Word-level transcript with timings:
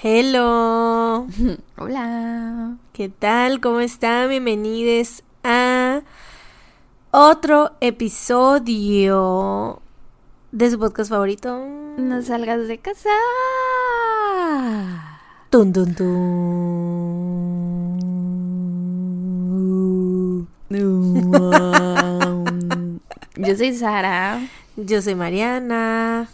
Hello. 0.00 1.26
Hola. 1.76 2.76
¿Qué 2.92 3.08
tal? 3.08 3.60
¿Cómo 3.60 3.80
están? 3.80 4.28
Bienvenidos 4.28 5.24
a 5.42 6.02
otro 7.10 7.72
episodio 7.80 9.82
de 10.52 10.70
su 10.70 10.78
podcast 10.78 11.10
favorito. 11.10 11.66
No 11.96 12.22
salgas 12.22 12.68
de 12.68 12.78
casa. 12.78 13.08
Tun, 15.50 15.72
tun, 15.72 15.96
tun. 15.96 16.08
Yo 23.36 23.56
soy 23.56 23.74
Sara 23.74 24.40
Yo 24.76 25.02
soy 25.02 25.16
Mariana. 25.16 26.28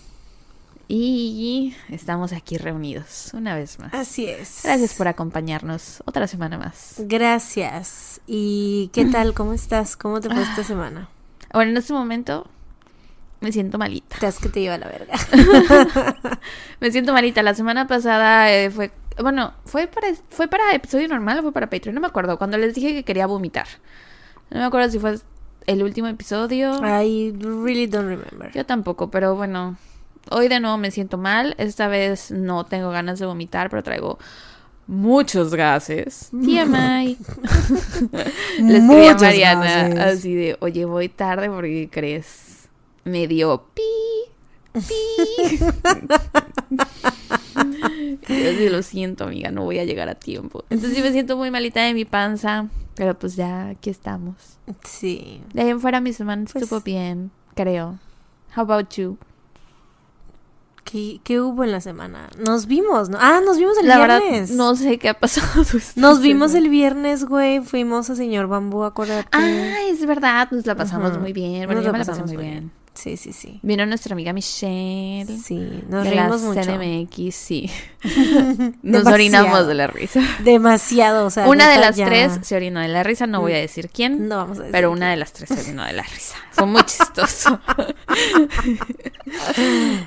Y 0.89 1.75
estamos 1.91 2.33
aquí 2.33 2.59
reunidos 2.59 3.31
una 3.35 3.55
vez 3.55 3.79
más. 3.79 3.95
Así 3.95 4.27
es. 4.27 4.61
Gracias 4.65 4.95
por 4.95 5.09
acompañarnos 5.09 6.03
otra 6.07 6.27
semana 6.27 6.59
más. 6.59 6.97
Gracias. 6.99 8.21
¿Y 8.27 8.91
qué 8.93 9.05
tal? 9.13 9.35
¿Cómo 9.35 9.53
estás? 9.53 9.97
¿Cómo 9.97 10.21
te 10.21 10.29
fue 10.29 10.43
esta 10.43 10.65
semana? 10.65 11.09
Bueno, 11.53 11.71
en 11.71 11.77
este 11.77 11.93
momento 11.93 12.49
me 13.41 13.53
siento 13.53 13.79
malita. 13.79 14.17
Te 14.19 14.33
que 14.41 14.49
te 14.49 14.61
lleva 14.61 14.75
a 14.75 14.79
la 14.79 14.89
verga. 14.89 15.15
Me 16.81 16.91
siento 16.91 17.13
malita. 17.13 17.43
La 17.43 17.55
semana 17.55 17.87
pasada 17.87 18.51
eh, 18.51 18.71
fue, 18.71 18.91
bueno, 19.21 19.53
fue 19.67 19.87
para 19.87 20.09
fue 20.31 20.49
para 20.49 20.75
episodio 20.75 21.09
normal 21.09 21.41
o 21.41 21.43
fue 21.43 21.53
para 21.53 21.69
Patreon, 21.69 21.95
no 21.95 22.01
me 22.01 22.07
acuerdo. 22.07 22.39
Cuando 22.39 22.57
les 22.57 22.75
dije 22.75 22.95
que 22.95 23.05
quería 23.05 23.27
vomitar. 23.27 23.67
No 24.51 24.61
me 24.61 24.65
acuerdo 24.65 24.91
si 24.91 24.99
fue 24.99 25.19
el 25.67 25.83
último 25.83 26.09
episodio. 26.09 26.81
I 26.85 27.33
really 27.39 27.87
don't 27.87 28.09
remember. 28.09 28.51
Yo 28.53 28.65
tampoco, 28.65 29.11
pero 29.11 29.37
bueno, 29.37 29.77
hoy 30.31 30.49
de 30.49 30.61
nuevo 30.61 30.77
me 30.79 30.91
siento 30.91 31.19
mal. 31.19 31.55
Esta 31.59 31.89
vez 31.89 32.31
no 32.31 32.65
tengo 32.65 32.91
ganas 32.91 33.19
de 33.19 33.27
vomitar, 33.27 33.71
pero 33.71 33.83
traigo 33.83 34.19
muchos 34.87 35.55
gases. 35.55 36.29
TMI. 36.31 37.17
Le 38.61 38.77
escribí 38.79 39.07
a 39.07 39.15
Mariana 39.17 39.89
gases. 39.89 40.19
así 40.19 40.35
de, 40.35 40.57
oye, 40.61 40.85
voy 40.85 41.09
tarde 41.09 41.49
porque 41.49 41.89
crees. 41.91 42.69
Me 43.05 43.27
dio 43.27 43.65
pi, 43.75 43.83
pi. 44.73 45.65
Y 48.29 48.43
yo 48.43 48.51
así, 48.51 48.69
lo 48.69 48.83
siento, 48.83 49.25
amiga, 49.25 49.51
no 49.51 49.63
voy 49.65 49.79
a 49.79 49.85
llegar 49.85 50.09
a 50.09 50.15
tiempo. 50.15 50.65
Entonces 50.71 50.97
sí 50.97 51.03
me 51.03 51.13
siento 51.13 51.37
muy 51.37 51.51
malita 51.51 51.83
de 51.85 51.95
mi 51.95 52.05
panza, 52.05 52.69
pero 52.95 53.19
pues 53.19 53.37
ya 53.37 53.69
aquí 53.69 53.91
estamos. 53.91 54.35
Sí. 54.85 55.43
De 55.53 55.63
ahí 55.63 55.69
en 55.69 55.81
fuera 55.81 56.01
mi 56.01 56.13
semana 56.13 56.45
Pues- 56.51 56.63
estuvo 56.65 56.81
bien, 56.81 57.31
creo. 57.55 57.99
How 58.57 58.63
about 58.63 58.89
you? 58.95 59.19
¿Qué, 60.85 61.21
qué 61.25 61.41
hubo 61.41 61.65
en 61.65 61.73
la 61.73 61.81
semana? 61.81 62.29
Nos 62.39 62.67
vimos, 62.67 63.09
¿no? 63.09 63.19
Ah, 63.21 63.41
nos 63.45 63.57
vimos 63.59 63.77
el 63.79 63.89
La 63.89 63.99
verdad, 63.99 64.21
viernes. 64.21 64.51
no 64.53 64.77
sé 64.77 64.99
qué 64.99 65.09
ha 65.09 65.15
pasado. 65.15 65.65
Nos 65.97 66.21
vimos 66.21 66.51
semana. 66.53 66.67
el 66.67 66.71
viernes, 66.71 67.25
güey. 67.25 67.61
Fuimos 67.61 68.11
a 68.11 68.15
Señor 68.17 68.47
Bambú, 68.47 68.85
acuérdate. 68.85 69.29
Ah, 69.33 69.77
es 69.89 70.05
verdad, 70.07 70.49
nos 70.51 70.67
la 70.67 70.75
pasamos 70.75 71.19
muy 71.19 71.33
bien. 71.33 71.65
Bueno, 71.67 71.81
Nos 71.81 71.85
yo 71.87 71.89
la 71.89 71.93
me 71.93 71.99
la 71.99 72.05
pasé 72.05 72.11
pasamos 72.13 72.31
muy 72.31 72.37
muy 72.37 72.45
bien. 72.45 72.71
Sí, 72.95 73.17
sí, 73.17 73.33
sí. 73.33 73.59
Vino 73.63 73.85
nuestra 73.87 74.15
amiga 74.15 74.33
Michelle. 74.33 75.27
Sí, 75.43 75.57
nos 75.89 76.05
de 76.05 76.11
reímos 76.11 76.43
la 76.43 76.49
mucho. 76.49 76.61
CDMX, 76.63 77.35
sí. 77.35 77.71
Nos 78.85 79.05
orinamos 79.07 79.67
de 79.67 79.75
la 79.75 79.89
risa. 79.89 80.21
Demasiado, 80.45 81.27
o 81.27 81.31
sea. 81.31 81.49
Una 81.49 81.69
de 81.69 81.79
las 81.79 81.97
ya- 81.97 82.07
tres 82.07 82.39
se 82.43 82.55
orinó 82.55 82.79
de 82.81 82.87
la 82.89 83.03
risa, 83.03 83.27
no 83.27 83.41
voy 83.41 83.53
a 83.53 83.57
decir 83.59 83.91
quién, 83.93 84.29
No 84.29 84.37
vamos 84.37 84.59
a 84.59 84.63
decir. 84.63 84.73
pero 84.73 84.93
una 84.93 85.11
de 85.11 85.17
las 85.17 85.33
tres 85.33 85.49
se 85.49 85.61
orinó 85.61 85.85
de 85.85 85.93
la 85.93 86.03
risa. 86.05 86.37
Fue 86.53 86.67
muy 86.67 86.83
chistoso. 86.85 87.59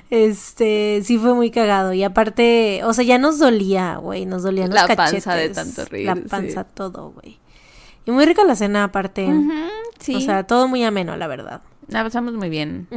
Este, 0.09 1.01
sí 1.03 1.17
fue 1.17 1.33
muy 1.33 1.51
cagado. 1.51 1.93
Y 1.93 2.03
aparte, 2.03 2.81
o 2.85 2.93
sea, 2.93 3.03
ya 3.03 3.17
nos 3.17 3.39
dolía, 3.39 3.97
güey. 3.97 4.25
Nos 4.25 4.43
dolían 4.43 4.69
los 4.69 4.75
La 4.75 4.87
cachetes. 4.87 5.25
panza 5.25 5.35
de 5.35 5.49
tanto 5.49 5.85
reír, 5.85 6.05
La 6.05 6.15
sí. 6.15 6.21
panza, 6.29 6.63
todo, 6.63 7.11
güey. 7.11 7.39
Y 8.05 8.11
muy 8.11 8.25
rica 8.25 8.43
la 8.45 8.55
cena, 8.55 8.85
aparte. 8.85 9.27
Sí, 9.99 10.15
O 10.15 10.21
sea, 10.21 10.43
todo 10.45 10.67
muy 10.67 10.83
ameno, 10.83 11.17
la 11.17 11.27
verdad. 11.27 11.61
La 11.87 12.03
pasamos 12.03 12.33
muy 12.33 12.49
bien. 12.49 12.87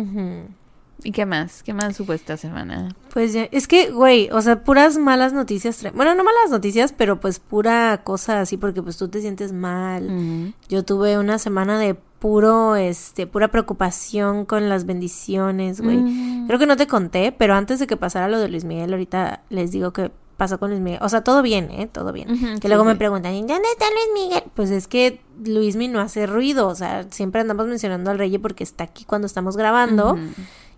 ¿Y 1.03 1.12
qué 1.12 1.25
más? 1.25 1.62
¿Qué 1.62 1.73
más 1.73 1.99
hubo 2.01 2.12
esta 2.12 2.37
semana? 2.37 2.95
Pues 3.12 3.33
ya, 3.33 3.49
es 3.51 3.67
que, 3.67 3.91
güey, 3.91 4.28
o 4.33 4.43
sea, 4.43 4.62
puras 4.65 4.99
malas 4.99 5.33
noticias. 5.33 5.83
Bueno, 5.95 6.15
no 6.15 6.25
malas 6.25 6.51
noticias, 6.51 6.93
pero 6.93 7.21
pues 7.21 7.39
pura 7.39 8.03
cosa 8.05 8.41
así, 8.41 8.56
porque 8.56 8.83
pues 8.83 8.97
tú 8.97 9.09
te 9.09 9.21
sientes 9.21 9.53
mal. 9.53 10.53
Yo 10.69 10.84
tuve 10.84 11.19
una 11.19 11.39
semana 11.39 11.79
de 11.79 11.95
puro, 11.95 12.77
este, 12.77 13.27
pura 13.27 13.49
preocupación 13.49 14.45
con 14.45 14.69
las 14.69 14.84
bendiciones, 14.84 15.81
güey. 15.81 16.45
Creo 16.47 16.59
que 16.59 16.67
no 16.67 16.77
te 16.77 16.87
conté, 16.87 17.33
pero 17.33 17.55
antes 17.55 17.79
de 17.79 17.87
que 17.87 17.97
pasara 17.97 18.29
lo 18.29 18.39
de 18.39 18.49
Luis 18.49 18.65
Miguel, 18.65 18.93
ahorita 18.93 19.43
les 19.49 19.71
digo 19.71 19.93
que 19.93 20.11
pasó 20.41 20.59
con 20.59 20.71
Luis 20.71 20.81
Miguel. 20.81 21.01
O 21.03 21.09
sea, 21.11 21.23
todo 21.23 21.43
bien, 21.43 21.71
¿eh? 21.71 21.87
Todo 21.93 22.15
bien. 22.15 22.28
Que 22.28 22.62
sí, 22.62 22.69
luego 22.69 22.83
me 22.83 22.93
sí. 22.93 22.99
preguntan, 22.99 23.34
¿y 23.34 23.41
dónde 23.41 23.69
está 23.71 23.84
Luis 23.91 24.27
Miguel? 24.27 24.43
Pues 24.55 24.71
es 24.71 24.89
que 24.89 25.21
Luis 25.45 25.77
Miguel 25.77 25.93
no 25.93 26.01
hace 26.01 26.27
ruido, 26.27 26.67
o 26.67 26.75
sea, 26.75 27.05
siempre 27.11 27.43
andamos 27.43 27.67
mencionando 27.67 28.11
al 28.11 28.19
rey 28.19 28.39
porque 28.39 28.65
está 28.65 28.84
aquí 28.84 29.05
cuando 29.05 29.27
estamos 29.27 29.59
grabando 29.59 30.19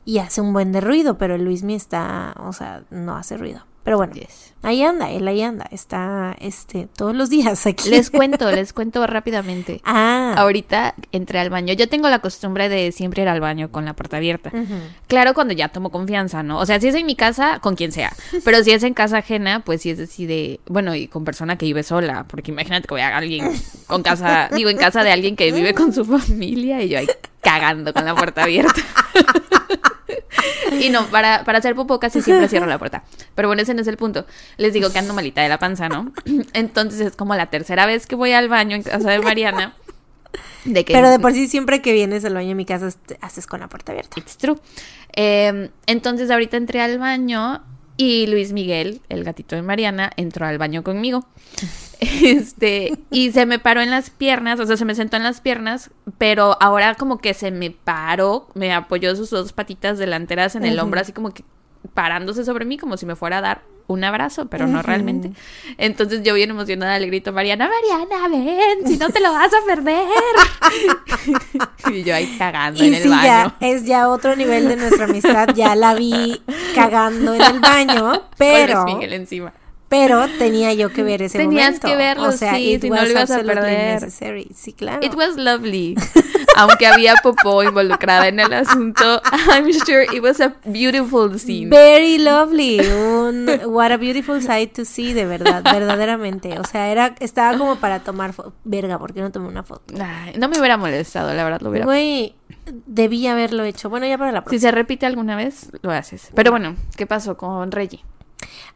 y 0.05 0.19
hace 0.19 0.41
un 0.41 0.53
buen 0.53 0.73
de 0.73 0.81
ruido, 0.81 1.17
pero 1.17 1.37
el 1.37 1.45
Luismi 1.45 1.77
está, 1.77 2.35
o 2.41 2.53
sea, 2.53 2.83
no 2.91 3.17
hace 3.17 3.37
ruido. 3.37 3.65
Pero 3.85 3.97
bueno, 3.97 4.13
Yes. 4.15 4.53
ahí 4.63 4.83
anda, 4.85 5.11
él 5.11 5.27
ahí 5.27 5.43
anda, 5.43 5.67
está, 5.73 6.37
este, 6.41 6.87
todos 6.97 7.17
los 7.17 7.31
días 7.31 7.67
aquí. 7.67 7.91
Les 7.91 8.11
cuento, 8.11 8.51
les 8.53 8.73
cuento 8.73 9.05
rápidamente. 9.07 9.81
Ah, 9.95 10.35
Ahorita 10.37 10.95
entré 11.11 11.41
al 11.41 11.51
baño. 11.51 11.75
Yo 11.75 11.89
tengo 11.89 12.09
la 12.09 12.21
costumbre 12.21 12.69
de 12.69 12.93
siempre 12.93 13.23
ir 13.23 13.29
al 13.29 13.41
baño 13.41 13.71
con 13.71 13.85
la 13.85 13.95
puerta 13.95 14.17
abierta. 14.19 14.51
Claro, 15.09 15.35
cuando 15.35 15.53
ya 15.53 15.69
tomo 15.69 15.91
confianza, 15.91 16.43
¿no? 16.43 16.59
O 16.59 16.67
sea, 16.67 16.81
si 16.81 16.89
es 16.89 16.95
en 16.95 17.05
mi 17.07 17.17
casa, 17.17 17.59
con 17.61 17.75
quien 17.77 17.93
sea. 17.93 18.13
Pero 18.45 18.63
si 18.65 18.71
es 18.71 18.83
en 18.85 18.95
casa 18.95 19.19
ajena, 19.19 19.61
pues 19.65 19.83
sí 19.83 19.91
es 19.91 19.99
así 20.01 20.27
de. 20.27 20.61
Bueno, 20.67 20.95
y 20.95 21.09
con 21.09 21.25
persona 21.25 21.59
que 21.59 21.67
vive 21.67 21.83
sola. 21.83 22.25
Porque 22.29 22.51
imagínate 22.53 22.87
que 22.89 22.95
voy 22.95 23.01
a 23.03 23.17
alguien 23.17 23.51
con 23.87 24.03
casa. 24.03 24.49
Digo, 24.55 24.71
en 24.71 24.79
casa 24.79 25.03
de 25.05 25.11
alguien 25.13 25.37
que 25.37 25.51
vive 25.53 25.75
con 25.75 25.93
su 25.93 26.05
familia 26.19 26.83
y 26.83 26.89
yo 26.89 26.99
ahí 26.99 27.09
cagando 27.43 27.93
con 27.93 28.05
la 28.05 28.15
puerta 28.15 28.45
abierta. 28.45 28.81
Y 30.81 30.91
no, 30.91 31.07
para, 31.07 31.45
para 31.45 31.59
hacer 31.59 31.75
popó 31.75 32.01
casi 32.01 32.23
siempre 32.23 32.49
cierro 32.49 32.67
la 32.67 32.79
puerta. 32.79 33.05
Pero 33.35 33.49
bueno, 33.49 33.63
ese 33.63 33.75
no 33.75 33.83
es 33.83 33.87
el 33.89 33.97
punto. 33.97 34.27
Les 34.57 34.73
digo 34.73 34.93
que 34.93 34.99
ando 34.99 35.15
malita 35.15 35.43
de 35.43 35.49
la 35.49 35.59
panza, 35.59 35.89
¿no? 35.89 36.13
Entonces 36.53 37.01
es 37.01 37.17
como 37.17 37.35
la 37.35 37.47
tercera 37.47 37.87
vez 37.87 38.07
que 38.07 38.17
voy 38.17 38.33
al 38.33 38.49
baño 38.49 38.77
en 38.77 38.83
casa 38.83 39.11
de 39.11 39.19
Mariana. 39.21 39.75
De 40.65 40.85
que 40.85 40.93
Pero 40.93 41.11
de 41.11 41.19
por 41.19 41.33
sí 41.33 41.49
siempre 41.49 41.83
que 41.83 41.93
vienes 41.93 42.25
al 42.25 42.35
baño 42.35 42.53
en 42.53 42.57
mi 42.57 42.65
casa 42.65 42.89
haces 43.21 43.47
con 43.47 43.61
la 43.61 43.69
puerta 43.69 43.93
abierta. 43.93 44.19
It's 44.19 44.37
true. 44.37 44.59
Eh, 45.15 45.71
entonces 45.87 46.31
ahorita 46.31 46.57
entré 46.57 46.81
al 46.81 46.99
baño 46.99 47.63
y 48.03 48.27
Luis 48.27 48.53
Miguel, 48.53 49.01
el 49.09 49.23
gatito 49.23 49.55
de 49.55 49.63
Mariana, 49.63 50.11
entró 50.17 50.45
al 50.47 50.59
baño 50.59 50.83
conmigo. 50.83 51.27
Este, 52.25 52.99
y 53.13 53.31
se 53.31 53.47
me 53.47 53.61
paró 53.61 53.81
en 53.81 53.93
las 53.93 54.11
piernas, 54.11 54.59
o 54.59 54.67
sea, 54.67 54.77
se 54.77 54.85
me 54.85 54.97
sentó 54.97 55.17
en 55.17 55.23
las 55.23 55.41
piernas, 55.41 55.93
pero 56.19 56.57
ahora 56.61 56.97
como 56.97 57.19
que 57.19 57.33
se 57.33 57.53
me 57.53 57.71
paró, 57.71 58.49
me 58.55 58.73
apoyó 58.73 59.15
sus 59.15 59.31
dos 59.31 59.53
patitas 59.53 59.99
delanteras 59.99 60.57
en 60.57 60.65
el 60.65 60.81
hombro, 60.81 61.01
así 61.01 61.13
como 61.13 61.31
que 61.31 61.45
parándose 61.95 62.45
sobre 62.45 62.65
mí, 62.65 62.79
como 62.79 62.97
si 62.97 63.07
me 63.07 63.17
fuera 63.17 63.39
a 63.39 63.41
dar 63.41 63.63
un 63.89 64.05
abrazo, 64.05 64.47
pero 64.47 64.67
no 64.67 64.81
realmente. 64.83 65.33
Entonces 65.77 66.23
yo 66.23 66.35
bien 66.35 66.51
emocionada 66.51 66.99
le 66.99 67.07
grito, 67.07 67.33
Mariana, 67.33 67.69
Mariana, 67.69 68.29
ven, 68.29 68.87
si 68.87 68.97
no 68.97 69.11
te 69.11 69.21
lo 69.21 69.33
vas 69.33 69.51
a 69.53 69.67
perder. 69.67 70.07
y 71.93 72.03
yo 72.03 72.15
ahí 72.15 72.35
cagando 72.39 72.83
Y 72.83 72.89
en 72.89 72.95
el 72.95 73.09
baño. 73.09 73.23
ya 73.23 73.57
es 73.61 73.85
ya 73.85 74.09
otro 74.09 74.37
nivel 74.37 74.69
de 74.69 74.77
nuestra 74.77 75.05
amistad. 75.05 75.49
Ya 75.55 75.75
la 75.75 75.95
vi 75.95 76.41
cagando 76.75 77.35
en 77.35 77.43
el 77.43 77.61
baño, 77.61 78.11
Con 78.13 78.21
pero, 78.39 78.83
Luis 78.85 78.95
Miguel 78.95 79.13
encima. 79.15 79.53
Pero 79.93 80.27
tenía 80.39 80.73
yo 80.73 80.91
que 80.91 81.03
ver 81.03 81.21
ese 81.21 81.37
Tenías 81.37 81.67
momento. 81.67 81.87
que 81.89 81.97
verlo, 81.97 82.29
o 82.29 82.33
sea, 82.33 82.55
sí, 82.55 82.79
si 82.81 82.89
no 82.89 82.97
was 82.97 83.05
lo 83.05 83.11
ibas 83.11 83.31
a 83.31 83.43
perder. 83.43 84.01
necessary. 84.03 84.49
Sí, 84.55 84.73
claro. 84.73 85.05
It 85.07 85.15
was 85.15 85.37
lovely. 85.37 85.95
Aunque 86.57 86.87
había 86.87 87.15
popó 87.17 87.63
involucrada 87.63 88.27
en 88.29 88.41
el 88.41 88.53
asunto, 88.55 89.21
I'm 89.53 89.71
sure 89.73 90.05
it 90.05 90.23
was 90.23 90.41
a 90.41 90.55
beautiful 90.65 91.39
scene. 91.39 91.69
Very 91.69 92.17
lovely. 92.17 92.81
Un, 92.81 93.47
what 93.67 93.93
a 93.93 93.99
beautiful 93.99 94.41
sight 94.41 94.73
to 94.77 94.87
see, 94.87 95.13
de 95.13 95.27
verdad, 95.27 95.63
verdaderamente. 95.63 96.59
O 96.59 96.65
sea, 96.65 96.89
era, 96.91 97.15
estaba 97.21 97.59
como 97.59 97.77
para 97.77 98.01
tomar. 98.01 98.33
Verga, 98.65 98.99
¿por 98.99 99.13
qué 99.13 99.21
no 99.21 99.31
tomé 99.31 99.49
una 99.49 99.63
foto? 99.63 99.95
Ay, 100.03 100.33
no 100.39 100.49
me 100.49 100.59
hubiera 100.59 100.79
molestado, 100.79 101.35
la 101.35 101.45
verdad 101.45 101.61
lo 101.61 101.69
hubiera. 101.71 101.85
Güey, 101.85 102.35
debí 102.87 103.27
haberlo 103.27 103.65
hecho. 103.65 103.91
Bueno, 103.91 104.07
ya 104.07 104.17
para 104.17 104.33
la 104.33 104.39
Si 104.41 104.45
próxima. 104.45 104.61
se 104.61 104.71
repite 104.73 105.07
alguna 105.07 105.37
vez, 105.37 105.71
lo 105.83 105.91
haces. 105.91 106.31
Pero 106.35 106.51
bueno, 106.51 106.77
¿qué 106.97 107.07
pasó 107.07 107.37
con 107.37 107.71
Reggie? 107.73 108.05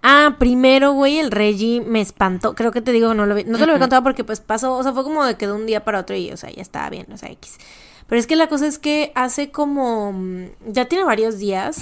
Ah, 0.02 0.36
primero, 0.38 0.92
güey, 0.92 1.18
el 1.18 1.30
Reggie 1.30 1.80
me 1.80 2.00
espantó. 2.00 2.54
Creo 2.54 2.70
que 2.72 2.80
te 2.80 2.92
digo, 2.92 3.14
no, 3.14 3.26
lo, 3.26 3.34
vi- 3.34 3.44
no 3.44 3.58
te 3.58 3.66
lo 3.66 3.72
había 3.72 3.80
contado 3.80 4.02
porque 4.02 4.24
pues 4.24 4.40
pasó, 4.40 4.74
o 4.76 4.82
sea, 4.82 4.92
fue 4.92 5.02
como 5.04 5.24
de 5.24 5.36
que 5.36 5.46
de 5.46 5.52
un 5.52 5.66
día 5.66 5.84
para 5.84 6.00
otro 6.00 6.14
y, 6.16 6.30
o 6.30 6.36
sea, 6.36 6.50
ya 6.50 6.62
estaba 6.62 6.88
bien, 6.90 7.06
o 7.12 7.16
sea, 7.16 7.30
X. 7.30 7.58
Pero 8.08 8.20
es 8.20 8.26
que 8.28 8.36
la 8.36 8.48
cosa 8.48 8.66
es 8.68 8.78
que 8.78 9.10
hace 9.16 9.50
como, 9.50 10.12
mm, 10.12 10.44
ya 10.68 10.84
tiene 10.84 11.02
varios 11.04 11.38
días, 11.38 11.80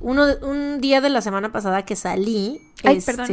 uno, 0.00 0.24
un 0.42 0.80
día 0.80 1.00
de 1.02 1.10
la 1.10 1.20
semana 1.20 1.52
pasada 1.52 1.84
que 1.84 1.94
salí, 1.94 2.60
Ay, 2.84 2.96
este, 2.96 3.12
perdón. 3.12 3.26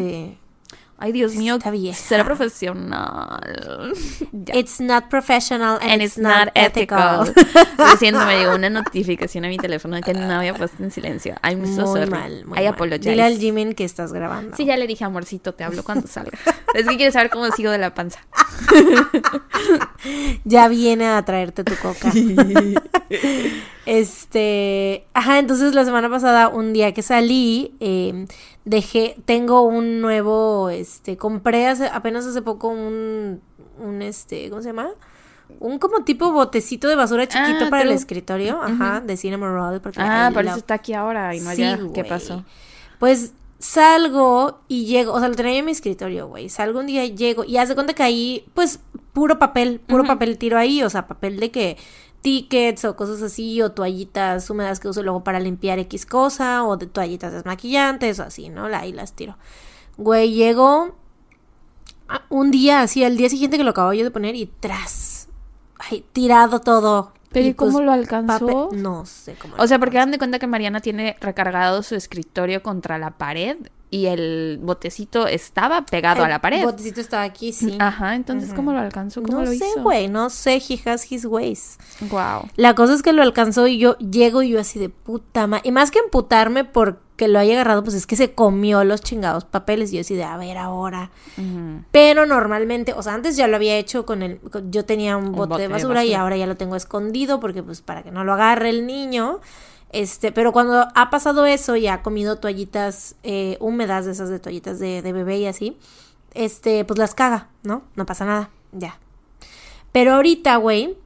Ay, 0.98 1.12
Dios 1.12 1.36
mío, 1.36 1.60
será 1.94 2.24
profesional. 2.24 3.42
It's 4.54 4.80
not 4.80 5.10
professional 5.10 5.78
and, 5.82 5.92
And 5.92 6.02
it's, 6.02 6.18
it's 6.18 6.24
not 6.24 6.50
ethical. 6.56 7.34
Lo 7.78 7.98
siento, 8.00 8.26
me 8.26 8.38
llegó 8.40 8.56
una 8.56 8.70
notificación 8.70 9.44
a 9.44 9.50
mi 9.50 9.58
teléfono 9.58 10.00
que 10.00 10.14
no 10.14 10.34
había 10.34 10.54
puesto 10.54 10.82
en 10.82 10.92
silencio. 10.92 11.36
I'm 11.44 11.66
so 11.66 11.82
muy 11.82 12.00
sorry. 12.00 12.10
mal, 12.10 12.46
muy 12.46 12.60
I 12.60 12.72
mal. 12.72 13.00
Dile 13.00 13.24
al 13.24 13.38
Jimin 13.38 13.74
que 13.74 13.84
estás 13.84 14.14
grabando. 14.14 14.56
Sí, 14.56 14.64
ya 14.66 14.78
le 14.78 14.88
dije, 14.88 15.04
amorcito, 15.04 15.54
te 15.54 15.66
hablo 15.66 15.84
cuando 15.84 16.08
salga. 16.08 16.38
es 16.74 16.88
que 16.88 16.96
quieres 16.96 17.14
saber 17.14 17.30
cómo 17.30 17.52
sigo 17.52 17.72
de 17.72 17.78
la 17.78 17.94
panza. 17.94 18.22
Ya 20.46 20.70
viene 20.70 21.08
a 21.08 21.26
traerte 21.26 21.66
tu 21.66 21.76
coca. 21.76 22.12
Este, 23.86 25.06
ajá, 25.14 25.40
entonces 25.40 25.74
la 25.76 25.86
semana 25.86 26.10
pasada, 26.10 26.50
un 26.50 26.74
día 26.74 26.94
que 26.94 27.02
salí, 27.02 27.74
eh, 27.80 28.26
dejé, 28.66 29.16
tengo 29.26 29.62
un 29.64 30.02
nuevo, 30.02 30.70
este, 30.70 31.18
compré 31.18 31.68
hace, 31.68 31.88
apenas 31.88 32.26
hace 32.26 32.42
poco 32.42 32.68
un, 32.70 33.42
un, 33.84 34.02
este, 34.02 34.50
¿cómo 34.50 34.62
se 34.62 34.70
llama? 34.70 34.90
Un 35.60 35.78
como 35.80 36.04
tipo 36.04 36.32
botecito 36.32 36.88
de 36.88 36.96
basura 36.96 37.28
chiquito 37.28 37.66
Ah, 37.66 37.70
para 37.70 37.84
el 37.84 37.92
escritorio, 37.92 38.60
ajá, 38.62 39.02
de 39.02 39.16
Cinema 39.16 39.48
Roll, 39.48 39.80
porque 39.82 40.00
Ah, 40.02 40.32
por 40.34 40.44
la- 40.44 40.52
eso 40.52 40.60
está 40.60 40.74
aquí 40.76 40.94
ahora 40.94 41.36
y 41.36 41.40
no 41.40 41.52
Sí, 41.52 41.64
allá. 41.64 41.80
¿Qué 41.94 42.04
pasó? 42.04 42.44
Pues 43.00 43.34
salgo 43.60 44.60
y 44.68 44.86
llego, 44.86 45.14
o 45.14 45.20
sea, 45.20 45.28
lo 45.30 45.36
tenía 45.36 45.54
yo 45.54 45.60
en 45.60 45.66
mi 45.66 45.72
escritorio, 45.72 46.28
güey. 46.28 46.50
Salgo 46.50 46.80
un 46.80 46.88
día, 46.88 47.06
llego 47.06 47.44
y 47.44 47.58
haz 47.58 47.70
de 47.70 47.76
cuenta 47.76 47.94
que 47.94 48.04
ahí, 48.04 48.46
pues, 48.54 48.80
puro 49.14 49.38
papel, 49.40 49.80
puro 49.80 50.04
papel 50.04 50.38
tiro 50.38 50.58
ahí, 50.58 50.82
o 50.84 50.90
sea, 50.90 51.08
papel 51.08 51.40
de 51.40 51.52
que 51.52 51.78
tickets 52.26 52.84
o 52.86 52.96
cosas 52.96 53.22
así, 53.22 53.62
o 53.62 53.72
toallitas 53.72 54.50
húmedas 54.50 54.80
que 54.80 54.88
uso 54.88 55.04
luego 55.04 55.24
para 55.24 55.40
limpiar 55.40 55.78
X 55.78 56.08
cosa, 56.08 56.64
o 56.66 56.76
de 56.76 56.88
toallitas 56.88 57.32
desmaquillantes, 57.32 58.20
o 58.20 58.24
así, 58.24 58.50
¿no? 58.50 58.66
Ahí 58.66 58.92
las 58.92 59.14
tiro. 59.14 59.38
Güey, 59.98 60.34
llego 60.34 60.96
a- 62.08 62.24
un 62.30 62.50
día, 62.50 62.82
así, 62.82 63.04
al 63.04 63.16
día 63.16 63.30
siguiente 63.30 63.58
que 63.58 63.64
lo 63.64 63.70
acabo 63.70 63.94
yo 63.94 64.04
de 64.04 64.10
poner 64.10 64.36
y 64.36 64.48
tras, 64.48 65.28
ay, 65.78 66.04
tirado 66.14 66.62
todo. 66.62 67.14
¿Pero 67.32 67.48
y 67.48 67.54
cómo 67.54 67.74
pues, 67.74 67.86
lo 67.86 67.92
alcanzó? 67.92 68.70
no 68.74 69.06
sé 69.06 69.36
cómo. 69.40 69.56
lo 69.58 69.64
O 69.64 69.68
sea, 69.68 69.78
porque 69.78 69.98
dan 69.98 70.10
de 70.10 70.18
cuenta 70.18 70.40
que 70.40 70.48
Mariana 70.48 70.80
tiene 70.80 71.18
recargado 71.22 71.84
su 71.84 71.94
escritorio 71.94 72.64
contra 72.64 72.98
la 72.98 73.12
pared 73.12 73.58
y 73.96 74.08
el 74.08 74.60
botecito 74.62 75.26
estaba 75.28 75.86
pegado 75.86 76.22
a 76.22 76.26
El 76.26 76.32
la 76.32 76.42
pared. 76.42 76.64
botecito 76.64 77.00
estaba 77.00 77.24
aquí, 77.24 77.54
sí. 77.54 77.78
Ajá, 77.80 78.16
entonces, 78.16 78.54
¿cómo 78.54 78.74
lo 78.74 78.80
alcanzó? 78.80 79.24
¿Cómo 79.24 79.40
no 79.40 79.46
lo 79.46 79.52
sé, 79.54 79.66
güey, 79.82 80.08
no 80.10 80.30
sé, 80.30 80.62
he 80.68 80.90
has 80.90 81.10
his 81.12 81.26
ways. 81.26 81.78
Wow. 82.10 82.50
La 82.58 82.76
cosa 82.76 82.94
es 82.94 83.02
que 83.02 83.14
lo 83.14 83.22
alcanzó 83.22 83.68
y 83.68 83.78
yo 83.78 83.98
llego 84.00 84.42
y 84.42 84.50
yo 84.50 84.60
así 84.60 84.80
de 84.80 84.90
puta 84.90 85.48
madre. 85.48 85.62
Y 85.66 85.72
más 85.72 85.92
que 85.92 86.00
emputarme 86.00 86.66
porque 86.66 87.28
lo 87.30 87.40
haya 87.40 87.54
agarrado, 87.54 87.84
pues 87.84 87.96
es 87.96 88.06
que 88.06 88.18
se 88.18 88.34
comió 88.34 88.84
los 88.84 89.00
chingados 89.02 89.46
papeles. 89.46 89.92
Y 89.94 89.96
yo 89.96 90.02
así 90.02 90.16
de, 90.16 90.26
a 90.26 90.36
ver 90.38 90.58
ahora. 90.58 91.12
Pero 91.92 92.26
normalmente, 92.26 92.94
o 92.94 93.02
sea, 93.02 93.14
antes 93.14 93.38
ya 93.38 93.48
lo 93.48 93.56
había 93.56 93.78
hecho 93.78 94.06
con 94.06 94.22
el... 94.24 94.40
con- 94.40 94.72
yo 94.72 94.84
tenía 94.86 95.16
un 95.18 95.32
bote, 95.32 95.48
bote 95.50 95.62
de 95.62 95.68
de 95.70 95.74
basura 95.74 96.04
y 96.04 96.14
ahora 96.14 96.36
ya 96.38 96.48
lo 96.48 96.56
tengo 96.58 96.76
escondido 96.76 97.40
porque 97.40 97.64
pues 97.64 97.82
para 97.82 98.04
que 98.04 98.12
no 98.12 98.24
lo 98.24 98.34
agarre 98.34 98.70
el 98.70 98.86
niño. 98.86 99.40
Este, 99.92 100.32
pero 100.32 100.52
cuando 100.52 100.88
ha 100.94 101.10
pasado 101.10 101.46
eso 101.46 101.76
y 101.76 101.88
ha 101.88 102.02
comido 102.02 102.38
toallitas 102.38 103.16
eh, 103.24 103.58
húmedas, 103.60 104.06
de 104.06 104.12
esas 104.12 104.30
de 104.30 104.40
toallitas 104.40 104.80
de, 104.80 105.02
de 105.02 105.14
bebé 105.14 105.38
y 105.38 105.46
así, 105.48 105.78
este, 106.34 106.84
pues 106.86 106.98
las 107.00 107.16
caga, 107.16 107.50
¿no? 107.64 107.84
No 107.96 108.06
pasa 108.06 108.26
nada, 108.26 108.50
ya. 108.72 109.00
Pero 109.92 110.14
ahorita, 110.14 110.58
güey, 110.58 110.98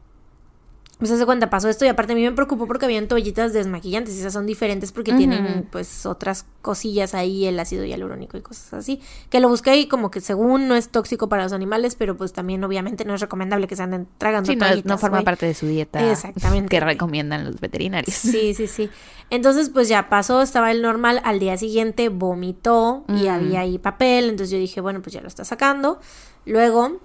pues 1.00 1.10
hace 1.12 1.26
cuenta, 1.26 1.50
pasó 1.50 1.70
esto 1.70 1.86
y 1.86 1.88
aparte 1.88 2.12
a 2.14 2.16
mí 2.16 2.22
me 2.24 2.32
preocupó 2.34 2.68
porque 2.68 2.86
habían 2.86 3.08
toallitas 3.08 3.54
desmaquillantes 3.54 4.16
y 4.16 4.20
esas 4.20 4.34
son 4.34 4.46
diferentes 4.46 4.92
porque 4.92 5.14
tienen 5.14 5.66
pues 5.72 6.06
otras 6.06 6.46
cosillas 6.62 7.16
ahí, 7.16 7.46
el 7.46 7.58
ácido 7.60 7.86
hialurónico 7.86 8.38
y 8.38 8.42
cosas 8.42 8.74
así. 8.74 9.00
Que 9.30 9.40
lo 9.40 9.48
busqué 9.50 9.78
y 9.78 9.88
como 9.88 10.12
que 10.12 10.20
según 10.22 10.68
no 10.68 10.76
es 10.76 10.90
tóxico 10.90 11.30
para 11.30 11.44
los 11.44 11.54
animales, 11.54 11.96
pero 11.96 12.18
pues 12.18 12.34
también 12.34 12.62
obviamente 12.64 13.06
no 13.06 13.16
es 13.16 13.22
recomendable 13.22 13.66
que 13.68 13.76
se 13.78 13.84
anden 13.84 14.08
tragando 14.18 14.52
Sí, 14.52 14.58
no, 14.58 14.66
toallitas, 14.66 14.90
no 14.90 14.98
forma 14.98 15.22
parte 15.24 15.46
de 15.46 15.54
su 15.54 15.68
dieta. 15.68 16.12
Exactamente, 16.12 16.70
Que 16.70 16.80
recomiendan 16.82 17.46
los 17.46 17.60
veterinarios. 17.62 18.14
Sí, 18.16 18.54
sí, 18.54 18.68
sí. 18.68 18.90
Entonces, 19.30 19.70
pues 19.70 19.88
ya 19.88 20.10
pasó, 20.10 20.42
estaba 20.42 20.70
el 20.72 20.82
normal, 20.82 21.22
al 21.24 21.40
día 21.40 21.58
siguiente 21.58 22.10
vomitó 22.10 23.06
y 23.08 23.24
Mm. 23.24 23.30
había 23.30 23.60
ahí 23.62 23.78
papel, 23.78 24.26
entonces 24.26 24.52
yo 24.52 24.58
dije, 24.58 24.82
bueno, 24.82 25.02
pues 25.02 25.14
ya 25.14 25.22
lo 25.22 25.28
está 25.30 25.46
sacando. 25.46 26.00
Luego, 26.46 27.00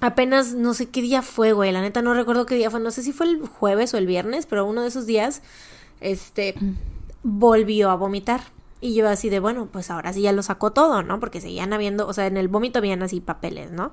apenas 0.00 0.54
no 0.54 0.74
sé 0.74 0.88
qué 0.88 1.02
día 1.02 1.22
fue, 1.22 1.52
güey, 1.52 1.72
la 1.72 1.82
neta 1.82 2.02
no 2.02 2.14
recuerdo 2.14 2.46
qué 2.46 2.54
día 2.54 2.70
fue, 2.70 2.80
no 2.80 2.90
sé 2.90 3.02
si 3.02 3.12
fue 3.12 3.26
el 3.26 3.40
jueves 3.46 3.94
o 3.94 3.98
el 3.98 4.06
viernes, 4.06 4.46
pero 4.46 4.66
uno 4.66 4.82
de 4.82 4.88
esos 4.88 5.06
días, 5.06 5.42
este, 6.00 6.54
volvió 7.22 7.90
a 7.90 7.96
vomitar. 7.96 8.40
Y 8.82 8.94
yo 8.94 9.08
así 9.08 9.28
de, 9.28 9.40
bueno, 9.40 9.68
pues 9.70 9.90
ahora 9.90 10.12
sí 10.12 10.22
ya 10.22 10.32
lo 10.32 10.42
sacó 10.42 10.72
todo, 10.72 11.02
¿no? 11.02 11.20
Porque 11.20 11.42
seguían 11.42 11.74
habiendo, 11.74 12.06
o 12.06 12.12
sea, 12.14 12.26
en 12.26 12.38
el 12.38 12.48
vómito 12.48 12.78
habían 12.78 13.02
así 13.02 13.20
papeles, 13.20 13.70
¿no? 13.70 13.92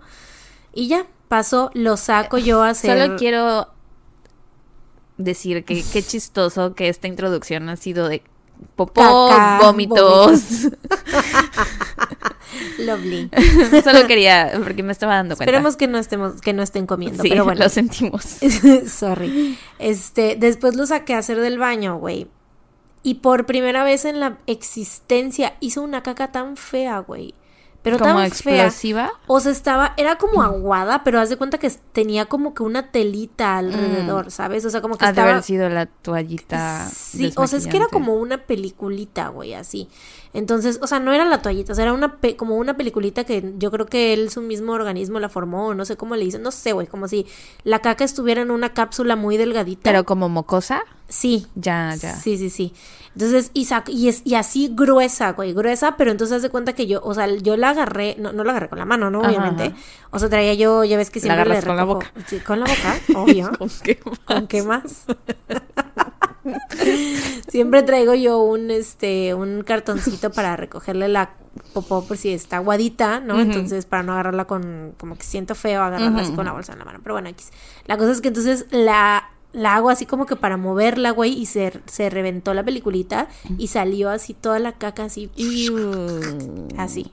Y 0.74 0.88
ya, 0.88 1.06
pasó, 1.28 1.72
lo 1.74 1.98
saco 1.98 2.38
yo 2.38 2.64
a 2.64 2.70
hacer... 2.70 2.98
Solo 2.98 3.18
quiero 3.18 3.68
decir 5.18 5.66
que 5.66 5.84
qué 5.92 6.04
chistoso 6.04 6.74
que 6.74 6.88
esta 6.88 7.08
introducción 7.08 7.68
ha 7.70 7.76
sido 7.76 8.08
de 8.08 8.24
popó, 8.76 9.30
Caca, 9.30 9.60
vómitos. 9.62 10.68
Lovely. 12.80 13.30
Solo 13.84 14.08
quería, 14.08 14.52
porque 14.64 14.84
me 14.84 14.92
estaba 14.92 15.16
dando 15.16 15.36
cuenta. 15.36 15.52
Esperemos 15.52 15.76
que 15.76 15.88
no 15.88 15.98
estemos, 15.98 16.42
que 16.42 16.54
no 16.54 16.64
estén 16.64 16.86
comiendo, 16.86 17.24
sí, 17.24 17.30
pero 17.30 17.44
bueno. 17.44 17.64
lo 17.64 17.70
sentimos. 17.70 18.24
Sorry. 18.88 19.58
Este, 19.80 20.36
después 20.38 20.76
lo 20.76 20.86
saqué 20.86 21.14
a 21.14 21.20
hacer 21.20 21.40
del 21.40 21.58
baño, 21.58 21.98
güey. 21.98 22.28
Y 23.04 23.16
por 23.16 23.46
primera 23.46 23.84
vez 23.84 24.06
en 24.06 24.20
la 24.20 24.38
existencia 24.48 25.56
hizo 25.60 25.82
una 25.82 26.04
caca 26.04 26.32
tan 26.32 26.58
fea, 26.58 27.00
güey. 27.00 27.34
Pero 27.88 28.00
Como 28.00 28.20
tan 28.20 28.32
fea. 28.32 28.66
explosiva. 28.66 29.12
O 29.28 29.40
sea, 29.40 29.52
estaba, 29.52 29.94
era 29.98 30.18
como 30.18 30.42
aguada, 30.44 31.04
pero 31.04 31.20
haz 31.20 31.30
de 31.30 31.38
cuenta 31.38 31.58
que 31.58 31.70
tenía 31.92 32.26
como 32.26 32.54
que 32.54 32.64
una 32.64 32.92
telita 32.92 33.58
alrededor, 33.58 34.32
¿sabes? 34.32 34.66
O 34.66 34.70
sea, 34.70 34.82
como 34.82 34.98
que 34.98 35.06
Ha 35.06 35.08
de 35.08 35.12
estaba. 35.14 35.32
haber 35.32 35.44
sido 35.44 35.70
la 35.70 35.86
toallita. 35.86 36.88
Sí, 36.90 37.34
o 37.36 37.48
sea, 37.48 37.60
es 37.60 37.68
que 37.68 37.78
era 37.78 37.88
como 37.88 38.16
una 38.16 38.38
peliculita, 38.46 39.30
güey, 39.30 39.54
así. 39.54 39.88
Entonces, 40.34 40.80
o 40.82 40.88
sea, 40.88 41.00
no 41.00 41.14
era 41.14 41.26
la 41.26 41.42
toallita, 41.42 41.72
o 41.72 41.76
sea, 41.76 41.84
era 41.86 41.94
una 41.94 42.18
pe- 42.18 42.36
como 42.36 42.58
una 42.58 42.76
peliculita 42.78 43.24
que 43.24 43.54
yo 43.58 43.72
creo 43.72 43.86
que 43.88 44.14
él, 44.14 44.30
su 44.30 44.42
mismo 44.42 44.74
organismo 44.74 45.20
la 45.20 45.30
formó, 45.30 45.68
o 45.68 45.74
no 45.74 45.86
sé 45.86 45.98
cómo 45.98 46.16
le 46.16 46.26
hizo, 46.26 46.38
no 46.38 46.52
sé, 46.52 46.74
güey, 46.74 46.86
como 46.88 47.08
si 47.08 47.26
la 47.64 47.80
caca 47.80 48.04
estuviera 48.04 48.42
en 48.42 48.52
una 48.52 48.74
cápsula 48.74 49.16
muy 49.16 49.38
delgadita. 49.38 49.82
Pero 49.84 50.06
como 50.06 50.30
mocosa. 50.30 50.84
sí, 51.08 51.48
Ya, 51.56 51.96
ya. 51.96 52.16
Sí, 52.16 52.38
sí, 52.38 52.50
sí. 52.50 52.74
Entonces, 53.18 53.50
y, 53.56 53.66
sac- 53.66 53.90
y, 53.90 54.10
es, 54.10 54.22
y 54.26 54.36
así 54.36 54.70
gruesa, 54.76 55.32
güey, 55.34 55.52
gruesa, 55.52 55.98
pero 55.98 56.12
entonces 56.12 56.36
haz 56.36 56.44
de 56.44 56.52
cuenta 56.52 56.74
que 56.74 56.86
yo, 56.86 57.02
o 57.04 57.16
sea, 57.16 57.26
yo 57.28 57.58
la 57.58 57.72
agarré, 57.72 58.16
no, 58.20 58.32
no 58.32 58.44
la 58.44 58.52
agarré 58.52 58.70
con 58.70 58.78
la 58.78 58.86
mano, 58.86 59.10
¿no? 59.10 59.22
Obviamente. 59.22 59.64
ajá. 59.64 59.76
O 60.12 60.20
sea, 60.20 60.30
traía 60.30 60.54
yo, 60.54 60.84
ya 60.84 60.98
ves 60.98 61.10
que 61.10 61.18
La 61.22 61.22
siempre 61.24 61.46
le 61.46 61.52
agarras 61.58 61.66
con 61.66 61.78
la 61.78 61.84
boca. 61.84 62.14
Sí, 62.28 62.38
con 62.42 62.60
la 62.60 62.68
boca, 62.68 63.20
obvio. 63.20 63.50
¿Con 63.58 63.70
qué 63.84 63.98
¿Con 63.98 64.46
qué 64.46 64.62
más? 64.62 65.06
Siempre 67.50 67.84
traigo 67.84 68.14
yo 68.14 68.40
un 68.40 68.72
este 68.72 69.34
un 69.34 69.64
cartoncito 69.64 70.32
para 70.32 70.56
recogerle 70.56 71.08
la 71.08 71.32
popó 71.74 72.06
por 72.06 72.18
si 72.18 72.32
está 72.32 72.58
aguadita, 72.58 73.20
¿no? 73.20 73.40
Entonces, 73.40 73.86
para 73.88 74.04
no 74.04 74.14
agarrarla 74.14 74.46
con 74.46 74.94
como 75.00 75.18
que 75.18 75.24
siento 75.24 75.56
feo 75.56 75.82
agarrarla 75.82 76.22
así 76.22 76.34
con 76.34 76.46
la 76.46 76.52
bolsa 76.54 76.74
en 76.74 76.80
la 76.80 76.86
mano, 76.86 77.00
pero 77.02 77.16
bueno, 77.16 77.30
X. 77.30 77.50
La 77.86 77.98
cosa 77.98 78.12
es 78.12 78.22
que 78.22 78.28
entonces 78.28 78.68
la 78.70 79.30
la 79.54 79.76
hago 79.76 79.90
así 79.90 80.06
como 80.06 80.26
que 80.26 80.36
para 80.36 80.58
moverla, 80.58 81.12
güey, 81.12 81.34
y 81.34 81.46
se, 81.46 81.74
se 81.86 82.10
reventó 82.10 82.54
la 82.54 82.64
peliculita 82.64 83.28
y 83.58 83.68
salió 83.68 84.10
así 84.10 84.34
toda 84.34 84.60
la 84.60 84.74
caca 84.74 85.06
así, 85.06 85.30
así. 86.78 87.12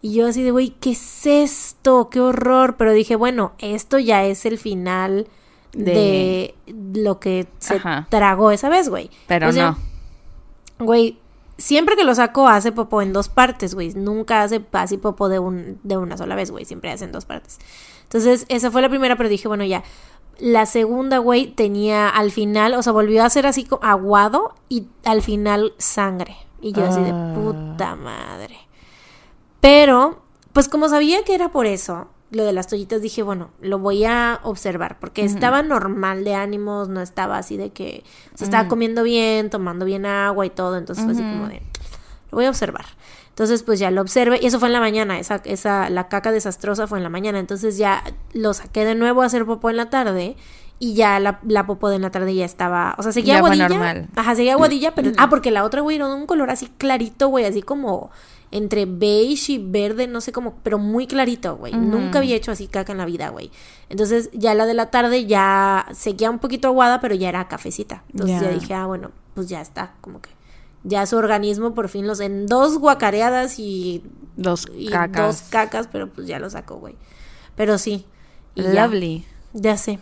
Y 0.00 0.14
yo 0.14 0.26
así 0.26 0.42
de, 0.42 0.50
güey, 0.50 0.70
¿qué 0.80 0.90
es 0.90 1.26
esto? 1.26 2.08
¡Qué 2.10 2.20
horror! 2.20 2.76
Pero 2.76 2.92
dije, 2.92 3.14
bueno, 3.14 3.52
esto 3.58 3.98
ya 4.00 4.24
es 4.24 4.44
el 4.46 4.58
final 4.58 5.28
de, 5.72 6.54
lo 6.66 7.20
que 7.20 7.46
se 7.58 7.76
Ajá. 7.76 8.08
tragó 8.10 8.50
esa 8.50 8.68
vez, 8.68 8.88
güey. 8.88 9.10
Pero 9.28 9.48
O 9.48 9.52
sea, 9.52 9.76
no. 10.78 10.84
Güey, 10.84 11.18
siempre 11.56 11.94
que 11.94 12.02
lo 12.02 12.14
saco 12.14 12.48
hace 12.48 12.72
popó 12.72 13.00
en 13.02 13.12
dos 13.12 13.28
partes, 13.28 13.74
güey. 13.74 13.94
Nunca 13.94 14.42
hace 14.42 14.60
así 14.72 14.98
popó 14.98 15.28
de, 15.28 15.38
un, 15.38 15.78
de 15.84 15.96
una 15.96 16.16
sola 16.16 16.34
vez, 16.34 16.50
güey. 16.50 16.64
Siempre 16.64 16.90
hace 16.90 17.04
en 17.04 17.12
dos 17.12 17.24
partes. 17.24 17.58
Entonces, 18.02 18.44
esa 18.48 18.70
fue 18.70 18.82
la 18.82 18.88
primera, 18.88 19.16
pero 19.16 19.28
dije, 19.28 19.48
bueno, 19.48 19.64
ya. 19.64 19.84
La 20.38 20.66
segunda, 20.66 21.18
güey, 21.18 21.46
tenía 21.48 22.08
al 22.08 22.30
final, 22.32 22.74
o 22.74 22.82
sea, 22.82 22.92
volvió 22.92 23.22
a 23.24 23.30
ser 23.30 23.46
así 23.46 23.64
co- 23.64 23.78
aguado 23.82 24.54
y 24.68 24.86
al 25.04 25.22
final 25.22 25.72
sangre. 25.78 26.36
Y 26.60 26.72
yo 26.72 26.84
así 26.84 27.00
de 27.00 27.10
Ah. 27.10 27.32
puta 27.34 27.96
madre. 27.96 28.56
Pero, 29.60 30.22
pues 30.52 30.68
como 30.68 30.88
sabía 30.88 31.22
que 31.24 31.34
era 31.34 31.50
por 31.50 31.66
eso, 31.66 32.08
lo 32.30 32.44
de 32.44 32.52
las 32.52 32.66
toallitas, 32.66 33.02
dije, 33.02 33.22
bueno, 33.22 33.50
lo 33.60 33.78
voy 33.78 34.04
a 34.04 34.40
observar, 34.42 34.98
porque 34.98 35.24
estaba 35.24 35.62
normal 35.62 36.24
de 36.24 36.34
ánimos, 36.34 36.88
no 36.88 37.00
estaba 37.00 37.36
así 37.38 37.56
de 37.56 37.70
que, 37.70 38.02
o 38.34 38.38
sea, 38.38 38.46
estaba 38.46 38.68
comiendo 38.68 39.02
bien, 39.02 39.50
tomando 39.50 39.84
bien 39.84 40.06
agua 40.06 40.46
y 40.46 40.50
todo, 40.50 40.76
entonces 40.78 41.04
fue 41.04 41.12
así 41.12 41.22
como 41.22 41.46
de, 41.48 41.62
lo 42.30 42.36
voy 42.36 42.46
a 42.46 42.48
observar. 42.48 42.86
Entonces, 43.32 43.62
pues 43.62 43.78
ya 43.80 43.90
lo 43.90 44.02
observé, 44.02 44.38
y 44.42 44.46
eso 44.46 44.58
fue 44.58 44.68
en 44.68 44.74
la 44.74 44.80
mañana, 44.80 45.18
esa, 45.18 45.36
esa, 45.44 45.88
la 45.88 46.08
caca 46.08 46.30
desastrosa 46.32 46.86
fue 46.86 46.98
en 46.98 47.02
la 47.04 47.08
mañana, 47.10 47.38
entonces 47.38 47.78
ya 47.78 48.04
lo 48.34 48.52
saqué 48.52 48.84
de 48.84 48.94
nuevo 48.94 49.22
a 49.22 49.26
hacer 49.26 49.46
popó 49.46 49.70
en 49.70 49.76
la 49.78 49.88
tarde, 49.88 50.36
y 50.78 50.94
ya 50.94 51.18
la, 51.18 51.38
la 51.46 51.64
popó 51.66 51.88
de 51.88 51.96
en 51.96 52.02
la 52.02 52.10
tarde 52.10 52.34
ya 52.34 52.44
estaba, 52.44 52.94
o 52.98 53.02
sea, 53.02 53.10
seguía 53.12 53.34
Ya 53.34 53.38
aguadilla. 53.38 53.68
normal. 53.68 54.08
Ajá, 54.16 54.34
seguía 54.34 54.52
aguadilla, 54.52 54.94
pero, 54.94 55.12
ah, 55.16 55.30
porque 55.30 55.50
la 55.50 55.64
otra, 55.64 55.80
güey, 55.80 55.96
era 55.96 56.08
de 56.08 56.14
un 56.14 56.26
color 56.26 56.50
así 56.50 56.66
clarito, 56.76 57.28
güey, 57.28 57.44
así 57.46 57.62
como 57.62 58.10
entre 58.50 58.84
beige 58.84 59.52
y 59.52 59.58
verde, 59.58 60.06
no 60.08 60.20
sé 60.20 60.30
cómo, 60.30 60.56
pero 60.62 60.78
muy 60.78 61.06
clarito, 61.06 61.56
güey. 61.56 61.72
Nunca 61.72 62.18
había 62.18 62.36
hecho 62.36 62.52
así 62.52 62.66
caca 62.68 62.92
en 62.92 62.98
la 62.98 63.06
vida, 63.06 63.30
güey. 63.30 63.50
Entonces 63.88 64.28
ya 64.34 64.52
la 64.54 64.66
de 64.66 64.74
la 64.74 64.90
tarde 64.90 65.24
ya 65.24 65.86
seguía 65.92 66.30
un 66.30 66.38
poquito 66.38 66.68
aguada, 66.68 67.00
pero 67.00 67.14
ya 67.14 67.30
era 67.30 67.48
cafecita. 67.48 68.02
Entonces 68.12 68.42
ya, 68.42 68.48
Ya. 68.50 68.52
dije, 68.52 68.74
ah, 68.74 68.84
bueno, 68.84 69.10
pues 69.32 69.48
ya 69.48 69.62
está, 69.62 69.94
como 70.02 70.20
que 70.20 70.28
ya 70.84 71.06
su 71.06 71.16
organismo 71.16 71.74
por 71.74 71.88
fin 71.88 72.06
los 72.06 72.20
en 72.20 72.46
dos 72.46 72.78
guacareadas 72.78 73.58
y, 73.58 74.02
Dos 74.36 74.66
y 74.76 74.88
cacas. 74.88 75.26
dos 75.42 75.50
cacas, 75.50 75.88
pero 75.90 76.08
pues 76.08 76.26
ya 76.26 76.38
lo 76.38 76.48
sacó, 76.50 76.76
güey. 76.76 76.94
Pero 77.56 77.78
sí. 77.78 78.06
y 78.54 78.62
ya. 78.62 78.86
Lovely. 78.86 79.24
Ya 79.52 79.76
sé. 79.76 79.98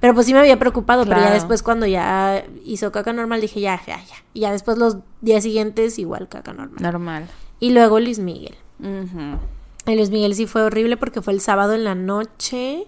Pero 0.00 0.14
pues 0.14 0.26
sí 0.26 0.32
me 0.32 0.38
había 0.40 0.58
preocupado, 0.58 1.04
pero 1.04 1.20
ya 1.20 1.32
después 1.32 1.62
cuando 1.62 1.84
ya 1.86 2.44
hizo 2.64 2.92
caca 2.92 3.12
normal 3.12 3.40
dije 3.40 3.60
ya, 3.60 3.80
ya, 3.86 3.96
ya. 4.04 4.14
Y 4.32 4.40
ya 4.40 4.52
después 4.52 4.78
los 4.78 4.98
días 5.20 5.42
siguientes 5.42 5.98
igual 5.98 6.28
caca 6.28 6.52
normal. 6.52 6.80
Normal. 6.82 7.26
Y 7.58 7.70
luego 7.70 7.98
Luis 7.98 8.18
Miguel. 8.20 8.54
Ujú. 8.80 9.38
El 9.86 9.96
Luis 9.96 10.10
Miguel 10.10 10.34
sí 10.34 10.46
fue 10.46 10.62
horrible 10.62 10.96
porque 10.96 11.20
fue 11.22 11.32
el 11.32 11.40
sábado 11.40 11.72
en 11.74 11.82
la 11.84 11.94
noche 11.96 12.86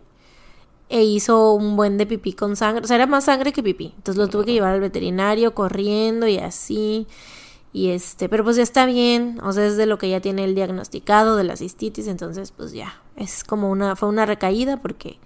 e 0.91 1.05
hizo 1.05 1.55
un 1.55 1.77
buen 1.77 1.97
de 1.97 2.05
pipí 2.05 2.33
con 2.33 2.57
sangre. 2.57 2.85
O 2.85 2.87
sea, 2.87 2.97
era 2.97 3.07
más 3.07 3.25
sangre 3.25 3.53
que 3.53 3.63
pipí. 3.63 3.95
Entonces 3.97 4.17
lo 4.17 4.29
tuve 4.29 4.45
que 4.45 4.53
llevar 4.53 4.75
al 4.75 4.81
veterinario 4.81 5.55
corriendo 5.55 6.27
y 6.27 6.39
así. 6.39 7.07
Y 7.73 7.91
este, 7.91 8.29
pero 8.29 8.43
pues 8.43 8.57
ya 8.57 8.65
está 8.65 8.87
bien. 8.87 9.39
O 9.45 9.53
sea, 9.53 9.65
es 9.67 9.77
de 9.77 9.87
lo 9.87 9.99
que 9.99 10.11
ya 10.11 10.21
tiene 10.21 10.43
el 10.43 10.57
diagnosticado 10.57 11.37
de 11.37 11.45
la 11.45 11.57
cistitis. 11.57 12.09
Entonces, 12.09 12.51
pues 12.51 12.73
ya. 12.73 13.01
Es 13.15 13.45
como 13.45 13.71
una, 13.71 13.95
fue 13.95 14.09
una 14.09 14.27
recaída 14.27 14.79
porque 14.79 15.19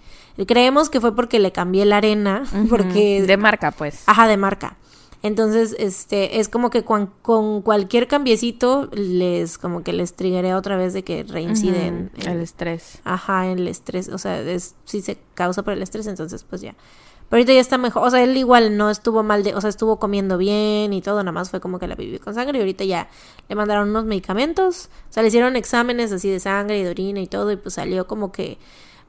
creemos 0.46 0.90
que 0.90 1.00
fue 1.00 1.16
porque 1.16 1.38
le 1.38 1.50
cambié 1.50 1.86
la 1.86 1.96
arena. 1.96 2.44
Porque 2.68 3.22
De 3.22 3.36
marca, 3.38 3.70
pues. 3.70 4.02
Ajá, 4.06 4.28
de 4.28 4.36
marca. 4.36 4.76
Entonces, 5.24 5.74
este, 5.78 6.38
es 6.38 6.50
como 6.50 6.68
que 6.68 6.84
cuan- 6.84 7.10
con 7.22 7.62
cualquier 7.62 8.06
cambiecito 8.08 8.90
les, 8.92 9.56
como 9.56 9.82
que 9.82 9.94
les 9.94 10.12
triggeré 10.12 10.54
otra 10.54 10.76
vez 10.76 10.92
de 10.92 11.02
que 11.02 11.22
reinciden. 11.24 12.10
En- 12.18 12.30
El 12.30 12.40
estrés. 12.42 12.98
Ajá, 13.04 13.46
en 13.50 13.58
el 13.60 13.68
estrés, 13.68 14.10
o 14.10 14.18
sea, 14.18 14.38
es, 14.40 14.74
si 14.84 15.00
se 15.00 15.16
causa 15.32 15.62
por 15.62 15.72
el 15.72 15.82
estrés, 15.82 16.06
entonces 16.08 16.44
pues 16.44 16.60
ya. 16.60 16.74
Pero 17.30 17.40
ahorita 17.40 17.54
ya 17.54 17.60
está 17.60 17.78
mejor, 17.78 18.06
o 18.06 18.10
sea, 18.10 18.22
él 18.22 18.36
igual 18.36 18.76
no 18.76 18.90
estuvo 18.90 19.22
mal 19.22 19.42
de, 19.44 19.54
o 19.54 19.60
sea, 19.62 19.70
estuvo 19.70 19.98
comiendo 19.98 20.36
bien 20.36 20.92
y 20.92 21.00
todo, 21.00 21.22
nada 21.22 21.32
más 21.32 21.48
fue 21.48 21.58
como 21.58 21.78
que 21.78 21.88
la 21.88 21.94
vivió 21.94 22.20
con 22.20 22.34
sangre 22.34 22.58
y 22.58 22.60
ahorita 22.60 22.84
ya 22.84 23.08
le 23.48 23.54
mandaron 23.54 23.88
unos 23.88 24.04
medicamentos, 24.04 24.90
o 25.08 25.12
sea, 25.12 25.22
le 25.22 25.30
hicieron 25.30 25.56
exámenes 25.56 26.12
así 26.12 26.28
de 26.28 26.38
sangre 26.38 26.78
y 26.78 26.82
de 26.82 26.90
orina 26.90 27.20
y 27.22 27.26
todo 27.26 27.50
y 27.50 27.56
pues 27.56 27.74
salió 27.76 28.06
como 28.06 28.30
que... 28.30 28.58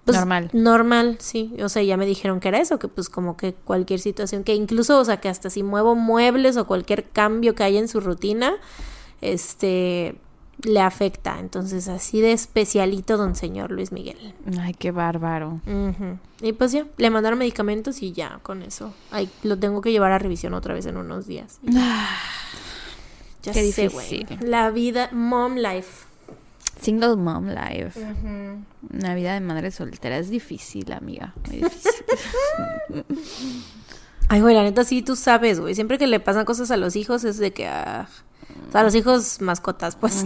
Pues, 0.05 0.17
Normal. 0.17 0.49
Normal, 0.53 1.17
sí, 1.19 1.55
o 1.63 1.67
sea, 1.67 1.81
ya 1.81 1.97
me 1.97 2.05
dijeron 2.05 2.39
que 2.39 2.49
era 2.49 2.59
eso, 2.59 2.77
que 2.77 2.87
pues 2.87 3.09
como 3.09 3.35
que 3.37 3.53
cualquier 3.53 3.99
situación, 3.99 4.43
que 4.43 4.53
incluso, 4.53 4.99
o 4.99 5.05
sea, 5.05 5.17
que 5.17 5.29
hasta 5.29 5.49
si 5.49 5.63
muevo 5.63 5.95
muebles 5.95 6.57
o 6.57 6.67
cualquier 6.67 7.09
cambio 7.09 7.55
que 7.55 7.63
haya 7.63 7.79
en 7.79 7.87
su 7.87 7.99
rutina, 7.99 8.53
este, 9.21 10.15
le 10.61 10.79
afecta. 10.79 11.39
Entonces, 11.39 11.87
así 11.87 12.21
de 12.21 12.33
especialito, 12.33 13.17
don 13.17 13.35
señor 13.35 13.71
Luis 13.71 13.91
Miguel. 13.91 14.35
Ay, 14.59 14.75
qué 14.75 14.91
bárbaro. 14.91 15.59
Y 16.39 16.53
pues 16.53 16.71
ya, 16.71 16.85
le 16.97 17.09
mandaron 17.09 17.39
medicamentos 17.39 18.03
y 18.03 18.11
ya, 18.13 18.39
con 18.43 18.61
eso. 18.61 18.93
Ay, 19.09 19.27
lo 19.41 19.57
tengo 19.57 19.81
que 19.81 19.91
llevar 19.91 20.11
a 20.11 20.19
revisión 20.19 20.53
otra 20.53 20.75
vez 20.75 20.85
en 20.85 20.97
unos 20.97 21.25
días. 21.25 21.59
Y 21.63 21.73
Ya, 21.73 22.07
Ya 23.41 23.53
Qué 23.53 23.71
sé. 23.71 24.25
La 24.41 24.69
vida, 24.69 25.09
mom 25.11 25.55
life. 25.55 26.04
Single 26.81 27.15
mom 27.15 27.47
life. 27.47 27.99
Una 28.91 29.15
vida 29.15 29.33
de 29.33 29.39
madre 29.39 29.71
soltera 29.71 30.17
es 30.17 30.29
difícil, 30.29 30.91
amiga. 30.91 31.33
Muy 31.47 31.57
difícil. 31.57 31.91
Ay, 34.27 34.41
güey, 34.41 34.55
la 34.55 34.63
neta 34.63 34.83
sí, 34.83 35.01
tú 35.01 35.15
sabes, 35.15 35.59
güey. 35.59 35.75
Siempre 35.75 35.97
que 35.97 36.07
le 36.07 36.19
pasan 36.19 36.45
cosas 36.45 36.71
a 36.71 36.77
los 36.77 36.95
hijos 36.95 37.23
es 37.23 37.37
de 37.37 37.53
que, 37.53 37.67
ah, 37.67 38.07
o 38.67 38.71
sea, 38.71 38.81
a 38.81 38.83
los 38.83 38.95
hijos 38.95 39.41
mascotas, 39.41 39.95
pues. 39.95 40.25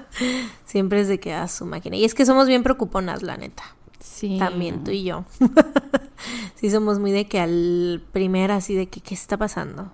Siempre 0.64 1.00
es 1.00 1.08
de 1.08 1.20
que, 1.20 1.34
ah, 1.34 1.48
su 1.48 1.66
máquina. 1.66 1.96
Y 1.96 2.04
es 2.04 2.14
que 2.14 2.24
somos 2.24 2.48
bien 2.48 2.62
preocuponas, 2.62 3.22
la 3.22 3.36
neta. 3.36 3.62
Sí. 4.00 4.38
También 4.38 4.84
tú 4.84 4.90
y 4.90 5.04
yo. 5.04 5.24
sí, 6.54 6.70
somos 6.70 6.98
muy 6.98 7.12
de 7.12 7.26
que 7.26 7.40
al 7.40 8.02
primer 8.12 8.50
así 8.52 8.74
de 8.74 8.86
que, 8.88 9.00
¿qué 9.00 9.14
está 9.14 9.36
pasando? 9.36 9.92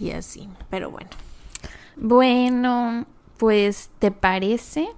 Y 0.00 0.12
así, 0.12 0.48
pero 0.70 0.90
bueno. 0.90 1.10
Bueno, 1.96 3.06
pues, 3.42 3.90
¿te 3.98 4.12
parece 4.12 4.88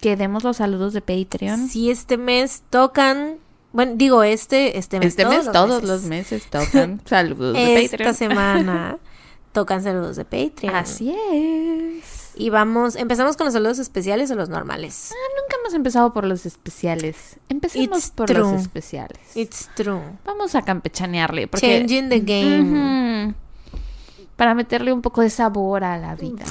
que 0.00 0.16
demos 0.16 0.42
los 0.42 0.56
saludos 0.56 0.94
de 0.94 1.02
Patreon? 1.02 1.68
Sí, 1.68 1.90
este 1.90 2.16
mes 2.16 2.62
tocan, 2.70 3.36
bueno, 3.74 3.92
digo, 3.96 4.22
este, 4.22 4.78
este 4.78 4.98
mes. 4.98 5.08
este 5.08 5.24
todos 5.24 5.36
mes, 5.36 5.44
los 5.44 5.52
todos 5.52 5.68
meses. 5.82 5.88
los 5.90 6.02
meses 6.04 6.46
tocan 6.48 7.02
saludos 7.04 7.52
de 7.52 7.74
Esta 7.84 7.96
Patreon. 7.98 8.14
semana 8.14 8.98
tocan 9.52 9.82
saludos 9.82 10.16
de 10.16 10.24
Patreon. 10.24 10.74
Así 10.74 11.14
es. 11.30 12.30
Y 12.36 12.48
vamos, 12.48 12.96
¿empezamos 12.96 13.36
con 13.36 13.44
los 13.44 13.52
saludos 13.52 13.78
especiales 13.78 14.30
o 14.30 14.34
los 14.34 14.48
normales? 14.48 15.10
Nunca 15.42 15.56
hemos 15.60 15.74
empezado 15.74 16.14
por 16.14 16.24
los 16.24 16.46
especiales. 16.46 17.36
Empecemos 17.50 17.98
It's 17.98 18.10
por 18.12 18.28
true. 18.28 18.38
los 18.38 18.62
especiales. 18.62 19.20
It's 19.36 19.68
true. 19.74 20.00
Vamos 20.24 20.54
a 20.54 20.62
campechanearle. 20.62 21.48
Porque, 21.48 21.80
Changing 21.80 22.08
the 22.08 22.20
game. 22.20 23.34
Para 24.36 24.54
meterle 24.54 24.90
un 24.94 25.02
poco 25.02 25.20
de 25.20 25.28
sabor 25.28 25.84
a 25.84 25.98
la 25.98 26.14
vida. 26.14 26.46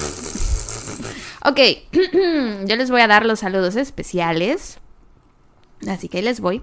Ok, 1.44 1.58
yo 2.66 2.76
les 2.76 2.90
voy 2.90 3.00
a 3.00 3.06
dar 3.06 3.24
los 3.24 3.40
saludos 3.40 3.76
especiales. 3.76 4.78
Así 5.88 6.08
que 6.08 6.18
ahí 6.18 6.24
les 6.24 6.40
voy. 6.40 6.62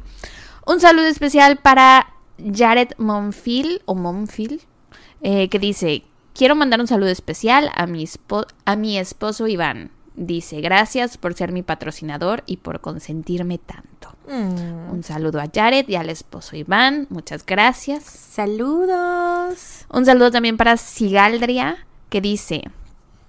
Un 0.66 0.80
saludo 0.80 1.06
especial 1.06 1.58
para 1.58 2.14
Jared 2.54 2.90
Monfil 2.98 3.82
o 3.86 3.96
Monfil, 3.96 4.62
eh, 5.22 5.50
que 5.50 5.60
dice, 5.60 6.04
quiero 6.34 6.56
mandar 6.56 6.80
un 6.80 6.88
saludo 6.88 7.10
especial 7.10 7.72
a 7.74 7.88
mi, 7.88 8.06
a 8.66 8.76
mi 8.76 8.98
esposo 8.98 9.48
Iván. 9.48 9.92
Dice, 10.16 10.62
gracias 10.62 11.18
por 11.18 11.36
ser 11.36 11.52
mi 11.52 11.62
patrocinador 11.64 12.44
y 12.48 12.58
por 12.58 12.82
consentirme 12.82 13.60
tanto. 13.60 14.16
Mm. 14.28 14.92
Un 14.92 15.04
saludo 15.04 15.40
a 15.40 15.48
Jared 15.54 15.88
y 15.88 15.96
al 15.96 16.10
esposo 16.10 16.56
Iván. 16.56 17.08
Muchas 17.10 17.46
gracias. 17.46 18.04
Saludos. 18.04 19.86
Un 19.90 20.06
saludo 20.06 20.32
también 20.32 20.58
para 20.58 20.78
Sigaldria, 20.78 21.86
que 22.10 22.20
dice, 22.20 22.64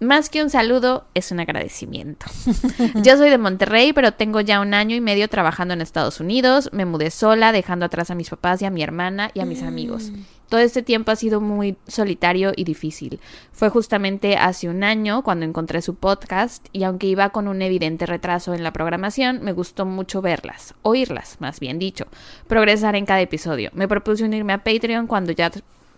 más 0.00 0.30
que 0.30 0.42
un 0.42 0.50
saludo, 0.50 1.06
es 1.14 1.32
un 1.32 1.40
agradecimiento. 1.40 2.26
Yo 3.02 3.16
soy 3.16 3.30
de 3.30 3.38
Monterrey, 3.38 3.92
pero 3.92 4.12
tengo 4.12 4.40
ya 4.40 4.60
un 4.60 4.74
año 4.74 4.94
y 4.94 5.00
medio 5.00 5.28
trabajando 5.28 5.74
en 5.74 5.80
Estados 5.80 6.20
Unidos. 6.20 6.70
Me 6.72 6.84
mudé 6.84 7.10
sola, 7.10 7.52
dejando 7.52 7.86
atrás 7.86 8.10
a 8.10 8.14
mis 8.14 8.30
papás 8.30 8.62
y 8.62 8.64
a 8.64 8.70
mi 8.70 8.82
hermana 8.82 9.30
y 9.34 9.40
a 9.40 9.44
mis 9.44 9.62
amigos. 9.62 10.12
Todo 10.48 10.60
este 10.60 10.82
tiempo 10.82 11.10
ha 11.10 11.16
sido 11.16 11.40
muy 11.40 11.76
solitario 11.86 12.52
y 12.56 12.64
difícil. 12.64 13.20
Fue 13.52 13.68
justamente 13.68 14.36
hace 14.36 14.68
un 14.68 14.82
año 14.82 15.22
cuando 15.22 15.44
encontré 15.44 15.82
su 15.82 15.96
podcast 15.96 16.66
y 16.72 16.84
aunque 16.84 17.06
iba 17.06 17.30
con 17.30 17.48
un 17.48 17.60
evidente 17.60 18.06
retraso 18.06 18.54
en 18.54 18.62
la 18.62 18.72
programación, 18.72 19.40
me 19.42 19.52
gustó 19.52 19.84
mucho 19.84 20.22
verlas, 20.22 20.74
oírlas, 20.82 21.36
más 21.40 21.60
bien 21.60 21.78
dicho, 21.78 22.06
progresar 22.46 22.96
en 22.96 23.04
cada 23.04 23.20
episodio. 23.20 23.70
Me 23.74 23.88
propuse 23.88 24.24
unirme 24.24 24.54
a 24.54 24.64
Patreon 24.64 25.06
cuando 25.06 25.32
ya 25.32 25.50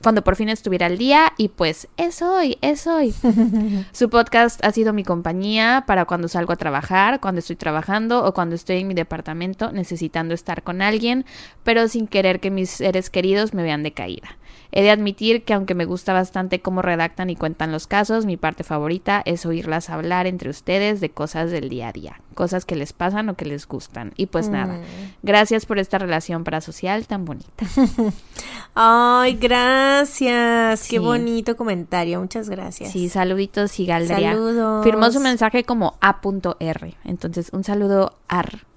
cuando 0.02 0.22
por 0.22 0.36
fin 0.36 0.48
estuviera 0.48 0.86
al 0.86 0.98
día 0.98 1.32
y 1.36 1.48
pues 1.48 1.88
es 1.96 2.22
hoy, 2.22 2.58
es 2.62 2.86
hoy. 2.86 3.14
Su 3.92 4.08
podcast 4.08 4.64
ha 4.64 4.72
sido 4.72 4.92
mi 4.92 5.04
compañía 5.04 5.84
para 5.86 6.06
cuando 6.06 6.28
salgo 6.28 6.52
a 6.52 6.56
trabajar, 6.56 7.20
cuando 7.20 7.40
estoy 7.40 7.56
trabajando 7.56 8.24
o 8.24 8.32
cuando 8.32 8.54
estoy 8.54 8.78
en 8.78 8.88
mi 8.88 8.94
departamento 8.94 9.72
necesitando 9.72 10.34
estar 10.34 10.62
con 10.62 10.82
alguien, 10.82 11.26
pero 11.64 11.86
sin 11.88 12.06
querer 12.06 12.40
que 12.40 12.50
mis 12.50 12.70
seres 12.70 13.10
queridos 13.10 13.52
me 13.52 13.62
vean 13.62 13.82
decaída. 13.82 14.38
He 14.72 14.82
de 14.82 14.90
admitir 14.90 15.44
que 15.44 15.54
aunque 15.54 15.74
me 15.74 15.84
gusta 15.84 16.12
bastante 16.12 16.60
cómo 16.60 16.82
redactan 16.82 17.30
y 17.30 17.36
cuentan 17.36 17.72
los 17.72 17.86
casos, 17.86 18.26
mi 18.26 18.36
parte 18.36 18.64
favorita 18.64 19.22
es 19.24 19.44
oírlas 19.46 19.90
hablar 19.90 20.26
entre 20.26 20.50
ustedes 20.50 21.00
de 21.00 21.10
cosas 21.10 21.50
del 21.50 21.68
día 21.68 21.88
a 21.88 21.92
día, 21.92 22.20
cosas 22.34 22.64
que 22.64 22.76
les 22.76 22.92
pasan 22.92 23.28
o 23.28 23.34
que 23.34 23.44
les 23.44 23.66
gustan. 23.66 24.12
Y 24.16 24.26
pues 24.26 24.48
nada, 24.48 24.78
gracias 25.22 25.66
por 25.66 25.78
esta 25.78 25.98
relación 25.98 26.44
parasocial 26.44 27.06
tan 27.06 27.24
bonita. 27.24 27.66
Ay, 28.74 29.34
gracias. 29.34 30.80
Sí. 30.80 30.90
Qué 30.90 30.98
bonito 31.00 31.56
comentario. 31.56 32.20
Muchas 32.20 32.48
gracias. 32.48 32.92
Sí, 32.92 33.08
saluditos 33.08 33.78
y 33.80 33.86
Galdria. 33.86 34.32
Saludos. 34.32 34.84
Firmó 34.84 35.10
su 35.10 35.20
mensaje 35.20 35.64
como 35.64 35.98
A.R. 36.00 36.94
Entonces, 37.04 37.50
un 37.52 37.64
saludo 37.64 38.14
ar. 38.28 38.69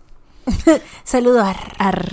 Saludo 1.04 1.42
a 1.42 1.56
ar. 1.78 2.12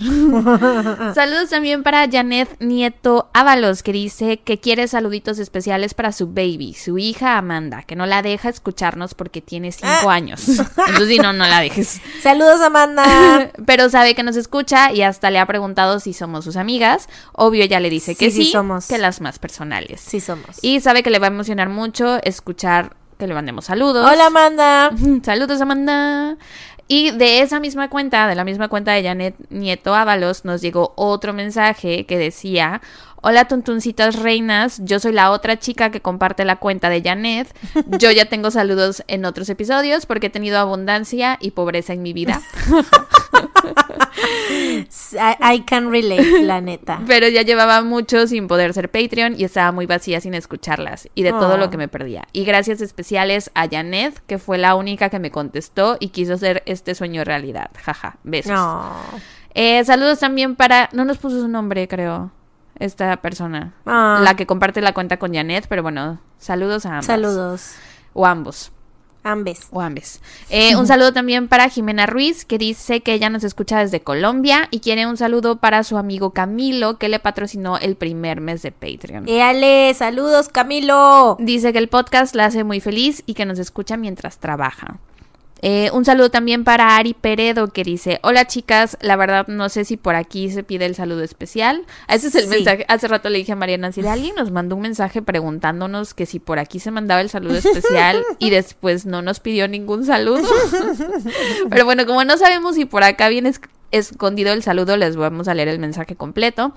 Saludos 1.15 1.51
también 1.51 1.83
para 1.83 2.09
Janet 2.11 2.49
Nieto 2.61 3.29
Ábalos, 3.33 3.83
que 3.83 3.93
dice 3.93 4.39
que 4.39 4.59
quiere 4.59 4.89
saluditos 4.89 5.39
especiales 5.39 5.95
para 5.95 6.13
su 6.13 6.29
baby, 6.29 6.75
su 6.75 6.99
hija 6.99 7.39
Amanda, 7.39 7.83
que 7.83 7.97
no 7.97 8.07
la 8.07 8.23
deja 8.23 8.49
escucharnos 8.49 9.15
porque 9.15 9.41
tiene 9.41 9.73
cinco 9.73 10.11
Ah. 10.11 10.15
años. 10.15 10.49
Entonces, 10.49 11.09
sí, 11.09 11.19
no, 11.19 11.33
no 11.33 11.47
la 11.47 11.61
dejes. 11.61 12.01
Saludos, 12.23 12.61
Amanda. 12.61 13.51
Pero 13.67 13.89
sabe 13.91 14.15
que 14.15 14.23
nos 14.23 14.37
escucha 14.37 14.93
y 14.93 15.03
hasta 15.03 15.31
le 15.31 15.39
ha 15.39 15.47
preguntado 15.47 16.01
si 16.01 16.13
somos 16.13 16.45
sus 16.45 16.57
amigas. 16.57 17.09
Obvio, 17.33 17.65
ella 17.65 17.81
le 17.81 17.91
dice 17.91 18.15
que 18.15 18.31
Sí, 18.31 18.39
sí 18.39 18.45
sí, 18.47 18.53
somos. 18.53 18.87
que 18.87 18.99
las 18.99 19.21
más 19.21 19.39
personales. 19.39 20.01
Sí 20.01 20.21
somos. 20.21 20.59
Y 20.63 20.81
sabe 20.81 21.03
que 21.03 21.11
le 21.11 21.19
va 21.19 21.27
a 21.27 21.31
emocionar 21.31 21.69
mucho 21.69 22.19
escuchar 22.23 22.97
que 23.19 23.27
le 23.27 23.35
mandemos 23.35 23.67
saludos. 23.67 24.11
Hola, 24.11 24.27
Amanda. 24.27 24.91
Saludos, 25.23 25.61
Amanda. 25.61 26.37
Y 26.93 27.13
de 27.13 27.41
esa 27.41 27.61
misma 27.61 27.89
cuenta, 27.89 28.27
de 28.27 28.35
la 28.35 28.43
misma 28.43 28.67
cuenta 28.67 28.91
de 28.91 29.05
Janet 29.05 29.37
Nieto 29.49 29.95
Ábalos, 29.95 30.45
nos 30.45 30.61
llegó 30.61 30.93
otro 30.97 31.33
mensaje 31.33 32.05
que 32.05 32.19
decía: 32.19 32.83
Hola 33.23 33.47
tuntuncitas 33.47 34.17
reinas, 34.17 34.81
yo 34.83 34.99
soy 34.99 35.13
la 35.13 35.31
otra 35.31 35.59
chica 35.59 35.91
que 35.91 36.01
comparte 36.01 36.47
la 36.47 36.57
cuenta 36.57 36.89
de 36.89 37.03
Janet. 37.03 37.55
Yo 37.99 38.11
ya 38.11 38.25
tengo 38.25 38.51
saludos 38.51 39.05
en 39.09 39.27
otros 39.27 39.51
episodios 39.51 40.07
porque 40.07 40.29
he 40.29 40.31
tenido 40.31 40.59
abundancia 40.59 41.37
y 41.39 41.51
pobreza 41.51 41.93
en 41.93 42.01
mi 42.01 42.15
vida. 42.15 42.41
I, 45.13 45.55
I 45.57 45.61
can 45.67 45.91
relate, 45.91 46.43
la 46.45 46.63
neta. 46.63 47.03
Pero 47.07 47.29
ya 47.29 47.43
llevaba 47.43 47.83
mucho 47.83 48.27
sin 48.27 48.49
poder 48.49 48.73
ser 48.73 48.91
Patreon 48.91 49.35
y 49.39 49.45
estaba 49.45 49.71
muy 49.71 49.85
vacía 49.85 50.21
sin 50.23 50.33
escucharlas 50.33 51.09
y 51.15 51.23
de 51.23 51.31
todo 51.33 51.55
Oh. 51.55 51.57
lo 51.59 51.69
que 51.69 51.77
me 51.77 51.89
perdía. 51.89 52.27
Y 52.33 52.45
gracias 52.45 52.81
especiales 52.81 53.51
a 53.55 53.69
Janet, 53.69 54.19
que 54.27 54.39
fue 54.39 54.57
la 54.57 54.77
única 54.77 55.11
que 55.11 55.19
me 55.19 55.31
contestó 55.31 55.97
y 56.01 56.09
quiso 56.09 56.35
hacer 56.35 56.63
este 56.65 56.95
sueño 56.95 57.25
realidad. 57.25 57.71
Jaja, 57.83 58.17
besos. 58.23 58.53
No. 58.53 58.95
Eh, 59.55 59.85
saludos 59.85 60.21
también 60.21 60.57
para. 60.57 60.89
No 60.93 61.05
nos 61.05 61.19
puso 61.19 61.39
su 61.41 61.49
nombre, 61.49 61.87
creo. 61.87 62.31
Esta 62.81 63.17
persona. 63.19 63.75
Ah. 63.87 64.21
La 64.25 64.35
que 64.35 64.47
comparte 64.47 64.81
la 64.81 64.95
cuenta 64.95 65.19
con 65.19 65.33
Janet, 65.35 65.67
pero 65.69 65.83
bueno, 65.83 66.19
saludos 66.39 66.87
a 66.87 66.91
ambas. 66.91 67.07
Saludos. 67.07 67.75
O 68.15 68.27
ambos. 68.27 68.73
Ambes. 69.23 69.69
O 69.71 69.83
ambes. 69.83 70.21
Eh, 70.49 70.77
un 70.77 70.87
saludo 70.87 71.13
también 71.13 71.49
para 71.49 71.69
Jimena 71.69 72.07
Ruiz, 72.07 72.47
que 72.47 72.57
dice 72.57 73.03
que 73.03 73.13
ella 73.13 73.29
nos 73.29 73.45
escucha 73.45 73.81
desde 73.81 74.01
Colombia 74.01 74.69
y 74.71 74.81
quiere 74.81 75.07
un 75.07 75.19
saludo 75.19 75.57
para 75.57 75.85
su 75.85 75.99
amigo 75.99 76.31
Camilo, 76.31 76.97
que 76.97 77.11
le 77.11 77.19
patrocinó 77.19 77.77
el 77.77 77.97
primer 77.97 78.41
mes 78.41 78.63
de 78.63 78.73
Patreon. 78.73 79.29
Éale, 79.29 79.93
saludos, 79.95 80.49
Camilo. 80.49 81.37
Dice 81.39 81.73
que 81.73 81.79
el 81.79 81.89
podcast 81.89 82.35
la 82.35 82.47
hace 82.47 82.65
muy 82.65 82.81
feliz 82.81 83.23
y 83.27 83.35
que 83.35 83.45
nos 83.45 83.59
escucha 83.59 83.99
mientras 83.99 84.39
trabaja. 84.39 84.97
Eh, 85.63 85.91
un 85.93 86.05
saludo 86.07 86.31
también 86.31 86.65
para 86.65 86.97
Ari 86.97 87.13
Peredo 87.15 87.69
que 87.69 87.85
dice, 87.85 88.19
hola 88.23 88.47
chicas, 88.47 88.97
la 89.03 89.17
verdad 89.17 89.47
no 89.47 89.69
sé 89.69 89.85
si 89.85 89.97
por 89.99 90.15
aquí 90.15 90.51
se 90.51 90.63
pide 90.63 90.87
el 90.87 90.95
saludo 90.95 91.23
especial. 91.23 91.85
Ese 92.09 92.29
es 92.29 92.35
el 92.35 92.45
Sí. 92.45 92.49
mensaje, 92.49 92.87
hace 92.89 93.09
rato 93.09 93.29
le 93.29 93.39
dije 93.39 93.53
a 93.53 93.57
Mariana, 93.57 93.93
si 93.93 94.07
alguien 94.07 94.35
nos 94.37 94.51
mandó 94.51 94.77
un 94.77 94.83
mensaje 94.83 95.21
preguntándonos 95.23 96.15
que 96.15 96.25
si 96.27 96.39
por 96.39 96.59
aquí 96.59 96.81
se 96.81 96.91
mandaba 96.91 97.21
el 97.21 97.29
saludo 97.29 97.57
especial 97.57 98.25
y 98.39 98.51
después 98.51 99.05
no 99.07 99.21
nos 99.23 99.41
pidió 99.41 99.69
ningún 99.69 100.05
saludo. 100.07 100.49
Pero 101.71 101.85
bueno, 101.85 102.07
como 102.07 102.25
no 102.25 102.37
sabemos 102.39 102.75
si 102.77 102.85
por 102.87 103.03
acá 103.03 103.29
viene 103.29 103.53
escondido 103.91 104.53
el 104.53 104.63
saludo, 104.63 104.97
les 104.97 105.17
vamos 105.17 105.49
a 105.49 105.55
leer 105.55 105.69
el 105.69 105.79
mensaje 105.79 106.17
completo. 106.17 106.73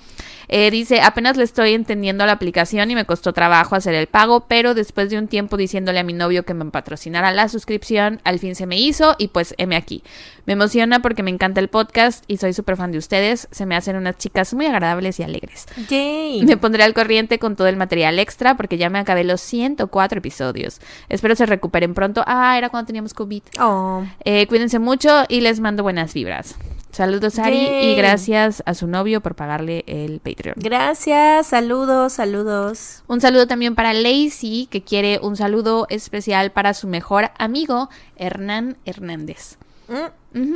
Eh, 0.48 0.72
dice, 0.72 1.02
apenas 1.02 1.38
le 1.38 1.44
estoy 1.44 1.74
entendiendo 1.74 2.26
la 2.26 2.34
aplicación 2.34 2.92
y 2.92 2.96
me 2.96 3.06
costó 3.06 3.34
trabajo 3.34 3.76
hacer 3.76 3.96
el 3.96 4.08
pago, 4.08 4.46
pero 4.48 4.74
después 4.74 5.10
de 5.10 5.18
un 5.18 5.28
tiempo 5.28 5.58
diciéndole 5.58 6.00
a 6.00 6.04
mi 6.04 6.14
novio 6.14 6.44
que 6.44 6.54
me 6.54 6.66
patrocinara 6.66 7.32
la 7.32 7.50
suscripción, 7.50 8.20
al 8.24 8.40
fin 8.40 8.56
se 8.56 8.66
me 8.66 8.78
hizo 8.78 9.16
y 9.18 9.30
pues 9.30 9.56
heme 9.58 9.76
aquí. 9.76 10.04
Me 10.46 10.54
emociona 10.54 11.02
porque 11.02 11.24
me 11.24 11.32
encanta 11.32 11.62
el 11.62 11.70
podcast 11.70 12.26
y 12.28 12.38
soy 12.38 12.54
súper 12.54 12.76
fan 12.76 12.92
de 12.92 12.98
ustedes. 12.98 13.48
Se 13.52 13.66
me 13.66 13.76
hacen 13.76 13.96
unas 13.96 14.18
chicas 14.18 14.54
muy 14.54 14.66
agradables 14.66 15.20
y 15.20 15.24
alegres. 15.24 15.66
Yay. 15.90 16.44
Me 16.44 16.58
pondré 16.58 16.84
al 16.84 16.94
corriente 16.94 17.40
con 17.40 17.56
todo 17.56 17.68
el 17.68 17.78
material 17.78 18.20
extra 18.20 18.58
porque 18.58 18.78
ya 18.78 18.90
me 18.90 19.00
acabé 19.00 19.24
los 19.24 19.40
104 19.42 20.18
episodios. 20.18 20.82
Espero 21.08 21.36
se 21.36 21.46
recuperen 21.46 21.94
pronto. 21.94 22.24
Ah, 22.28 22.58
era 22.58 22.70
cuando 22.70 22.88
teníamos 22.88 23.14
COVID. 23.14 23.44
Oh. 23.60 24.04
Eh, 24.26 24.48
cuídense 24.48 24.80
mucho 24.80 25.24
y 25.30 25.42
les 25.42 25.62
mando 25.62 25.84
buenas 25.84 26.14
vibras. 26.14 26.58
Saludos, 26.94 27.40
Ari, 27.40 27.66
Yay. 27.66 27.92
y 27.92 27.96
gracias 27.96 28.62
a 28.68 28.76
su 28.76 28.86
novio 28.86 29.20
por 29.20 29.34
pagarle 29.34 29.84
el 29.88 30.20
Patreon. 30.20 30.54
Gracias, 30.58 31.48
saludos, 31.48 32.14
saludos. 32.14 33.04
Un 33.08 33.20
saludo 33.20 33.48
también 33.48 33.74
para 33.74 33.94
Lacey, 33.94 34.68
que 34.70 34.84
quiere 34.84 35.20
un 35.20 35.36
saludo 35.36 35.88
especial 35.90 36.52
para 36.52 36.76
su 36.76 36.88
mejor 36.88 37.32
amigo, 37.40 37.90
Hernán 38.16 38.78
Hernández. 38.86 39.58
Mm. 39.88 40.56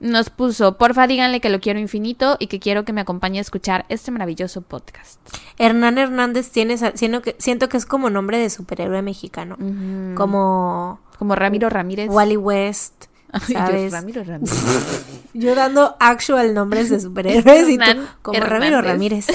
Nos 0.00 0.30
puso, 0.30 0.78
porfa 0.78 1.06
díganle 1.06 1.40
que 1.40 1.48
lo 1.48 1.60
quiero 1.60 1.78
infinito 1.78 2.36
y 2.40 2.48
que 2.48 2.58
quiero 2.58 2.84
que 2.84 2.92
me 2.92 3.00
acompañe 3.00 3.38
a 3.38 3.42
escuchar 3.42 3.84
este 3.88 4.10
maravilloso 4.10 4.62
podcast. 4.62 5.20
Hernán 5.58 5.98
Hernández 5.98 6.50
tiene, 6.50 6.76
siento 6.76 7.22
que, 7.22 7.36
siento 7.38 7.68
que 7.68 7.76
es 7.76 7.86
como 7.86 8.10
nombre 8.10 8.38
de 8.38 8.50
superhéroe 8.50 9.02
mexicano. 9.02 9.56
Como 10.16 11.00
Como 11.18 11.34
Ramiro 11.36 11.68
Ramírez. 11.68 12.08
Wally 12.10 12.36
West, 12.36 13.06
Ay, 13.32 13.40
yo, 13.48 13.54
¿sabes? 13.54 13.92
Ramiro 13.92 14.24
Ramírez. 14.26 14.54
Yo 15.34 15.54
dando 15.54 15.96
actual 16.00 16.54
nombres 16.54 16.88
de 16.88 17.00
superhéroes 17.00 17.68
y 17.68 17.78
tú, 17.78 17.84
como 18.22 18.40
Ramiro. 18.40 18.80
Ramírez. 18.80 19.26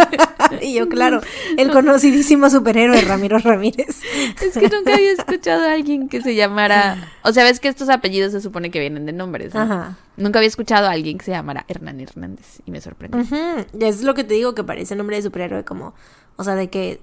y 0.62 0.74
yo, 0.74 0.88
claro, 0.88 1.20
el 1.56 1.70
conocidísimo 1.70 2.48
superhéroe 2.48 3.00
Ramiro 3.02 3.38
Ramírez. 3.38 4.00
Es 4.42 4.54
que 4.54 4.68
nunca 4.68 4.94
había 4.94 5.12
escuchado 5.12 5.64
a 5.64 5.72
alguien 5.72 6.08
que 6.08 6.22
se 6.22 6.34
llamara. 6.34 7.12
O 7.22 7.32
sea, 7.32 7.44
ves 7.44 7.60
que 7.60 7.68
estos 7.68 7.88
apellidos 7.90 8.32
se 8.32 8.40
supone 8.40 8.70
que 8.70 8.80
vienen 8.80 9.06
de 9.06 9.12
nombres. 9.12 9.54
¿no? 9.54 9.60
Ajá. 9.60 9.98
Nunca 10.16 10.38
había 10.38 10.48
escuchado 10.48 10.88
a 10.88 10.92
alguien 10.92 11.18
que 11.18 11.26
se 11.26 11.32
llamara 11.32 11.64
Hernán 11.68 12.00
Hernández 12.00 12.60
y 12.64 12.70
me 12.70 12.80
sorprendió. 12.80 13.22
Y 13.78 13.84
Es 13.84 14.02
lo 14.02 14.14
que 14.14 14.24
te 14.24 14.34
digo 14.34 14.54
que 14.54 14.64
parece 14.64 14.96
nombre 14.96 15.16
de 15.16 15.22
superhéroe 15.22 15.64
como, 15.64 15.94
o 16.36 16.44
sea, 16.44 16.54
de 16.54 16.70
que 16.70 17.00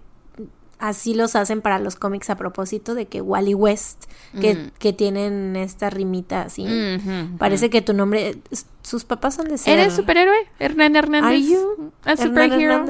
así 0.84 1.13
los 1.13 1.36
hacen 1.38 1.62
para 1.62 1.80
los 1.80 1.96
cómics 1.96 2.30
a 2.30 2.36
propósito 2.36 2.93
de 2.93 3.06
que 3.06 3.22
Wally 3.22 3.54
West, 3.54 4.04
que, 4.39 4.56
Mm. 4.56 4.72
que 4.80 4.91
tienen 4.91 5.56
esta 5.56 5.89
rimita 5.89 6.41
así. 6.41 6.65
Parece 7.38 7.69
que 7.69 7.82
tu 7.82 7.93
nombre, 7.93 8.36
sus 8.82 9.06
papás 9.06 9.36
son 9.36 9.48
de 9.48 9.58
ser. 9.58 9.80
¿Eres 9.80 9.93
superhéroe? 9.93 10.36
Hernán 10.60 10.96
Hernández. 10.98 11.30
Are 11.30 11.41
you 11.41 11.91
A 12.04 12.17
superhero. 12.17 12.86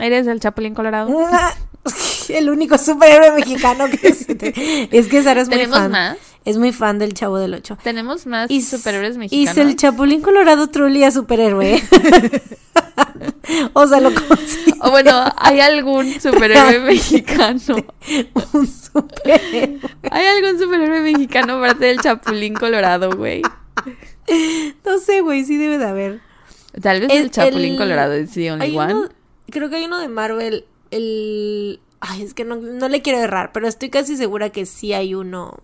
Eres 0.00 0.26
el 0.26 0.40
Chapulín 0.40 0.74
Colorado. 0.74 1.10
El 2.30 2.50
único 2.50 2.78
superhéroe 2.78 3.32
mexicano 3.32 3.86
que. 3.88 4.88
Es 4.90 5.08
que 5.08 5.22
Sara 5.22 5.40
es 5.42 5.48
muy 5.48 5.56
¿Tenemos 5.58 5.78
fan. 5.78 5.90
más? 5.92 6.18
Es 6.44 6.58
muy 6.58 6.72
fan 6.72 6.98
del 6.98 7.14
Chavo 7.14 7.38
del 7.38 7.54
Ocho. 7.54 7.78
Tenemos 7.84 8.26
más 8.26 8.50
Y 8.50 8.62
superhéroes 8.62 9.14
Y 9.14 9.18
mexicanos. 9.18 9.54
si 9.54 9.60
el 9.60 9.76
Chapulín 9.76 10.22
Colorado 10.22 10.68
truly 10.68 11.04
es 11.04 11.14
superhéroe. 11.14 11.80
o 13.74 13.86
sea, 13.86 14.00
lo 14.00 14.10
O 14.80 14.90
bueno, 14.90 15.24
¿hay 15.36 15.60
algún 15.60 16.12
superhéroe 16.20 16.80
mexicano? 16.80 17.76
un 18.52 18.66
superhéroe. 18.66 19.78
¿Hay 20.10 20.26
algún 20.26 20.58
superhéroe 20.60 21.00
mexicano 21.00 21.58
aparte 21.58 21.86
del 21.86 22.00
Chapulín 22.00 22.54
Colorado, 22.54 23.10
güey? 23.16 23.42
No 24.84 24.98
sé, 24.98 25.20
güey, 25.20 25.44
sí 25.44 25.56
debe 25.56 25.78
de 25.78 25.84
haber. 25.86 26.20
Tal 26.80 27.00
vez 27.00 27.10
el, 27.12 27.30
Chapulín 27.30 27.76
Colorado 27.76 28.14
es 28.14 28.32
the 28.32 28.50
only 28.50 28.76
one. 28.76 28.94
uno- 28.94 29.08
creo 29.50 29.68
que 29.70 29.76
hay 29.76 29.84
uno 29.84 29.98
de 29.98 30.08
Marvel, 30.08 30.64
el... 30.90 31.80
Ay, 32.04 32.22
es 32.22 32.34
que 32.34 32.44
no, 32.44 32.56
no 32.56 32.88
le 32.88 33.00
quiero 33.00 33.20
errar, 33.20 33.52
pero 33.52 33.68
estoy 33.68 33.88
casi 33.88 34.16
segura 34.16 34.50
que 34.50 34.66
sí 34.66 34.92
hay 34.92 35.14
uno. 35.14 35.56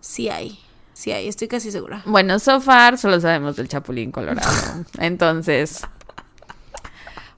Sí 0.00 0.28
hay. 0.28 0.58
Sí 0.92 1.12
hay, 1.12 1.28
estoy 1.28 1.46
casi 1.46 1.70
segura. 1.70 2.02
Bueno, 2.04 2.40
so 2.40 2.60
far 2.60 2.98
solo 2.98 3.20
sabemos 3.20 3.54
del 3.54 3.68
Chapulín 3.68 4.10
Colorado. 4.10 4.50
Entonces. 4.98 5.82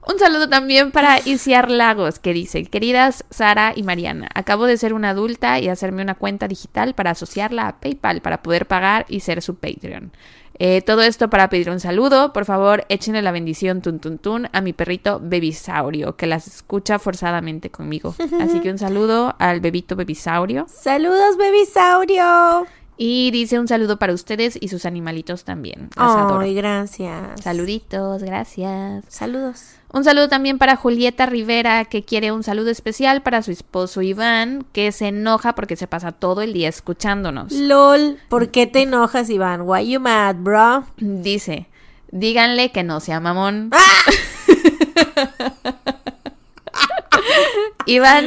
Un 0.07 0.17
saludo 0.17 0.49
también 0.49 0.91
para 0.91 1.19
Isiar 1.23 1.69
Lagos, 1.69 2.17
que 2.17 2.33
dice, 2.33 2.65
queridas 2.65 3.25
Sara 3.29 3.73
y 3.75 3.83
Mariana, 3.83 4.27
acabo 4.33 4.65
de 4.65 4.77
ser 4.77 4.93
una 4.93 5.11
adulta 5.11 5.59
y 5.59 5.69
hacerme 5.69 6.01
una 6.01 6.15
cuenta 6.15 6.47
digital 6.47 6.95
para 6.95 7.11
asociarla 7.11 7.67
a 7.67 7.79
PayPal 7.79 8.21
para 8.21 8.41
poder 8.41 8.67
pagar 8.67 9.05
y 9.07 9.19
ser 9.19 9.43
su 9.43 9.55
Patreon. 9.55 10.11
Eh, 10.57 10.81
todo 10.81 11.01
esto 11.01 11.29
para 11.29 11.49
pedir 11.49 11.69
un 11.69 11.79
saludo. 11.79 12.33
Por 12.33 12.45
favor, 12.45 12.85
échenle 12.89 13.21
la 13.21 13.31
bendición 13.31 13.81
tun 13.81 13.99
tun 13.99 14.17
tun 14.17 14.47
a 14.53 14.61
mi 14.61 14.73
perrito 14.73 15.19
Bebisaurio, 15.21 16.15
que 16.15 16.27
las 16.27 16.47
escucha 16.47 16.99
forzadamente 16.99 17.69
conmigo. 17.69 18.15
Así 18.41 18.59
que 18.61 18.71
un 18.71 18.77
saludo 18.77 19.35
al 19.39 19.59
bebito 19.59 19.95
Bebisaurio. 19.95 20.65
Saludos, 20.69 21.37
bebisaurio. 21.37 22.67
Y 22.97 23.31
dice 23.31 23.59
un 23.59 23.67
saludo 23.67 23.99
para 23.99 24.13
ustedes 24.13 24.57
y 24.59 24.69
sus 24.69 24.85
animalitos 24.85 25.43
también. 25.43 25.89
Las 25.97 26.15
adoro. 26.15 26.39
Ay, 26.39 26.55
gracias. 26.55 27.41
Saluditos, 27.41 28.23
gracias. 28.23 29.03
Saludos. 29.09 29.75
Un 29.95 30.03
saludo 30.03 30.27
también 30.27 30.57
para 30.57 30.75
Julieta 30.75 31.25
Rivera, 31.25 31.85
que 31.85 32.03
quiere 32.03 32.33
un 32.33 32.43
saludo 32.43 32.69
especial 32.69 33.21
para 33.21 33.41
su 33.41 33.51
esposo 33.51 34.01
Iván, 34.01 34.65
que 34.73 34.91
se 34.91 35.07
enoja 35.07 35.55
porque 35.55 35.77
se 35.77 35.87
pasa 35.87 36.11
todo 36.11 36.41
el 36.41 36.51
día 36.51 36.67
escuchándonos. 36.67 37.53
LOL, 37.53 38.17
¿por 38.27 38.51
qué 38.51 38.67
te 38.67 38.81
enojas, 38.81 39.29
Iván? 39.29 39.61
Why 39.61 39.89
you 39.89 40.01
mad, 40.01 40.35
bro? 40.35 40.83
Dice, 40.97 41.67
díganle 42.11 42.73
que 42.73 42.83
no 42.83 42.99
sea 42.99 43.21
mamón. 43.21 43.71
Iván, 47.85 48.25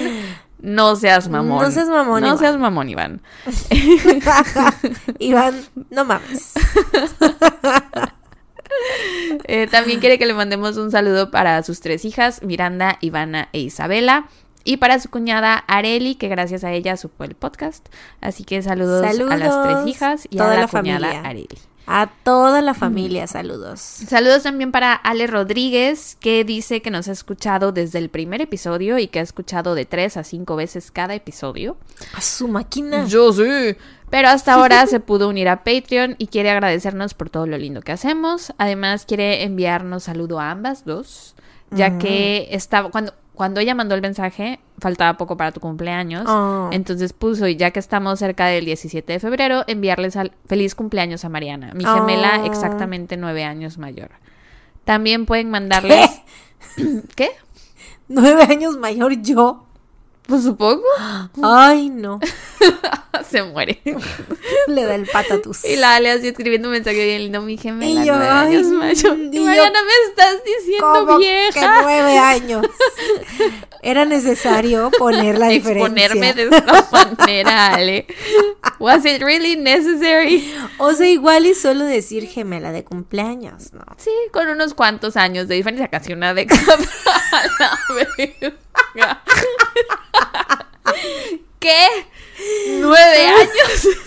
no 0.63 0.97
seas 0.97 1.29
mamón. 1.29 1.63
No 1.63 1.71
seas 1.71 1.89
mamón, 1.89 2.23
No 2.23 2.29
Iván. 2.29 2.39
seas 2.39 2.57
mamón, 2.57 2.89
Iván. 2.89 3.21
Iván, 5.19 5.55
no 5.91 6.07
mames. 6.07 6.55
Eh, 9.45 9.67
también 9.67 10.01
quiere 10.01 10.19
que 10.19 10.27
le 10.27 10.35
mandemos 10.35 10.77
un 10.77 10.91
saludo 10.91 11.31
para 11.31 11.63
sus 11.63 11.81
tres 11.81 12.05
hijas, 12.05 12.43
Miranda, 12.43 12.99
Ivana 13.01 13.49
e 13.53 13.61
Isabela. 13.61 14.29
Y 14.65 14.79
para 14.79 14.99
su 15.01 15.09
cuñada 15.09 15.57
Areli, 15.67 16.17
que 16.17 16.29
gracias 16.29 16.65
a 16.65 16.73
ella 16.73 16.97
supo 16.97 17.25
el 17.25 17.35
podcast. 17.35 17.87
Así 18.21 18.45
que 18.45 18.61
saludos, 18.63 19.03
a 19.03 19.37
las 19.37 19.63
tres 19.63 19.87
hijas 19.87 20.27
y 20.31 20.37
toda 20.37 20.53
a 20.53 20.55
la, 20.55 20.61
la 20.63 20.69
cuñada 20.69 21.01
familia. 21.01 21.29
Areli. 21.29 21.59
A 21.91 22.11
toda 22.23 22.61
la 22.61 22.75
familia, 22.75 23.27
saludos. 23.27 23.81
Saludos 23.81 24.43
también 24.43 24.73
para 24.73 24.93
Ale 24.93 25.27
Rodríguez, 25.27 26.19
que 26.21 26.45
dice 26.45 26.83
que 26.83 26.91
nos 26.91 27.09
ha 27.09 27.13
escuchado 27.13 27.73
desde 27.73 27.99
el 27.99 28.11
primer 28.11 28.43
episodio 28.43 28.99
y 28.99 29.09
que 29.09 29.21
ha 29.21 29.23
escuchado 29.23 29.75
de 29.75 29.87
tres 29.87 30.19
a 30.19 30.23
cinco 30.23 30.55
veces 30.55 30.91
cada 30.91 31.15
episodio. 31.15 31.79
A 32.13 32.21
su 32.21 32.47
máquina. 32.47 33.07
Yo 33.07 33.33
sí. 33.33 33.75
Pero 34.11 34.29
hasta 34.29 34.55
ahora 34.55 34.87
se 34.89 35.01
pudo 35.01 35.29
unir 35.29 35.49
a 35.49 35.65
Patreon 35.65 36.17
y 36.19 36.29
quiere 36.29 36.51
agradecernos 36.51 37.15
por 37.15 37.31
todo 37.31 37.47
lo 37.47 37.59
lindo 37.59 37.83
que 37.83 37.93
hacemos. 37.93 38.53
Además, 38.59 39.05
quiere 39.07 39.43
enviarnos 39.45 40.05
saludo 40.05 40.41
a 40.41 40.51
ambas 40.51 40.85
dos. 40.85 41.35
ya 41.71 41.91
Mm. 41.91 41.99
que 41.99 42.49
estaba 42.53 42.91
cuando 42.91 43.13
cuando 43.35 43.61
ella 43.61 43.73
mandó 43.77 43.95
el 43.95 44.03
mensaje, 44.03 44.59
faltaba 44.81 45.17
poco 45.17 45.37
para 45.37 45.53
tu 45.53 45.61
cumpleaños. 45.61 46.25
Oh. 46.29 46.71
Entonces 46.73 47.13
puso, 47.13 47.47
y 47.47 47.55
ya 47.55 47.71
que 47.71 47.79
estamos 47.79 48.19
cerca 48.19 48.47
del 48.47 48.65
17 48.65 49.13
de 49.13 49.21
febrero, 49.21 49.63
enviarles 49.69 50.17
al 50.17 50.33
feliz 50.47 50.75
cumpleaños 50.75 51.25
a 51.25 51.29
Mariana, 51.29 51.71
mi 51.73 51.85
gemela 51.85 52.41
Oh. 52.43 52.47
exactamente 52.47 53.17
nueve 53.17 53.45
años 53.45 53.79
mayor. 53.79 54.11
También 54.85 55.25
pueden 55.25 55.51
mandarles... 55.51 56.11
¿Qué? 57.15 57.31
Nueve 58.09 58.43
años 58.43 58.77
mayor 58.77 59.13
yo. 59.23 59.68
Pues 60.29 60.43
supongo. 60.43 60.85
Ay, 61.43 61.89
no. 61.89 62.21
Se 63.31 63.43
muere. 63.43 63.81
Le 64.67 64.85
da 64.85 64.95
el 64.95 65.07
patatus. 65.07 65.65
Y 65.65 65.77
la 65.77 65.95
Ale 65.97 66.11
así 66.11 66.29
escribiendo 66.29 66.69
un 66.69 66.73
mensaje 66.75 67.03
bien 67.03 67.23
lindo, 67.23 67.41
mi 67.41 67.57
gemela 67.57 68.03
Y 68.03 68.07
yo, 68.07 68.15
nueve 68.15 68.29
ay, 68.31 68.47
años 68.57 68.67
mayor. 68.67 69.19
y 69.19 69.29
Y 69.29 69.33
yo, 69.37 69.45
Mariana, 69.45 69.79
me 69.83 70.11
estás 70.11 70.45
diciendo 70.45 70.87
¿Cómo 71.07 71.19
vieja. 71.19 71.53
que 71.61 71.83
nueve 71.83 72.19
años? 72.19 72.67
Era 73.83 74.05
necesario 74.05 74.91
poner 74.99 75.39
la 75.39 75.49
diferencia. 75.49 76.05
Exponerme 76.07 76.35
de 76.35 76.43
esta 76.57 76.89
manera, 77.17 77.75
Ale. 77.75 78.07
Was 78.79 79.07
it 79.07 79.23
really 79.23 79.57
necessary? 79.57 80.55
O 80.77 80.93
sea, 80.93 81.09
igual 81.09 81.47
y 81.47 81.55
solo 81.55 81.85
decir 81.85 82.27
gemela 82.29 82.71
de 82.73 82.85
cumpleaños, 82.85 83.73
¿no? 83.73 83.85
Sí, 83.97 84.11
con 84.33 84.49
unos 84.49 84.75
cuantos 84.75 85.17
años 85.17 85.49
de 85.49 85.55
diferencia, 85.55 85.89
casi 85.89 86.13
una 86.13 86.35
década. 86.35 86.77
¿Qué? 91.61 91.87
¿Nueve 92.81 93.27
años? 93.27 93.89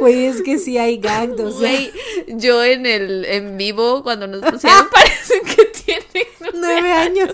Güey, 0.00 0.26
es 0.26 0.42
que 0.42 0.58
sí 0.58 0.78
hay 0.78 0.98
gags, 0.98 1.40
o 1.40 1.50
sea, 1.50 1.58
Güey, 1.58 1.92
yo 2.26 2.64
en 2.64 2.86
el 2.86 3.24
en 3.24 3.56
vivo, 3.56 4.02
cuando 4.02 4.26
nos 4.26 4.40
pusieron, 4.40 4.88
parece 4.92 5.40
que 5.42 5.64
tiene 5.66 6.28
nueve 6.54 6.92
años. 6.92 7.32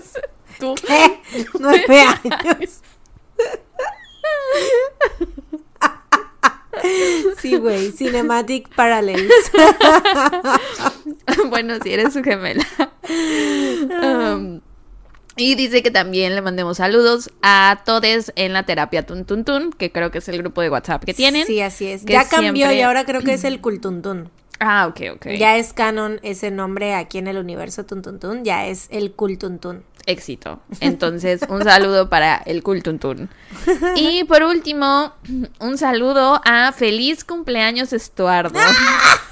Tú. 0.59 0.75
¿Qué? 0.75 1.19
Nueve 1.59 2.01
años. 2.01 2.81
Sí, 7.39 7.57
güey, 7.57 7.91
Cinematic 7.91 8.73
Parallels. 8.75 9.51
bueno, 11.49 11.77
si 11.83 11.93
eres 11.93 12.13
su 12.13 12.23
gemela. 12.23 12.65
Um, 13.09 14.61
y 15.37 15.55
dice 15.55 15.81
que 15.81 15.91
también 15.91 16.35
le 16.35 16.41
mandemos 16.41 16.77
saludos 16.77 17.29
a 17.41 17.81
todos 17.85 18.31
en 18.35 18.53
la 18.53 18.63
terapia 18.63 19.05
Tun 19.05 19.25
Tun 19.25 19.43
Tun, 19.45 19.71
que 19.71 19.91
creo 19.91 20.11
que 20.11 20.17
es 20.19 20.27
el 20.27 20.37
grupo 20.37 20.61
de 20.61 20.69
WhatsApp 20.69 21.03
que 21.03 21.13
tienen. 21.13 21.45
Sí, 21.47 21.61
así 21.61 21.87
es. 21.87 22.03
Ya 22.05 22.27
cambió 22.27 22.51
siempre- 22.67 22.75
y 22.77 22.81
ahora 22.81 23.05
creo 23.05 23.21
que 23.21 23.33
es 23.33 23.43
el 23.43 23.61
Cultuntun. 23.61 24.29
Ah, 24.59 24.85
ok, 24.87 25.01
ok. 25.15 25.27
Ya 25.39 25.57
es 25.57 25.73
canon 25.73 26.19
ese 26.21 26.51
nombre 26.51 26.93
aquí 26.93 27.17
en 27.17 27.27
el 27.27 27.37
universo 27.37 27.83
Tuntuntun, 27.85 28.43
ya 28.43 28.67
es 28.67 28.87
el 28.91 29.11
Cultuntun. 29.13 29.83
Éxito. 30.05 30.59
Entonces, 30.81 31.41
un 31.49 31.63
saludo 31.63 32.09
para 32.09 32.37
el 32.37 32.61
Cool 32.63 32.83
Tun 32.83 32.99
Tun. 32.99 33.29
Y 33.95 34.23
por 34.25 34.43
último, 34.43 35.13
un 35.59 35.77
saludo 35.77 36.41
a 36.45 36.71
Feliz 36.73 37.23
Cumpleaños 37.23 37.91
Estuardo. 37.93 38.59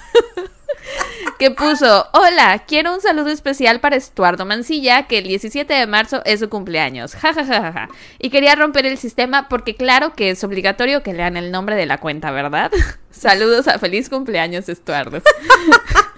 que 1.40 1.52
puso, 1.52 2.06
hola, 2.12 2.66
quiero 2.68 2.94
un 2.94 3.00
saludo 3.00 3.30
especial 3.30 3.80
para 3.80 3.96
Estuardo 3.96 4.46
Mancilla, 4.46 5.08
que 5.08 5.20
el 5.20 5.24
17 5.24 5.74
de 5.74 5.88
marzo 5.88 6.22
es 6.26 6.42
su 6.42 6.50
cumpleaños. 6.50 7.16
Ja, 7.16 7.34
ja, 7.34 7.46
ja, 7.46 7.62
ja, 7.62 7.72
ja. 7.72 7.90
Y 8.20 8.30
quería 8.30 8.56
romper 8.56 8.86
el 8.86 8.98
sistema 8.98 9.48
porque 9.48 9.74
claro 9.76 10.14
que 10.14 10.32
es 10.32 10.44
obligatorio 10.44 11.02
que 11.02 11.14
lean 11.14 11.38
el 11.38 11.50
nombre 11.50 11.78
de 11.78 11.86
la 11.86 11.98
cuenta, 11.98 12.32
¿verdad? 12.32 12.72
Saludos 13.10 13.70
a 13.70 13.80
feliz 13.80 14.10
cumpleaños, 14.10 14.68
Estuardo. 14.68 15.22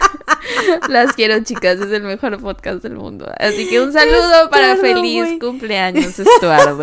Las 0.89 1.13
quiero, 1.13 1.39
chicas, 1.43 1.79
es 1.79 1.91
el 1.91 2.01
mejor 2.01 2.41
podcast 2.41 2.81
del 2.81 2.95
mundo. 2.95 3.31
Así 3.37 3.69
que 3.69 3.79
un 3.79 3.93
saludo 3.93 4.49
para 4.49 4.75
feliz 4.75 5.39
cumpleaños, 5.39 6.17
Estuardo. 6.17 6.81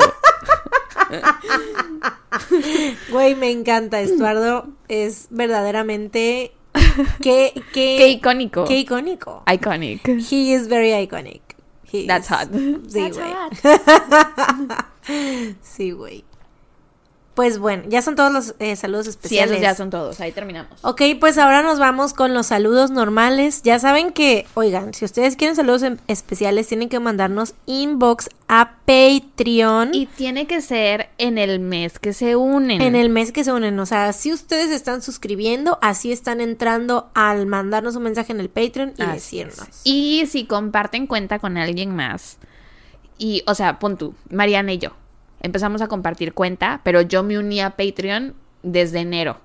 Güey, 3.11 3.35
me 3.35 3.51
encanta. 3.51 4.01
Estuardo 4.01 4.68
es 4.88 5.27
verdaderamente. 5.31 6.53
Qué, 7.23 7.53
qué, 7.73 7.97
Qué 7.99 8.09
icónico. 8.09 8.64
qué 8.64 8.79
icónico. 8.79 9.43
Iconic. 9.47 10.07
He 10.31 10.53
is 10.55 10.69
very 10.69 10.91
iconic. 10.93 11.41
He 11.91 12.07
That's 12.07 12.27
is- 12.27 12.37
hot. 12.37 12.49
Sí, 12.88 13.01
That's 13.01 13.17
güey. 13.19 13.33
hot. 13.33 14.85
Sí, 15.62 15.93
güey. 15.93 16.25
Pues 17.38 17.61
bueno, 17.61 17.85
ya 17.87 18.03
son 18.03 18.16
todos 18.16 18.33
los 18.33 18.57
eh, 18.59 18.74
saludos 18.74 19.05
Sí, 19.05 19.11
especiales. 19.11 19.53
esos 19.53 19.62
ya 19.62 19.74
son 19.77 19.90
todos. 19.90 20.18
Ahí 20.20 20.33
terminamos. 20.33 20.72
Ok, 20.83 21.03
pues 21.20 21.38
ahora 21.38 21.62
nos 21.62 21.79
vamos 21.79 22.12
con 22.12 22.35
los 22.35 22.48
saludos 22.48 22.90
normales. 22.90 23.62
Ya 23.62 23.79
saben 23.79 24.12
que, 24.12 24.44
oigan, 24.55 24.92
si 24.92 25.05
ustedes 25.05 25.37
quieren 25.37 25.55
saludos 25.55 25.85
em- 25.85 25.98
especiales, 26.09 26.66
tienen 26.66 26.88
que 26.88 26.98
mandarnos 26.98 27.55
inbox 27.66 28.29
a 28.48 28.79
Patreon 28.87 29.90
Y 29.94 30.07
tiene 30.07 30.48
que 30.48 30.61
ser 30.61 31.11
en 31.18 31.38
el 31.38 31.61
mes 31.61 32.01
que 32.01 32.12
se 32.12 32.35
unen. 32.35 32.83
en 32.83 32.96
el 32.96 33.09
mes 33.09 33.31
que 33.31 33.44
se 33.44 33.53
unen. 33.53 33.79
O 33.79 33.87
sea, 33.87 34.12
si 34.12 34.33
ustedes 34.33 34.72
están 34.72 35.01
suscribiendo, 35.01 35.79
así 35.81 36.11
están 36.11 36.40
entrando 36.40 37.09
al 37.14 37.46
mandarnos 37.46 37.94
un 37.94 38.03
mensaje 38.03 38.33
en 38.33 38.40
el 38.40 38.48
Patreon 38.48 38.94
y 38.98 39.03
Así 39.03 39.40
es. 39.42 39.46
decirnos. 39.51 39.81
Y 39.85 40.24
si 40.27 40.44
comparten 40.46 41.07
cuenta 41.07 41.38
con 41.38 41.57
alguien 41.57 41.94
más, 41.94 42.38
y, 43.16 43.44
o 43.46 43.55
sea, 43.55 43.79
pon 43.79 43.96
tú, 43.96 44.16
Mariana 44.29 44.72
y 44.72 44.79
yo, 44.79 44.90
empezamos 45.40 45.83
a 45.83 45.88
compartir 45.88 46.33
cuenta, 46.35 46.81
pero 46.85 47.01
yo 47.03 47.22
me 47.22 47.38
uní 47.38 47.61
a 47.61 47.70
Patreon 47.70 48.35
desde 48.62 49.01
enero. 49.01 49.38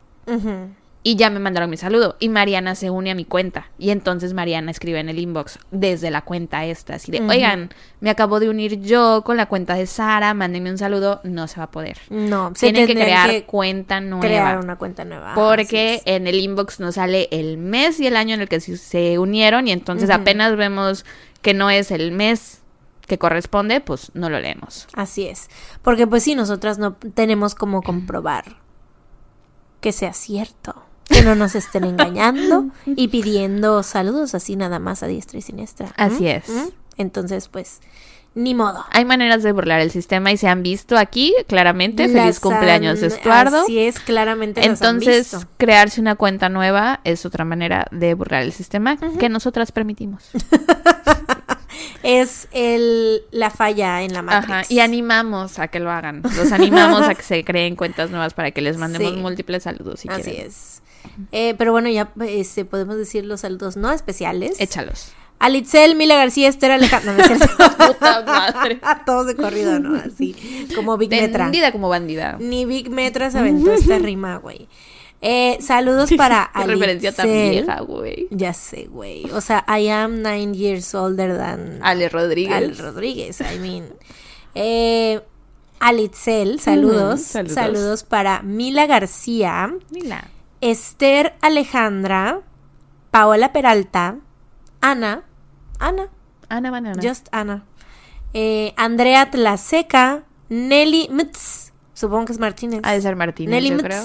Y 1.05 1.17
ya 1.17 1.29
me 1.29 1.39
mandaron 1.39 1.69
mi 1.69 1.75
saludo. 1.75 2.15
Y 2.21 2.29
Mariana 2.29 2.75
se 2.75 2.89
une 2.89 3.11
a 3.11 3.15
mi 3.15 3.25
cuenta. 3.25 3.67
Y 3.77 3.89
entonces 3.89 4.33
Mariana 4.33 4.71
escribe 4.71 5.01
en 5.01 5.09
el 5.09 5.19
inbox 5.19 5.59
desde 5.69 6.09
la 6.11 6.21
cuenta 6.21 6.63
esta. 6.63 6.95
Así 6.95 7.11
de, 7.11 7.19
oigan, 7.19 7.71
me 7.99 8.09
acabo 8.09 8.39
de 8.39 8.47
unir 8.49 8.79
yo 8.79 9.21
con 9.25 9.35
la 9.35 9.47
cuenta 9.47 9.73
de 9.75 9.85
Sara, 9.85 10.33
mándenme 10.33 10.71
un 10.71 10.77
saludo. 10.77 11.19
No 11.25 11.49
se 11.49 11.57
va 11.57 11.63
a 11.65 11.71
poder. 11.71 11.97
No, 12.09 12.53
se 12.55 12.71
Tienen 12.71 12.87
que 12.87 12.93
crear 12.95 13.43
cuenta 13.45 13.99
nueva. 13.99 14.21
crear 14.21 14.59
una 14.59 14.77
cuenta 14.77 15.03
nueva. 15.03 15.33
Porque 15.35 16.01
en 16.05 16.25
el 16.25 16.39
inbox 16.39 16.79
nos 16.79 16.95
sale 16.95 17.27
el 17.31 17.57
mes 17.57 17.99
y 17.99 18.07
el 18.07 18.15
año 18.15 18.35
en 18.35 18.39
el 18.39 18.47
que 18.47 18.61
se- 18.61 19.19
unieron. 19.19 19.67
Y 19.67 19.73
entonces 19.73 20.09
apenas 20.09 20.55
vemos 20.55 21.03
que 21.41 21.53
no 21.53 21.69
es 21.69 21.91
el 21.91 22.13
mes 22.13 22.61
que 23.07 23.17
corresponde, 23.17 23.81
pues 23.81 24.11
no 24.13 24.29
lo 24.29 24.39
leemos. 24.39 24.87
Así 24.93 25.27
es. 25.27 25.49
Porque 25.81 26.07
pues 26.07 26.23
sí, 26.23 26.35
nosotras 26.35 26.77
no 26.77 26.93
tenemos 26.93 27.55
como 27.55 27.81
comprobar 27.81 28.57
que 29.81 29.91
sea 29.91 30.13
cierto. 30.13 30.83
Que 31.09 31.21
no 31.21 31.35
nos 31.35 31.53
estén 31.55 31.83
engañando 31.83 32.67
y 32.85 33.09
pidiendo 33.09 33.83
saludos 33.83 34.33
así 34.35 34.55
nada 34.55 34.79
más 34.79 35.03
a 35.03 35.07
diestra 35.07 35.37
y 35.37 35.41
siniestra. 35.41 35.91
Así 35.97 36.27
es. 36.27 36.47
¿Mm? 36.47 36.69
Entonces, 36.95 37.49
pues, 37.49 37.81
ni 38.35 38.55
modo. 38.55 38.85
Hay 38.89 39.03
maneras 39.03 39.43
de 39.43 39.51
burlar 39.51 39.81
el 39.81 39.91
sistema 39.91 40.31
y 40.31 40.37
se 40.37 40.47
han 40.47 40.63
visto 40.63 40.97
aquí 40.97 41.35
claramente. 41.47 42.07
Feliz 42.07 42.39
cumpleaños, 42.39 42.99
han- 42.99 43.05
Estuardo. 43.05 43.63
Así 43.63 43.79
es, 43.79 43.99
claramente 43.99 44.61
han 44.61 44.71
Entonces, 44.71 45.31
visto. 45.33 45.47
crearse 45.57 45.99
una 45.99 46.15
cuenta 46.15 46.47
nueva 46.47 47.01
es 47.03 47.25
otra 47.25 47.43
manera 47.43 47.85
de 47.91 48.13
burlar 48.13 48.43
el 48.43 48.53
sistema 48.53 48.95
que 49.19 49.27
nosotras 49.27 49.73
permitimos. 49.73 50.29
Es 52.03 52.47
el, 52.51 53.21
la 53.31 53.49
falla 53.49 54.01
en 54.03 54.13
la 54.13 54.21
Matrix. 54.21 54.51
Ajá, 54.53 54.63
y 54.69 54.79
animamos 54.79 55.59
a 55.59 55.67
que 55.67 55.79
lo 55.79 55.91
hagan. 55.91 56.21
Los 56.35 56.51
animamos 56.51 57.01
a 57.07 57.15
que 57.15 57.23
se 57.23 57.43
creen 57.43 57.75
cuentas 57.75 58.09
nuevas 58.09 58.33
para 58.33 58.51
que 58.51 58.61
les 58.61 58.77
mandemos 58.77 59.13
Sí. 59.13 59.17
múltiples 59.19 59.63
saludos 59.63 59.99
si 60.01 60.09
Así 60.09 60.23
quieren. 60.23 60.47
es. 60.47 60.81
Eh, 61.31 61.53
pero 61.57 61.71
bueno, 61.71 61.89
ya 61.89 62.11
este, 62.27 62.65
podemos 62.65 62.95
decir 62.97 63.25
los 63.25 63.41
saludos 63.41 63.75
no 63.77 63.91
especiales. 63.91 64.59
Échalos. 64.59 65.13
Alitzel, 65.39 65.95
Mila 65.95 66.15
García, 66.15 66.47
Esther 66.47 66.71
Alejandro. 66.71 67.13
No, 67.13 67.27
no. 67.27 67.87
Puta 67.93 68.23
madre. 68.25 68.79
A 68.81 69.03
todos 69.05 69.27
de 69.27 69.35
corrido, 69.35 69.77
¿no? 69.79 69.97
Así, 69.97 70.33
como 70.73 70.97
Big 70.97 71.09
Metra. 71.09 71.51
Como 71.73 71.89
bandida. 71.89 72.37
Ni 72.39 72.63
Big 72.65 72.89
Metra 72.89 73.29
se 73.29 73.39
aventó 73.39 73.73
esta 73.73 73.99
rima, 73.99 74.37
güey. 74.37 74.69
Eh, 75.25 75.57
saludos 75.61 76.11
para 76.17 76.51
Qué 76.53 76.63
referencia 76.65 77.13
tan 77.13 77.27
vieja, 77.27 77.79
güey. 77.79 78.27
Ya 78.29 78.53
sé, 78.53 78.87
güey. 78.87 79.23
O 79.31 79.39
sea, 79.39 79.63
I 79.69 79.87
am 79.87 80.21
nine 80.21 80.53
years 80.53 80.93
older 80.93 81.37
than 81.37 81.79
Ale 81.81 82.09
Rodríguez. 82.09 82.53
Al 82.53 82.77
Rodríguez, 82.77 83.39
I 83.39 83.57
mean. 83.57 83.85
Eh, 84.53 85.21
Alitzel, 85.79 86.59
saludos. 86.59 87.21
Saludos. 87.21 87.53
saludos. 87.53 88.03
para 88.03 88.41
Mila 88.41 88.85
García, 88.85 89.73
Mila. 89.91 90.25
Esther 90.59 91.35
Alejandra, 91.41 92.41
Paola 93.11 93.51
Peralta, 93.53 94.17
Ana, 94.81 95.23
Ana, 95.79 96.09
Ana 96.49 96.71
Banana. 96.71 97.01
just 97.01 97.27
Ana, 97.31 97.65
eh, 98.33 98.73
Andrea 98.77 99.29
Tlaseca, 99.31 100.23
Nelly 100.49 101.09
Mtz, 101.11 101.73
supongo 101.93 102.25
que 102.25 102.33
es 102.33 102.39
Martínez. 102.39 102.81
Ha 102.83 102.91
de 102.93 103.01
ser 103.01 103.15
Martínez, 103.15 103.51
Nelly 103.51 103.69
yo 103.69 103.75
Mtz. 103.75 103.83
creo. 103.83 104.03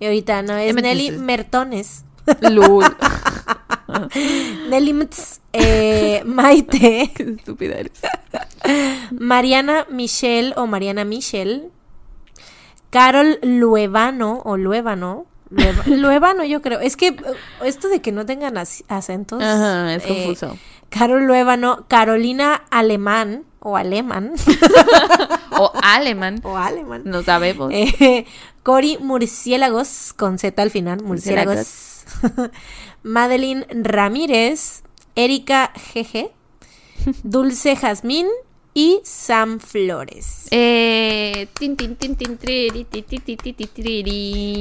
Y 0.00 0.06
ahorita 0.06 0.42
no, 0.42 0.56
es. 0.56 0.74
Nelly 0.74 1.12
Mertones. 1.12 2.04
Lul. 2.40 2.84
Nelly 4.68 5.08
eh, 5.52 6.22
Maite, 6.24 7.10
Qué 7.16 7.22
estúpida 7.38 7.76
eres. 7.76 7.92
Mariana 9.12 9.86
Michelle 9.90 10.52
o 10.56 10.66
Mariana 10.66 11.04
Michelle, 11.04 11.70
Carol 12.90 13.38
Luevano 13.42 14.42
o 14.44 14.56
Luevano, 14.56 15.26
Lueva- 15.50 15.84
Luevano 15.86 16.44
yo 16.44 16.60
creo, 16.60 16.80
es 16.80 16.96
que 16.96 17.08
eh, 17.08 17.16
esto 17.64 17.88
de 17.88 18.00
que 18.02 18.12
no 18.12 18.26
tengan 18.26 18.54
ac- 18.56 18.84
acentos 18.88 19.42
Ajá, 19.42 19.94
es 19.94 20.04
eh, 20.04 20.08
confuso. 20.08 20.58
Carol 20.90 21.24
Luébano, 21.26 21.86
Carolina 21.88 22.62
Alemán 22.70 23.44
o 23.60 23.76
Alemán 23.76 24.32
O 25.58 25.70
alemán. 25.82 26.40
o 26.44 26.56
Alemán. 26.56 27.02
No 27.04 27.22
sabemos. 27.22 27.70
Eh, 27.72 28.24
Cori 28.62 28.96
Murciélagos, 29.00 30.12
con 30.14 30.38
Z 30.38 30.60
al 30.62 30.70
final, 30.70 31.02
Murciélagos. 31.02 32.04
Madeline 33.02 33.66
Ramírez, 33.70 34.82
Erika 35.14 35.72
GG, 35.94 36.30
Dulce 37.22 37.76
Jazmín 37.76 38.26
y 38.74 39.00
Sam 39.04 39.60
Flores. 39.60 40.46
Eh, 40.50 41.48
tin, 41.58 41.76
tin, 41.76 41.96
tin, 41.96 42.16
triri. 42.16 42.86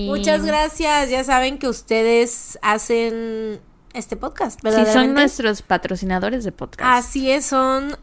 Muchas 0.08 0.46
gracias. 0.46 1.10
Ya 1.10 1.24
saben 1.24 1.58
que 1.60 1.68
ustedes 1.68 2.58
hacen 2.62 3.60
este 3.94 4.16
podcast, 4.16 4.60
Sí, 4.60 4.62
verdaderamente. 4.64 5.06
son 5.08 5.14
nuestros 5.14 5.62
patrocinadores 5.62 6.44
de 6.44 6.52
podcast. 6.52 7.08
Así 7.08 7.32
es, 7.32 7.46
son 7.46 7.98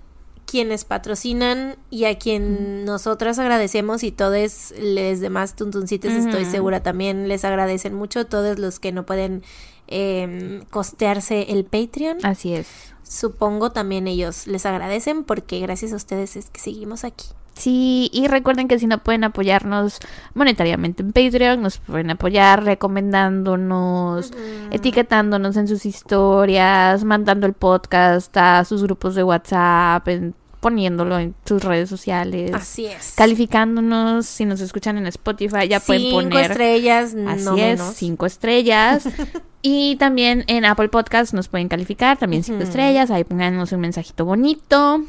quienes 0.46 0.84
patrocinan 0.84 1.76
y 1.90 2.04
a 2.04 2.18
quien 2.18 2.84
nosotras 2.84 3.38
agradecemos 3.38 4.02
y 4.02 4.12
todos 4.12 4.72
les 4.78 5.20
demás 5.20 5.56
tuntuncites 5.56 6.12
estoy 6.12 6.42
Ujú. 6.42 6.50
segura 6.50 6.82
también 6.82 7.28
les 7.28 7.44
agradecen 7.44 7.94
mucho, 7.94 8.26
todos 8.26 8.58
los 8.58 8.78
que 8.78 8.92
no 8.92 9.04
pueden 9.06 9.42
eh, 9.88 10.62
costearse 10.70 11.52
el 11.52 11.64
Patreon, 11.64 12.18
Así 12.22 12.54
es. 12.54 12.93
Supongo 13.06 13.70
también 13.70 14.08
ellos 14.08 14.46
les 14.46 14.66
agradecen 14.66 15.24
porque 15.24 15.60
gracias 15.60 15.92
a 15.92 15.96
ustedes 15.96 16.36
es 16.36 16.50
que 16.50 16.60
seguimos 16.60 17.04
aquí. 17.04 17.26
Sí, 17.54 18.10
y 18.12 18.26
recuerden 18.26 18.66
que 18.66 18.80
si 18.80 18.88
no 18.88 18.98
pueden 18.98 19.22
apoyarnos 19.22 20.00
monetariamente 20.34 21.04
en 21.04 21.12
Patreon, 21.12 21.62
nos 21.62 21.78
pueden 21.78 22.10
apoyar 22.10 22.64
recomendándonos, 22.64 24.32
etiquetándonos 24.72 25.56
en 25.56 25.68
sus 25.68 25.86
historias, 25.86 27.04
mandando 27.04 27.46
el 27.46 27.52
podcast 27.52 28.36
a 28.36 28.64
sus 28.64 28.82
grupos 28.82 29.14
de 29.14 29.22
WhatsApp, 29.22 30.08
en- 30.08 30.34
poniéndolo 30.64 31.18
en 31.18 31.34
sus 31.44 31.62
redes 31.62 31.90
sociales, 31.90 32.50
Así 32.54 32.86
es. 32.86 33.12
calificándonos, 33.16 34.24
si 34.24 34.46
nos 34.46 34.62
escuchan 34.62 34.96
en 34.96 35.06
Spotify 35.06 35.68
ya 35.68 35.78
pueden 35.78 36.02
Cinco 36.04 36.16
poner 36.30 36.50
estrellas, 36.52 37.14
Así 37.28 37.44
no 37.44 37.52
es, 37.58 37.78
menos. 37.78 37.94
cinco 37.94 38.24
estrellas. 38.24 39.06
y 39.62 39.96
también 39.96 40.42
en 40.46 40.64
Apple 40.64 40.88
Podcast 40.88 41.34
nos 41.34 41.48
pueden 41.48 41.68
calificar, 41.68 42.16
también 42.16 42.42
cinco 42.44 42.62
estrellas. 42.62 43.10
Ahí 43.10 43.24
pónganos 43.24 43.72
un 43.72 43.80
mensajito 43.80 44.24
bonito. 44.24 45.02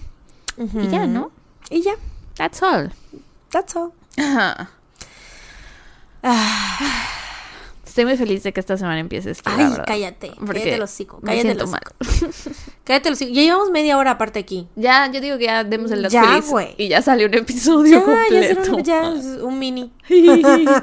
Y 0.57 0.89
ya, 0.89 1.07
¿no? 1.07 1.31
Y 1.69 1.81
ya, 1.83 1.93
That's 2.35 2.61
all. 2.61 2.91
that's 3.49 3.75
all. 3.77 3.93
Estoy 7.95 8.03
muy 8.03 8.17
feliz 8.17 8.43
de 8.43 8.51
que 8.51 8.60
esta 8.60 8.75
semana 8.75 8.99
empiece 8.99 9.31
esto, 9.31 9.49
Ay, 9.55 9.71
cállate, 9.88 10.34
cállate 10.38 10.73
el 10.75 10.81
hocico, 10.81 11.21
cállate 11.23 11.63
hocico. 11.63 11.91
Cállate 12.84 13.10
hocico. 13.10 13.31
Ya 13.31 13.41
llevamos 13.43 13.71
media 13.71 13.97
hora 13.97 14.12
aparte 14.12 14.38
aquí. 14.38 14.67
Ya, 14.75 15.10
yo 15.10 15.21
digo 15.21 15.38
que 15.38 15.45
ya 15.45 15.63
demos 15.63 15.91
el 15.91 16.05
Ya, 16.10 16.25
feliz. 16.25 16.49
güey. 16.49 16.75
Y 16.77 16.89
ya 16.89 17.01
salió 17.01 17.25
un 17.27 17.36
episodio 17.36 17.99
Ya, 18.05 18.41
ya, 18.41 18.55
completo. 18.55 18.79
ya 18.79 19.13
es 19.13 19.23
un 19.41 19.60
mini. 19.60 19.93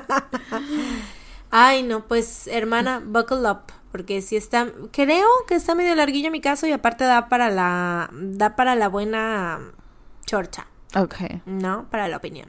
Ay, 1.51 1.83
no, 1.83 2.09
pues 2.09 2.47
hermana, 2.47 3.03
buckle 3.05 3.47
up, 3.51 3.65
porque 3.91 4.23
si 4.23 4.37
está, 4.37 4.69
creo 4.91 5.29
que 5.47 5.55
está 5.55 5.75
medio 5.75 5.95
larguillo 5.95 6.31
mi 6.31 6.41
caso 6.41 6.67
y 6.67 6.73
aparte 6.73 7.05
da 7.05 7.29
para 7.29 7.51
la, 7.51 8.09
da 8.15 8.57
para 8.57 8.75
la 8.75 8.89
buena 8.89 9.61
chorcha, 10.25 10.67
ok. 10.97 11.15
¿no? 11.45 11.91
Para 11.91 12.09
la 12.09 12.17
opinión. 12.17 12.49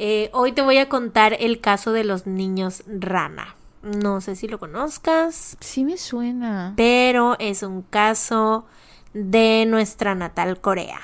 Eh, 0.00 0.28
hoy 0.32 0.50
te 0.50 0.62
voy 0.62 0.78
a 0.78 0.88
contar 0.88 1.36
el 1.38 1.60
caso 1.60 1.92
de 1.92 2.02
los 2.02 2.26
niños 2.26 2.82
rana. 2.88 3.54
No 3.82 4.20
sé 4.20 4.36
si 4.36 4.46
lo 4.48 4.58
conozcas, 4.58 5.56
Sí 5.60 5.84
me 5.84 5.96
suena. 5.96 6.74
pero 6.76 7.36
es 7.38 7.62
un 7.62 7.82
caso 7.82 8.66
de 9.14 9.64
nuestra 9.66 10.14
natal 10.14 10.60
Corea. 10.60 11.00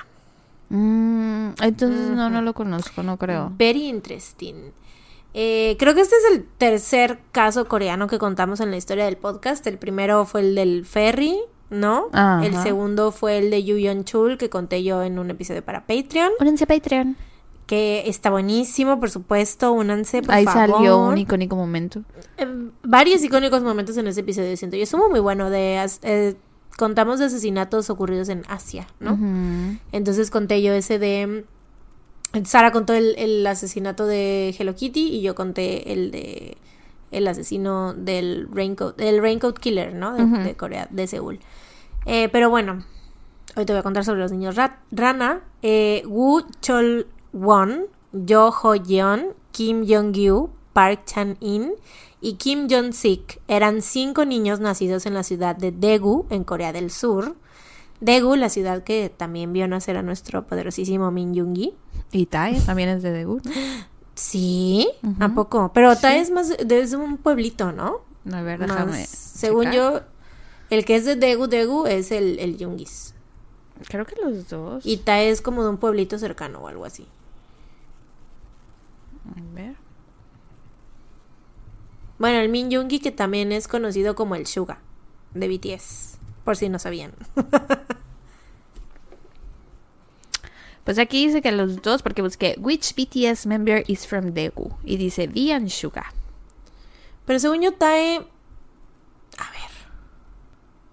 Mm, 0.69 1.51
entonces 1.63 2.11
no, 2.11 2.29
no 2.29 2.43
lo 2.43 2.53
conozco, 2.55 3.03
no 3.03 3.17
creo. 3.17 3.53
Very 3.57 3.87
interesting. 3.87 4.73
Eh, 5.33 5.77
creo 5.79 5.95
que 5.95 6.01
este 6.01 6.17
es 6.17 6.37
el 6.37 6.45
tercer 6.45 7.19
caso 7.31 7.67
coreano 7.69 8.07
que 8.09 8.19
contamos 8.19 8.61
en 8.61 8.71
la 8.71 8.77
historia 8.77 9.05
del 9.05 9.17
podcast. 9.17 9.67
El 9.67 9.79
primero 9.79 10.25
fue 10.25 10.41
el 10.41 10.55
del 10.55 10.87
ferry, 10.87 11.37
¿no? 11.71 12.09
Ajá. 12.13 12.45
El 12.45 12.57
segundo 12.63 13.13
fue 13.13 13.39
el 13.39 13.51
de 13.51 13.63
Yu 13.63 14.03
Chul 14.03 14.39
que 14.39 14.49
conté 14.49 14.83
yo 14.83 15.03
en 15.03 15.19
un 15.19 15.31
episodio 15.31 15.65
para 15.65 15.87
Patreon, 15.87 16.33
Únanse 16.41 16.65
a 16.65 16.67
Patreon. 16.67 17.17
Que 17.67 18.05
está 18.09 18.31
buenísimo, 18.31 19.01
por 19.01 19.11
supuesto. 19.11 19.73
Únanse, 19.73 20.23
por 20.23 20.35
Ahí 20.35 20.45
favor. 20.45 20.71
salió 20.71 20.99
un 21.01 21.19
icónico 21.19 21.57
momento. 21.57 22.03
Eh, 22.39 22.47
varios 22.85 23.23
icónicos 23.25 23.63
momentos 23.63 23.97
en 23.97 24.07
ese 24.07 24.21
episodio, 24.21 24.57
siento 24.57 24.77
yo. 24.77 24.85
Estuvo 24.85 25.09
muy 25.11 25.21
bueno 25.21 25.51
de... 25.51 25.85
eh, 26.03 26.35
contamos 26.79 27.19
de 27.19 27.25
asesinatos 27.27 27.91
ocurridos 27.91 28.29
en 28.29 28.43
Asia, 28.49 28.87
¿no? 29.01 29.19
Entonces 29.93 30.31
conté 30.31 30.63
yo 30.63 30.73
ese 30.75 30.99
de... 30.99 31.45
Sara 32.45 32.71
contó 32.71 32.93
el, 32.93 33.15
el 33.19 33.47
asesinato 33.47 34.07
de 34.07 34.55
Hello 34.59 34.75
Kitty 34.75 35.09
y 35.09 35.23
yo 35.23 35.35
conté 35.35 35.93
el 35.93 36.11
de 36.11 36.57
el 37.13 37.27
asesino 37.29 37.95
del 37.95 38.49
Raincoat, 38.53 39.01
el 39.01 39.23
Raincoat 39.23 39.57
Killer, 39.59 39.95
¿no? 39.95 40.15
De, 40.15 40.55
Corea, 40.55 40.87
de 40.91 41.07
Seúl. 41.07 41.39
Eh, 42.05 42.29
pero 42.31 42.51
bueno, 42.51 42.85
hoy 43.57 43.65
te 43.65 43.73
voy 43.73 43.81
a 43.81 43.83
contar 43.83 44.05
sobre 44.05 44.21
los 44.21 44.33
niños 44.33 44.57
rat- 44.57 44.81
rana. 44.91 45.41
Eh, 45.63 46.03
Woo 46.07 46.45
Chol 46.61 47.07
Won, 47.37 47.85
Jo 48.13 48.51
Ho 48.63 48.75
Yeon, 48.75 49.35
Kim 49.53 49.85
Jong-yu, 49.87 50.51
Park 50.73 51.03
Chan-in 51.07 51.73
y 52.21 52.35
Kim 52.35 52.67
Jong-sik 52.69 53.41
eran 53.49 53.83
cinco 53.83 54.25
niños 54.25 54.61
nacidos 54.61 55.07
en 55.07 55.15
la 55.15 55.23
ciudad 55.23 55.55
de 55.57 55.71
Daegu, 55.73 56.27
en 56.31 56.45
Corea 56.45 56.73
del 56.73 56.91
Sur. 56.91 57.37
Daegu, 58.01 58.37
la 58.37 58.49
ciudad 58.51 58.83
que 58.85 59.11
también 59.15 59.53
vio 59.53 59.67
nacer 59.69 59.97
a 59.97 60.03
nuestro 60.03 60.47
poderosísimo 60.47 61.11
Min 61.11 61.35
Yoongi. 61.35 61.75
Y 62.13 62.27
Tae 62.27 62.61
también 62.61 62.89
es 62.91 63.03
de 63.03 63.13
Daegu, 63.13 63.41
¿no? 63.45 63.51
Sí, 64.15 64.89
Ujú. 65.03 65.15
¿a 65.23 65.29
poco? 65.31 65.71
Pero 65.75 65.95
Tae 65.97 66.21
es 66.21 66.31
más 66.31 66.51
un 66.95 67.19
pueblito, 67.19 67.73
¿no? 67.73 68.01
A 68.33 68.43
ver, 68.43 68.59
Más- 68.61 68.69
déjame. 68.71 69.07
según 69.07 69.71
yo, 69.73 70.01
el 70.71 70.85
que 70.85 70.97
es 70.97 71.05
de 71.05 71.17
Daegu, 71.17 71.47
Daegu 71.49 71.87
es 71.87 72.11
el, 72.13 72.39
el 72.39 72.57
Yoongis. 72.57 73.15
Creo 73.89 74.07
que 74.07 74.17
los 74.23 74.49
dos. 74.49 74.85
Y 74.87 74.99
Tae 74.99 75.29
es 75.31 75.43
como 75.43 75.63
de 75.63 75.69
un 75.69 75.77
pueblito 75.77 76.19
cercano 76.19 76.61
o 76.61 76.69
algo 76.69 76.85
así. 76.87 77.07
A 79.35 79.55
ver. 79.55 79.77
Bueno, 82.19 82.39
el 82.39 82.49
Min 82.49 82.71
Yoongi 82.71 83.01
que 83.01 83.13
también 83.13 83.53
es 83.53 83.69
conocido 83.69 84.15
como 84.15 84.35
el 84.35 84.47
Suga 84.47 84.79
de 85.35 85.49
BTS, 85.49 86.19
por 86.45 86.57
si 86.57 86.69
no 86.69 86.79
sabían. 86.79 87.13
Pues 90.87 91.01
aquí 91.01 91.27
dice 91.27 91.43
que 91.43 91.51
los 91.51 91.83
dos, 91.83 92.01
porque 92.01 92.23
busqué 92.23 92.55
which 92.61 92.95
BTS 92.95 93.47
member 93.47 93.83
is 93.89 94.07
from 94.07 94.35
Daegu 94.35 94.71
y 94.85 94.97
dice 94.97 95.27
V 95.27 95.53
and 95.53 95.69
Suga. 95.69 96.13
Pero 97.25 97.41
según 97.41 97.61
yo, 97.61 97.73
Tae... 97.73 98.19
A 98.19 99.51
ver. 99.51 99.73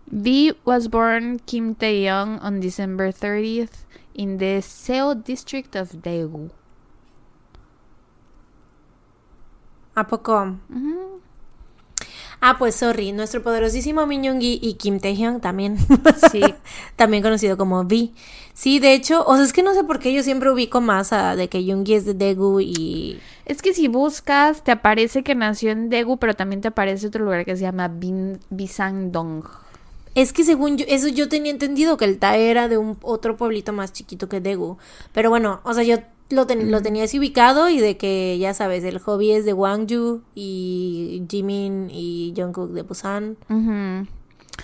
V 0.08 0.58
was 0.66 0.90
born 0.90 1.38
Kim 1.46 1.76
Tae-young 1.76 2.40
on 2.42 2.60
December 2.60 3.14
30th 3.14 3.86
in 4.16 4.40
the 4.40 4.64
Seo 4.64 5.14
district 5.14 5.76
of 5.76 6.02
Daegu. 6.02 6.50
¿A 9.96 10.08
poco? 10.08 10.58
Ah, 12.46 12.58
pues 12.58 12.76
sorry, 12.76 13.14
nuestro 13.14 13.42
poderosísimo 13.42 14.06
Min 14.06 14.24
Yoongi 14.24 14.60
y 14.62 14.74
Kim 14.74 15.00
Taehyung 15.00 15.40
también. 15.40 15.78
Sí. 16.32 16.42
también 16.98 17.24
conocido 17.24 17.56
como 17.56 17.82
V. 17.82 18.12
Sí, 18.54 18.80
de 18.80 18.94
hecho, 18.94 19.24
o 19.26 19.36
sea, 19.36 19.46
es 19.46 19.54
que 19.54 19.64
no 19.64 19.74
sé 19.74 19.86
por 19.86 20.00
qué 20.00 20.14
yo 20.14 20.24
siempre 20.24 20.52
ubico 20.52 20.82
más 20.82 21.14
a 21.14 21.38
de 21.38 21.48
que 21.48 21.64
Yoongi 21.64 21.94
es 21.94 22.06
de 22.06 22.14
Daegu 22.14 22.60
y 22.60 23.20
Es 23.46 23.62
que 23.62 23.74
si 23.74 23.88
buscas, 23.88 24.64
te 24.64 24.72
aparece 24.72 25.24
que 25.24 25.36
nació 25.36 25.72
en 25.72 25.90
Daegu, 25.90 26.18
pero 26.18 26.34
también 26.34 26.60
te 26.60 26.68
aparece 26.68 27.08
otro 27.08 27.24
lugar 27.24 27.46
que 27.46 27.56
se 27.56 27.62
llama 27.62 27.88
Bin 27.88 28.40
Bisangdong. 28.50 29.46
Es 30.16 30.34
que 30.34 30.44
según 30.44 30.78
yo, 30.78 30.86
eso 30.90 31.08
yo 31.08 31.30
tenía 31.30 31.52
entendido 31.52 31.98
que 31.98 32.06
el 32.06 32.20
Tae 32.20 32.52
era 32.52 32.68
de 32.68 32.78
un 32.78 32.98
otro 33.02 33.38
pueblito 33.38 33.74
más 33.74 33.94
chiquito 33.94 34.28
que 34.28 34.42
Daegu. 34.42 34.78
Pero 35.14 35.30
bueno, 35.30 35.62
o 35.64 35.74
sea, 35.74 35.84
yo 35.84 35.98
lo, 36.30 36.48
ten- 36.48 36.72
lo 36.72 36.82
tenía 36.82 37.04
así 37.04 37.20
ubicado 37.20 37.70
y 37.70 37.80
de 37.80 37.98
que, 37.98 38.38
ya 38.40 38.54
sabes, 38.54 38.84
el 38.84 39.00
hobby 39.00 39.32
es 39.32 39.46
de 39.46 39.54
Gwangju 39.54 40.22
y 40.36 41.24
Jimin 41.30 41.90
y 41.92 42.34
Jungkook 42.36 42.72
de 42.72 42.82
Busan. 42.84 43.38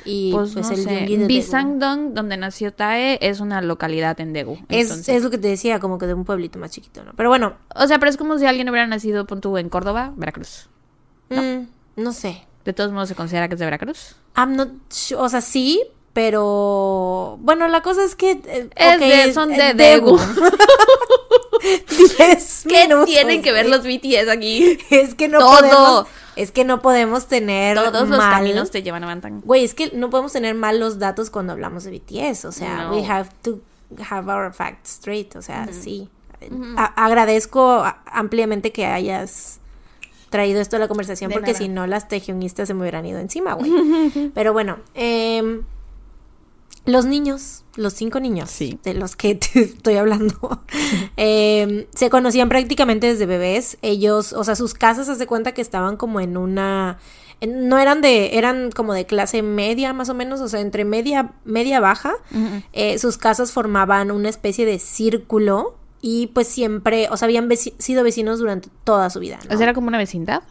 Y 0.06 0.32
Pues, 0.32 0.54
pues, 0.54 0.67
no 0.67 0.72
el 0.76 0.84
sé. 0.84 0.89
De. 1.17 1.26
Bisangdong, 1.28 2.13
donde 2.13 2.38
nació 2.38 2.72
Tae, 2.72 3.17
es 3.22 3.39
una 3.39 3.62
localidad 3.62 4.19
en 4.22 4.34
Daegu. 4.34 4.58
Es, 4.69 5.10
es 5.10 5.24
lo 5.24 5.30
que 5.30 5.38
te 5.38 5.48
decía, 5.48 5.80
como 5.80 5.98
que 5.98 6.06
de 6.08 6.13
un 6.13 6.26
pueblito 6.26 6.60
más 6.60 6.72
chiquito, 6.72 7.04
¿no? 7.04 7.12
Pero 7.17 7.30
bueno, 7.30 7.54
O 7.76 7.88
sea, 7.88 7.98
pero 8.00 8.10
es 8.10 8.15
como 8.17 8.38
si 8.38 8.45
alguien 8.45 8.69
hubiera 8.69 8.86
nacido, 8.88 9.26
pon 9.26 9.41
tú, 9.41 9.58
en 9.58 9.67
Córdoba, 9.69 10.13
Veracruz. 10.15 10.69
mm, 11.30 12.02
no 12.02 12.13
sé. 12.13 12.43
De 12.65 12.74
todos 12.74 12.91
modos, 12.91 13.10
¿se 13.10 13.15
considera 13.15 13.48
que 13.48 13.56
es 13.56 13.60
de 13.60 13.65
Veracruz? 13.65 14.15
I'm 14.38 14.56
not 14.56 14.69
o 15.17 15.28
sea, 15.30 15.41
sí, 15.41 15.82
pero 16.21 17.38
bueno, 17.39 17.69
la 17.69 17.82
cosa 17.82 18.03
es 18.03 18.13
que 18.13 18.32
eh, 18.45 18.69
Es 18.75 18.99
de- 18.99 19.34
son 19.34 19.47
de 19.51 19.69
eh. 19.69 20.01
Diez 22.17 22.65
¿Qué 22.67 22.84
minutos, 22.88 23.05
tienen 23.05 23.41
que 23.41 23.53
ver 23.53 23.69
los 23.69 23.84
BTS 23.84 24.27
aquí? 24.29 24.77
Es 24.89 25.15
que 25.15 25.29
no 25.29 25.39
Todo. 25.39 25.55
podemos 25.60 26.08
es 26.36 26.51
que 26.51 26.65
no 26.65 26.82
podemos 26.82 27.27
tener 27.27 27.77
Todos 27.77 28.10
los 28.10 28.17
mal- 28.19 28.32
caminos 28.34 28.69
te 28.69 28.84
llevan 28.84 29.03
a 29.05 29.08
Bangtan. 29.08 29.39
Güey, 29.45 29.63
es 29.63 29.73
que 29.73 29.91
no 29.93 30.10
podemos 30.10 30.34
tener 30.34 30.55
malos 30.55 30.99
datos 30.99 31.29
cuando 31.29 31.53
hablamos 31.53 31.86
de 31.86 31.91
BTS. 31.91 32.43
O 32.45 32.51
sea, 32.51 32.84
No. 32.84 32.95
we 32.95 33.05
have 33.05 33.29
to 33.41 33.60
have 34.10 34.29
our 34.29 34.53
facts 34.53 34.89
straight. 34.95 35.36
O 35.38 35.41
sea, 35.41 35.69
sí. 35.71 36.10
Agradezco 36.95 37.86
ampliamente 38.05 38.71
que 38.73 38.86
hayas 38.86 39.60
traído 40.29 40.60
esto 40.62 40.75
a 40.75 40.79
la 40.79 40.88
conversación 40.89 41.29
De 41.29 41.34
porque 41.36 41.53
si 41.55 41.67
no 41.69 41.88
las 41.88 42.08
tejionistas 42.10 42.67
se 42.67 42.73
me 42.73 42.82
hubieran 42.82 43.05
ido 43.05 43.19
encima, 43.19 43.53
güey. 43.53 43.71
Pero 44.36 44.51
bueno, 44.53 44.77
em, 44.93 45.63
los 46.86 47.06
niños, 47.06 47.63
los 47.76 47.94
cinco 47.94 48.20
niños 48.20 48.50
Sí. 48.50 48.80
de 48.84 48.94
los 48.94 49.15
que 49.15 49.36
te 49.54 49.62
estoy 49.62 49.96
hablando, 49.98 50.63
em, 51.18 51.86
se 51.94 52.10
conocían 52.10 52.50
prácticamente 52.50 53.08
desde 53.08 53.26
bebés. 53.26 53.78
Ellos, 53.82 54.34
o 54.34 54.44
sea, 54.44 54.56
sus 54.56 54.74
casas, 54.74 55.10
haz 55.10 55.20
de 55.20 55.28
cuenta 55.28 55.54
que 55.54 55.62
estaban 55.62 55.98
como 55.98 56.20
en 56.20 56.38
una... 56.38 56.98
No 57.48 57.78
eran 57.78 58.02
de, 58.02 58.38
eran 58.38 58.70
como 58.72 58.94
de 58.94 59.06
clase 59.06 59.42
media 59.42 59.94
más 59.94 60.10
o 60.10 60.13
menos, 60.13 60.42
o 60.42 60.50
sea, 60.50 60.60
entre 60.60 60.84
media, 60.84 61.32
media 61.46 61.80
baja. 61.80 62.15
Eh, 62.74 63.00
sus 63.00 63.18
casas 63.18 63.54
formaban 63.54 64.12
una 64.12 64.28
especie 64.28 64.65
de 64.65 64.78
círculo 64.78 65.78
y 66.02 66.28
pues 66.28 66.48
siempre, 66.48 67.08
o 67.12 67.15
sea, 67.15 67.28
habían 67.28 67.50
veci- 67.50 67.76
sido 67.78 68.04
vecinos 68.04 68.39
durante 68.39 68.68
toda 68.84 69.10
su 69.10 69.20
vida. 69.22 69.39
¿no? 69.48 69.54
O 69.56 69.58
sea, 69.58 69.63
era 69.68 69.74
como 69.74 69.88
una 69.88 69.98
vecindad. 69.98 70.44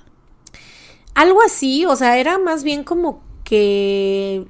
Algo 1.14 1.42
así, 1.42 1.84
o 1.84 1.94
sea, 1.94 2.16
era 2.18 2.38
más 2.38 2.64
bien 2.64 2.84
como 2.84 3.22
que 3.44 4.46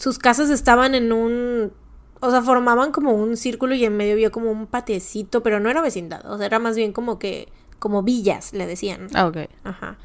sus 0.00 0.18
casas 0.18 0.48
estaban 0.48 0.94
en 0.94 1.12
un, 1.12 1.72
o 2.20 2.30
sea, 2.30 2.40
formaban 2.40 2.90
como 2.90 3.12
un 3.12 3.36
círculo 3.36 3.74
y 3.74 3.84
en 3.84 3.98
medio 3.98 4.14
había 4.14 4.30
como 4.30 4.50
un 4.50 4.66
patiecito, 4.66 5.42
pero 5.42 5.60
no 5.60 5.68
era 5.68 5.82
vecindad, 5.82 6.24
o 6.24 6.38
sea, 6.38 6.46
era 6.46 6.58
más 6.58 6.74
bien 6.74 6.94
como 6.94 7.18
que, 7.18 7.48
como 7.78 8.02
villas, 8.02 8.54
le 8.54 8.66
decían. 8.66 9.08
Ah, 9.12 9.26
ok. 9.26 9.36
Ajá. 9.62 9.98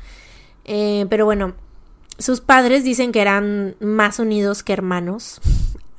Eh, 0.66 1.06
pero 1.10 1.24
bueno, 1.24 1.56
sus 2.20 2.42
padres 2.42 2.84
dicen 2.84 3.14
que 3.14 3.22
eran 3.22 3.78
más 3.80 4.20
unidos 4.20 4.62
que 4.64 4.74
hermanos. 4.74 5.40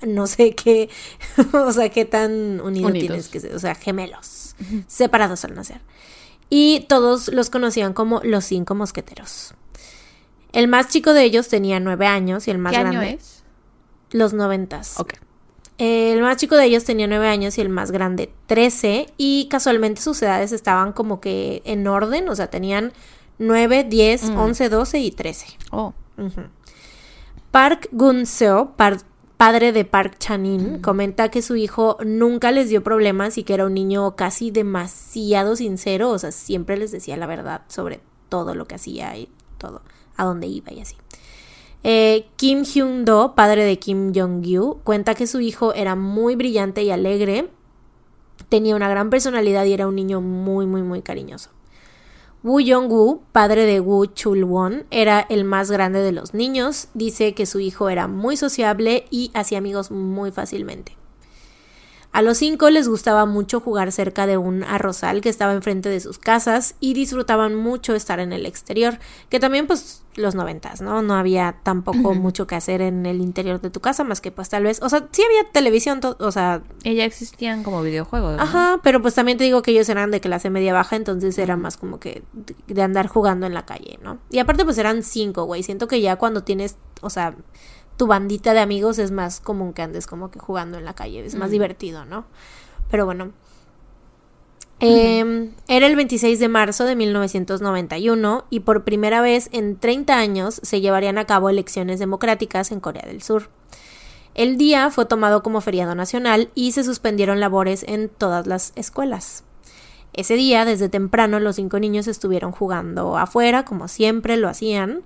No 0.07 0.27
sé 0.27 0.55
qué, 0.55 0.91
o 1.55 1.73
sea, 1.73 1.89
qué 1.89 2.05
tan 2.05 2.61
unido 2.61 2.89
Unidos. 2.89 3.09
tienes 3.09 3.29
que 3.31 3.41
ser, 3.41 3.55
o 3.55 3.59
sea, 3.59 3.75
gemelos, 3.75 4.55
separados 4.87 5.43
al 5.47 5.55
nacer. 5.55 5.81
Y 6.51 6.85
todos 6.87 7.29
los 7.29 7.49
conocían 7.49 7.95
como 7.95 8.21
los 8.23 8.45
cinco 8.45 8.75
mosqueteros. 8.75 9.55
El 10.53 10.69
más 10.69 10.89
chico 10.89 11.15
de 11.15 11.25
ellos 11.25 11.49
tenía 11.49 11.81
nueve 11.81 12.07
años 12.07 12.47
y 12.47 12.51
el 12.51 12.59
más 12.59 12.75
¿Qué 12.75 12.81
grande 12.81 12.99
año 12.99 13.17
es? 13.17 13.36
Los 14.11 14.33
noventas. 14.33 14.99
Ok. 15.01 15.15
El 15.79 16.23
más 16.23 16.39
chico 16.39 16.57
de 16.57 16.65
ellos 16.65 16.85
tenía 16.85 17.07
nueve 17.07 17.29
años 17.29 17.59
y 17.59 17.61
el 17.61 17.69
más 17.69 17.91
grande 17.91 18.33
trece. 18.47 19.13
Y 19.19 19.47
casualmente 19.51 20.01
sus 20.01 20.23
edades 20.23 20.53
estaban 20.53 20.93
como 20.93 21.21
que 21.21 21.61
en 21.67 21.87
orden, 21.87 22.29
o 22.31 22.35
sea, 22.35 22.49
tenían 22.49 22.93
nueve, 23.39 23.85
diez, 23.85 24.31
Mm. 24.31 24.39
once, 24.39 24.69
doce 24.71 24.99
y 25.01 25.11
trece. 25.11 25.47
Oh. 25.71 25.93
Ujú. 26.17 26.43
Park 27.51 27.89
Gun-seo, 27.93 28.73
par- 28.77 29.03
padre 29.37 29.73
de 29.73 29.85
Park 29.85 30.17
Chanin, 30.19 30.81
comenta 30.81 31.31
que 31.31 31.43
su 31.43 31.57
hijo 31.57 31.99
nunca 32.05 32.53
les 32.53 32.71
dio 32.71 32.83
problemas 32.83 33.37
y 33.37 33.45
que 33.45 33.53
era 33.55 33.67
un 33.67 33.75
niño 33.75 34.17
casi 34.17 34.51
demasiado 34.51 35.57
sincero, 35.57 36.09
o 36.11 36.19
sea, 36.19 36.33
siempre 36.33 36.79
les 36.79 36.91
decía 36.91 37.17
la 37.19 37.27
verdad 37.27 37.63
sobre 37.69 38.01
todo 38.31 38.55
lo 38.55 38.67
que 38.67 38.77
hacía 38.77 39.15
y 39.17 39.29
todo, 39.59 39.83
a 40.17 40.25
dónde 40.25 40.47
iba 40.47 40.73
y 40.73 40.81
así. 40.81 40.97
Eh, 41.89 42.27
Kim 42.35 42.65
Hyun-do, 42.65 43.37
padre 43.37 43.65
de 43.65 43.79
Kim 43.79 44.13
Jong-yu, 44.13 44.81
cuenta 44.83 45.15
que 45.15 45.29
su 45.29 45.41
hijo 45.41 45.73
era 45.73 45.95
muy 45.95 46.35
brillante 46.35 46.83
y 46.83 46.91
alegre, 46.91 47.49
tenía 48.49 48.75
una 48.75 48.89
gran 48.89 49.09
personalidad 49.09 49.65
y 49.67 49.73
era 49.73 49.87
un 49.87 49.95
niño 49.95 50.21
muy, 50.21 50.67
muy, 50.67 50.83
muy 50.83 51.01
cariñoso. 51.03 51.51
Woo 52.43 52.59
Jong-woo, 52.59 53.23
padre 53.31 53.67
de 53.67 53.79
Woo 53.79 54.05
Chul-won, 54.07 54.87
era 54.91 55.21
el 55.29 55.45
más 55.45 55.71
grande 55.71 56.01
de 56.01 56.11
los 56.11 56.35
niños. 56.35 56.89
Dice 56.95 57.35
que 57.35 57.47
su 57.47 57.61
hijo 57.61 57.89
era 57.89 58.09
muy 58.09 58.37
sociable 58.37 59.05
y 59.13 59.31
hacía 59.33 59.59
amigos 59.59 59.93
muy 59.93 60.33
fácilmente. 60.33 60.97
A 62.17 62.23
los 62.23 62.39
cinco 62.39 62.71
les 62.71 62.89
gustaba 62.89 63.27
mucho 63.27 63.61
jugar 63.61 63.93
cerca 63.93 64.27
de 64.27 64.39
un 64.39 64.65
arrozal 64.65 65.21
que 65.21 65.29
estaba 65.29 65.53
enfrente 65.53 65.91
de 65.91 66.01
sus 66.01 66.19
casas 66.19 66.75
y 66.81 66.95
disfrutaban 66.95 67.55
mucho 67.55 67.95
estar 67.95 68.21
en 68.21 68.33
el 68.33 68.47
exterior, 68.47 68.99
que 69.29 69.39
también 69.39 69.67
pues 69.67 70.03
los 70.15 70.35
noventas, 70.35 70.81
¿no? 70.81 71.03
No 71.03 71.13
había 71.13 71.57
tampoco 71.63 72.15
mucho 72.15 72.47
que 72.47 72.55
hacer 72.55 72.81
en 72.81 73.05
el 73.05 73.21
interior 73.21 73.61
de 73.61 73.69
tu 73.69 73.81
casa 73.81 74.03
más 74.03 74.23
que 74.23 74.31
pues 74.31 74.49
tal 74.49 74.63
vez, 74.63 74.81
o 74.81 74.89
sea, 74.89 75.07
sí 75.13 75.23
había 75.25 75.53
televisión, 75.53 76.01
o 76.19 76.33
sea, 76.33 76.63
Ella 76.85 77.05
existían 77.05 77.63
como 77.63 77.83
videojuegos. 77.83 78.39
¿no? 78.39 78.43
Ajá, 78.43 78.81
pero 78.83 79.03
pues 79.03 79.15
también 79.15 79.37
te 79.37 79.45
digo 79.45 79.61
que 79.61 79.73
ellos 79.73 79.91
eran 79.91 80.11
de 80.11 80.23
clase 80.23 80.49
media 80.49 80.73
baja, 80.73 80.97
entonces 80.97 81.37
era 81.37 81.59
más 81.59 81.77
como 81.77 82.01
que 82.01 82.23
de 82.67 82.81
andar 82.81 83.09
jugando 83.09 83.45
en 83.45 83.53
la 83.53 83.67
calle, 83.67 83.99
¿no? 84.03 84.21
Y 84.31 84.39
aparte 84.39 84.65
pues 84.65 84.79
eran 84.79 85.03
cinco, 85.03 85.45
güey. 85.45 85.63
Siento 85.63 85.87
que 85.87 86.01
ya 86.01 86.17
cuando 86.17 86.45
tienes, 86.45 86.79
o 87.03 87.11
sea, 87.11 87.37
tu 87.97 88.07
bandita 88.07 88.55
de 88.55 88.61
amigos 88.61 88.99
es 88.99 89.11
más 89.11 89.41
común 89.41 89.73
que 89.73 89.83
andes 89.83 90.07
como 90.07 90.31
que 90.31 90.39
jugando 90.39 90.79
en 90.79 90.85
la 90.85 90.95
calle, 90.95 91.25
es 91.25 91.35
más 91.35 91.51
divertido, 91.51 92.05
¿no? 92.05 92.27
Pero 92.91 93.07
bueno. 93.07 93.33
Eh, 94.79 95.51
Era 95.69 95.87
el 95.87 95.97
26 95.97 96.39
de 96.39 96.49
marzo 96.49 96.85
de 96.85 96.97
1991 96.97 98.45
y 98.51 98.61
por 98.61 98.85
primera 98.85 99.23
vez 99.23 99.49
en 99.53 99.79
30 99.79 100.19
años 100.19 100.61
se 100.63 100.83
llevarían 100.83 101.17
a 101.17 101.25
cabo 101.25 101.49
elecciones 101.49 101.99
democráticas 101.99 102.71
en 102.73 102.81
Corea 102.81 103.05
del 103.07 103.23
Sur. 103.23 103.49
El 104.35 104.59
día 104.59 104.91
fue 104.91 105.07
tomado 105.07 105.43
como 105.43 105.63
feriado 105.63 105.95
nacional 105.95 106.51
y 106.55 106.73
se 106.73 106.85
suspendieron 106.85 107.41
labores 107.41 107.87
en 107.89 108.11
todas 108.11 108.47
las 108.47 108.73
escuelas. 108.77 109.45
Ese 110.13 110.35
día, 110.35 110.67
desde 110.67 110.91
temprano, 110.91 111.41
los 111.41 111.57
cinco 111.57 111.79
niños 111.79 112.07
estuvieron 112.07 112.53
jugando 112.53 113.17
afuera, 113.17 113.65
como 113.65 113.89
siempre 113.89 114.37
lo 114.37 114.49
hacían. 114.49 115.03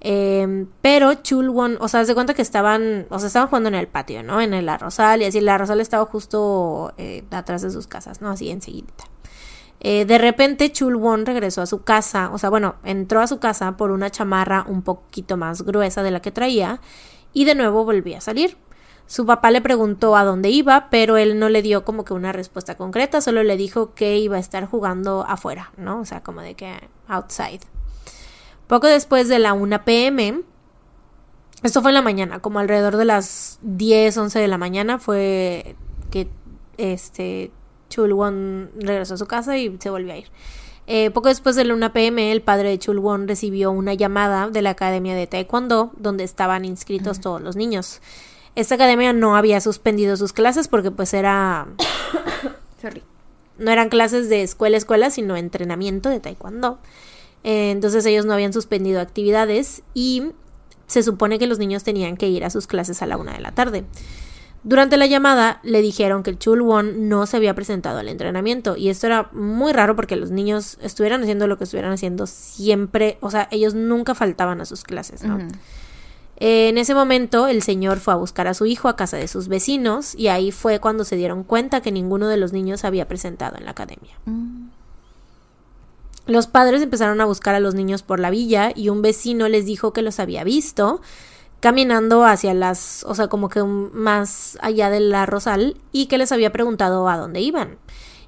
Eh, 0.00 0.66
pero 0.80 1.14
Chulwon, 1.14 1.76
o 1.80 1.88
sea, 1.88 2.04
de 2.04 2.14
cuenta 2.14 2.34
que 2.34 2.42
estaban, 2.42 3.06
o 3.10 3.18
sea, 3.18 3.26
estaban 3.26 3.48
jugando 3.48 3.68
en 3.68 3.74
el 3.74 3.88
patio, 3.88 4.22
¿no? 4.22 4.40
En 4.40 4.54
el 4.54 4.68
arrozal 4.68 5.22
y 5.22 5.24
así, 5.24 5.38
el 5.38 5.48
arrozal 5.48 5.80
estaba 5.80 6.04
justo 6.06 6.92
eh, 6.98 7.24
atrás 7.30 7.62
de 7.62 7.70
sus 7.70 7.86
casas, 7.86 8.20
¿no? 8.20 8.30
Así 8.30 8.50
enseguida. 8.50 8.86
Eh, 9.80 10.04
de 10.04 10.18
repente 10.18 10.72
Chulwon 10.72 11.24
regresó 11.24 11.62
a 11.62 11.66
su 11.66 11.82
casa, 11.82 12.30
o 12.32 12.38
sea, 12.38 12.50
bueno, 12.50 12.76
entró 12.84 13.20
a 13.20 13.26
su 13.26 13.38
casa 13.38 13.76
por 13.76 13.90
una 13.90 14.10
chamarra 14.10 14.64
un 14.68 14.82
poquito 14.82 15.36
más 15.36 15.62
gruesa 15.62 16.02
de 16.02 16.10
la 16.10 16.20
que 16.20 16.32
traía 16.32 16.80
y 17.32 17.44
de 17.44 17.54
nuevo 17.54 17.84
volvió 17.84 18.16
a 18.16 18.20
salir. 18.20 18.56
Su 19.06 19.24
papá 19.24 19.50
le 19.50 19.62
preguntó 19.62 20.16
a 20.16 20.24
dónde 20.24 20.50
iba, 20.50 20.90
pero 20.90 21.16
él 21.16 21.38
no 21.38 21.48
le 21.48 21.62
dio 21.62 21.84
como 21.84 22.04
que 22.04 22.12
una 22.12 22.32
respuesta 22.32 22.76
concreta, 22.76 23.20
solo 23.20 23.42
le 23.42 23.56
dijo 23.56 23.94
que 23.94 24.18
iba 24.18 24.36
a 24.36 24.40
estar 24.40 24.66
jugando 24.66 25.24
afuera, 25.26 25.72
¿no? 25.76 26.00
O 26.00 26.04
sea, 26.04 26.22
como 26.22 26.42
de 26.42 26.54
que 26.54 26.74
outside. 27.06 27.60
Poco 28.68 28.86
después 28.86 29.28
de 29.28 29.38
la 29.38 29.54
1 29.54 29.84
pm, 29.84 30.42
esto 31.62 31.82
fue 31.82 31.90
en 31.90 31.94
la 31.94 32.02
mañana, 32.02 32.38
como 32.38 32.60
alrededor 32.60 32.96
de 32.96 33.06
las 33.06 33.58
10, 33.62 34.16
11 34.16 34.38
de 34.38 34.48
la 34.48 34.58
mañana 34.58 34.98
fue 34.98 35.74
que 36.10 36.28
este 36.76 37.50
Chulwon 37.88 38.70
regresó 38.78 39.14
a 39.14 39.16
su 39.16 39.26
casa 39.26 39.56
y 39.56 39.76
se 39.80 39.90
volvió 39.90 40.12
a 40.12 40.18
ir. 40.18 40.28
Eh, 40.86 41.10
poco 41.10 41.28
después 41.28 41.56
de 41.56 41.64
la 41.64 41.74
1 41.74 41.92
pm, 41.92 42.30
el 42.30 42.42
padre 42.42 42.68
de 42.68 42.78
Chulwon 42.78 43.26
recibió 43.26 43.70
una 43.70 43.94
llamada 43.94 44.48
de 44.48 44.62
la 44.62 44.70
Academia 44.70 45.14
de 45.14 45.26
Taekwondo, 45.26 45.92
donde 45.96 46.24
estaban 46.24 46.64
inscritos 46.64 47.20
todos 47.20 47.40
los 47.40 47.56
niños. 47.56 48.00
Esta 48.54 48.74
academia 48.74 49.12
no 49.12 49.36
había 49.36 49.60
suspendido 49.60 50.16
sus 50.16 50.32
clases 50.32 50.68
porque 50.68 50.90
pues 50.90 51.14
era 51.14 51.68
Sorry. 52.82 53.02
no 53.58 53.70
eran 53.70 53.88
clases 53.88 54.28
de 54.28 54.42
escuela 54.42 54.76
a 54.76 54.78
escuela, 54.78 55.10
sino 55.10 55.36
entrenamiento 55.36 56.08
de 56.08 56.20
taekwondo. 56.20 56.78
Eh, 57.48 57.70
entonces 57.70 58.04
ellos 58.04 58.26
no 58.26 58.34
habían 58.34 58.52
suspendido 58.52 59.00
actividades 59.00 59.82
y 59.94 60.32
se 60.86 61.02
supone 61.02 61.38
que 61.38 61.46
los 61.46 61.58
niños 61.58 61.82
tenían 61.82 62.18
que 62.18 62.28
ir 62.28 62.44
a 62.44 62.50
sus 62.50 62.66
clases 62.66 63.00
a 63.00 63.06
la 63.06 63.16
una 63.16 63.32
de 63.32 63.40
la 63.40 63.52
tarde. 63.52 63.86
Durante 64.64 64.98
la 64.98 65.06
llamada 65.06 65.58
le 65.62 65.80
dijeron 65.80 66.22
que 66.22 66.28
el 66.28 66.38
Chulwon 66.38 67.08
no 67.08 67.24
se 67.24 67.38
había 67.38 67.54
presentado 67.54 68.00
al 68.00 68.08
entrenamiento 68.10 68.76
y 68.76 68.90
esto 68.90 69.06
era 69.06 69.30
muy 69.32 69.72
raro 69.72 69.96
porque 69.96 70.14
los 70.14 70.30
niños 70.30 70.76
estuvieran 70.82 71.22
haciendo 71.22 71.46
lo 71.46 71.56
que 71.56 71.64
estuvieran 71.64 71.92
haciendo 71.92 72.26
siempre, 72.26 73.16
o 73.22 73.30
sea, 73.30 73.48
ellos 73.50 73.72
nunca 73.72 74.14
faltaban 74.14 74.60
a 74.60 74.66
sus 74.66 74.84
clases, 74.84 75.22
¿no? 75.22 75.38
Eh, 76.36 76.68
En 76.68 76.76
ese 76.76 76.94
momento 76.94 77.46
el 77.46 77.62
señor 77.62 77.98
fue 77.98 78.12
a 78.12 78.16
buscar 78.18 78.46
a 78.46 78.52
su 78.52 78.66
hijo 78.66 78.88
a 78.88 78.96
casa 78.96 79.16
de 79.16 79.26
sus 79.26 79.48
vecinos 79.48 80.14
y 80.14 80.28
ahí 80.28 80.52
fue 80.52 80.80
cuando 80.80 81.02
se 81.04 81.16
dieron 81.16 81.44
cuenta 81.44 81.80
que 81.80 81.92
ninguno 81.92 82.28
de 82.28 82.36
los 82.36 82.52
niños 82.52 82.80
se 82.80 82.88
había 82.88 83.08
presentado 83.08 83.56
en 83.56 83.64
la 83.64 83.70
academia. 83.70 84.18
Mm. 84.26 84.77
Los 86.28 86.46
padres 86.46 86.82
empezaron 86.82 87.22
a 87.22 87.24
buscar 87.24 87.54
a 87.54 87.60
los 87.60 87.74
niños 87.74 88.02
por 88.02 88.20
la 88.20 88.28
villa 88.28 88.70
y 88.74 88.90
un 88.90 89.00
vecino 89.00 89.48
les 89.48 89.64
dijo 89.64 89.94
que 89.94 90.02
los 90.02 90.20
había 90.20 90.44
visto 90.44 91.00
caminando 91.60 92.26
hacia 92.26 92.52
las, 92.52 93.02
o 93.08 93.14
sea, 93.14 93.28
como 93.28 93.48
que 93.48 93.64
más 93.64 94.58
allá 94.60 94.90
del 94.90 95.12
arrozal 95.14 95.80
y 95.90 96.04
que 96.04 96.18
les 96.18 96.30
había 96.30 96.52
preguntado 96.52 97.08
a 97.08 97.16
dónde 97.16 97.40
iban. 97.40 97.78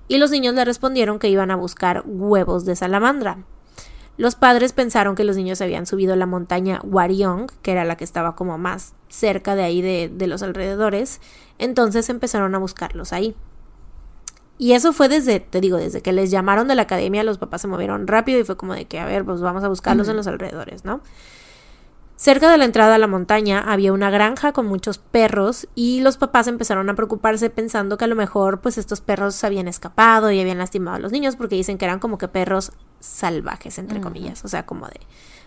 Y 0.09 0.17
los 0.17 0.31
niños 0.31 0.55
le 0.55 0.65
respondieron 0.65 1.19
que 1.19 1.29
iban 1.29 1.51
a 1.51 1.57
buscar 1.57 2.03
huevos 2.07 2.65
de 2.65 2.75
salamandra. 2.75 3.45
Los 4.17 4.35
padres 4.35 4.73
pensaron 4.73 5.15
que 5.15 5.25
los 5.25 5.37
niños 5.37 5.61
habían 5.61 5.85
subido 5.85 6.17
la 6.17 6.25
montaña 6.25 6.81
Waryong, 6.83 7.49
que 7.61 7.73
era 7.73 7.85
la 7.85 7.99
que 7.99 8.05
estaba 8.05 8.35
como 8.35 8.57
más 8.57 8.95
cerca 9.11 9.55
de 9.55 9.63
ahí 9.63 9.83
de, 9.83 10.11
de 10.11 10.27
los 10.27 10.43
alrededores, 10.43 11.21
entonces 11.59 12.09
empezaron 12.09 12.55
a 12.55 12.59
buscarlos 12.59 13.13
ahí. 13.13 13.37
Y 14.61 14.75
eso 14.75 14.93
fue 14.93 15.09
desde, 15.09 15.41
te 15.41 15.59
digo, 15.63 15.79
desde 15.79 16.03
que 16.03 16.13
les 16.13 16.31
llamaron 16.31 16.69
de 16.69 16.75
la 16.75 16.83
academia, 16.83 17.25
los 17.25 17.39
papás 17.39 17.63
se 17.63 17.67
movieron 17.67 18.07
rápido 18.07 18.39
y 18.39 18.45
fue 18.45 18.59
como 18.59 18.75
de 18.75 18.85
que, 18.85 18.99
a 18.99 19.07
ver, 19.07 19.25
pues 19.25 19.41
vamos 19.41 19.65
a 19.65 19.69
buscarlos 19.69 20.07
en 20.09 20.17
los 20.17 20.27
alrededores, 20.27 20.85
¿no? 20.85 21.01
Cerca 22.15 22.51
de 22.51 22.59
la 22.59 22.67
entrada 22.67 22.97
a 22.97 22.99
la 22.99 23.07
montaña 23.07 23.59
había 23.59 23.91
una 23.95 24.11
granja 24.11 24.53
con 24.53 24.67
muchos 24.67 24.99
perros 24.99 25.67
y 25.75 26.03
los 26.03 26.19
papás 26.19 26.47
empezaron 26.47 26.91
a 26.91 26.95
preocuparse 26.95 27.49
pensando 27.49 27.97
que 27.97 28.05
a 28.05 28.09
lo 28.09 28.17
mejor 28.17 28.61
pues 28.61 28.77
estos 28.77 29.01
perros 29.01 29.43
habían 29.45 29.67
escapado 29.67 30.31
y 30.31 30.39
habían 30.39 30.59
lastimado 30.59 30.99
a 30.99 31.01
los 31.01 31.11
niños 31.11 31.37
porque 31.37 31.57
dicen 31.57 31.79
que 31.79 31.87
eran 31.87 31.99
como 31.99 32.19
que 32.19 32.29
perros 32.29 32.73
salvajes 32.99 33.79
entre 33.79 34.03
comillas, 34.03 34.45
o 34.45 34.49
sea, 34.49 34.67
como 34.67 34.89
de 34.89 35.01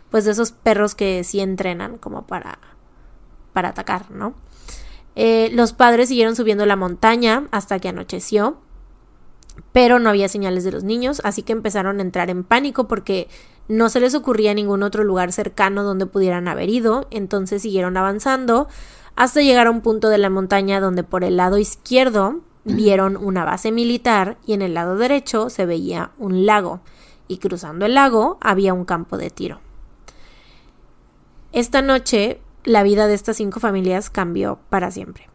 pues 0.10 0.26
de 0.26 0.32
esos 0.32 0.54
perros 0.54 0.96
que 0.96 1.24
sí 1.24 1.40
entrenan 1.40 2.00
como 2.00 2.26
para 2.26 2.58
para 3.54 3.70
atacar, 3.70 4.10
¿no? 4.10 4.34
Eh, 5.16 5.52
los 5.54 5.74
padres 5.74 6.10
siguieron 6.10 6.36
subiendo 6.36 6.66
la 6.66 6.76
montaña 6.76 7.44
hasta 7.52 7.78
que 7.78 7.90
anocheció, 7.90 8.63
pero 9.72 10.00
no 10.00 10.10
había 10.10 10.28
señales 10.28 10.64
de 10.64 10.72
los 10.72 10.84
niños, 10.84 11.22
así 11.24 11.44
que 11.44 11.54
empezaron 11.54 12.00
a 12.00 12.02
entrar 12.02 12.30
en 12.30 12.44
pánico 12.44 12.88
porque 12.88 13.28
no 13.68 13.90
se 13.90 14.00
les 14.00 14.16
ocurría 14.16 14.54
ningún 14.54 14.84
otro 14.84 15.04
lugar 15.04 15.32
cercano 15.32 15.84
donde 15.84 16.06
pudieran 16.06 16.48
haber 16.48 16.70
ido, 16.70 17.08
entonces 17.12 17.62
siguieron 17.62 17.98
avanzando 17.98 18.68
hasta 19.16 19.42
llegar 19.42 19.68
a 19.68 19.72
un 19.72 19.82
punto 19.82 20.10
de 20.10 20.18
la 20.18 20.30
montaña 20.30 20.80
donde 20.80 21.04
por 21.04 21.24
el 21.24 21.38
lado 21.38 21.58
izquierdo 21.58 22.42
vieron 22.66 23.18
una 23.18 23.46
base 23.46 23.72
militar 23.72 24.38
y 24.46 24.54
en 24.54 24.62
el 24.62 24.74
lado 24.74 24.98
derecho 24.98 25.50
se 25.50 25.66
veía 25.66 26.12
un 26.18 26.46
lago 26.46 26.82
y 27.28 27.38
cruzando 27.38 27.86
el 27.86 27.94
lago 27.94 28.38
había 28.42 28.74
un 28.74 28.86
campo 28.86 29.18
de 29.18 29.30
tiro. 29.30 29.60
Esta 31.52 31.82
noche 31.82 32.40
la 32.64 32.84
vida 32.84 33.08
de 33.08 33.14
estas 33.14 33.38
cinco 33.38 33.60
familias 33.60 34.10
cambió 34.10 34.60
para 34.70 34.90
siempre. 34.92 35.33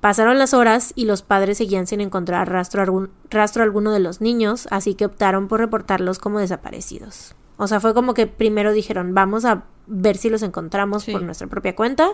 Pasaron 0.00 0.38
las 0.38 0.54
horas 0.54 0.92
y 0.94 1.04
los 1.04 1.22
padres 1.22 1.58
seguían 1.58 1.86
sin 1.86 2.00
encontrar 2.00 2.50
rastro, 2.50 3.10
rastro 3.28 3.62
alguno 3.62 3.92
de 3.92 4.00
los 4.00 4.20
niños, 4.20 4.66
así 4.70 4.94
que 4.94 5.04
optaron 5.04 5.46
por 5.46 5.60
reportarlos 5.60 6.18
como 6.18 6.38
desaparecidos. 6.38 7.34
O 7.58 7.66
sea, 7.66 7.80
fue 7.80 7.92
como 7.92 8.14
que 8.14 8.26
primero 8.26 8.72
dijeron, 8.72 9.12
vamos 9.12 9.44
a 9.44 9.64
ver 9.86 10.16
si 10.16 10.30
los 10.30 10.42
encontramos 10.42 11.04
por 11.04 11.20
nuestra 11.22 11.46
propia 11.48 11.76
cuenta, 11.76 12.12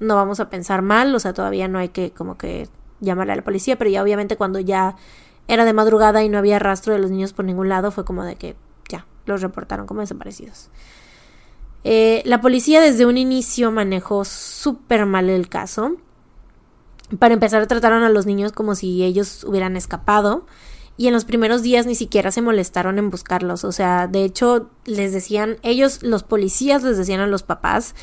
no 0.00 0.16
vamos 0.16 0.40
a 0.40 0.50
pensar 0.50 0.82
mal, 0.82 1.14
o 1.14 1.20
sea, 1.20 1.32
todavía 1.32 1.68
no 1.68 1.78
hay 1.78 1.90
que 1.90 2.10
como 2.10 2.36
que 2.36 2.68
llamarle 3.00 3.34
a 3.34 3.36
la 3.36 3.44
policía, 3.44 3.78
pero 3.78 3.90
ya 3.90 4.02
obviamente 4.02 4.36
cuando 4.36 4.58
ya 4.58 4.96
era 5.46 5.64
de 5.64 5.72
madrugada 5.72 6.24
y 6.24 6.28
no 6.28 6.38
había 6.38 6.58
rastro 6.58 6.92
de 6.92 6.98
los 6.98 7.12
niños 7.12 7.32
por 7.32 7.44
ningún 7.44 7.68
lado, 7.68 7.92
fue 7.92 8.04
como 8.04 8.24
de 8.24 8.34
que 8.34 8.56
ya, 8.88 9.06
los 9.26 9.42
reportaron 9.42 9.86
como 9.86 10.00
desaparecidos. 10.00 10.70
Eh, 11.84 12.22
la 12.24 12.40
policía 12.40 12.80
desde 12.80 13.06
un 13.06 13.16
inicio 13.16 13.70
manejó 13.70 14.24
súper 14.24 15.06
mal 15.06 15.30
el 15.30 15.48
caso. 15.48 15.96
Para 17.18 17.34
empezar, 17.34 17.66
trataron 17.66 18.02
a 18.02 18.10
los 18.10 18.26
niños 18.26 18.52
como 18.52 18.74
si 18.74 19.02
ellos 19.02 19.44
hubieran 19.44 19.76
escapado 19.76 20.46
y 20.98 21.06
en 21.06 21.14
los 21.14 21.24
primeros 21.24 21.62
días 21.62 21.86
ni 21.86 21.94
siquiera 21.94 22.30
se 22.30 22.42
molestaron 22.42 22.98
en 22.98 23.08
buscarlos. 23.08 23.64
O 23.64 23.72
sea, 23.72 24.08
de 24.08 24.24
hecho, 24.24 24.68
les 24.84 25.12
decían, 25.12 25.58
ellos, 25.62 26.02
los 26.02 26.24
policías 26.24 26.82
les 26.82 26.98
decían 26.98 27.20
a 27.20 27.26
los 27.26 27.42
papás 27.42 27.94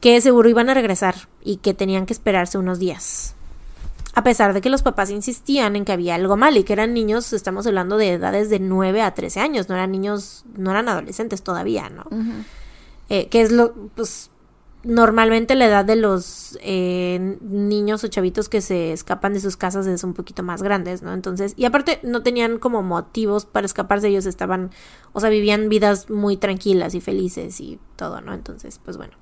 que 0.00 0.20
seguro 0.20 0.48
iban 0.48 0.68
a 0.68 0.74
regresar 0.74 1.14
y 1.42 1.56
que 1.56 1.74
tenían 1.74 2.06
que 2.06 2.12
esperarse 2.12 2.58
unos 2.58 2.78
días. 2.78 3.34
A 4.14 4.22
pesar 4.22 4.52
de 4.52 4.60
que 4.60 4.68
los 4.68 4.82
papás 4.82 5.10
insistían 5.10 5.74
en 5.74 5.86
que 5.86 5.92
había 5.92 6.16
algo 6.16 6.36
mal 6.36 6.56
y 6.58 6.64
que 6.64 6.74
eran 6.74 6.92
niños, 6.92 7.32
estamos 7.32 7.66
hablando 7.66 7.96
de 7.96 8.12
edades 8.12 8.50
de 8.50 8.58
9 8.58 9.00
a 9.00 9.14
13 9.14 9.40
años, 9.40 9.68
no 9.70 9.74
eran 9.74 9.90
niños, 9.90 10.44
no 10.54 10.70
eran 10.70 10.88
adolescentes 10.88 11.42
todavía, 11.42 11.88
¿no? 11.88 12.04
eh, 13.08 13.28
que 13.28 13.40
es 13.40 13.52
lo, 13.52 13.72
pues, 13.94 14.30
normalmente 14.84 15.54
la 15.54 15.66
edad 15.66 15.84
de 15.84 15.96
los 15.96 16.58
eh, 16.60 17.38
niños 17.40 18.02
o 18.04 18.08
chavitos 18.08 18.48
que 18.48 18.60
se 18.60 18.92
escapan 18.92 19.34
de 19.34 19.40
sus 19.40 19.56
casas 19.56 19.86
es 19.86 20.02
un 20.04 20.14
poquito 20.14 20.42
más 20.42 20.62
grandes, 20.62 21.02
¿no? 21.02 21.12
Entonces, 21.12 21.54
y 21.56 21.64
aparte 21.64 22.00
no 22.02 22.22
tenían 22.22 22.58
como 22.58 22.82
motivos 22.82 23.44
para 23.44 23.66
escaparse, 23.66 24.08
ellos 24.08 24.26
estaban, 24.26 24.70
o 25.12 25.20
sea, 25.20 25.30
vivían 25.30 25.68
vidas 25.68 26.10
muy 26.10 26.36
tranquilas 26.36 26.94
y 26.94 27.00
felices 27.00 27.60
y 27.60 27.78
todo, 27.96 28.20
¿no? 28.20 28.34
Entonces, 28.34 28.80
pues 28.84 28.96
bueno. 28.96 29.14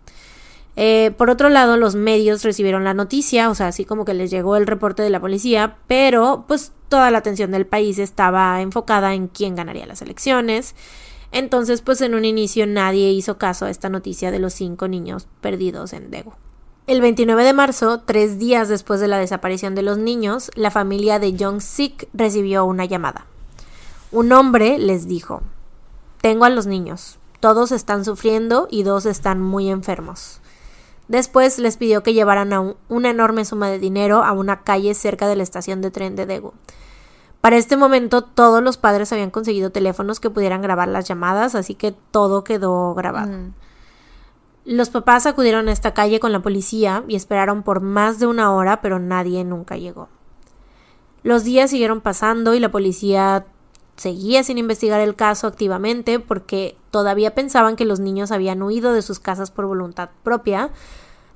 Eh, 0.77 1.13
por 1.19 1.31
otro 1.31 1.49
lado, 1.49 1.77
los 1.77 1.95
medios 1.95 2.45
recibieron 2.45 2.85
la 2.85 2.95
noticia, 2.95 3.51
o 3.51 3.55
sea, 3.55 3.69
así 3.69 3.85
como 3.85 4.05
que 4.05 4.15
les 4.15 4.31
llegó 4.31 4.57
el 4.57 4.67
reporte 4.67 5.03
de 5.03 5.11
la 5.11 5.21
policía, 5.21 5.77
pero 5.89 6.45
pues 6.47 6.73
toda 6.89 7.11
la 7.11 7.19
atención 7.19 7.51
del 7.51 7.67
país 7.67 7.99
estaba 7.99 8.61
enfocada 8.63 9.15
en 9.15 9.29
quién 9.29 9.57
ganaría 9.57 9.87
las 9.87 10.01
elecciones. 10.01 10.75
Entonces, 11.33 11.81
pues 11.83 12.01
en 12.01 12.15
un 12.15 12.25
inicio 12.25 12.67
nadie 12.67 13.11
hizo 13.11 13.39
caso 13.39 13.67
a 13.67 13.71
esta 13.71 13.89
noticia 13.89 14.31
de 14.31 14.39
los 14.39 14.53
cinco 14.53 14.89
niños 14.89 15.29
perdidos 15.41 15.93
en 15.93 16.11
Daegu. 16.11 16.33
El 16.87 17.01
29 17.01 17.45
de 17.45 17.53
marzo, 17.53 18.01
tres 18.01 18.39
días 18.39 18.69
después 18.69 18.99
de 18.99 19.07
la 19.07 19.19
desaparición 19.19 19.75
de 19.75 19.83
los 19.83 19.99
niños, 19.99 20.51
la 20.57 20.73
familia 20.73 21.21
de 21.21 21.37
Jong 21.39 21.61
Sik 21.61 22.09
recibió 22.13 22.65
una 22.65 22.85
llamada. 22.85 23.27
Un 24.11 24.33
hombre 24.33 24.77
les 24.79 25.07
dijo: 25.07 25.43
Tengo 26.21 26.47
a 26.47 26.51
los 26.51 26.67
niños. 26.67 27.19
Todos 27.39 27.71
están 27.71 28.05
sufriendo 28.05 28.67
y 28.71 28.83
dos 28.83 29.07
están 29.07 29.41
muy 29.41 29.71
enfermos. 29.71 30.41
Después 31.07 31.59
les 31.59 31.77
pidió 31.77 32.03
que 32.03 32.13
llevaran 32.13 32.77
una 32.89 33.11
enorme 33.11 33.45
suma 33.45 33.71
de 33.71 33.79
dinero 33.79 34.23
a 34.23 34.33
una 34.33 34.63
calle 34.63 34.95
cerca 34.95 35.29
de 35.29 35.37
la 35.37 35.43
estación 35.43 35.81
de 35.81 35.91
tren 35.91 36.17
de 36.17 36.27
Daegu. 36.27 36.53
Para 37.41 37.57
este 37.57 37.77
momento 37.77 38.23
todos 38.23 38.63
los 38.63 38.77
padres 38.77 39.13
habían 39.13 39.31
conseguido 39.31 39.71
teléfonos 39.71 40.21
que 40.21 40.31
pudieran 40.31 40.61
grabar 40.61 40.89
las 40.89 41.09
llamadas, 41.09 41.55
así 41.55 41.75
que 41.75 41.93
todo 42.11 42.45
quedó 42.45 42.95
grabado. 42.95 43.33
Los 44.67 44.91
papás 44.91 45.25
acudieron 45.25 45.69
a 45.69 45.73
esta 45.73 45.95
calle 45.95 46.21
con 46.21 46.33
la 46.33 46.43
policía 46.43 47.03
y 47.09 47.17
esperaron 47.17 47.63
por 47.63 47.81
más 47.81 48.19
de 48.19 48.27
una 48.27 48.53
hora, 48.53 48.83
pero 48.83 48.99
nadie 48.99 49.43
nunca 49.43 49.77
llegó. 49.77 50.09
Los 51.23 51.45
días 51.45 51.71
siguieron 51.71 52.03
pasando 52.03 52.55
y 52.55 52.61
la 52.61 52.71
policía 52.71 53.47
seguía 53.97 54.43
sin 54.43 54.59
investigar 54.59 55.01
el 55.01 55.15
caso 55.15 55.47
activamente 55.47 56.21
porque 56.21 56.77
todavía 56.91 57.35
pensaban 57.35 57.77
que 57.77 57.85
los 57.85 58.01
niños 58.01 58.33
habían 58.33 58.63
huido 58.63 58.93
de 58.93 59.03
sus 59.03 59.19
casas 59.19 59.51
por 59.51 59.67
voluntad 59.67 60.11
propia, 60.23 60.71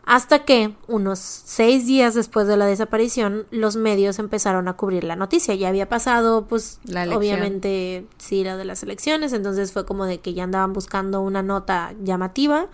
hasta 0.07 0.45
que, 0.45 0.75
unos 0.87 1.19
seis 1.19 1.87
días 1.87 2.15
después 2.15 2.47
de 2.47 2.59
la 2.59 2.67
desaparición, 2.67 3.47
los 3.51 3.77
medios 3.77 4.19
empezaron 4.19 4.69
a 4.69 4.75
cubrir 4.75 5.03
la 5.05 5.17
noticia. 5.17 5.55
Ya 5.55 5.69
había 5.69 5.89
pasado, 5.89 6.47
pues, 6.47 6.79
obviamente, 6.87 8.07
sí, 8.19 8.45
la 8.45 8.59
de 8.59 8.67
las 8.67 8.83
elecciones. 8.83 9.33
Entonces 9.33 9.73
fue 9.73 9.87
como 9.87 10.05
de 10.05 10.21
que 10.21 10.35
ya 10.35 10.45
andaban 10.45 10.75
buscando 10.75 11.23
una 11.23 11.43
nota 11.43 11.95
llamativa. 12.03 12.69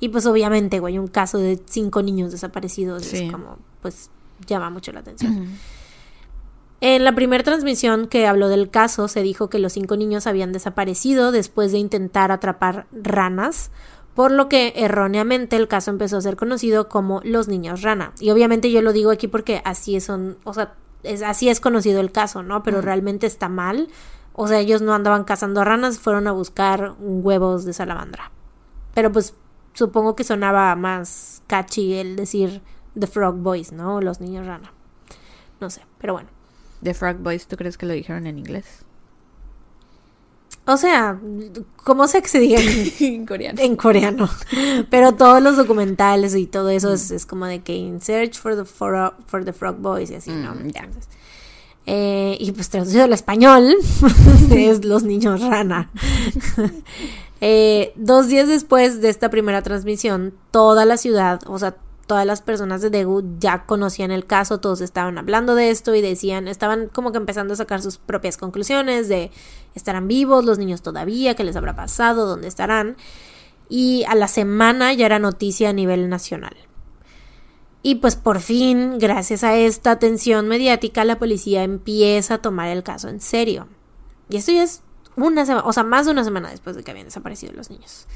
Y 0.00 0.08
pues, 0.08 0.26
obviamente, 0.26 0.80
güey, 0.80 0.98
un 0.98 1.06
caso 1.06 1.38
de 1.38 1.62
cinco 1.66 2.02
niños 2.02 2.32
desaparecidos 2.32 3.12
es 3.12 3.30
como, 3.30 3.58
pues, 3.80 4.10
llama 4.48 4.68
mucho 4.68 4.90
la 4.90 5.00
atención. 5.00 5.56
En 6.80 7.04
la 7.04 7.14
primera 7.14 7.44
transmisión 7.44 8.08
que 8.08 8.26
habló 8.26 8.48
del 8.48 8.68
caso, 8.68 9.06
se 9.06 9.22
dijo 9.22 9.48
que 9.48 9.60
los 9.60 9.74
cinco 9.74 9.96
niños 9.96 10.26
habían 10.26 10.50
desaparecido 10.50 11.30
después 11.30 11.70
de 11.70 11.78
intentar 11.78 12.32
atrapar 12.32 12.86
ranas 12.90 13.70
por 14.14 14.30
lo 14.30 14.48
que 14.48 14.74
erróneamente 14.76 15.56
el 15.56 15.68
caso 15.68 15.90
empezó 15.90 16.18
a 16.18 16.20
ser 16.20 16.36
conocido 16.36 16.88
como 16.88 17.20
los 17.24 17.48
niños 17.48 17.82
rana. 17.82 18.12
Y 18.20 18.30
obviamente 18.30 18.70
yo 18.70 18.82
lo 18.82 18.92
digo 18.92 19.10
aquí 19.10 19.28
porque 19.28 19.62
así 19.64 20.00
son, 20.00 20.36
o 20.44 20.52
sea, 20.52 20.74
es, 21.02 21.22
así 21.22 21.48
es 21.48 21.60
conocido 21.60 22.00
el 22.00 22.12
caso, 22.12 22.42
¿no? 22.42 22.62
Pero 22.62 22.80
realmente 22.80 23.26
está 23.26 23.48
mal. 23.48 23.88
O 24.34 24.48
sea, 24.48 24.60
ellos 24.60 24.82
no 24.82 24.94
andaban 24.94 25.24
cazando 25.24 25.64
ranas, 25.64 25.98
fueron 25.98 26.26
a 26.26 26.32
buscar 26.32 26.94
huevos 26.98 27.64
de 27.64 27.72
salamandra. 27.72 28.30
Pero 28.94 29.10
pues 29.12 29.34
supongo 29.74 30.14
que 30.14 30.24
sonaba 30.24 30.74
más 30.76 31.42
catchy 31.46 31.94
el 31.94 32.16
decir 32.16 32.62
The 32.98 33.06
Frog 33.06 33.36
Boys, 33.36 33.72
¿no? 33.72 34.00
Los 34.00 34.20
niños 34.20 34.46
rana. 34.46 34.72
No 35.60 35.70
sé, 35.70 35.82
pero 35.98 36.12
bueno. 36.14 36.28
The 36.82 36.94
Frog 36.94 37.18
Boys, 37.18 37.46
¿tú 37.46 37.56
crees 37.56 37.78
que 37.78 37.86
lo 37.86 37.92
dijeron 37.92 38.26
en 38.26 38.38
inglés? 38.38 38.84
O 40.64 40.76
sea, 40.76 41.18
¿cómo 41.82 42.06
se 42.06 42.38
diga 42.38 42.60
en 43.00 43.26
coreano? 43.26 43.60
En 43.60 43.76
coreano. 43.76 44.28
Pero 44.90 45.12
todos 45.12 45.42
los 45.42 45.56
documentales 45.56 46.36
y 46.36 46.46
todo 46.46 46.70
eso 46.70 46.92
es, 46.92 47.26
como 47.26 47.46
de 47.46 47.60
que 47.62 47.74
in 47.74 48.00
search 48.00 48.38
for 48.38 48.56
the, 48.56 48.64
for, 48.64 49.44
the 49.44 49.52
frog 49.52 49.76
boys 49.78 50.10
y 50.10 50.14
así, 50.14 50.30
¿no? 50.30 50.54
Mm, 50.54 50.70
eh, 51.86 52.36
y 52.38 52.52
pues 52.52 52.68
traducido 52.68 53.02
al 53.02 53.12
español 53.12 53.74
es 54.50 54.84
los 54.84 55.02
niños 55.02 55.40
rana. 55.40 55.90
Eh, 57.40 57.92
dos 57.96 58.28
días 58.28 58.46
después 58.46 59.00
de 59.00 59.08
esta 59.08 59.28
primera 59.30 59.62
transmisión, 59.62 60.32
toda 60.52 60.84
la 60.84 60.96
ciudad, 60.96 61.40
o 61.46 61.58
sea, 61.58 61.74
todas 62.06 62.26
las 62.26 62.42
personas 62.42 62.80
de 62.82 62.90
Daegu 62.90 63.22
ya 63.38 63.64
conocían 63.64 64.10
el 64.10 64.24
caso, 64.24 64.60
todos 64.60 64.80
estaban 64.80 65.18
hablando 65.18 65.54
de 65.54 65.70
esto 65.70 65.94
y 65.94 66.00
decían, 66.00 66.48
estaban 66.48 66.88
como 66.88 67.12
que 67.12 67.18
empezando 67.18 67.54
a 67.54 67.56
sacar 67.56 67.82
sus 67.82 67.98
propias 67.98 68.36
conclusiones 68.36 69.08
de 69.08 69.30
estarán 69.74 70.08
vivos 70.08 70.44
los 70.44 70.58
niños 70.58 70.82
todavía, 70.82 71.34
qué 71.34 71.44
les 71.44 71.56
habrá 71.56 71.74
pasado, 71.74 72.26
dónde 72.26 72.48
estarán. 72.48 72.96
Y 73.68 74.04
a 74.08 74.14
la 74.14 74.28
semana 74.28 74.92
ya 74.92 75.06
era 75.06 75.18
noticia 75.18 75.70
a 75.70 75.72
nivel 75.72 76.08
nacional. 76.08 76.54
Y 77.82 77.96
pues 77.96 78.16
por 78.16 78.40
fin, 78.40 78.98
gracias 78.98 79.42
a 79.42 79.56
esta 79.56 79.90
atención 79.90 80.46
mediática, 80.46 81.04
la 81.04 81.18
policía 81.18 81.64
empieza 81.64 82.34
a 82.34 82.38
tomar 82.38 82.68
el 82.68 82.82
caso 82.82 83.08
en 83.08 83.20
serio. 83.20 83.66
Y 84.28 84.36
esto 84.36 84.52
ya 84.52 84.62
es 84.62 84.82
una 85.16 85.44
semana, 85.44 85.66
o 85.66 85.72
sea, 85.72 85.82
más 85.82 86.06
de 86.06 86.12
una 86.12 86.24
semana 86.24 86.50
después 86.50 86.76
de 86.76 86.84
que 86.84 86.90
habían 86.90 87.06
desaparecido 87.06 87.52
los 87.52 87.70
niños. 87.70 88.06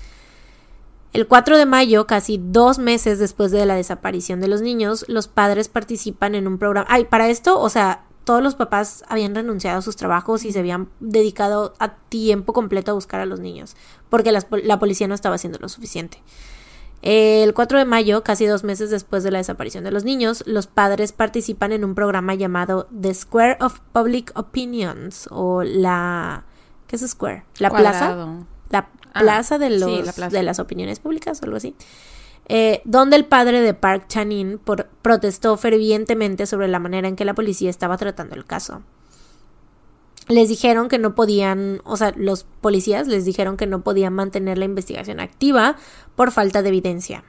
El 1.12 1.26
4 1.26 1.56
de 1.56 1.66
mayo, 1.66 2.06
casi 2.06 2.38
dos 2.38 2.78
meses 2.78 3.18
después 3.18 3.50
de 3.50 3.64
la 3.64 3.74
desaparición 3.74 4.40
de 4.40 4.48
los 4.48 4.60
niños, 4.60 5.04
los 5.08 5.28
padres 5.28 5.68
participan 5.68 6.34
en 6.34 6.46
un 6.46 6.58
programa. 6.58 6.86
Ay, 6.90 7.04
para 7.04 7.28
esto, 7.28 7.58
o 7.58 7.70
sea, 7.70 8.04
todos 8.24 8.42
los 8.42 8.54
papás 8.54 9.04
habían 9.08 9.34
renunciado 9.34 9.78
a 9.78 9.82
sus 9.82 9.96
trabajos 9.96 10.44
y 10.44 10.52
se 10.52 10.58
habían 10.58 10.88
dedicado 11.00 11.74
a 11.78 11.94
tiempo 11.94 12.52
completo 12.52 12.90
a 12.90 12.94
buscar 12.94 13.20
a 13.20 13.26
los 13.26 13.40
niños, 13.40 13.76
porque 14.10 14.32
la 14.32 14.78
policía 14.78 15.08
no 15.08 15.14
estaba 15.14 15.36
haciendo 15.36 15.58
lo 15.60 15.68
suficiente. 15.68 16.22
El 17.02 17.54
4 17.54 17.78
de 17.78 17.84
mayo, 17.84 18.24
casi 18.24 18.46
dos 18.46 18.64
meses 18.64 18.90
después 18.90 19.22
de 19.22 19.30
la 19.30 19.38
desaparición 19.38 19.84
de 19.84 19.92
los 19.92 20.04
niños, 20.04 20.42
los 20.46 20.66
padres 20.66 21.12
participan 21.12 21.72
en 21.72 21.84
un 21.84 21.94
programa 21.94 22.34
llamado 22.34 22.88
The 23.00 23.14
Square 23.14 23.58
of 23.60 23.78
Public 23.92 24.32
Opinions 24.34 25.28
o 25.30 25.62
la... 25.62 26.44
¿Qué 26.88 26.96
es 26.96 27.08
Square? 27.08 27.44
La 27.58 27.70
plaza. 27.70 28.26
La 28.70 28.88
ah, 29.16 29.20
plaza, 29.20 29.58
de, 29.58 29.70
los, 29.70 30.16
de 30.16 30.42
las 30.42 30.58
opiniones 30.58 31.00
públicas 31.00 31.40
o 31.40 31.44
algo 31.44 31.56
así. 31.56 31.74
Eh, 32.48 32.80
donde 32.84 33.16
el 33.16 33.24
padre 33.24 33.60
de 33.60 33.74
Park 33.74 34.06
Chan-in 34.08 34.60
protestó 35.02 35.56
fervientemente 35.56 36.46
sobre 36.46 36.68
la 36.68 36.78
manera 36.78 37.08
en 37.08 37.16
que 37.16 37.24
la 37.24 37.34
policía 37.34 37.70
estaba 37.70 37.96
tratando 37.96 38.36
el 38.36 38.44
caso 38.44 38.82
les 40.28 40.48
dijeron 40.48 40.88
que 40.88 40.98
no 40.98 41.14
podían, 41.14 41.80
o 41.84 41.96
sea, 41.96 42.12
los 42.16 42.44
policías 42.60 43.06
les 43.06 43.24
dijeron 43.24 43.56
que 43.56 43.66
no 43.66 43.82
podían 43.82 44.12
mantener 44.12 44.58
la 44.58 44.64
investigación 44.64 45.20
activa 45.20 45.76
por 46.16 46.32
falta 46.32 46.62
de 46.62 46.68
evidencia. 46.68 47.24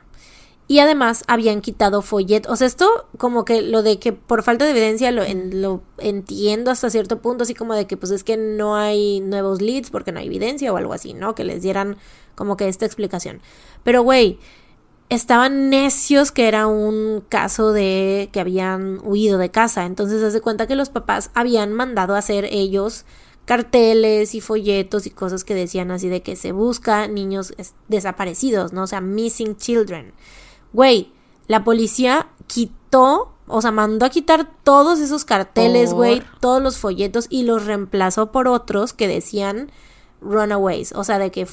Y 0.70 0.80
además 0.80 1.24
habían 1.28 1.61
quitado 1.61 2.01
folletos. 2.01 2.51
O 2.51 2.55
sea, 2.57 2.68
esto 2.68 3.07
como 3.18 3.45
que 3.45 3.61
lo 3.61 3.84
de 3.84 3.99
que 3.99 4.11
por 4.11 4.43
falta 4.43 4.65
de 4.65 4.72
evidencia 4.72 5.11
lo, 5.11 5.24
lo 5.51 5.82
entiendo 5.97 6.72
hasta 6.72 6.89
cierto 6.89 7.22
punto, 7.22 7.43
así 7.43 7.53
como 7.53 7.74
de 7.74 7.88
que 7.88 7.95
pues 7.95 8.11
es 8.11 8.26
que 8.26 8.36
no 8.36 8.76
hay 8.76 9.22
nuevos 9.22 9.61
leads 9.61 9.89
porque 9.89 10.11
no 10.11 10.20
hay 10.20 10.28
evidencia 10.28 10.74
o 10.74 10.78
algo 10.78 10.91
así, 10.91 11.13
¿no? 11.13 11.36
Que 11.36 11.45
les 11.45 11.61
dieran 11.61 11.95
como 12.36 12.57
que 12.57 12.68
esta 12.68 12.86
explicación. 12.86 13.39
Pero 13.84 14.03
güey, 14.03 14.39
estaban 15.09 15.70
necios 15.70 16.32
que 16.32 16.47
era 16.47 16.68
un 16.68 17.24
caso 17.30 17.72
de 17.72 18.30
que 18.34 18.39
habían 18.41 18.99
huido 19.03 19.38
de 19.38 19.49
casa. 19.49 19.86
Entonces 19.86 20.20
se 20.20 20.28
hace 20.28 20.41
cuenta 20.41 20.68
que 20.68 20.76
los 20.76 20.89
papás 20.89 21.32
habían 21.34 21.74
mandado 21.74 22.15
a 22.15 22.20
hacer 22.20 22.45
ellos 22.51 23.05
carteles 23.45 24.36
y 24.36 24.41
folletos 24.41 25.07
y 25.07 25.11
cosas 25.11 25.45
que 25.45 25.55
decían 25.55 25.89
así 25.91 26.09
de 26.09 26.22
que 26.22 26.36
se 26.36 26.51
busca 26.51 27.07
niños 27.07 27.53
desaparecidos, 27.88 28.74
¿no? 28.74 28.84
O 28.84 28.88
sea, 28.88 28.99
missing 28.99 29.55
children. 29.55 30.11
Güey, 30.74 31.11
la 31.47 31.63
policía 31.63 32.28
quitó, 32.47 33.34
o 33.47 33.61
sea, 33.61 33.72
mandó 33.72 34.05
a 34.05 34.09
quitar 34.09 34.49
todos 34.63 34.99
esos 34.99 35.26
carteles, 35.26 35.93
güey, 35.93 36.22
todos 36.39 36.61
los 36.61 36.78
folletos 36.78 37.28
y 37.30 37.43
los 37.43 37.65
reemplazó 37.65 38.32
por 38.32 38.47
otros 38.47 38.93
que 38.93 39.07
decían 39.07 39.72
runaways, 40.22 40.93
o 40.93 41.03
sea, 41.03 41.20
de 41.20 41.32
que 41.32 41.47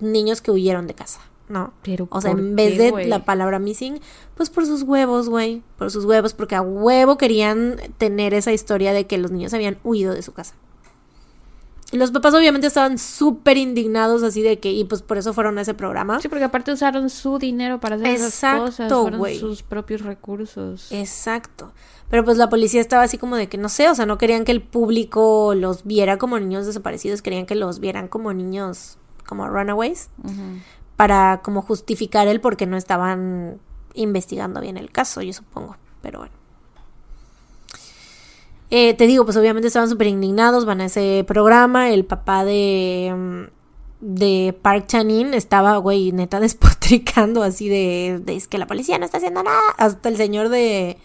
niños 0.00 0.40
que 0.40 0.50
huyeron 0.50 0.86
de 0.86 0.94
casa. 0.94 1.20
¿no? 1.48 1.72
Pero 1.82 2.08
o 2.10 2.20
sea, 2.20 2.30
en 2.30 2.56
vez 2.56 2.78
de 2.78 3.06
la 3.06 3.24
palabra 3.24 3.58
missing, 3.58 4.00
pues 4.36 4.48
por 4.48 4.64
sus 4.64 4.82
huevos, 4.82 5.28
güey, 5.28 5.62
por 5.76 5.90
sus 5.90 6.04
huevos, 6.04 6.32
porque 6.32 6.54
a 6.54 6.62
huevo 6.62 7.18
querían 7.18 7.76
tener 7.98 8.32
esa 8.32 8.52
historia 8.52 8.92
de 8.92 9.06
que 9.06 9.18
los 9.18 9.30
niños 9.30 9.52
habían 9.52 9.78
huido 9.84 10.14
de 10.14 10.22
su 10.22 10.32
casa. 10.32 10.54
Los 11.92 12.10
papás 12.10 12.34
obviamente 12.34 12.66
estaban 12.66 12.96
súper 12.98 13.58
indignados 13.58 14.22
así 14.22 14.42
de 14.42 14.58
que, 14.58 14.72
y 14.72 14.84
pues 14.84 15.02
por 15.02 15.18
eso 15.18 15.34
fueron 15.34 15.58
a 15.58 15.60
ese 15.60 15.74
programa. 15.74 16.20
Sí, 16.20 16.28
porque 16.28 16.44
aparte 16.44 16.72
usaron 16.72 17.10
su 17.10 17.38
dinero 17.38 17.80
para 17.80 17.96
hacer 17.96 18.06
esas 18.08 18.58
cosas, 18.58 18.90
fueron 18.90 19.34
sus 19.34 19.62
propios 19.62 20.00
recursos. 20.00 20.90
Exacto. 20.90 21.72
Pero 22.08 22.24
pues 22.24 22.36
la 22.36 22.48
policía 22.48 22.80
estaba 22.80 23.02
así 23.04 23.18
como 23.18 23.36
de 23.36 23.48
que 23.48 23.58
no 23.58 23.68
sé, 23.68 23.88
o 23.88 23.94
sea, 23.94 24.06
no 24.06 24.18
querían 24.18 24.44
que 24.44 24.52
el 24.52 24.62
público 24.62 25.54
los 25.54 25.84
viera 25.84 26.18
como 26.18 26.38
niños 26.38 26.66
desaparecidos, 26.66 27.22
querían 27.22 27.46
que 27.46 27.54
los 27.54 27.78
vieran 27.78 28.08
como 28.08 28.32
niños, 28.32 28.98
como 29.26 29.48
runaways 29.48 30.10
para 30.96 31.40
como 31.42 31.62
justificar 31.62 32.28
el 32.28 32.40
por 32.40 32.56
qué 32.56 32.66
no 32.66 32.76
estaban 32.76 33.58
investigando 33.94 34.60
bien 34.60 34.76
el 34.76 34.90
caso, 34.90 35.22
yo 35.22 35.32
supongo, 35.32 35.76
pero 36.00 36.20
bueno. 36.20 36.41
Eh, 38.74 38.94
te 38.94 39.06
digo, 39.06 39.26
pues 39.26 39.36
obviamente 39.36 39.66
estaban 39.66 39.90
súper 39.90 40.06
indignados, 40.06 40.64
van 40.64 40.80
a 40.80 40.86
ese 40.86 41.24
programa, 41.26 41.90
el 41.90 42.06
papá 42.06 42.42
de, 42.42 43.12
mm, 43.14 43.42
de 44.00 44.56
Park 44.62 44.86
Chanin 44.86 45.34
estaba, 45.34 45.76
güey, 45.76 46.10
neta 46.10 46.40
despotricando 46.40 47.42
así 47.42 47.68
de, 47.68 48.22
de, 48.24 48.34
es 48.34 48.48
que 48.48 48.56
la 48.56 48.66
policía 48.66 48.98
no 48.98 49.04
está 49.04 49.18
haciendo 49.18 49.42
nada, 49.42 49.60
hasta 49.76 50.08
el 50.08 50.16
señor 50.16 50.48
de... 50.48 50.96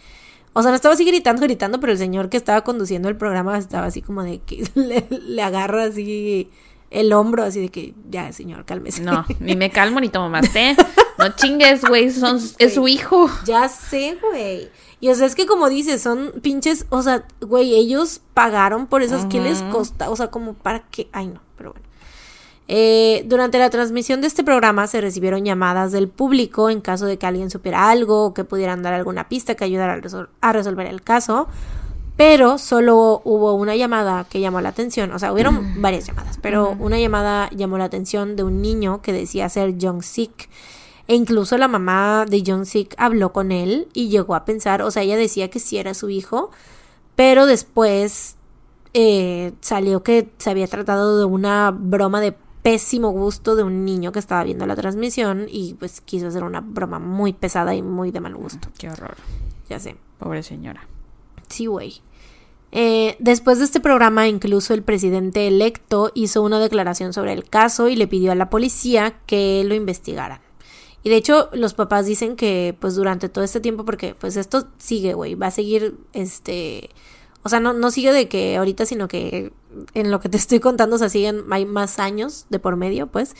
O 0.53 0.61
sea, 0.61 0.71
no 0.71 0.75
estaba 0.75 0.95
así 0.95 1.03
gritando, 1.03 1.41
gritando, 1.41 1.81
pero 1.81 1.91
el 1.91 1.99
señor 1.99 2.29
que 2.29 2.37
estaba 2.37 2.63
conduciendo 2.63 3.09
el 3.09 3.17
programa 3.17 3.57
estaba 3.57 3.87
así 3.87 4.01
como 4.01 4.23
de 4.23 4.39
que 4.39 4.63
le, 4.75 5.05
le 5.09 5.41
agarra 5.41 5.83
así 5.83 6.49
el 6.89 7.11
hombro, 7.11 7.43
así 7.43 7.59
de 7.59 7.67
que 7.67 7.93
ya, 8.09 8.31
señor, 8.31 8.63
cálmese. 8.63 9.01
No, 9.01 9.25
ni 9.41 9.57
me 9.57 9.71
calmo 9.71 9.99
ni 9.99 10.07
tomo 10.07 10.29
más 10.29 10.49
té. 10.53 10.73
No 11.17 11.29
chingues, 11.29 11.81
güey, 11.81 12.11
son, 12.11 12.39
es 12.57 12.73
su 12.73 12.87
hijo. 12.87 13.29
Ya 13.45 13.67
sé, 13.69 14.17
güey. 14.21 14.69
Y 14.99 15.09
o 15.09 15.15
sea, 15.15 15.27
es 15.27 15.35
que 15.35 15.45
como 15.45 15.69
dices, 15.69 16.01
son 16.01 16.33
pinches, 16.41 16.85
o 16.89 17.01
sea, 17.01 17.25
güey, 17.41 17.75
ellos 17.75 18.21
pagaron 18.33 18.87
por 18.87 19.01
esas, 19.01 19.25
¿qué 19.25 19.39
les 19.39 19.61
costa? 19.63 20.09
O 20.09 20.15
sea, 20.15 20.27
como 20.27 20.53
para 20.53 20.83
qué, 20.89 21.07
ay 21.11 21.27
no, 21.27 21.41
pero 21.55 21.73
bueno. 21.73 21.85
Eh, 22.69 23.23
durante 23.27 23.59
la 23.59 23.69
transmisión 23.69 24.19
de 24.19 24.27
este 24.27 24.43
programa 24.43 24.87
se 24.87 24.99
recibieron 24.99 25.45
llamadas 25.45 25.93
del 25.93 26.09
público 26.09 26.69
en 26.69 26.81
caso 26.81 27.05
de 27.05 27.17
que 27.17 27.25
alguien 27.25 27.49
supiera 27.49 27.89
algo 27.89 28.25
o 28.25 28.33
que 28.33 28.43
pudieran 28.43 28.83
dar 28.83 28.93
alguna 28.93 29.29
pista 29.29 29.55
que 29.55 29.63
ayudara 29.63 30.01
a 30.41 30.51
resolver 30.51 30.87
el 30.87 31.01
caso 31.01 31.47
pero 32.17 32.57
solo 32.57 33.21
hubo 33.23 33.53
una 33.53 33.75
llamada 33.75 34.25
que 34.27 34.41
llamó 34.41 34.59
la 34.59 34.69
atención, 34.69 35.11
o 35.11 35.19
sea, 35.19 35.31
hubieron 35.31 35.81
varias 35.81 36.07
llamadas, 36.07 36.39
pero 36.41 36.75
una 36.79 36.99
llamada 36.99 37.47
llamó 37.51 37.77
la 37.77 37.85
atención 37.85 38.35
de 38.35 38.43
un 38.43 38.61
niño 38.61 39.03
que 39.03 39.13
decía 39.13 39.47
ser 39.49 39.75
John 39.79 40.01
Sick. 40.01 40.49
E 41.07 41.15
incluso 41.15 41.57
la 41.57 41.67
mamá 41.67 42.25
de 42.27 42.43
John 42.45 42.65
Sick 42.65 42.93
habló 42.97 43.31
con 43.31 43.51
él 43.51 43.87
y 43.93 44.09
llegó 44.09 44.35
a 44.35 44.45
pensar, 44.45 44.81
o 44.81 44.91
sea, 44.91 45.03
ella 45.03 45.15
decía 45.17 45.49
que 45.49 45.59
sí 45.59 45.77
era 45.77 45.93
su 45.93 46.09
hijo, 46.09 46.51
pero 47.15 47.45
después 47.45 48.35
eh, 48.93 49.53
salió 49.61 50.03
que 50.03 50.29
se 50.37 50.49
había 50.49 50.67
tratado 50.67 51.17
de 51.17 51.25
una 51.25 51.71
broma 51.71 52.19
de 52.19 52.35
pésimo 52.61 53.11
gusto 53.11 53.55
de 53.55 53.63
un 53.63 53.85
niño 53.85 54.11
que 54.11 54.19
estaba 54.19 54.43
viendo 54.43 54.65
la 54.65 54.75
transmisión 54.75 55.47
y 55.49 55.75
pues 55.75 56.01
quiso 56.01 56.27
hacer 56.27 56.43
una 56.43 56.59
broma 56.59 56.99
muy 56.99 57.31
pesada 57.31 57.73
y 57.73 57.81
muy 57.81 58.11
de 58.11 58.19
mal 58.19 58.35
gusto. 58.35 58.67
Qué 58.77 58.89
horror. 58.89 59.15
Ya 59.69 59.79
sé. 59.79 59.95
Pobre 60.19 60.43
señora. 60.43 60.85
Sí, 61.47 61.67
güey. 61.67 62.01
Eh, 62.71 63.15
después 63.19 63.59
de 63.59 63.65
este 63.65 63.79
programa, 63.79 64.27
incluso 64.27 64.73
el 64.73 64.83
presidente 64.83 65.47
electo 65.47 66.11
hizo 66.13 66.41
una 66.41 66.59
declaración 66.59 67.13
sobre 67.13 67.31
el 67.31 67.45
caso 67.49 67.87
y 67.87 67.95
le 67.95 68.07
pidió 68.07 68.33
a 68.33 68.35
la 68.35 68.49
policía 68.49 69.19
que 69.25 69.63
lo 69.65 69.73
investigaran. 69.73 70.41
Y 71.03 71.09
de 71.09 71.15
hecho, 71.15 71.49
los 71.53 71.73
papás 71.73 72.05
dicen 72.05 72.35
que, 72.35 72.75
pues, 72.79 72.95
durante 72.95 73.29
todo 73.29 73.43
este 73.43 73.59
tiempo, 73.59 73.85
porque, 73.85 74.15
pues, 74.15 74.35
esto 74.35 74.67
sigue, 74.77 75.13
güey, 75.13 75.35
va 75.35 75.47
a 75.47 75.51
seguir, 75.51 75.97
este, 76.13 76.89
o 77.43 77.49
sea, 77.49 77.59
no, 77.59 77.73
no 77.73 77.91
sigue 77.91 78.11
de 78.11 78.27
que 78.27 78.57
ahorita, 78.57 78.85
sino 78.85 79.07
que 79.07 79.53
en 79.93 80.11
lo 80.11 80.19
que 80.19 80.29
te 80.29 80.37
estoy 80.37 80.59
contando, 80.59 80.95
o 80.95 80.99
sea, 80.99 81.09
siguen, 81.09 81.43
hay 81.51 81.65
más 81.65 81.99
años 81.99 82.45
de 82.49 82.59
por 82.59 82.75
medio, 82.75 83.07
pues, 83.07 83.35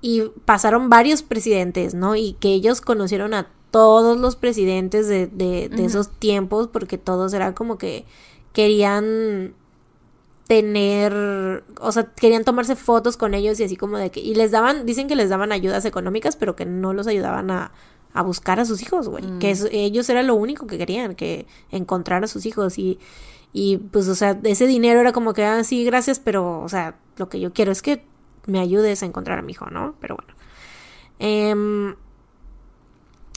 y 0.00 0.22
pasaron 0.44 0.88
varios 0.88 1.22
presidentes, 1.22 1.94
¿no? 1.94 2.16
Y 2.16 2.34
que 2.34 2.48
ellos 2.48 2.80
conocieron 2.80 3.34
a 3.34 3.50
todos 3.70 4.18
los 4.18 4.36
presidentes 4.36 5.08
de, 5.08 5.26
de, 5.26 5.68
de 5.68 5.84
esos 5.84 6.10
tiempos, 6.10 6.68
porque 6.68 6.98
todos 6.98 7.32
eran 7.32 7.52
como 7.54 7.78
que 7.78 8.04
querían 8.52 9.54
tener, 10.46 11.64
o 11.80 11.92
sea, 11.92 12.04
querían 12.04 12.44
tomarse 12.44 12.76
fotos 12.76 13.16
con 13.16 13.34
ellos 13.34 13.58
y 13.60 13.64
así 13.64 13.76
como 13.76 13.98
de 13.98 14.10
que, 14.10 14.20
y 14.20 14.34
les 14.34 14.50
daban, 14.50 14.86
dicen 14.86 15.08
que 15.08 15.16
les 15.16 15.30
daban 15.30 15.52
ayudas 15.52 15.84
económicas, 15.84 16.36
pero 16.36 16.56
que 16.56 16.66
no 16.66 16.92
los 16.92 17.06
ayudaban 17.06 17.50
a, 17.50 17.72
a 18.12 18.22
buscar 18.22 18.60
a 18.60 18.64
sus 18.64 18.82
hijos, 18.82 19.08
güey, 19.08 19.24
que 19.38 19.54
mm. 19.54 19.68
ellos 19.70 20.08
era 20.08 20.22
lo 20.22 20.34
único 20.34 20.66
que 20.66 20.78
querían, 20.78 21.14
que 21.14 21.46
encontrar 21.70 22.24
a 22.24 22.28
sus 22.28 22.44
hijos 22.44 22.78
y, 22.78 22.98
y 23.52 23.78
pues, 23.78 24.08
o 24.08 24.14
sea, 24.14 24.38
ese 24.44 24.66
dinero 24.66 25.00
era 25.00 25.12
como 25.12 25.32
que, 25.32 25.44
ah, 25.44 25.64
sí, 25.64 25.84
gracias, 25.84 26.18
pero, 26.18 26.60
o 26.60 26.68
sea, 26.68 26.96
lo 27.16 27.28
que 27.28 27.40
yo 27.40 27.52
quiero 27.52 27.72
es 27.72 27.82
que 27.82 28.04
me 28.46 28.58
ayudes 28.58 29.02
a 29.02 29.06
encontrar 29.06 29.38
a 29.38 29.42
mi 29.42 29.52
hijo, 29.52 29.66
¿no? 29.66 29.94
Pero 30.00 30.16
bueno. 30.16 30.34
Eh, 31.20 31.94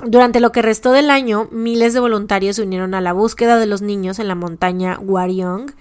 durante 0.04 0.42
lo 0.42 0.52
que 0.52 0.62
restó 0.62 0.92
del 0.92 1.10
año, 1.10 1.48
miles 1.52 1.94
de 1.94 2.02
voluntarios 2.02 2.58
se 2.58 2.64
unieron 2.64 2.94
a 2.96 3.02
la 3.02 3.14
búsqueda 3.14 3.58
de 3.58 3.66
los 3.66 3.82
niños 3.82 4.20
en 4.20 4.28
la 4.28 4.36
montaña 4.36 5.00
Waryong 5.02 5.72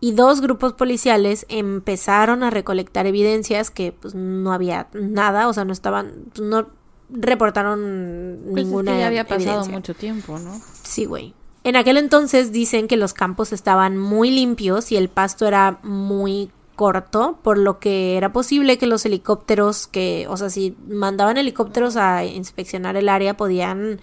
y 0.00 0.12
dos 0.12 0.40
grupos 0.40 0.74
policiales 0.74 1.46
empezaron 1.48 2.42
a 2.42 2.50
recolectar 2.50 3.06
evidencias 3.06 3.70
que 3.70 3.92
pues 3.92 4.14
no 4.14 4.52
había 4.52 4.88
nada, 4.92 5.48
o 5.48 5.52
sea, 5.52 5.64
no 5.64 5.72
estaban, 5.72 6.26
no 6.40 6.66
reportaron 7.10 8.40
pues 8.50 8.64
ninguna 8.64 8.92
es 8.92 8.96
que 8.96 9.00
ya 9.00 9.06
había 9.06 9.26
pasado 9.26 9.66
mucho 9.66 9.94
tiempo, 9.94 10.38
¿no? 10.38 10.60
Sí, 10.82 11.04
güey. 11.04 11.34
En 11.62 11.76
aquel 11.76 11.96
entonces 11.96 12.52
dicen 12.52 12.88
que 12.88 12.98
los 12.98 13.14
campos 13.14 13.52
estaban 13.52 13.96
muy 13.96 14.30
limpios 14.30 14.92
y 14.92 14.96
el 14.96 15.08
pasto 15.08 15.46
era 15.46 15.78
muy 15.82 16.50
corto, 16.76 17.38
por 17.42 17.56
lo 17.56 17.78
que 17.78 18.16
era 18.16 18.32
posible 18.32 18.78
que 18.78 18.86
los 18.86 19.06
helicópteros 19.06 19.86
que, 19.86 20.26
o 20.28 20.36
sea, 20.36 20.50
si 20.50 20.76
mandaban 20.88 21.38
helicópteros 21.38 21.96
a 21.96 22.24
inspeccionar 22.24 22.96
el 22.96 23.08
área, 23.08 23.36
podían, 23.36 24.00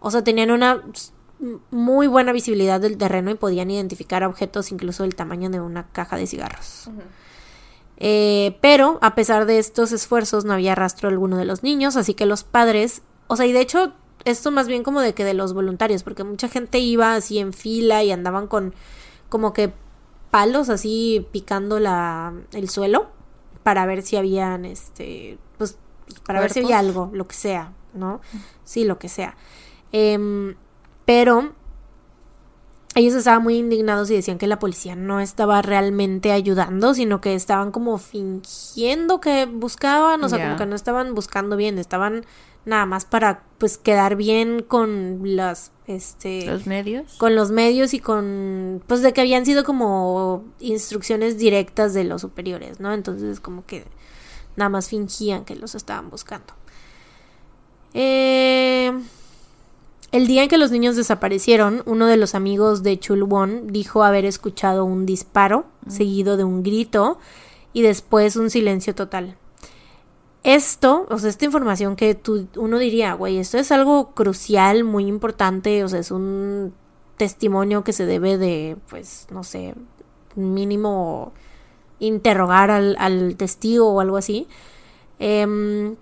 o 0.00 0.10
sea, 0.10 0.24
tenían 0.24 0.50
una 0.50 0.82
muy 1.70 2.06
buena 2.06 2.32
visibilidad 2.32 2.80
del 2.80 2.96
terreno 2.96 3.30
y 3.30 3.34
podían 3.34 3.70
identificar 3.70 4.24
objetos 4.24 4.72
incluso 4.72 5.02
del 5.02 5.14
tamaño 5.14 5.50
de 5.50 5.60
una 5.60 5.88
caja 5.92 6.16
de 6.16 6.26
cigarros. 6.26 6.90
Eh, 7.98 8.58
pero 8.60 8.98
a 9.02 9.14
pesar 9.14 9.46
de 9.46 9.58
estos 9.58 9.92
esfuerzos 9.92 10.44
no 10.44 10.52
había 10.52 10.74
rastro 10.74 11.08
alguno 11.08 11.36
de 11.36 11.44
los 11.44 11.62
niños, 11.62 11.96
así 11.96 12.14
que 12.14 12.26
los 12.26 12.44
padres, 12.44 13.02
o 13.26 13.36
sea, 13.36 13.46
y 13.46 13.52
de 13.52 13.60
hecho 13.60 13.92
esto 14.24 14.50
más 14.50 14.66
bien 14.66 14.82
como 14.82 15.00
de 15.00 15.14
que 15.14 15.24
de 15.24 15.34
los 15.34 15.54
voluntarios, 15.54 16.02
porque 16.02 16.24
mucha 16.24 16.48
gente 16.48 16.78
iba 16.78 17.14
así 17.14 17.38
en 17.38 17.52
fila 17.52 18.02
y 18.02 18.10
andaban 18.10 18.48
con 18.48 18.74
como 19.28 19.52
que 19.52 19.72
palos 20.30 20.68
así 20.68 21.26
picando 21.32 21.78
la, 21.78 22.34
el 22.52 22.68
suelo 22.68 23.08
para 23.62 23.86
ver 23.86 24.02
si 24.02 24.16
habían, 24.16 24.64
este, 24.64 25.38
pues, 25.58 25.78
para 26.24 26.40
ver 26.40 26.52
si 26.52 26.60
había 26.60 26.78
algo, 26.78 27.10
lo 27.12 27.26
que 27.26 27.34
sea, 27.34 27.72
¿no? 27.94 28.20
Sí, 28.64 28.84
lo 28.84 28.98
que 28.98 29.08
sea. 29.08 29.36
Em, 29.92 30.54
pero 31.06 31.54
ellos 32.96 33.14
estaban 33.14 33.42
muy 33.42 33.56
indignados 33.56 34.10
y 34.10 34.14
decían 34.14 34.38
que 34.38 34.46
la 34.46 34.58
policía 34.58 34.96
no 34.96 35.20
estaba 35.20 35.60
realmente 35.62 36.32
ayudando, 36.32 36.94
sino 36.94 37.20
que 37.20 37.34
estaban 37.34 37.70
como 37.70 37.98
fingiendo 37.98 39.20
que 39.20 39.44
buscaban, 39.46 40.22
o 40.24 40.28
sea, 40.28 40.42
como 40.42 40.56
que 40.56 40.66
no 40.66 40.74
estaban 40.74 41.14
buscando 41.14 41.56
bien, 41.56 41.78
estaban 41.78 42.24
nada 42.64 42.86
más 42.86 43.04
para 43.04 43.44
pues 43.58 43.78
quedar 43.78 44.16
bien 44.16 44.60
con 44.60 45.20
las 45.36 45.70
este 45.86 46.46
los 46.46 46.66
medios 46.66 47.14
con 47.14 47.36
los 47.36 47.52
medios 47.52 47.94
y 47.94 48.00
con 48.00 48.82
pues 48.88 49.02
de 49.02 49.12
que 49.12 49.20
habían 49.20 49.46
sido 49.46 49.62
como 49.62 50.44
instrucciones 50.58 51.38
directas 51.38 51.94
de 51.94 52.02
los 52.02 52.22
superiores, 52.22 52.80
¿no? 52.80 52.92
Entonces 52.92 53.38
como 53.38 53.64
que 53.66 53.84
nada 54.56 54.68
más 54.68 54.88
fingían 54.88 55.44
que 55.44 55.54
los 55.54 55.76
estaban 55.76 56.10
buscando. 56.10 56.54
Eh 57.94 58.92
el 60.16 60.26
día 60.26 60.44
en 60.44 60.48
que 60.48 60.56
los 60.56 60.70
niños 60.70 60.96
desaparecieron, 60.96 61.82
uno 61.84 62.06
de 62.06 62.16
los 62.16 62.34
amigos 62.34 62.82
de 62.82 62.98
Chulwon 62.98 63.66
dijo 63.66 64.02
haber 64.02 64.24
escuchado 64.24 64.86
un 64.86 65.04
disparo, 65.04 65.66
mm. 65.84 65.90
seguido 65.90 66.38
de 66.38 66.44
un 66.44 66.62
grito 66.62 67.18
y 67.74 67.82
después 67.82 68.36
un 68.36 68.48
silencio 68.48 68.94
total. 68.94 69.36
Esto, 70.42 71.06
o 71.10 71.18
sea, 71.18 71.28
esta 71.28 71.44
información 71.44 71.96
que 71.96 72.14
tú, 72.14 72.48
uno 72.56 72.78
diría, 72.78 73.12
güey, 73.12 73.36
esto 73.36 73.58
es 73.58 73.70
algo 73.70 74.14
crucial, 74.14 74.84
muy 74.84 75.06
importante, 75.06 75.84
o 75.84 75.88
sea, 75.88 76.00
es 76.00 76.10
un 76.10 76.72
testimonio 77.18 77.84
que 77.84 77.92
se 77.92 78.06
debe 78.06 78.38
de, 78.38 78.78
pues, 78.88 79.26
no 79.30 79.44
sé, 79.44 79.74
mínimo 80.34 81.34
interrogar 81.98 82.70
al, 82.70 82.96
al 82.98 83.36
testigo 83.36 83.92
o 83.92 84.00
algo 84.00 84.16
así. 84.16 84.48
Eh, 85.18 85.94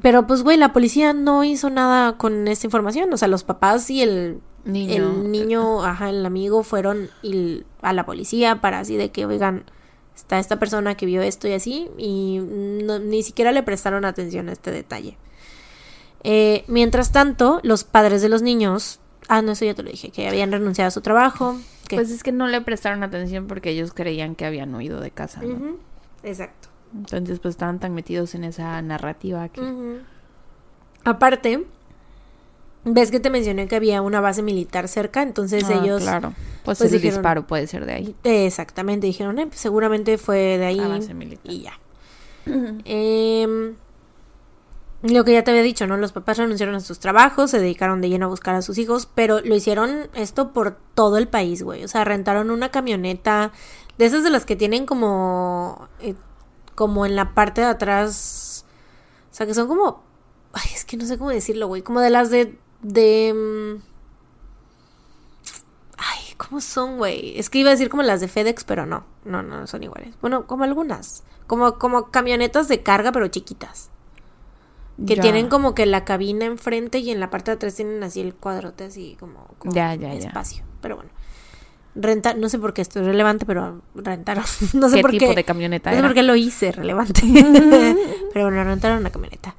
pero 0.00 0.26
pues, 0.26 0.42
güey, 0.42 0.56
la 0.56 0.72
policía 0.72 1.12
no 1.12 1.44
hizo 1.44 1.70
nada 1.70 2.16
con 2.16 2.48
esta 2.48 2.66
información. 2.66 3.12
O 3.12 3.16
sea, 3.16 3.28
los 3.28 3.44
papás 3.44 3.88
y 3.90 4.02
el 4.02 4.40
niño, 4.64 4.94
el 4.94 5.30
niño 5.30 5.84
ajá, 5.84 6.10
el 6.10 6.26
amigo 6.26 6.62
fueron 6.62 7.08
a 7.82 7.92
la 7.92 8.04
policía 8.04 8.60
para 8.60 8.80
así 8.80 8.96
de 8.96 9.10
que, 9.10 9.26
oigan, 9.26 9.64
está 10.16 10.38
esta 10.38 10.58
persona 10.58 10.96
que 10.96 11.06
vio 11.06 11.22
esto 11.22 11.46
y 11.46 11.52
así. 11.52 11.88
Y 11.98 12.40
ni 12.40 13.22
siquiera 13.22 13.52
le 13.52 13.62
prestaron 13.62 14.04
atención 14.04 14.48
a 14.48 14.52
este 14.52 14.72
detalle. 14.72 15.16
Eh, 16.24 16.64
mientras 16.66 17.12
tanto, 17.12 17.60
los 17.62 17.84
padres 17.84 18.22
de 18.22 18.28
los 18.28 18.42
niños. 18.42 18.98
Ah, 19.28 19.42
no, 19.42 19.52
eso 19.52 19.64
ya 19.64 19.74
te 19.74 19.82
lo 19.82 19.90
dije, 19.90 20.10
que 20.10 20.28
habían 20.28 20.50
renunciado 20.50 20.88
a 20.88 20.90
su 20.90 21.00
trabajo. 21.00 21.56
Pues 21.88 22.10
es 22.10 22.24
que 22.24 22.32
no 22.32 22.48
le 22.48 22.60
prestaron 22.60 23.04
atención 23.04 23.46
porque 23.46 23.70
ellos 23.70 23.92
creían 23.92 24.34
que 24.34 24.44
habían 24.46 24.74
huido 24.74 25.00
de 25.00 25.12
casa. 25.12 25.40
Exacto. 26.24 26.68
Entonces, 26.96 27.38
pues 27.38 27.54
estaban 27.54 27.78
tan 27.78 27.94
metidos 27.94 28.34
en 28.34 28.44
esa 28.44 28.80
narrativa 28.82 29.48
que. 29.48 30.00
Aparte, 31.04 31.64
ves 32.84 33.10
que 33.10 33.20
te 33.20 33.30
mencioné 33.30 33.68
que 33.68 33.76
había 33.76 34.02
una 34.02 34.20
base 34.20 34.42
militar 34.42 34.88
cerca, 34.88 35.22
entonces 35.22 35.64
ah, 35.68 35.74
ellos. 35.74 36.02
Claro. 36.02 36.32
Pues, 36.64 36.78
pues 36.78 36.92
el 36.92 37.00
disparo 37.00 37.46
puede 37.46 37.66
ser 37.66 37.86
de 37.86 37.92
ahí. 37.92 38.16
Exactamente, 38.24 39.06
dijeron, 39.06 39.38
eh, 39.38 39.46
pues, 39.46 39.60
seguramente 39.60 40.18
fue 40.18 40.58
de 40.58 40.66
ahí. 40.66 40.78
base 40.78 41.14
militar. 41.14 41.52
Y 41.52 41.62
ya. 41.62 41.72
Em, 42.84 43.74
lo 45.02 45.24
que 45.24 45.32
ya 45.32 45.44
te 45.44 45.50
había 45.50 45.62
dicho, 45.62 45.86
¿no? 45.86 45.96
Los 45.96 46.12
papás 46.12 46.38
renunciaron 46.38 46.74
a 46.74 46.80
sus 46.80 46.98
trabajos, 46.98 47.50
se 47.50 47.58
dedicaron 47.58 48.00
de 48.00 48.08
lleno 48.08 48.26
a 48.26 48.28
buscar 48.28 48.54
a 48.54 48.62
sus 48.62 48.78
hijos, 48.78 49.08
pero 49.14 49.40
lo 49.40 49.54
hicieron 49.54 50.08
esto 50.14 50.52
por 50.52 50.78
todo 50.94 51.18
el 51.18 51.28
país, 51.28 51.62
güey. 51.62 51.84
O 51.84 51.88
sea, 51.88 52.04
rentaron 52.04 52.50
una 52.50 52.70
camioneta 52.70 53.52
de 53.98 54.06
esas 54.06 54.24
de 54.24 54.30
las 54.30 54.46
que 54.46 54.56
tienen 54.56 54.86
como 54.86 55.88
eh, 56.00 56.14
como 56.76 57.06
en 57.06 57.16
la 57.16 57.34
parte 57.34 57.62
de 57.62 57.66
atrás. 57.66 58.64
O 59.32 59.34
sea, 59.34 59.46
que 59.46 59.54
son 59.54 59.66
como. 59.66 60.04
Ay, 60.52 60.70
es 60.72 60.84
que 60.84 60.96
no 60.96 61.04
sé 61.04 61.18
cómo 61.18 61.30
decirlo, 61.30 61.66
güey. 61.66 61.82
Como 61.82 62.00
de 62.00 62.10
las 62.10 62.30
de. 62.30 62.56
de. 62.82 63.34
Mm, 63.34 63.82
ay, 65.96 66.34
¿cómo 66.36 66.60
son, 66.60 66.98
güey? 66.98 67.36
Es 67.36 67.50
que 67.50 67.58
iba 67.58 67.70
a 67.70 67.72
decir 67.72 67.88
como 67.88 68.04
las 68.04 68.20
de 68.20 68.28
FedEx, 68.28 68.62
pero 68.62 68.86
no. 68.86 69.04
No, 69.24 69.42
no 69.42 69.66
son 69.66 69.82
iguales. 69.82 70.14
Bueno, 70.20 70.46
como 70.46 70.62
algunas. 70.62 71.24
Como, 71.48 71.78
como 71.78 72.10
camionetas 72.10 72.68
de 72.68 72.84
carga, 72.84 73.10
pero 73.10 73.26
chiquitas. 73.26 73.90
Que 75.06 75.16
tienen 75.16 75.50
como 75.50 75.74
que 75.74 75.84
la 75.84 76.06
cabina 76.06 76.46
enfrente 76.46 76.98
y 76.98 77.10
en 77.10 77.20
la 77.20 77.28
parte 77.28 77.50
de 77.50 77.56
atrás 77.56 77.74
tienen 77.74 78.02
así 78.02 78.22
el 78.22 78.34
cuadrote 78.34 78.84
así 78.84 79.14
como, 79.20 79.46
como 79.58 79.74
ya, 79.74 79.94
ya, 79.94 80.14
espacio. 80.14 80.64
Pero 80.80 80.96
bueno 80.96 81.10
rentar, 81.96 82.36
no 82.36 82.48
sé 82.48 82.58
por 82.58 82.74
qué 82.74 82.82
esto 82.82 83.00
es 83.00 83.06
relevante, 83.06 83.46
pero 83.46 83.82
rentaron, 83.94 84.44
no 84.74 84.88
sé 84.88 84.96
¿Qué 84.96 85.02
por 85.02 85.10
tipo 85.10 85.34
de 85.34 85.44
camioneta 85.44 85.90
No 85.90 85.96
sé 85.96 86.02
por 86.02 86.14
qué 86.14 86.22
lo 86.22 86.36
hice 86.36 86.72
relevante, 86.72 87.22
pero 88.32 88.46
bueno, 88.46 88.62
rentaron 88.64 88.98
una 88.98 89.10
camioneta. 89.10 89.54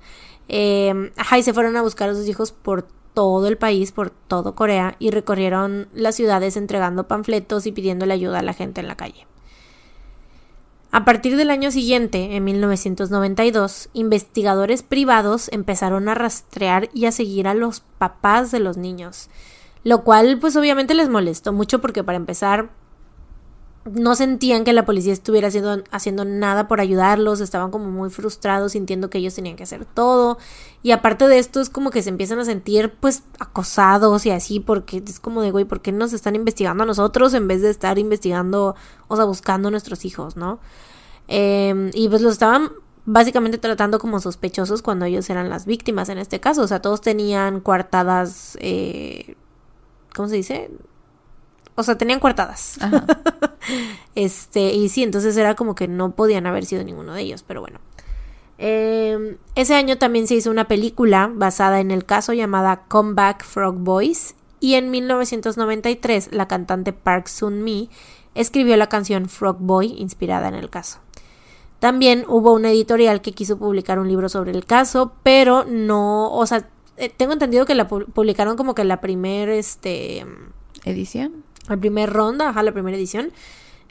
Eh, 0.48 1.12
ajá, 1.18 1.38
y 1.38 1.44
se 1.44 1.54
fueron 1.54 1.76
a 1.76 1.82
buscar 1.82 2.10
a 2.10 2.14
sus 2.14 2.28
hijos 2.28 2.52
por 2.52 2.88
todo 3.14 3.48
el 3.48 3.58
país, 3.58 3.92
por 3.92 4.12
todo 4.12 4.56
Corea, 4.56 4.96
y 5.00 5.10
recorrieron 5.10 5.90
las 5.94 6.16
ciudades 6.16 6.56
entregando 6.56 7.08
panfletos 7.08 7.66
y 7.66 7.72
pidiéndole 7.72 8.14
ayuda 8.14 8.40
a 8.40 8.44
la 8.44 8.54
gente 8.54 8.80
en 8.80 8.88
la 8.88 8.96
calle. 8.96 9.26
A 10.92 11.04
partir 11.04 11.36
del 11.36 11.50
año 11.50 11.70
siguiente, 11.70 12.36
en 12.36 12.44
1992, 12.46 13.90
investigadores 13.94 14.84
privados 14.84 15.50
empezaron 15.52 16.08
a 16.08 16.16
rastrear 16.16 16.90
y 16.94 17.06
a 17.06 17.12
seguir 17.12 17.48
a 17.48 17.54
los 17.54 17.82
papás 17.82 18.52
de 18.52 18.60
los 18.60 18.78
niños 18.78 19.30
lo 19.88 20.04
cual 20.04 20.38
pues 20.38 20.54
obviamente 20.58 20.94
les 20.94 21.08
molestó 21.08 21.54
mucho 21.54 21.80
porque 21.80 22.04
para 22.04 22.18
empezar 22.18 22.72
no 23.86 24.16
sentían 24.16 24.66
que 24.66 24.74
la 24.74 24.84
policía 24.84 25.14
estuviera 25.14 25.48
haciendo, 25.48 25.82
haciendo 25.92 26.26
nada 26.26 26.68
por 26.68 26.82
ayudarlos, 26.82 27.40
estaban 27.40 27.72
como 27.72 27.90
muy 27.90 28.10
frustrados 28.10 28.74
sintiendo 28.74 29.10
que 29.10 29.20
ellos 29.20 29.36
tenían 29.36 29.56
que 29.56 29.64
hacer 29.64 29.86
todo 29.86 30.40
y 30.84 30.92
aparte 30.92 31.30
de 31.30 31.40
esto 31.40 31.62
es 31.62 31.70
como 31.70 31.90
que 31.90 32.04
se 32.04 32.10
empiezan 32.10 32.38
a 32.40 32.44
sentir 32.44 32.96
pues 33.00 33.24
acosados 33.40 34.26
y 34.26 34.32
así 34.32 34.60
porque 34.60 35.02
es 35.08 35.22
como 35.22 35.42
de 35.42 35.52
güey, 35.52 35.64
¿por 35.64 35.80
qué 35.80 35.94
nos 35.94 36.12
están 36.12 36.36
investigando 36.36 36.84
a 36.84 36.86
nosotros 36.86 37.34
en 37.34 37.48
vez 37.48 37.62
de 37.62 37.70
estar 37.70 37.98
investigando, 37.98 38.76
o 39.08 39.16
sea, 39.16 39.24
buscando 39.24 39.70
a 39.70 39.72
nuestros 39.72 40.04
hijos, 40.04 40.36
¿no? 40.36 40.60
Em, 41.30 41.92
y 41.94 42.10
pues 42.10 42.22
los 42.22 42.34
estaban 42.34 42.72
básicamente 43.06 43.58
tratando 43.58 44.00
como 44.00 44.20
sospechosos 44.20 44.82
cuando 44.82 45.06
ellos 45.06 45.30
eran 45.30 45.50
las 45.50 45.66
víctimas 45.66 46.10
en 46.10 46.18
este 46.18 46.42
caso, 46.42 46.64
o 46.64 46.68
sea, 46.68 46.82
todos 46.82 47.00
tenían 47.00 47.62
coartadas 47.62 48.58
eh, 48.60 49.38
¿cómo 50.18 50.28
se 50.28 50.36
dice? 50.36 50.70
O 51.76 51.84
sea, 51.84 51.98
tenían 51.98 52.20
coartadas. 52.20 52.80
este, 54.16 54.74
y 54.74 54.90
sí, 54.90 55.04
entonces 55.04 55.38
era 55.38 55.56
como 55.56 55.76
que 55.76 55.88
no 55.88 56.12
podían 56.12 56.48
haber 56.48 56.66
sido 56.66 56.84
ninguno 56.84 57.14
de 57.14 57.22
ellos, 57.22 57.44
pero 57.48 57.62
bueno. 57.62 57.80
Em, 58.58 59.38
ese 59.54 59.76
año 59.76 60.00
también 60.00 60.26
se 60.26 60.34
hizo 60.34 60.50
una 60.50 60.68
película 60.68 61.32
basada 61.32 61.80
en 61.80 61.92
el 61.92 62.06
caso 62.06 62.34
llamada 62.34 62.86
Comeback 62.88 63.44
Frog 63.44 63.76
Boys 63.76 64.34
y 64.60 64.74
en 64.74 64.90
1993 64.90 66.30
la 66.32 66.48
cantante 66.48 66.92
Park 66.92 67.28
Sun 67.28 67.64
Mi 67.64 67.92
escribió 68.34 68.76
la 68.76 68.90
canción 68.90 69.30
Frog 69.30 69.58
Boy 69.60 69.94
inspirada 70.00 70.48
en 70.48 70.56
el 70.56 70.72
caso. 70.72 71.00
También 71.80 72.26
hubo 72.28 72.54
una 72.54 72.72
editorial 72.72 73.22
que 73.22 73.34
quiso 73.34 73.60
publicar 73.60 74.00
un 74.00 74.08
libro 74.08 74.30
sobre 74.30 74.50
el 74.50 74.66
caso, 74.66 75.14
pero 75.22 75.64
no, 75.66 76.32
o 76.32 76.46
sea, 76.48 76.68
eh, 76.98 77.10
tengo 77.16 77.34
entendido 77.34 77.66
que 77.66 77.76
la 77.76 77.88
publicaron 77.88 78.58
como 78.58 78.76
que 78.76 78.84
la 78.84 79.02
primera, 79.02 79.54
este... 79.54 80.26
¿Edición? 80.84 81.44
La 81.68 81.78
primera 81.78 82.12
ronda, 82.12 82.50
ajá, 82.50 82.64
la 82.64 82.72
primera 82.72 82.98
edición. 82.98 83.32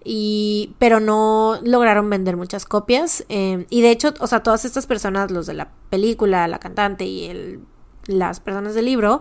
Y, 0.04 0.74
pero 0.78 1.00
no 1.00 1.58
lograron 1.62 2.08
vender 2.08 2.36
muchas 2.36 2.64
copias. 2.64 3.24
Em, 3.28 3.66
y 3.70 3.82
de 3.82 3.90
hecho, 3.90 4.14
o 4.20 4.26
sea, 4.26 4.42
todas 4.42 4.64
estas 4.64 4.86
personas, 4.86 5.30
los 5.30 5.46
de 5.46 5.54
la 5.54 5.70
película, 5.90 6.46
la 6.48 6.58
cantante 6.58 7.04
y 7.04 7.24
el, 7.24 7.60
las 8.06 8.40
personas 8.40 8.74
del 8.74 8.84
libro, 8.86 9.20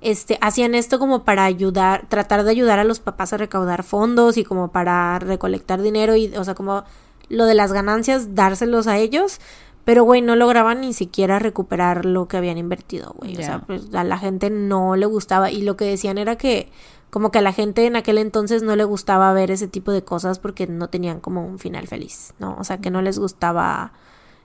este, 0.00 0.38
hacían 0.40 0.74
esto 0.74 0.98
como 0.98 1.24
para 1.24 1.44
ayudar, 1.44 2.06
tratar 2.08 2.44
de 2.44 2.50
ayudar 2.50 2.78
a 2.78 2.84
los 2.84 3.00
papás 3.00 3.32
a 3.32 3.36
recaudar 3.36 3.84
fondos 3.84 4.36
y 4.36 4.44
como 4.44 4.70
para 4.70 5.18
recolectar 5.18 5.80
dinero 5.80 6.14
y, 6.16 6.36
o 6.36 6.44
sea, 6.44 6.54
como 6.54 6.84
lo 7.28 7.46
de 7.46 7.54
las 7.54 7.72
ganancias, 7.72 8.34
dárselos 8.34 8.86
a 8.86 8.98
ellos, 8.98 9.40
pero, 9.84 10.04
güey, 10.04 10.22
no 10.22 10.34
lograban 10.34 10.80
ni 10.80 10.94
siquiera 10.94 11.38
recuperar 11.38 12.06
lo 12.06 12.26
que 12.26 12.38
habían 12.38 12.56
invertido, 12.56 13.14
güey. 13.18 13.34
O 13.34 13.42
sea, 13.42 13.60
pues 13.60 13.94
a 13.94 14.02
la 14.02 14.18
gente 14.18 14.48
no 14.48 14.96
le 14.96 15.04
gustaba. 15.04 15.50
Y 15.50 15.60
lo 15.60 15.76
que 15.76 15.84
decían 15.84 16.16
era 16.16 16.36
que, 16.36 16.72
como 17.10 17.30
que 17.30 17.38
a 17.38 17.42
la 17.42 17.52
gente 17.52 17.84
en 17.86 17.94
aquel 17.94 18.16
entonces 18.16 18.62
no 18.62 18.76
le 18.76 18.84
gustaba 18.84 19.30
ver 19.34 19.50
ese 19.50 19.68
tipo 19.68 19.92
de 19.92 20.02
cosas 20.02 20.38
porque 20.38 20.66
no 20.66 20.88
tenían 20.88 21.20
como 21.20 21.46
un 21.46 21.58
final 21.58 21.86
feliz, 21.86 22.32
¿no? 22.38 22.56
O 22.58 22.64
sea, 22.64 22.78
que 22.78 22.90
no 22.90 23.02
les 23.02 23.18
gustaba 23.18 23.92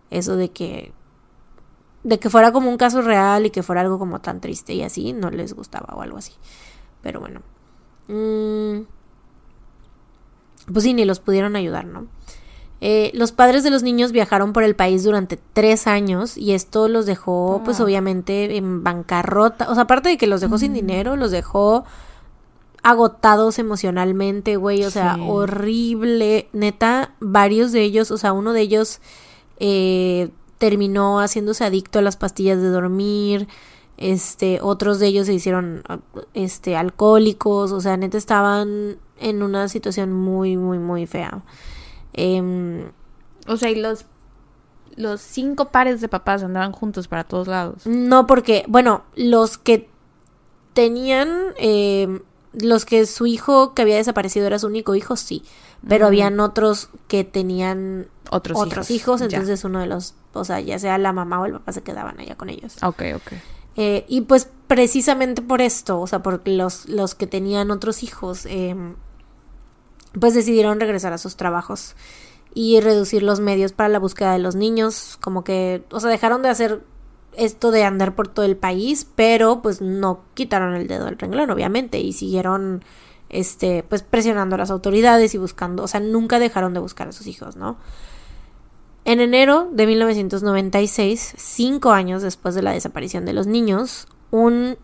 eso 0.10 0.36
de 0.36 0.52
que. 0.52 0.92
de 2.04 2.20
que 2.20 2.30
fuera 2.30 2.52
como 2.52 2.70
un 2.70 2.78
caso 2.78 3.02
real 3.02 3.46
y 3.46 3.50
que 3.50 3.64
fuera 3.64 3.80
algo 3.80 3.98
como 3.98 4.20
tan 4.20 4.42
triste 4.42 4.74
y 4.74 4.84
así, 4.84 5.14
no 5.14 5.30
les 5.30 5.54
gustaba 5.54 5.96
o 5.96 6.02
algo 6.02 6.18
así. 6.18 6.34
Pero 7.02 7.22
bueno. 7.22 7.42
Mm, 8.10 8.82
pues 10.74 10.84
sí, 10.84 10.94
ni 10.94 11.06
los 11.06 11.22
pudieron 11.22 11.56
ayudar, 11.56 11.86
¿no? 11.86 12.08
Eh, 12.82 13.12
los 13.14 13.32
padres 13.34 13.64
de 13.64 13.72
los 13.72 13.84
niños 13.84 14.12
viajaron 14.14 14.54
por 14.54 14.64
el 14.64 14.76
país 14.76 15.04
durante 15.04 15.38
tres 15.54 15.86
años 15.86 16.38
y 16.38 16.54
esto 16.54 16.88
los 16.88 17.06
dejó, 17.06 17.62
pues 17.66 17.80
obviamente, 17.82 18.56
en 18.56 18.84
bancarrota. 18.84 19.70
O 19.70 19.74
sea, 19.74 19.84
aparte 19.84 20.10
de 20.10 20.18
que 20.18 20.28
los 20.28 20.40
dejó 20.42 20.58
sin 20.58 20.74
dinero, 20.74 21.16
los 21.18 21.32
dejó 21.32 21.84
agotados 22.82 23.60
emocionalmente, 23.60 24.56
güey, 24.56 24.86
o 24.86 24.92
sea, 24.92 25.16
Sí. 25.16 25.22
horrible. 25.28 26.48
Neta, 26.54 27.14
varios 27.20 27.72
de 27.72 27.82
ellos, 27.82 28.12
o 28.12 28.18
sea, 28.18 28.32
uno 28.34 28.54
de 28.54 28.62
ellos 28.62 29.02
eh, 29.60 30.30
terminó 30.58 31.20
haciéndose 31.20 31.66
adicto 31.66 32.00
a 32.00 32.02
las 32.02 32.16
pastillas 32.16 32.62
de 32.62 32.70
dormir. 32.70 33.48
Este, 33.98 34.60
otros 34.62 35.00
de 35.00 35.08
ellos 35.08 35.26
se 35.28 35.34
hicieron 35.34 35.84
este 36.34 36.78
alcohólicos, 36.78 37.74
o 37.74 37.82
sea, 37.82 37.98
neta 37.98 38.18
estaban 38.18 38.96
en 39.20 39.44
una 39.44 39.68
situación 39.68 40.14
muy, 40.14 40.56
muy, 40.56 40.80
muy 40.80 41.06
fea. 41.06 41.44
Em, 42.14 42.92
O 43.48 43.58
sea, 43.58 43.70
y 43.70 43.76
los, 43.76 44.06
los 44.96 45.22
cinco 45.22 45.70
pares 45.70 46.02
de 46.02 46.08
papás 46.08 46.44
andaban 46.44 46.72
juntos 46.72 47.08
para 47.08 47.24
todos 47.24 47.48
lados. 47.48 47.86
No, 47.86 48.28
porque, 48.28 48.64
bueno, 48.68 49.04
los 49.16 49.58
que 49.58 49.90
tenían, 50.74 51.54
eh, 51.58 52.22
los 52.54 52.86
que 52.86 53.06
su 53.06 53.26
hijo 53.28 53.74
que 53.74 53.82
había 53.84 53.96
desaparecido 53.96 54.48
era 54.48 54.60
su 54.60 54.68
único 54.68 54.96
hijo, 54.96 55.16
sí. 55.16 55.44
Pero 55.88 56.06
Ujú. 56.06 56.08
habían 56.10 56.40
otros 56.40 56.90
que 57.08 57.24
tenían 57.24 58.08
Otros, 58.32 58.58
otros, 58.60 58.90
hijos. 58.92 59.20
hijos, 59.20 59.20
Ya. 59.22 59.26
entonces 59.38 59.64
uno 59.64 59.80
de 59.80 59.88
los, 59.88 60.14
o 60.34 60.44
sea, 60.44 60.60
ya 60.60 60.78
sea 60.78 60.98
la 60.98 61.14
mamá 61.14 61.40
o 61.42 61.46
el 61.46 61.54
papá 61.54 61.72
se 61.72 61.82
quedaban 61.84 62.20
allá 62.20 62.36
con 62.36 62.50
ellos. 62.50 62.76
Ok, 62.84 63.02
ok. 63.16 63.32
Eh, 63.78 64.06
y 64.10 64.22
pues 64.22 64.50
precisamente 64.68 65.42
por 65.42 65.62
esto, 65.62 66.00
o 66.02 66.08
sea, 66.08 66.22
porque 66.22 66.52
los, 66.52 66.88
los 66.90 67.16
que 67.16 67.28
tenían 67.28 67.72
otros 67.72 68.04
hijos, 68.04 68.46
eh, 68.46 68.76
pues 70.18 70.34
decidieron 70.34 70.80
regresar 70.80 71.14
a 71.14 71.18
sus 71.18 71.36
trabajos 71.36 71.96
y 72.54 72.80
reducir 72.80 73.24
los 73.24 73.40
medios 73.40 73.74
para 73.74 73.90
la 73.90 74.00
búsqueda 74.00 74.34
de 74.34 74.40
los 74.40 74.56
niños, 74.56 75.18
como 75.22 75.44
que, 75.44 75.84
o 75.92 76.00
sea, 76.00 76.10
dejaron 76.10 76.42
de 76.42 76.50
hacer 76.50 76.84
esto 77.34 77.72
de 77.72 77.84
andar 77.84 78.16
por 78.16 78.28
todo 78.28 78.46
el 78.46 78.58
país, 78.58 79.08
pero 79.16 79.62
pues 79.62 79.82
no 79.82 80.22
quitaron 80.34 80.76
el 80.76 80.88
dedo 80.88 81.06
del 81.06 81.18
renglón, 81.18 81.52
obviamente, 81.52 82.00
y 82.00 82.14
siguieron, 82.14 82.84
este, 83.30 83.84
pues 83.84 84.02
presionando 84.04 84.56
a 84.56 84.58
las 84.58 84.72
autoridades 84.72 85.36
y 85.36 85.38
buscando, 85.38 85.84
o 85.84 85.88
sea, 85.88 86.00
nunca 86.00 86.40
dejaron 86.40 86.74
de 86.74 86.80
buscar 86.80 87.08
a 87.08 87.12
sus 87.12 87.28
hijos, 87.28 87.56
¿no? 87.56 87.78
En 89.06 89.22
enero 89.22 89.70
de 89.72 89.88
1996, 89.88 91.36
cinco 91.38 91.92
años 91.92 92.22
después 92.22 92.56
de 92.56 92.62
la 92.62 92.72
desaparición 92.72 93.26
de 93.26 93.34
los 93.34 93.48
niños, 93.48 94.08
un, 94.32 94.78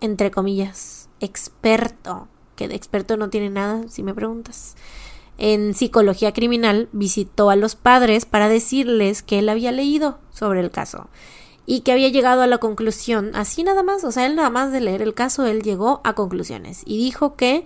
entre 0.00 0.30
comillas, 0.30 1.08
experto, 1.20 2.28
que 2.62 2.68
de 2.68 2.76
experto 2.76 3.16
no 3.16 3.28
tiene 3.28 3.50
nada, 3.50 3.82
si 3.88 4.02
me 4.04 4.14
preguntas, 4.14 4.76
en 5.38 5.74
psicología 5.74 6.32
criminal, 6.32 6.88
visitó 6.92 7.50
a 7.50 7.56
los 7.56 7.74
padres 7.74 8.24
para 8.24 8.48
decirles 8.48 9.22
que 9.22 9.40
él 9.40 9.48
había 9.48 9.72
leído 9.72 10.18
sobre 10.30 10.60
el 10.60 10.70
caso 10.70 11.08
y 11.66 11.80
que 11.80 11.90
había 11.92 12.08
llegado 12.08 12.42
a 12.42 12.46
la 12.46 12.58
conclusión, 12.58 13.32
así 13.34 13.64
nada 13.64 13.82
más, 13.82 14.04
o 14.04 14.12
sea, 14.12 14.26
él 14.26 14.36
nada 14.36 14.50
más 14.50 14.70
de 14.72 14.80
leer 14.80 15.02
el 15.02 15.14
caso, 15.14 15.44
él 15.46 15.62
llegó 15.62 16.00
a 16.04 16.12
conclusiones 16.14 16.82
y 16.86 16.98
dijo 16.98 17.34
que 17.34 17.64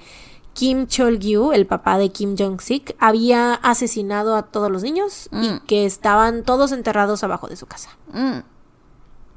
Kim 0.54 0.86
Chol-gyu, 0.86 1.52
el 1.52 1.66
papá 1.66 1.98
de 1.98 2.10
Kim 2.10 2.34
Jong-sik, 2.36 2.94
había 2.98 3.52
asesinado 3.54 4.36
a 4.36 4.44
todos 4.44 4.70
los 4.70 4.82
niños 4.82 5.28
y 5.32 5.48
Mm. 5.50 5.60
que 5.66 5.84
estaban 5.84 6.44
todos 6.44 6.72
enterrados 6.72 7.22
abajo 7.24 7.48
de 7.48 7.56
su 7.56 7.66
casa. 7.66 7.90
Mm, 8.14 8.38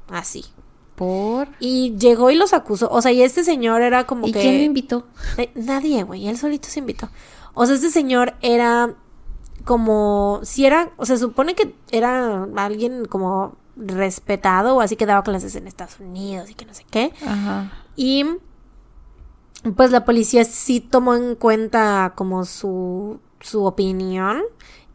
Así. 0.08 0.44
¿Por? 1.00 1.48
Y 1.60 1.96
llegó 1.96 2.30
y 2.30 2.34
los 2.34 2.52
acusó. 2.52 2.90
O 2.90 3.00
sea, 3.00 3.10
y 3.10 3.22
este 3.22 3.42
señor 3.42 3.80
era 3.80 4.04
como 4.04 4.28
¿Y 4.28 4.32
que. 4.32 4.40
quién 4.42 4.58
lo 4.58 4.64
invitó? 4.64 5.06
Eh, 5.38 5.50
nadie, 5.54 6.02
güey. 6.02 6.28
Él 6.28 6.36
solito 6.36 6.68
se 6.68 6.80
invitó. 6.80 7.08
O 7.54 7.64
sea, 7.64 7.74
este 7.74 7.88
señor 7.88 8.34
era 8.42 8.92
como. 9.64 10.40
Si 10.42 10.66
era. 10.66 10.90
O 10.98 11.06
sea, 11.06 11.16
se 11.16 11.22
supone 11.22 11.54
que 11.54 11.74
era 11.90 12.46
alguien 12.54 13.06
como 13.06 13.56
respetado 13.76 14.76
o 14.76 14.82
así 14.82 14.96
que 14.96 15.06
daba 15.06 15.22
clases 15.22 15.56
en 15.56 15.66
Estados 15.66 15.98
Unidos 16.00 16.50
y 16.50 16.54
que 16.54 16.66
no 16.66 16.74
sé 16.74 16.84
qué. 16.90 17.14
Ajá. 17.26 17.72
Y 17.96 18.26
pues 19.74 19.90
la 19.92 20.04
policía 20.04 20.44
sí 20.44 20.80
tomó 20.80 21.14
en 21.14 21.34
cuenta 21.34 22.12
como 22.14 22.44
su, 22.44 23.20
su 23.40 23.64
opinión. 23.64 24.42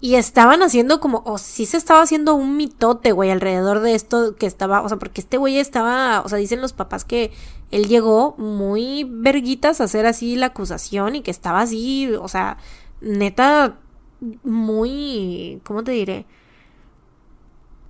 Y 0.05 0.17
estaban 0.17 0.61
haciendo 0.61 0.99
como, 0.99 1.23
o 1.25 1.39
sí 1.39 1.65
se 1.65 1.77
estaba 1.77 2.03
haciendo 2.03 2.35
un 2.35 2.57
mitote, 2.57 3.11
güey, 3.11 3.31
alrededor 3.31 3.79
de 3.79 3.95
esto 3.95 4.35
que 4.35 4.45
estaba, 4.45 4.83
o 4.83 4.87
sea, 4.87 4.99
porque 4.99 5.19
este 5.19 5.37
güey 5.37 5.57
estaba, 5.57 6.21
o 6.21 6.29
sea, 6.29 6.37
dicen 6.37 6.61
los 6.61 6.73
papás 6.73 7.03
que 7.03 7.31
él 7.71 7.87
llegó 7.87 8.35
muy 8.37 9.07
verguitas 9.09 9.81
a 9.81 9.85
hacer 9.85 10.05
así 10.05 10.35
la 10.35 10.45
acusación 10.45 11.15
y 11.15 11.23
que 11.23 11.31
estaba 11.31 11.61
así, 11.61 12.13
o 12.21 12.27
sea, 12.27 12.57
neta, 13.01 13.79
muy, 14.43 15.59
¿cómo 15.63 15.83
te 15.83 15.93
diré? 15.93 16.27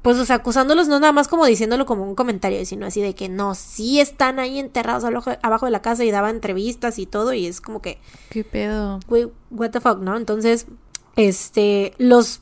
Pues, 0.02 0.18
o 0.18 0.24
sea, 0.24 0.38
acusándolos 0.38 0.88
no 0.88 1.02
nada 1.02 1.12
más 1.12 1.28
como 1.28 1.46
diciéndolo 1.46 1.86
como 1.86 2.06
un 2.06 2.16
comentario, 2.16 2.66
sino 2.66 2.86
así 2.86 3.02
de 3.02 3.14
que 3.14 3.28
no, 3.28 3.56
sí 3.56 4.00
están 4.00 4.40
ahí 4.40 4.58
enterrados 4.58 5.04
abajo, 5.04 5.32
abajo 5.42 5.66
de 5.66 5.74
la 5.74 5.82
casa 5.82 6.06
y 6.06 6.12
daba 6.12 6.30
entrevistas 6.30 6.98
y 6.98 7.08
todo, 7.08 7.34
y 7.34 7.46
es 7.46 7.60
como 7.60 7.82
que, 7.82 8.00
¿Qué 8.30 8.46
pedo? 8.46 9.02
güey, 9.10 9.28
what 9.52 9.72
the 9.72 9.82
fuck, 9.82 10.00
¿no? 10.00 10.16
Entonces, 10.16 10.68
este, 11.16 11.94
los 11.98 12.42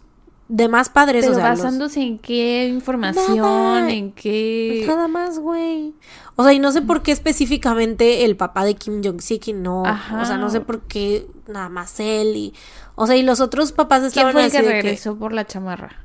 demás 0.50 0.90
padres, 0.90 1.26
Pero 1.26 1.34
o 1.38 1.40
sea, 1.40 1.50
los- 1.52 1.60
basándose 1.60 2.02
en 2.02 2.20
qué 2.20 2.68
información, 2.68 3.38
Nada. 3.38 3.92
en 3.92 4.12
qué... 4.12 4.84
Nada 4.88 5.08
más, 5.08 5.40
güey. 5.40 5.94
O 6.36 6.44
sea, 6.44 6.54
y 6.54 6.60
no 6.60 6.72
sé 6.72 6.82
por 6.82 7.02
qué 7.02 7.12
específicamente 7.12 8.26
el 8.26 8.36
papá 8.36 8.66
de 8.66 8.76
Kim 8.76 9.02
Jong-sik 9.04 9.48
y 9.50 9.54
no. 9.54 9.86
Ajá. 9.86 10.22
O 10.22 10.26
sea, 10.26 10.38
no 10.38 10.50
sé 10.50 10.62
por 10.62 10.82
qué 10.82 11.28
nada 11.48 11.70
más 11.70 12.00
él 12.00 12.36
y. 12.36 12.54
O 12.96 13.08
sea, 13.08 13.16
y 13.16 13.24
los 13.24 13.40
otros 13.40 13.72
papás 13.72 14.00
¿Quién 14.00 14.08
estaban 14.08 14.34
fue 14.34 14.46
el 14.46 14.52
que 14.52 14.62
regresó 14.62 15.16
por 15.16 15.32
la 15.34 15.46
chamarra? 15.46 16.04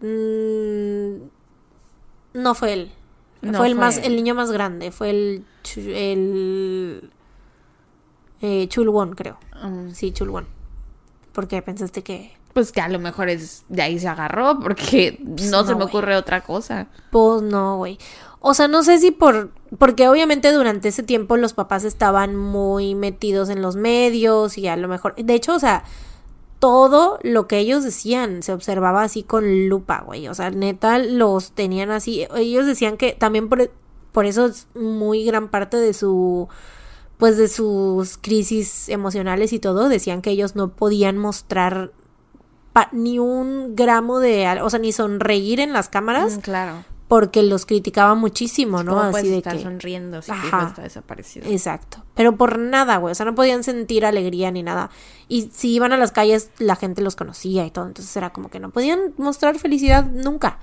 Mm, 0.00 1.22
no 2.34 2.54
fue 2.54 2.72
él. 2.72 2.92
No 3.42 3.58
fue 3.58 3.66
el 3.68 3.74
fue 3.74 3.80
más, 3.80 3.98
él. 3.98 4.04
el 4.06 4.16
niño 4.16 4.34
más 4.34 4.50
grande. 4.50 4.90
Fue 4.90 5.10
el. 5.10 5.44
El 5.76 7.10
eh, 8.40 8.66
Chulwon, 8.68 9.14
creo. 9.14 9.38
Mm, 9.62 9.90
Sí, 9.92 10.12
Chulwon. 10.12 10.46
Porque 11.38 11.62
pensaste 11.62 12.02
que. 12.02 12.32
Pues 12.52 12.72
que 12.72 12.80
a 12.80 12.88
lo 12.88 12.98
mejor 12.98 13.28
es 13.28 13.62
de 13.68 13.82
ahí 13.82 14.00
se 14.00 14.08
agarró, 14.08 14.58
porque 14.58 15.20
no, 15.22 15.36
Pues 15.36 15.50
no, 15.52 15.64
se 15.64 15.76
me 15.76 15.84
ocurre 15.84 16.16
otra 16.16 16.40
cosa. 16.40 16.88
Pues 17.12 17.42
no, 17.42 17.76
güey. 17.76 17.96
O 18.40 18.54
sea, 18.54 18.66
no 18.66 18.82
sé 18.82 18.98
si 18.98 19.12
por. 19.12 19.52
Porque 19.78 20.08
obviamente 20.08 20.50
durante 20.50 20.88
ese 20.88 21.04
tiempo 21.04 21.36
los 21.36 21.52
papás 21.52 21.84
estaban 21.84 22.34
muy 22.34 22.96
metidos 22.96 23.50
en 23.50 23.62
los 23.62 23.76
medios 23.76 24.58
y 24.58 24.66
a 24.66 24.76
lo 24.76 24.88
mejor. 24.88 25.14
De 25.14 25.32
hecho, 25.32 25.54
o 25.54 25.60
sea, 25.60 25.84
todo 26.58 27.20
lo 27.22 27.46
que 27.46 27.58
ellos 27.58 27.84
decían 27.84 28.42
se 28.42 28.52
observaba 28.52 29.04
así 29.04 29.22
con 29.22 29.68
lupa, 29.68 30.02
güey. 30.04 30.26
O 30.26 30.34
sea, 30.34 30.50
neta, 30.50 30.98
los 30.98 31.52
tenían 31.52 31.92
así. 31.92 32.26
Ellos 32.34 32.66
decían 32.66 32.96
que 32.96 33.12
también 33.12 33.48
por, 33.48 33.70
por 34.10 34.26
eso 34.26 34.46
es 34.46 34.66
muy 34.74 35.24
gran 35.24 35.50
parte 35.50 35.76
de 35.76 35.94
su. 35.94 36.48
Pues 37.18 37.36
de 37.36 37.48
sus 37.48 38.16
crisis 38.16 38.88
emocionales 38.88 39.52
y 39.52 39.58
todo, 39.58 39.88
decían 39.88 40.22
que 40.22 40.30
ellos 40.30 40.54
no 40.56 40.70
podían 40.70 41.18
mostrar 41.18 41.92
ni 42.92 43.18
un 43.18 43.74
gramo 43.74 44.20
de. 44.20 44.46
O 44.62 44.70
sea, 44.70 44.78
ni 44.78 44.92
sonreír 44.92 45.58
en 45.60 45.72
las 45.72 45.88
cámaras 45.88 46.36
Mm, 46.36 46.40
claro. 46.40 46.84
porque 47.08 47.42
los 47.42 47.66
criticaba 47.66 48.14
muchísimo, 48.14 48.84
¿no? 48.84 48.92
¿Cómo 48.92 49.16
Así 49.16 49.28
de 49.28 49.38
estar 49.38 49.56
que 49.56 49.62
sonriendo 49.64 50.22
si 50.22 50.30
Ajá. 50.30 50.68
está 50.68 50.82
desaparecido? 50.82 51.48
exacto, 51.50 52.04
pero 52.14 52.36
por 52.36 52.58
nada, 52.58 52.98
güey, 52.98 53.10
o 53.10 53.14
sea, 53.16 53.26
no 53.26 53.34
podían 53.34 53.64
sentir 53.64 54.04
alegría 54.06 54.52
ni 54.52 54.62
nada. 54.62 54.90
Y 55.26 55.50
si 55.52 55.72
iban 55.74 55.92
a 55.92 55.96
las 55.96 56.12
calles 56.12 56.50
la 56.58 56.76
gente 56.76 57.02
los 57.02 57.16
conocía 57.16 57.66
y 57.66 57.72
todo, 57.72 57.86
entonces 57.86 58.16
era 58.16 58.30
como 58.30 58.48
que 58.48 58.60
no 58.60 58.70
podían 58.70 59.14
mostrar 59.16 59.58
felicidad 59.58 60.06
nunca. 60.06 60.58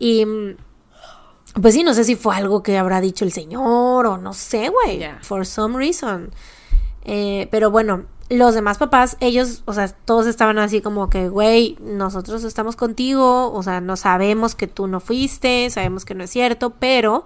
Y 0.00 0.24
mm, 0.26 0.56
pues 1.60 1.74
sí, 1.74 1.82
no 1.82 1.94
sé 1.94 2.04
si 2.04 2.16
fue 2.16 2.34
algo 2.36 2.62
que 2.62 2.78
habrá 2.78 3.00
dicho 3.00 3.24
el 3.24 3.32
señor 3.32 4.06
o 4.06 4.18
no 4.18 4.32
sé, 4.32 4.68
güey, 4.68 5.02
for 5.22 5.46
some 5.46 5.76
reason. 5.76 6.30
Eh, 7.04 7.48
pero 7.50 7.70
bueno, 7.70 8.04
los 8.28 8.54
demás 8.54 8.78
papás, 8.78 9.16
ellos, 9.20 9.62
o 9.64 9.72
sea, 9.72 9.88
todos 9.88 10.26
estaban 10.26 10.58
así 10.58 10.80
como 10.82 11.08
que, 11.08 11.28
güey, 11.28 11.76
nosotros 11.80 12.44
estamos 12.44 12.76
contigo, 12.76 13.52
o 13.52 13.62
sea, 13.62 13.80
no 13.80 13.96
sabemos 13.96 14.54
que 14.54 14.66
tú 14.66 14.86
no 14.86 15.00
fuiste, 15.00 15.70
sabemos 15.70 16.04
que 16.04 16.14
no 16.14 16.24
es 16.24 16.30
cierto, 16.30 16.74
pero 16.78 17.24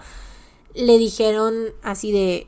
le 0.75 0.99
dijeron 0.99 1.55
así 1.83 2.13
de, 2.13 2.47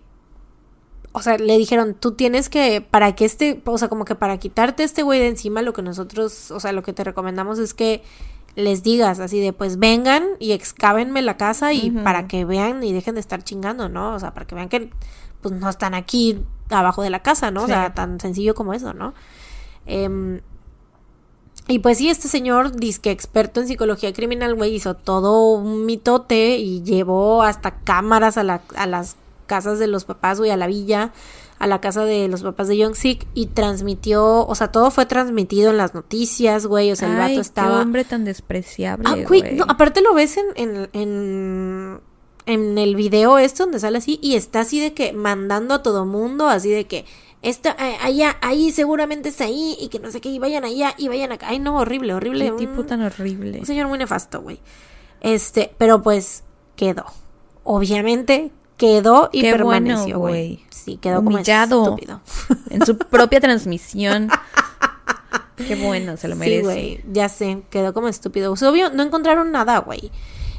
o 1.12 1.22
sea, 1.22 1.38
le 1.38 1.58
dijeron, 1.58 1.94
tú 1.94 2.12
tienes 2.12 2.48
que, 2.48 2.80
para 2.80 3.14
que 3.14 3.24
este, 3.24 3.60
o 3.64 3.78
sea, 3.78 3.88
como 3.88 4.04
que 4.04 4.14
para 4.14 4.38
quitarte 4.38 4.84
este 4.84 5.02
güey 5.02 5.20
de 5.20 5.28
encima, 5.28 5.62
lo 5.62 5.72
que 5.72 5.82
nosotros, 5.82 6.50
o 6.50 6.60
sea, 6.60 6.72
lo 6.72 6.82
que 6.82 6.92
te 6.92 7.04
recomendamos 7.04 7.58
es 7.58 7.74
que 7.74 8.02
les 8.56 8.82
digas 8.82 9.20
así 9.20 9.40
de, 9.40 9.52
pues 9.52 9.78
vengan 9.78 10.24
y 10.38 10.52
excávenme 10.52 11.22
la 11.22 11.36
casa 11.36 11.72
y 11.72 11.90
para 11.90 12.28
que 12.28 12.44
vean 12.44 12.82
y 12.84 12.92
dejen 12.92 13.14
de 13.14 13.20
estar 13.20 13.42
chingando, 13.42 13.88
¿no? 13.88 14.14
O 14.14 14.18
sea, 14.20 14.32
para 14.32 14.46
que 14.46 14.54
vean 14.54 14.68
que, 14.68 14.90
pues 15.40 15.54
no 15.54 15.68
están 15.68 15.94
aquí 15.94 16.40
abajo 16.70 17.02
de 17.02 17.10
la 17.10 17.22
casa, 17.22 17.50
¿no? 17.50 17.64
O 17.64 17.66
sea, 17.66 17.94
tan 17.94 18.20
sencillo 18.20 18.54
como 18.54 18.72
eso, 18.72 18.94
¿no? 18.94 19.14
Em, 19.86 20.40
y 21.66 21.78
pues 21.80 21.98
sí, 21.98 22.10
este 22.10 22.28
señor, 22.28 22.76
disque 22.76 23.10
experto 23.10 23.60
en 23.60 23.66
psicología 23.66 24.12
criminal, 24.12 24.54
güey, 24.54 24.74
hizo 24.74 24.94
todo 24.94 25.54
un 25.54 25.86
mitote 25.86 26.58
y 26.58 26.82
llevó 26.82 27.42
hasta 27.42 27.76
cámaras 27.80 28.36
a, 28.36 28.42
la, 28.42 28.62
a 28.76 28.86
las 28.86 29.16
casas 29.46 29.78
de 29.78 29.86
los 29.86 30.04
papás, 30.04 30.38
güey, 30.38 30.50
a 30.50 30.56
la 30.56 30.66
villa, 30.66 31.12
a 31.58 31.66
la 31.66 31.80
casa 31.80 32.04
de 32.04 32.28
los 32.28 32.42
papás 32.42 32.68
de 32.68 32.76
Young 32.76 32.94
Sik 32.94 33.26
y 33.34 33.46
transmitió, 33.46 34.46
o 34.46 34.54
sea, 34.54 34.72
todo 34.72 34.90
fue 34.90 35.06
transmitido 35.06 35.70
en 35.70 35.76
las 35.78 35.94
noticias, 35.94 36.66
güey, 36.66 36.90
o 36.92 36.96
sea, 36.96 37.08
el 37.08 37.20
Ay, 37.20 37.30
vato 37.30 37.40
estaba... 37.40 37.76
qué 37.76 37.82
hombre 37.82 38.04
tan 38.04 38.24
despreciable, 38.24 39.04
Ah, 39.08 39.12
güey. 39.14 39.24
güey, 39.42 39.54
no, 39.54 39.64
aparte 39.68 40.00
lo 40.02 40.14
ves 40.14 40.36
en, 40.36 40.46
en, 40.56 40.88
en, 40.92 42.00
en 42.46 42.78
el 42.78 42.96
video 42.96 43.38
esto 43.38 43.64
donde 43.64 43.80
sale 43.80 43.98
así 43.98 44.18
y 44.20 44.34
está 44.34 44.60
así 44.60 44.80
de 44.80 44.92
que 44.94 45.12
mandando 45.12 45.74
a 45.74 45.82
todo 45.82 46.04
mundo, 46.04 46.48
así 46.48 46.70
de 46.70 46.86
que 46.86 47.04
está 47.40 47.76
eh, 47.78 47.96
allá, 48.02 48.36
ahí 48.42 48.70
seguramente 48.70 49.28
está 49.28 49.44
ahí 49.44 49.76
y 49.80 49.88
que 49.88 50.00
no 50.00 50.10
sé 50.10 50.20
qué, 50.20 50.30
y 50.30 50.38
vayan 50.38 50.64
allá 50.64 50.94
y 50.98 51.08
vayan 51.08 51.30
acá. 51.32 51.48
Ay, 51.50 51.58
no, 51.60 51.78
horrible, 51.78 52.14
horrible. 52.14 52.46
Qué 52.50 52.66
tipo 52.66 52.84
tan 52.84 53.02
horrible. 53.02 53.60
Un 53.60 53.66
señor 53.66 53.86
muy 53.88 53.98
nefasto, 53.98 54.40
güey. 54.42 54.60
Este, 55.20 55.72
pero 55.78 56.02
pues 56.02 56.42
quedó. 56.76 57.04
Obviamente 57.62 58.50
quedó 58.76 59.30
y 59.32 59.42
Qué 59.42 59.52
permaneció, 59.52 60.18
güey. 60.18 60.64
Sí, 60.70 60.96
quedó 60.96 61.20
Humillado. 61.20 61.84
como 61.84 61.96
estúpido. 61.96 62.20
En 62.70 62.84
su 62.84 62.96
propia 62.98 63.40
transmisión. 63.40 64.28
Qué 65.56 65.76
bueno, 65.76 66.16
se 66.16 66.28
lo 66.28 66.34
Sí, 66.34 66.40
merece. 66.40 66.62
güey, 66.62 67.04
ya 67.12 67.28
sé, 67.28 67.62
quedó 67.70 67.94
como 67.94 68.08
estúpido. 68.08 68.52
O 68.52 68.56
sea, 68.56 68.70
obvio, 68.70 68.90
no 68.90 69.02
encontraron 69.02 69.52
nada, 69.52 69.78
güey. 69.78 70.10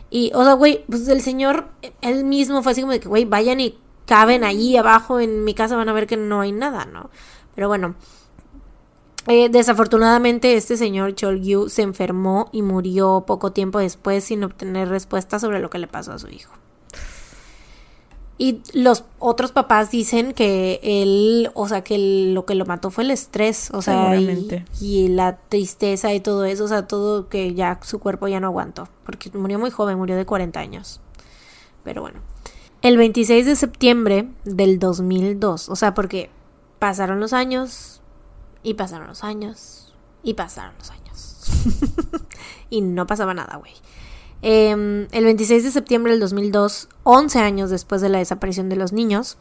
Y, 0.10 0.32
o 0.34 0.44
sea, 0.44 0.54
güey, 0.54 0.86
pues 0.88 1.08
el 1.10 1.22
señor, 1.22 1.68
él 2.02 2.24
mismo 2.24 2.64
fue 2.64 2.72
así 2.72 2.82
como 2.82 2.94
de 2.94 3.00
que, 3.02 3.10
güey, 3.10 3.26
vayan 3.26 3.60
y 3.60 3.78
caben 4.06 4.44
ahí 4.44 4.78
abajo 4.78 5.20
en 5.20 5.44
mi 5.44 5.54
casa, 5.54 5.76
van 5.76 5.90
a 5.90 5.94
ver 5.94 6.08
que 6.08 6.16
no 6.16 6.42
hay 6.42 6.52
nada, 6.54 6.86
¿no? 6.86 7.10
Pero 7.56 7.68
bueno, 7.68 7.96
eh, 9.28 9.50
desafortunadamente 9.50 10.56
este 10.56 10.78
señor 10.78 11.16
Cholgyu 11.16 11.68
se 11.70 11.82
enfermó 11.82 12.48
y 12.52 12.62
murió 12.62 13.24
poco 13.28 13.52
tiempo 13.52 13.80
después 13.80 14.24
sin 14.24 14.44
obtener 14.44 14.88
respuesta 14.90 15.40
sobre 15.40 15.60
lo 15.60 15.70
que 15.70 15.80
le 15.80 15.88
pasó 15.88 16.14
a 16.14 16.20
su 16.20 16.28
hijo. 16.30 16.54
Y 18.38 18.62
los 18.74 19.06
otros 19.20 19.54
papás 19.54 19.92
dicen 19.92 20.34
que 20.34 20.82
él, 20.84 21.52
o 21.54 21.70
sea, 21.70 21.84
que 21.84 21.98
lo 22.34 22.46
que 22.46 22.56
lo 22.56 22.66
mató 22.66 22.92
fue 22.92 23.06
el 23.06 23.12
estrés, 23.12 23.70
o 23.72 23.82
sea, 23.82 24.20
y, 24.20 24.66
y 24.82 25.08
la 25.08 25.38
tristeza 25.38 26.14
y 26.14 26.20
todo 26.20 26.44
eso, 26.44 26.66
o 26.66 26.68
sea, 26.68 26.86
todo 26.86 27.30
que 27.30 27.54
ya 27.54 27.80
su 27.82 28.00
cuerpo 28.00 28.28
ya 28.28 28.42
no 28.42 28.48
aguantó, 28.48 28.90
porque 29.06 29.32
murió 29.38 29.58
muy 29.58 29.70
joven, 29.70 29.98
murió 29.98 30.18
de 30.18 30.26
40 30.26 30.60
años. 30.60 31.00
Pero 31.86 32.02
bueno, 32.02 32.20
el 32.82 32.98
26 32.98 33.46
de 33.46 33.56
septiembre 33.56 34.28
del 34.44 34.80
2002, 34.80 35.70
o 35.70 35.76
sea, 35.78 35.94
porque 35.94 36.30
pasaron 36.78 37.20
los 37.22 37.32
años 37.32 38.02
y 38.64 38.74
pasaron 38.74 39.08
los 39.08 39.24
años 39.24 39.94
y 40.24 40.34
pasaron 40.34 40.74
los 40.78 40.92
años. 40.92 41.46
y 42.70 42.82
no 42.82 43.08
pasaba 43.08 43.34
nada, 43.34 43.56
güey. 43.58 43.74
Eh, 44.48 45.08
el 45.12 45.24
26 45.24 45.64
de 45.64 45.72
septiembre 45.72 46.12
del 46.12 46.22
2002, 46.22 46.88
11 47.02 47.40
años 47.40 47.72
después 47.72 48.00
de 48.02 48.10
la 48.10 48.20
desaparición 48.20 48.70
de 48.70 48.76
los 48.76 48.94
niños, 48.94 49.40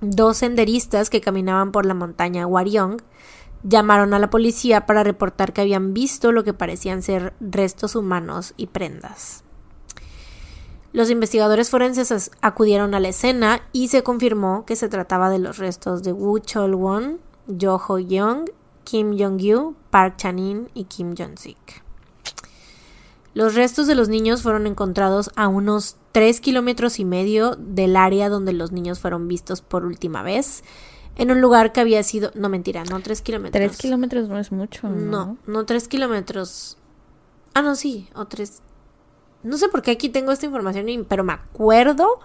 dos 0.00 0.38
senderistas 0.38 1.10
que 1.10 1.20
caminaban 1.20 1.70
por 1.70 1.86
la 1.86 1.94
montaña 1.94 2.44
Waryong 2.44 2.96
llamaron 3.62 4.12
a 4.12 4.18
la 4.18 4.28
policía 4.28 4.84
para 4.84 5.04
reportar 5.04 5.52
que 5.52 5.60
habían 5.60 5.94
visto 5.94 6.32
lo 6.32 6.42
que 6.42 6.52
parecían 6.52 7.02
ser 7.02 7.34
restos 7.38 7.94
humanos 7.94 8.52
y 8.56 8.66
prendas. 8.66 9.44
Los 10.92 11.08
investigadores 11.08 11.70
forenses 11.70 12.32
acudieron 12.40 12.96
a 12.96 13.00
la 13.00 13.10
escena 13.10 13.62
y 13.70 13.88
se 13.88 14.02
confirmó 14.02 14.66
que 14.66 14.74
se 14.74 14.88
trataba 14.88 15.30
de 15.30 15.38
los 15.38 15.58
restos 15.58 16.02
de 16.02 16.12
Woo 16.12 16.40
Chol-won, 16.40 17.20
Jo 17.46 17.80
Ho-young, 17.86 18.50
Kim 18.82 19.16
Jong-yu, 19.16 19.76
Park 19.90 20.16
Chan-in 20.16 20.68
y 20.74 20.86
Kim 20.86 21.14
Jong-sik. 21.16 21.89
Los 23.34 23.54
restos 23.54 23.86
de 23.86 23.94
los 23.94 24.08
niños 24.08 24.42
fueron 24.42 24.66
encontrados 24.66 25.30
a 25.36 25.46
unos 25.48 25.96
3 26.12 26.40
kilómetros 26.40 26.98
y 26.98 27.04
medio 27.04 27.56
del 27.56 27.96
área 27.96 28.28
donde 28.28 28.52
los 28.52 28.72
niños 28.72 28.98
fueron 28.98 29.28
vistos 29.28 29.62
por 29.62 29.84
última 29.84 30.22
vez, 30.22 30.64
en 31.16 31.30
un 31.30 31.40
lugar 31.40 31.72
que 31.72 31.80
había 31.80 32.02
sido... 32.02 32.32
No, 32.34 32.48
mentira, 32.48 32.82
no 32.84 33.00
3 33.00 33.22
kilómetros. 33.22 33.52
Tres 33.52 33.76
kilómetros 33.76 34.28
no 34.28 34.38
es 34.38 34.50
mucho. 34.52 34.88
No, 34.88 34.96
No. 35.26 35.36
no 35.46 35.64
3 35.66 35.86
kilómetros. 35.88 36.76
Ah, 37.54 37.62
no, 37.62 37.76
sí, 37.76 38.08
o 38.14 38.26
3... 38.26 38.62
No 39.42 39.56
sé 39.58 39.68
por 39.68 39.82
qué 39.82 39.92
aquí 39.92 40.08
tengo 40.08 40.32
esta 40.32 40.46
información, 40.46 40.86
pero 41.08 41.24
me 41.24 41.32
acuerdo 41.32 42.20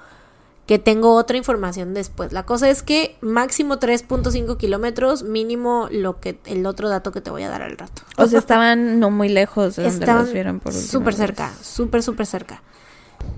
que 0.66 0.80
tengo 0.80 1.14
otra 1.14 1.38
información 1.38 1.94
después. 1.94 2.34
La 2.34 2.44
cosa 2.44 2.70
es 2.70 2.82
que 2.82 3.18
máximo 3.22 3.78
3.5 3.78 4.58
kilómetros, 4.58 5.24
mínimo 5.24 5.88
lo 5.92 6.20
que 6.20 6.40
el 6.46 6.66
otro 6.66 6.90
dato 6.90 7.12
que 7.12 7.22
te 7.22 7.30
voy 7.30 7.44
a 7.44 7.50
dar 7.50 7.62
al 7.62 7.78
rato. 7.78 8.02
O 8.18 8.26
sea, 8.26 8.40
estaban 8.40 9.00
no 9.00 9.12
muy 9.12 9.30
lejos 9.30 9.76
de 9.76 9.84
donde 9.84 10.00
Estaban 10.00 10.24
los 10.24 10.34
vieron 10.34 10.60
por 10.60 10.74
súper 10.74 11.14
cerca, 11.14 11.54
súper, 11.62 12.02
súper 12.02 12.26
cerca. 12.26 12.64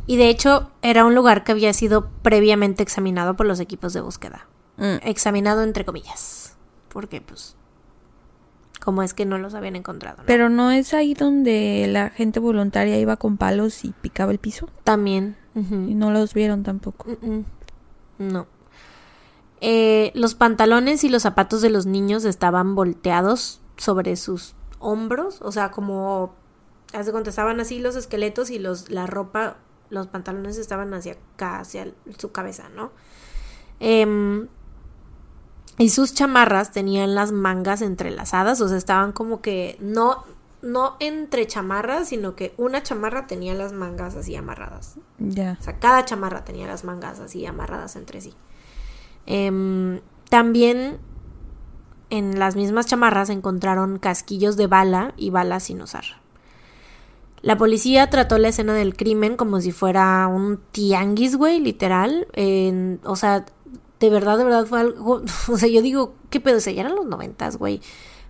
Y 0.05 0.15
de 0.15 0.29
hecho 0.29 0.71
era 0.81 1.03
un 1.05 1.15
lugar 1.15 1.43
que 1.43 1.51
había 1.51 1.73
sido 1.73 2.09
previamente 2.21 2.81
examinado 2.81 3.35
por 3.35 3.45
los 3.45 3.59
equipos 3.59 3.91
de 3.91 4.01
búsqueda. 4.01 4.47
Mm. 4.77 4.97
Examinado 5.03 5.63
entre 5.63 5.83
comillas. 5.83 6.55
Porque 6.87 7.19
pues, 7.19 7.56
como 8.87 9.03
es 9.03 9.13
que 9.13 9.25
no 9.25 9.37
los 9.37 9.53
habían 9.53 9.75
encontrado. 9.75 10.19
¿no? 10.19 10.23
Pero 10.27 10.47
no 10.47 10.71
es 10.71 10.93
ahí 10.93 11.13
donde 11.13 11.87
la 11.89 12.09
gente 12.09 12.39
voluntaria 12.39 12.97
iba 12.97 13.17
con 13.17 13.35
palos 13.35 13.83
y 13.83 13.91
picaba 13.91 14.31
el 14.31 14.39
piso. 14.39 14.69
También. 14.85 15.35
Y 15.55 15.93
no 15.93 16.09
los 16.09 16.33
vieron 16.33 16.63
tampoco. 16.63 17.05
No. 18.17 18.47
Eh, 19.59 20.13
los 20.15 20.35
pantalones 20.35 21.03
y 21.03 21.09
los 21.09 21.23
zapatos 21.23 21.61
de 21.61 21.69
los 21.69 21.85
niños 21.85 22.23
estaban 22.23 22.75
volteados 22.75 23.59
sobre 23.75 24.15
sus 24.15 24.55
hombros, 24.79 25.41
o 25.41 25.51
sea, 25.51 25.69
como 25.69 26.33
haz 26.93 27.07
de 27.07 27.11
cuenta, 27.11 27.29
estaban 27.29 27.59
así 27.59 27.79
los 27.79 27.97
esqueletos 27.97 28.49
y 28.51 28.57
los 28.57 28.89
la 28.89 29.05
ropa, 29.05 29.57
los 29.89 30.07
pantalones 30.07 30.57
estaban 30.57 30.93
hacia 30.93 31.17
acá, 31.35 31.59
hacia 31.59 31.91
su 32.17 32.31
cabeza, 32.31 32.69
¿no? 32.69 32.93
Em, 33.81 34.47
y 35.77 35.89
sus 35.89 36.13
chamarras 36.13 36.71
tenían 36.71 37.15
las 37.15 37.31
mangas 37.31 37.81
entrelazadas, 37.81 38.61
o 38.61 38.67
sea, 38.67 38.77
estaban 38.77 39.11
como 39.11 39.41
que 39.41 39.77
no 39.79 40.23
no 40.61 40.95
entre 40.99 41.45
chamarras, 41.45 42.09
sino 42.09 42.35
que 42.35 42.53
una 42.57 42.81
chamarra 42.81 43.27
tenía 43.27 43.53
las 43.53 43.73
mangas 43.73 44.15
así 44.15 44.35
amarradas. 44.35 44.95
Ya. 45.19 45.55
O 45.59 45.63
sea, 45.63 45.79
cada 45.79 46.03
chamarra 46.03 46.45
tenía 46.45 46.67
las 46.67 46.83
mangas 46.83 47.19
así 47.19 47.45
amarradas 47.45 47.95
entre 47.95 48.21
sí. 48.21 48.33
Em, 49.27 50.01
también 50.29 50.97
en 52.09 52.39
las 52.39 52.55
mismas 52.55 52.87
chamarras 52.87 53.29
encontraron 53.29 53.99
casquillos 53.99 54.57
de 54.57 54.67
bala 54.67 55.13
y 55.15 55.29
balas 55.29 55.63
sin 55.63 55.81
usar. 55.81 56.05
La 57.41 57.55
policía 57.57 58.09
trató 58.09 58.39
la 58.39 58.47
escena 58.47 58.73
del 58.73 58.95
crimen 58.95 59.37
como 59.37 59.61
si 59.61 59.71
fuera 59.71 60.27
un 60.27 60.59
tianguis, 60.71 61.35
güey, 61.35 61.59
literal. 61.59 62.27
O 63.03 63.15
sea, 63.15 63.45
de 63.99 64.09
verdad, 64.09 64.37
de 64.37 64.43
verdad 64.43 64.65
fue 64.65 64.79
algo. 64.79 65.21
O 65.49 65.57
sea, 65.57 65.69
yo 65.69 65.81
digo, 65.81 66.15
¿qué 66.29 66.39
pedo? 66.39 66.57
O 66.57 66.59
sea, 66.59 66.73
ya 66.73 66.81
eran 66.81 66.95
los 66.95 67.05
noventas, 67.05 67.57
güey. 67.57 67.81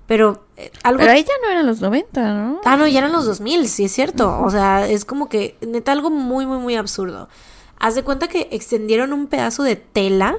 Pero 0.06 0.46
eh, 0.56 0.72
algo 0.84 1.00
Pero 1.00 1.12
ahí 1.12 1.24
ya 1.24 1.34
no 1.44 1.52
eran 1.52 1.68
los 1.68 1.82
90, 1.82 2.34
¿no? 2.34 2.62
Ah, 2.64 2.78
no, 2.78 2.88
ya 2.88 3.00
eran 3.00 3.12
los 3.12 3.26
2000, 3.26 3.68
sí 3.68 3.86
es 3.86 3.92
cierto. 3.92 4.42
O 4.42 4.50
sea, 4.50 4.88
es 4.88 5.04
como 5.04 5.28
que, 5.28 5.58
neta, 5.68 5.92
algo 5.92 6.10
muy, 6.10 6.46
muy, 6.46 6.60
muy 6.60 6.76
absurdo. 6.76 7.28
Haz 7.78 7.96
de 7.96 8.04
cuenta 8.04 8.28
que 8.28 8.48
extendieron 8.52 9.12
un 9.12 9.28
pedazo 9.28 9.64
de 9.64 9.76
tela 9.76 10.38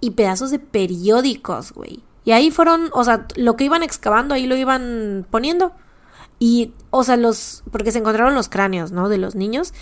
y 0.00 0.12
pedazos 0.12 0.50
de 0.50 0.58
periódicos, 0.58 1.72
güey. 1.72 2.02
Y 2.24 2.32
ahí 2.32 2.50
fueron, 2.50 2.90
o 2.92 3.04
sea, 3.04 3.26
lo 3.36 3.56
que 3.56 3.64
iban 3.64 3.82
excavando, 3.82 4.34
ahí 4.34 4.46
lo 4.46 4.56
iban 4.56 5.26
poniendo. 5.30 5.72
Y, 6.38 6.72
o 6.88 7.04
sea, 7.04 7.18
los, 7.18 7.62
porque 7.70 7.92
se 7.92 7.98
encontraron 7.98 8.34
los 8.34 8.48
cráneos, 8.48 8.90
¿no? 8.90 9.10
De 9.10 9.18
los 9.18 9.34
niños. 9.34 9.74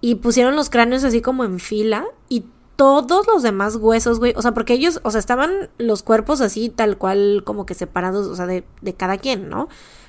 Y 0.00 0.16
pusieron 0.16 0.56
los 0.56 0.70
cráneos 0.70 1.04
así 1.04 1.20
como 1.20 1.44
en 1.44 1.60
fila. 1.60 2.06
Y 2.30 2.46
todos 2.80 3.26
los 3.26 3.42
demás 3.42 3.76
huesos, 3.76 4.18
güey. 4.18 4.32
O 4.36 4.42
sea, 4.42 4.52
porque 4.52 4.72
ellos, 4.74 5.00
o 5.04 5.10
sea, 5.10 5.18
estaban 5.20 5.68
los 5.78 6.02
cuerpos 6.02 6.40
así, 6.40 6.68
tal 6.70 6.96
cual, 6.98 7.42
como 7.44 7.66
que 7.66 7.74
separados, 7.74 8.26
o 8.26 8.34
sea, 8.36 8.46
de, 8.46 8.64
de 8.80 8.94
cada 8.94 9.18
quien, 9.18 9.48
¿no? 9.48 9.68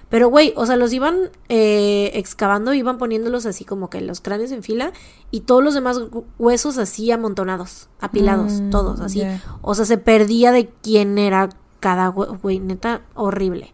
Pero, 0.09 0.27
güey, 0.29 0.53
o 0.57 0.65
sea, 0.65 0.75
los 0.75 0.91
iban 0.91 1.29
eh, 1.47 2.11
excavando, 2.15 2.73
iban 2.73 2.97
poniéndolos 2.97 3.45
así 3.45 3.63
como 3.63 3.89
que 3.89 4.01
los 4.01 4.19
cráneos 4.19 4.51
en 4.51 4.61
fila 4.61 4.91
y 5.31 5.41
todos 5.41 5.63
los 5.63 5.73
demás 5.73 5.99
hu- 6.01 6.25
huesos 6.37 6.77
así 6.77 7.09
amontonados, 7.11 7.87
apilados, 8.01 8.59
Mm, 8.59 8.69
todos 8.71 8.99
así. 8.99 9.21
O 9.61 9.73
sea, 9.73 9.85
se 9.85 9.97
perdía 9.97 10.51
de 10.51 10.69
quién 10.81 11.17
era 11.17 11.47
cada 11.79 12.09
hue- 12.13 12.39
güey, 12.41 12.59
neta, 12.59 13.03
horrible. 13.15 13.73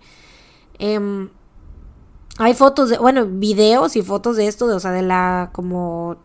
Em, 0.78 1.30
hay 2.38 2.54
fotos 2.54 2.90
de, 2.90 3.00
bueno, 3.00 3.26
videos 3.26 3.96
y 3.96 4.04
fotos 4.04 4.36
de 4.38 4.48
esto, 4.48 4.68
de, 4.68 4.76
o 4.76 4.80
sea, 4.80 4.92
de 4.92 5.02
la 5.02 5.50
como 5.54 6.18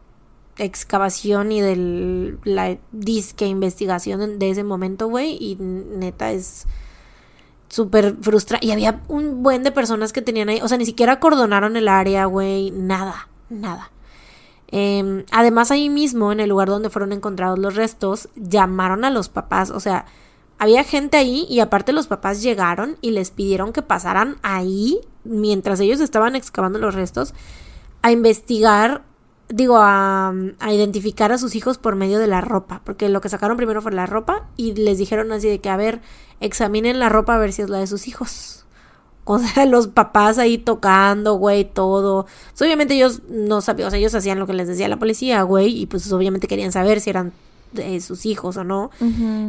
excavación 0.59 1.53
y 1.53 1.61
de 1.61 2.36
la 2.44 2.76
disque 2.92 3.46
investigación 3.46 4.38
de 4.38 4.50
ese 4.50 4.64
momento, 4.64 5.09
güey, 5.09 5.36
y 5.40 5.57
neta 5.57 6.32
es 6.32 6.66
súper 7.68 8.16
frustrante. 8.20 8.66
Y 8.66 8.70
había 8.70 9.00
un 9.09 9.42
buen 9.42 9.62
de 9.62 9.72
personas 9.72 10.12
que 10.12 10.22
tenían 10.22 10.48
ahí, 10.48 10.61
o 10.62 10.68
sea, 10.68 10.78
ni 10.78 10.86
siquiera 10.86 11.14
acordonaron 11.14 11.76
el 11.76 11.88
área, 11.88 12.26
güey, 12.26 12.70
nada, 12.70 13.28
nada. 13.48 13.90
Em, 14.68 15.24
además, 15.30 15.70
ahí 15.70 15.88
mismo, 15.90 16.32
en 16.32 16.40
el 16.40 16.48
lugar 16.48 16.68
donde 16.68 16.90
fueron 16.90 17.12
encontrados 17.12 17.59
los 17.59 17.74
restos, 17.74 18.28
llamaron 18.36 19.05
a 19.05 19.11
los 19.11 19.28
papás, 19.28 19.70
o 19.70 19.80
sea, 19.80 20.07
había 20.59 20.84
gente 20.84 21.16
ahí 21.16 21.46
y 21.50 21.61
aparte 21.61 21.92
los 21.92 22.07
papás 22.07 22.40
llegaron 22.40 22.96
y 23.00 23.11
les 23.11 23.30
pidieron 23.30 23.72
que 23.72 23.82
pasaran 23.82 24.36
ahí, 24.42 25.00
mientras 25.24 25.80
ellos 25.80 26.00
estaban 26.00 26.36
excavando 26.36 26.78
los 26.78 26.94
restos, 26.94 27.34
a 28.00 28.12
investigar, 28.12 29.03
digo, 29.53 29.76
a, 29.78 30.34
a 30.59 30.72
identificar 30.72 31.30
a 31.30 31.38
sus 31.38 31.55
hijos 31.55 31.78
por 31.78 31.94
medio 31.94 32.18
de 32.18 32.26
la 32.26 32.40
ropa, 32.40 32.80
porque 32.84 33.09
lo 33.09 33.20
que 33.20 33.28
sacaron 33.28 33.57
primero 33.57 33.82
fue 33.82 33.92
la 33.92 34.07
ropa 34.07 34.48
y 34.57 34.74
les 34.74 34.98
dijeron 34.98 35.30
así 35.32 35.48
de 35.48 35.61
que, 35.61 35.68
a 35.68 35.76
ver, 35.76 36.00
examinen 36.40 36.98
la 36.98 37.09
ropa 37.09 37.34
a 37.34 37.38
ver 37.38 37.53
si 37.53 37.62
es 37.62 37.68
la 37.68 37.78
de 37.78 37.86
sus 37.86 38.09
hijos. 38.09 38.59
O 39.24 39.38
sea, 39.38 39.66
los 39.66 39.86
papás 39.86 40.38
ahí 40.38 40.59
tocando, 40.59 41.34
güey, 41.34 41.64
todo. 41.64 42.26
Pues, 42.50 42.62
obviamente 42.62 42.94
ellos 42.94 43.22
no 43.28 43.61
sabían, 43.61 43.86
o 43.86 43.90
sea, 43.92 44.00
ellos 44.00 44.12
hacían 44.16 44.40
lo 44.40 44.48
que 44.48 44.53
les 44.53 44.66
decía 44.66 44.88
la 44.88 44.98
policía, 44.98 45.42
güey, 45.42 45.80
y 45.80 45.86
pues 45.86 46.11
obviamente 46.12 46.48
querían 46.48 46.72
saber 46.72 47.00
si 47.00 47.11
eran 47.11 47.32
de 47.72 48.00
sus 48.00 48.26
hijos 48.26 48.57
o 48.57 48.64
no. 48.64 48.90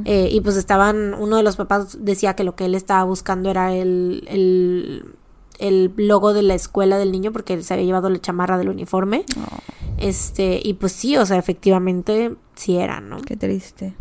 Eh, 0.06 0.30
y 0.32 0.42
pues 0.42 0.58
estaban, 0.58 1.16
uno 1.16 1.38
de 1.38 1.44
los 1.44 1.56
papás 1.56 1.98
decía 2.00 2.36
que 2.36 2.44
lo 2.44 2.56
que 2.56 2.66
él 2.66 2.76
estaba 2.76 3.04
buscando 3.04 3.50
era 3.50 3.74
el, 3.74 4.24
el, 4.28 5.16
el 5.64 5.94
logo 5.96 6.34
de 6.34 6.44
la 6.44 6.56
escuela 6.56 6.98
del 6.98 7.12
niño 7.12 7.32
porque 7.32 7.54
él 7.54 7.64
se 7.64 7.74
había 7.74 7.86
llevado 7.86 8.10
la 8.10 8.20
chamarra 8.20 8.58
del 8.58 8.70
uniforme. 8.70 9.26
Oh, 9.38 9.58
Este, 9.98 10.60
y 10.62 10.74
pues 10.74 10.92
sí, 10.92 11.16
o 11.18 11.26
sea, 11.26 11.38
efectivamente 11.38 12.36
sí 12.56 12.78
era, 12.78 13.00
¿no? 13.00 13.18
qué 13.22 13.38
triste. 13.38 13.96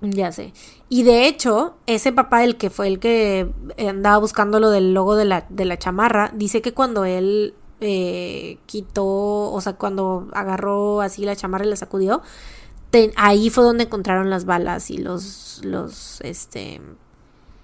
Ya 0.00 0.30
sé. 0.30 0.52
Y 0.88 1.02
de 1.02 1.26
hecho, 1.26 1.74
ese 1.86 2.12
papá, 2.12 2.44
el 2.44 2.56
que 2.56 2.70
fue 2.70 2.86
el 2.86 3.00
que 3.00 3.50
andaba 3.78 4.18
buscando 4.18 4.60
lo 4.60 4.70
del 4.70 4.94
logo 4.94 5.16
de 5.16 5.24
la, 5.24 5.44
de 5.48 5.64
la 5.64 5.76
chamarra, 5.76 6.30
dice 6.36 6.62
que 6.62 6.72
cuando 6.72 7.04
él 7.04 7.54
eh, 7.80 8.58
quitó, 8.66 9.04
o 9.50 9.60
sea, 9.60 9.72
cuando 9.72 10.28
agarró 10.34 11.00
así 11.00 11.24
la 11.24 11.34
chamarra 11.34 11.64
y 11.64 11.68
la 11.70 11.76
sacudió, 11.76 12.22
ahí 13.16 13.50
fue 13.50 13.64
donde 13.64 13.84
encontraron 13.84 14.30
las 14.30 14.44
balas 14.44 14.90
y 14.90 14.98
los, 14.98 15.60
los, 15.64 16.20
este, 16.20 16.80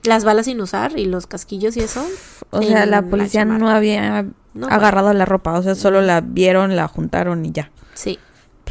las 0.05 0.24
balas 0.24 0.46
sin 0.46 0.61
usar 0.61 0.98
y 0.98 1.07
los 1.07 1.26
casquillos 1.26 1.76
y 1.76 1.80
eso. 1.80 2.07
O 2.50 2.62
sea, 2.62 2.86
la 2.86 3.02
policía 3.02 3.44
no 3.44 3.68
había 3.68 4.26
No, 4.55 4.66
agarrado 4.68 5.12
la 5.12 5.24
ropa, 5.24 5.59
o 5.59 5.62
sea, 5.62 5.74
solo 5.74 6.00
la 6.00 6.20
vieron, 6.20 6.76
la 6.76 6.88
juntaron 6.88 7.44
y 7.44 7.52
ya. 7.52 7.70
Sí. 7.94 8.18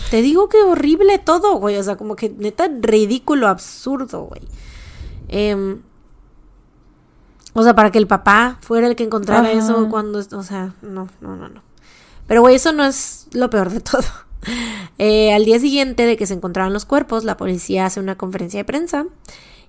Te 0.10 0.22
digo 0.22 0.50
que 0.50 0.62
horrible 0.62 1.18
todo, 1.20 1.58
güey. 1.58 1.78
O 1.78 1.84
sea, 1.84 1.96
como 1.96 2.16
que 2.16 2.30
neta 2.30 2.68
ridículo, 2.68 3.48
absurdo, 3.48 4.24
güey. 4.24 4.42
Em, 5.28 5.82
o 7.54 7.64
sea, 7.64 7.76
para 7.76 7.92
que 7.92 8.00
el 8.00 8.08
papá 8.08 8.58
fuera 8.62 8.88
el 8.88 8.96
que 8.96 9.04
encontrara 9.04 9.50
Ajá. 9.50 9.52
eso 9.52 9.88
cuando... 9.90 10.20
O 10.20 10.44
sea, 10.44 10.74
no, 10.82 11.08
no, 11.22 11.36
no, 11.36 11.50
no. 11.50 11.62
Pero, 12.28 12.42
güey, 12.42 12.56
eso 12.56 12.72
no 12.72 12.84
es 12.86 13.28
lo 13.34 13.50
peor 13.50 13.70
de 13.70 13.80
todo. 13.80 14.04
Eh, 15.00 15.34
al 15.34 15.46
día 15.46 15.58
siguiente 15.58 16.06
de 16.06 16.18
que 16.18 16.28
se 16.28 16.34
encontraron 16.34 16.74
los 16.74 16.84
cuerpos, 16.84 17.24
la 17.24 17.38
policía 17.38 17.86
hace 17.86 18.02
una 18.02 18.16
conferencia 18.16 18.60
de 18.60 18.66
prensa 18.66 19.06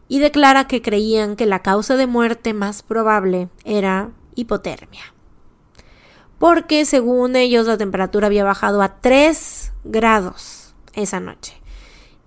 y 0.09 0.19
declara 0.19 0.67
que 0.67 0.83
creían 0.83 1.37
que 1.37 1.47
la 1.47 1.61
causa 1.63 1.97
de 1.97 2.07
muerte 2.07 2.53
más 2.55 2.83
probable 2.83 3.49
era 3.65 4.11
hipotermia. 4.35 5.03
Porque 6.39 6.85
según 6.85 7.37
ellos 7.37 7.67
la 7.67 7.79
temperatura 7.79 8.27
había 8.27 8.45
bajado 8.45 8.83
a 8.83 9.01
3 9.01 9.73
grados 9.85 10.75
esa 10.95 11.21
noche. 11.21 11.55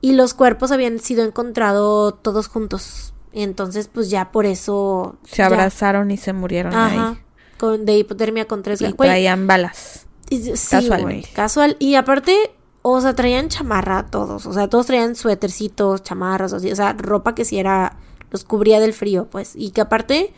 Y 0.01 0.13
los 0.13 0.33
cuerpos 0.33 0.71
habían 0.71 0.99
sido 0.99 1.23
encontrados 1.25 2.21
todos 2.21 2.47
juntos. 2.47 3.13
Entonces, 3.33 3.89
pues 3.91 4.09
ya 4.09 4.31
por 4.31 4.45
eso... 4.45 5.17
Se 5.23 5.37
ya- 5.37 5.47
abrazaron 5.47 6.09
y 6.11 6.17
se 6.17 6.33
murieron 6.33 6.73
Ajá. 6.73 7.09
ahí. 7.09 7.17
Con, 7.59 7.85
de 7.85 7.97
hipotermia 7.97 8.45
con 8.45 8.63
3 8.63 8.81
Y 8.81 8.93
traían 8.93 9.47
balas. 9.47 10.07
y- 10.29 10.55
Sí, 10.55 10.67
Casualmente. 10.69 11.03
güey, 11.21 11.33
casual. 11.33 11.75
Y 11.79 11.95
aparte, 11.95 12.51
o 12.91 13.01
sea, 13.01 13.15
traían 13.15 13.49
chamarra 13.49 14.05
todos. 14.07 14.45
O 14.45 14.53
sea, 14.53 14.67
todos 14.67 14.85
traían 14.87 15.15
suétercitos, 15.15 16.03
chamarras. 16.03 16.53
O 16.53 16.59
sea, 16.59 16.93
ropa 16.93 17.35
que 17.35 17.45
sí 17.45 17.57
era. 17.59 17.97
Los 18.31 18.43
cubría 18.43 18.79
del 18.79 18.93
frío, 18.93 19.27
pues. 19.29 19.53
Y 19.55 19.71
que 19.71 19.81
aparte. 19.81 20.33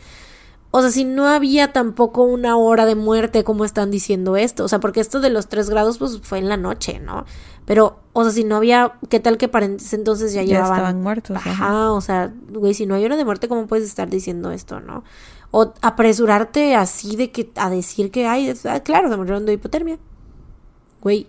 O 0.72 0.82
sea, 0.82 0.92
si 0.92 1.04
no 1.04 1.28
había 1.28 1.74
tampoco 1.74 2.22
una 2.24 2.56
hora 2.56 2.86
de 2.86 2.94
muerte, 2.94 3.44
como 3.44 3.66
están 3.66 3.90
diciendo 3.90 4.36
esto. 4.38 4.64
O 4.64 4.68
sea, 4.68 4.80
porque 4.80 5.00
esto 5.00 5.20
de 5.20 5.32
los 5.32 5.48
3 5.48 5.68
grados, 5.72 5.98
pues 5.98 6.20
fue 6.22 6.38
en 6.38 6.48
la 6.48 6.58
noche, 6.58 7.00
¿no? 7.00 7.26
Pero, 7.66 7.98
o 8.14 8.22
sea, 8.24 8.32
si 8.32 8.44
no 8.44 8.56
había. 8.58 8.94
¿Qué 9.10 9.20
tal 9.20 9.38
que 9.40 9.48
para 9.48 9.66
entonces 9.66 10.32
ya, 10.34 10.42
Ya 10.44 10.48
llevaban. 10.48 10.72
estaban 10.78 11.02
muertos. 11.02 11.38
Ajá, 11.38 11.50
ajá. 11.52 11.92
o 11.92 12.02
sea, 12.02 12.32
güey, 12.52 12.76
si 12.76 12.86
no 12.86 12.94
hay 12.94 13.04
hora 13.04 13.18
de 13.18 13.26
muerte, 13.26 13.48
¿cómo 13.48 13.66
puedes 13.66 13.86
estar 13.88 14.10
diciendo 14.10 14.52
esto, 14.52 14.80
no? 14.80 15.04
O 15.52 15.74
apresurarte 15.82 16.76
así 16.76 17.16
de 17.16 17.32
que 17.32 17.52
a 17.56 17.72
decir 17.72 18.12
que, 18.12 18.28
ay, 18.28 18.50
es- 18.50 18.68
ah, 18.68 18.80
claro, 18.82 19.10
se 19.10 19.18
murieron 19.18 19.48
de 19.48 19.54
hipotermia. 19.54 19.98
Güey, 21.02 21.28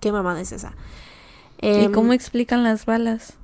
qué 0.00 0.12
mamada 0.12 0.40
es 0.40 0.52
esa. 0.52 0.74
¿Y 1.62 1.84
Em, 1.84 1.92
cómo 1.92 2.12
explican 2.12 2.64
las 2.64 2.86
balas? 2.86 3.34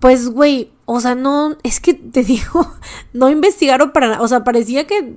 Pues, 0.00 0.28
güey, 0.30 0.70
o 0.86 1.00
sea, 1.00 1.14
no, 1.14 1.56
es 1.62 1.80
que 1.80 1.94
te 1.94 2.24
digo, 2.24 2.74
no 3.12 3.30
investigaron 3.30 3.92
para 3.92 4.08
nada, 4.08 4.22
o 4.22 4.28
sea, 4.28 4.44
parecía 4.44 4.86
que 4.86 5.16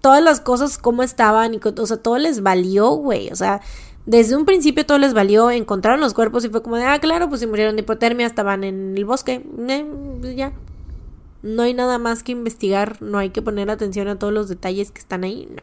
todas 0.00 0.22
las 0.22 0.40
cosas 0.40 0.78
como 0.78 1.02
estaban 1.02 1.54
y, 1.54 1.60
o 1.62 1.86
sea, 1.86 1.96
todo 1.96 2.18
les 2.18 2.42
valió, 2.42 2.90
güey, 2.90 3.30
o 3.30 3.36
sea, 3.36 3.60
desde 4.06 4.36
un 4.36 4.44
principio 4.44 4.84
todo 4.84 4.98
les 4.98 5.14
valió, 5.14 5.50
encontraron 5.50 6.00
los 6.00 6.14
cuerpos 6.14 6.44
y 6.44 6.50
fue 6.50 6.62
como 6.62 6.76
de, 6.76 6.84
ah, 6.84 6.98
claro, 7.00 7.28
pues 7.28 7.40
si 7.40 7.46
murieron 7.46 7.74
de 7.76 7.82
hipotermia, 7.82 8.26
estaban 8.26 8.62
en 8.62 8.96
el 8.96 9.04
bosque, 9.04 9.44
eh, 9.68 9.86
pues 10.20 10.36
ya. 10.36 10.52
No 11.42 11.62
hay 11.62 11.74
nada 11.74 11.98
más 11.98 12.22
que 12.22 12.32
investigar, 12.32 13.02
no 13.02 13.18
hay 13.18 13.30
que 13.30 13.42
poner 13.42 13.70
atención 13.70 14.08
a 14.08 14.18
todos 14.18 14.32
los 14.32 14.48
detalles 14.48 14.90
que 14.90 14.98
están 14.98 15.24
ahí, 15.24 15.48
no. 15.50 15.62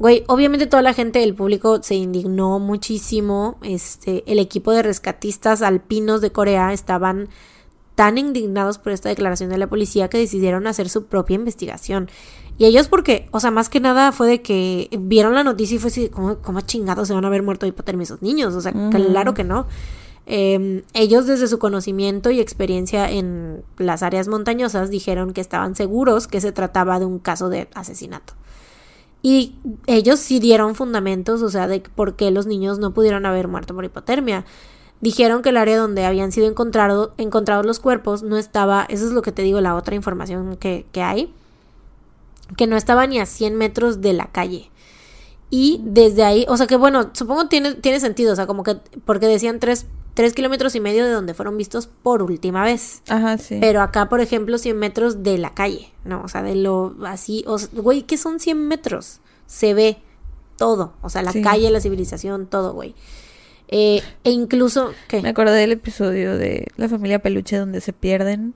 Güey, 0.00 0.24
obviamente 0.28 0.66
toda 0.66 0.82
la 0.82 0.94
gente 0.94 1.18
del 1.18 1.34
público 1.34 1.82
se 1.82 1.94
indignó 1.94 2.58
muchísimo. 2.58 3.58
Este, 3.62 4.24
el 4.26 4.38
equipo 4.38 4.72
de 4.72 4.82
rescatistas 4.82 5.60
alpinos 5.60 6.22
de 6.22 6.32
Corea 6.32 6.72
estaban 6.72 7.28
tan 7.96 8.16
indignados 8.16 8.78
por 8.78 8.92
esta 8.92 9.10
declaración 9.10 9.50
de 9.50 9.58
la 9.58 9.66
policía 9.66 10.08
que 10.08 10.16
decidieron 10.16 10.66
hacer 10.66 10.88
su 10.88 11.04
propia 11.04 11.34
investigación. 11.34 12.08
Y 12.56 12.64
ellos 12.64 12.88
porque, 12.88 13.28
o 13.30 13.40
sea, 13.40 13.50
más 13.50 13.68
que 13.68 13.78
nada 13.78 14.10
fue 14.10 14.26
de 14.26 14.40
que 14.40 14.88
vieron 14.98 15.34
la 15.34 15.44
noticia 15.44 15.76
y 15.76 15.78
fue 15.78 15.88
así, 15.90 16.08
¿cómo, 16.08 16.38
cómo 16.38 16.62
chingados 16.62 17.08
se 17.08 17.12
van 17.12 17.24
a 17.24 17.28
haber 17.28 17.42
muerto 17.42 17.66
de 17.66 17.68
hipotermia 17.68 18.04
esos 18.04 18.22
niños? 18.22 18.54
O 18.54 18.62
sea, 18.62 18.72
claro 18.72 19.34
que 19.34 19.44
no. 19.44 19.66
Eh, 20.24 20.82
ellos 20.94 21.26
desde 21.26 21.46
su 21.46 21.58
conocimiento 21.58 22.30
y 22.30 22.40
experiencia 22.40 23.10
en 23.10 23.64
las 23.76 24.02
áreas 24.02 24.28
montañosas 24.28 24.88
dijeron 24.88 25.34
que 25.34 25.42
estaban 25.42 25.74
seguros 25.74 26.26
que 26.26 26.40
se 26.40 26.52
trataba 26.52 26.98
de 26.98 27.04
un 27.04 27.18
caso 27.18 27.50
de 27.50 27.68
asesinato. 27.74 28.32
Y 29.22 29.54
ellos 29.86 30.18
sí 30.18 30.40
dieron 30.40 30.74
fundamentos, 30.74 31.42
o 31.42 31.50
sea, 31.50 31.66
de 31.68 31.80
por 31.80 32.16
qué 32.16 32.30
los 32.30 32.46
niños 32.46 32.78
no 32.78 32.94
pudieron 32.94 33.26
haber 33.26 33.48
muerto 33.48 33.74
por 33.74 33.84
hipotermia. 33.84 34.44
Dijeron 35.00 35.42
que 35.42 35.50
el 35.50 35.56
área 35.56 35.78
donde 35.78 36.04
habían 36.04 36.32
sido 36.32 36.46
encontrado, 36.46 37.14
encontrados 37.18 37.66
los 37.66 37.80
cuerpos 37.80 38.22
no 38.22 38.36
estaba, 38.36 38.86
eso 38.88 39.06
es 39.06 39.12
lo 39.12 39.22
que 39.22 39.32
te 39.32 39.42
digo, 39.42 39.60
la 39.60 39.74
otra 39.74 39.94
información 39.94 40.56
que, 40.56 40.86
que 40.92 41.02
hay, 41.02 41.32
que 42.56 42.66
no 42.66 42.76
estaba 42.76 43.06
ni 43.06 43.18
a 43.18 43.26
100 43.26 43.56
metros 43.56 44.00
de 44.00 44.12
la 44.12 44.26
calle. 44.26 44.70
Y 45.50 45.80
desde 45.84 46.22
ahí, 46.24 46.46
o 46.48 46.56
sea 46.56 46.66
que 46.66 46.76
bueno, 46.76 47.10
supongo 47.12 47.48
tiene, 47.48 47.74
tiene 47.74 47.98
sentido, 47.98 48.32
o 48.32 48.36
sea, 48.36 48.46
como 48.46 48.62
que, 48.62 48.76
porque 49.04 49.26
decían 49.26 49.58
tres, 49.58 49.86
tres 50.20 50.34
kilómetros 50.34 50.74
y 50.74 50.80
medio 50.80 51.04
de 51.06 51.12
donde 51.12 51.32
fueron 51.34 51.56
vistos 51.56 51.86
por 51.86 52.22
última 52.22 52.62
vez. 52.62 53.02
Ajá, 53.08 53.38
sí. 53.38 53.56
Pero 53.60 53.80
acá, 53.80 54.08
por 54.08 54.20
ejemplo, 54.20 54.58
100 54.58 54.76
metros 54.78 55.22
de 55.22 55.38
la 55.38 55.54
calle, 55.54 55.90
¿no? 56.04 56.22
O 56.22 56.28
sea, 56.28 56.42
de 56.42 56.54
lo 56.56 56.94
así, 57.06 57.42
o 57.46 57.56
s- 57.56 57.68
güey, 57.72 58.02
¿qué 58.02 58.16
son 58.16 58.38
100 58.38 58.68
metros? 58.68 59.20
Se 59.46 59.72
ve 59.74 59.98
todo, 60.56 60.92
o 61.00 61.08
sea, 61.08 61.22
la 61.22 61.32
Sí. 61.32 61.40
calle, 61.42 61.70
la 61.70 61.80
civilización, 61.80 62.46
todo, 62.46 62.74
güey. 62.74 62.94
Eh, 63.68 64.02
e 64.24 64.30
incluso, 64.30 64.92
¿qué? 65.08 65.22
Me 65.22 65.30
acordé 65.30 65.54
del 65.56 65.72
episodio 65.72 66.36
de 66.36 66.66
la 66.76 66.88
familia 66.88 67.20
Peluche 67.20 67.56
donde 67.56 67.80
se 67.80 67.92
pierden 67.92 68.52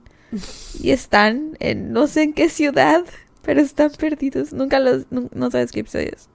y 0.79 0.91
están 0.91 1.57
en 1.59 1.93
no 1.93 2.05
sé 2.07 2.23
en 2.23 2.33
qué 2.33 2.49
ciudad, 2.49 3.03
pero 3.41 3.59
están 3.61 3.91
perdidos. 3.97 4.53
Nunca 4.53 4.79
los, 4.79 5.05
no 5.09 5.49
sabes 5.51 5.71
qué 5.71 5.79
episodio 5.79 6.09
es. 6.13 6.29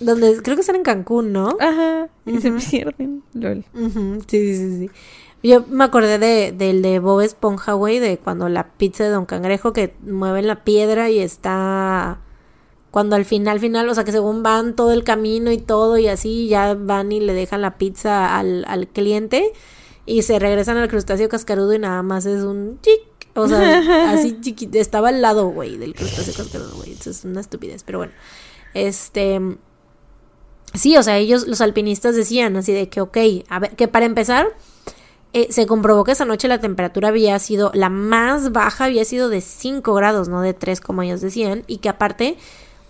Donde, 0.00 0.42
creo 0.42 0.56
que 0.56 0.60
están 0.60 0.76
en 0.76 0.82
Cancún, 0.82 1.32
¿no? 1.32 1.56
Ajá, 1.60 2.08
y 2.26 2.38
se 2.40 2.52
pierden. 2.52 3.22
Lol. 3.34 3.64
Sí, 4.26 4.54
sí, 4.54 4.56
sí, 4.56 4.78
sí. 4.78 4.90
Yo 5.42 5.64
me 5.68 5.84
acordé 5.84 6.18
de, 6.18 6.52
del 6.52 6.82
de 6.82 6.98
Bob 6.98 7.20
Esponja, 7.20 7.74
güey, 7.74 8.00
de 8.00 8.18
cuando 8.18 8.48
la 8.48 8.72
pizza 8.72 9.04
de 9.04 9.10
Don 9.10 9.24
Cangrejo 9.24 9.72
que 9.72 9.94
mueven 10.02 10.46
la 10.46 10.64
piedra 10.64 11.10
y 11.10 11.20
está... 11.20 12.18
Cuando 12.90 13.16
al 13.16 13.24
final, 13.24 13.60
final, 13.60 13.88
o 13.88 13.94
sea, 13.94 14.02
que 14.04 14.12
según 14.12 14.42
van 14.42 14.74
todo 14.74 14.92
el 14.92 15.04
camino 15.04 15.52
y 15.52 15.58
todo 15.58 15.98
y 15.98 16.08
así, 16.08 16.48
ya 16.48 16.74
van 16.74 17.12
y 17.12 17.20
le 17.20 17.34
dejan 17.34 17.60
la 17.60 17.76
pizza 17.76 18.36
al, 18.36 18.64
al 18.66 18.88
cliente 18.88 19.52
y 20.06 20.22
se 20.22 20.38
regresan 20.38 20.78
al 20.78 20.88
crustáceo 20.88 21.28
cascarudo 21.28 21.74
y 21.74 21.78
nada 21.78 22.02
más 22.02 22.24
es 22.26 22.42
un 22.42 22.80
chic. 22.80 23.02
O 23.34 23.46
sea, 23.46 24.10
así 24.10 24.40
chiquito. 24.40 24.78
Estaba 24.78 25.10
al 25.10 25.20
lado, 25.20 25.48
güey, 25.50 25.76
del 25.76 25.94
crustáceo 25.94 26.34
cascarudo, 26.34 26.76
güey. 26.76 26.92
Eso 26.92 27.10
es 27.10 27.24
una 27.24 27.40
estupidez, 27.40 27.84
pero 27.84 27.98
bueno. 27.98 28.12
Este... 28.74 29.40
Sí, 30.74 30.96
o 30.96 31.02
sea, 31.02 31.16
ellos, 31.16 31.46
los 31.46 31.60
alpinistas 31.60 32.14
decían 32.14 32.56
así 32.56 32.72
de 32.72 32.88
que, 32.88 33.00
ok, 33.00 33.16
a 33.48 33.58
ver, 33.58 33.76
que 33.76 33.88
para 33.88 34.06
empezar, 34.06 34.48
eh, 35.32 35.48
se 35.50 35.66
comprobó 35.66 36.04
que 36.04 36.12
esa 36.12 36.24
noche 36.24 36.48
la 36.48 36.60
temperatura 36.60 37.08
había 37.08 37.38
sido, 37.38 37.70
la 37.74 37.90
más 37.90 38.52
baja 38.52 38.84
había 38.84 39.04
sido 39.04 39.28
de 39.28 39.40
5 39.40 39.94
grados, 39.94 40.28
no 40.28 40.40
de 40.40 40.54
3 40.54 40.80
como 40.80 41.02
ellos 41.02 41.20
decían, 41.20 41.64
y 41.66 41.78
que 41.78 41.88
aparte, 41.88 42.36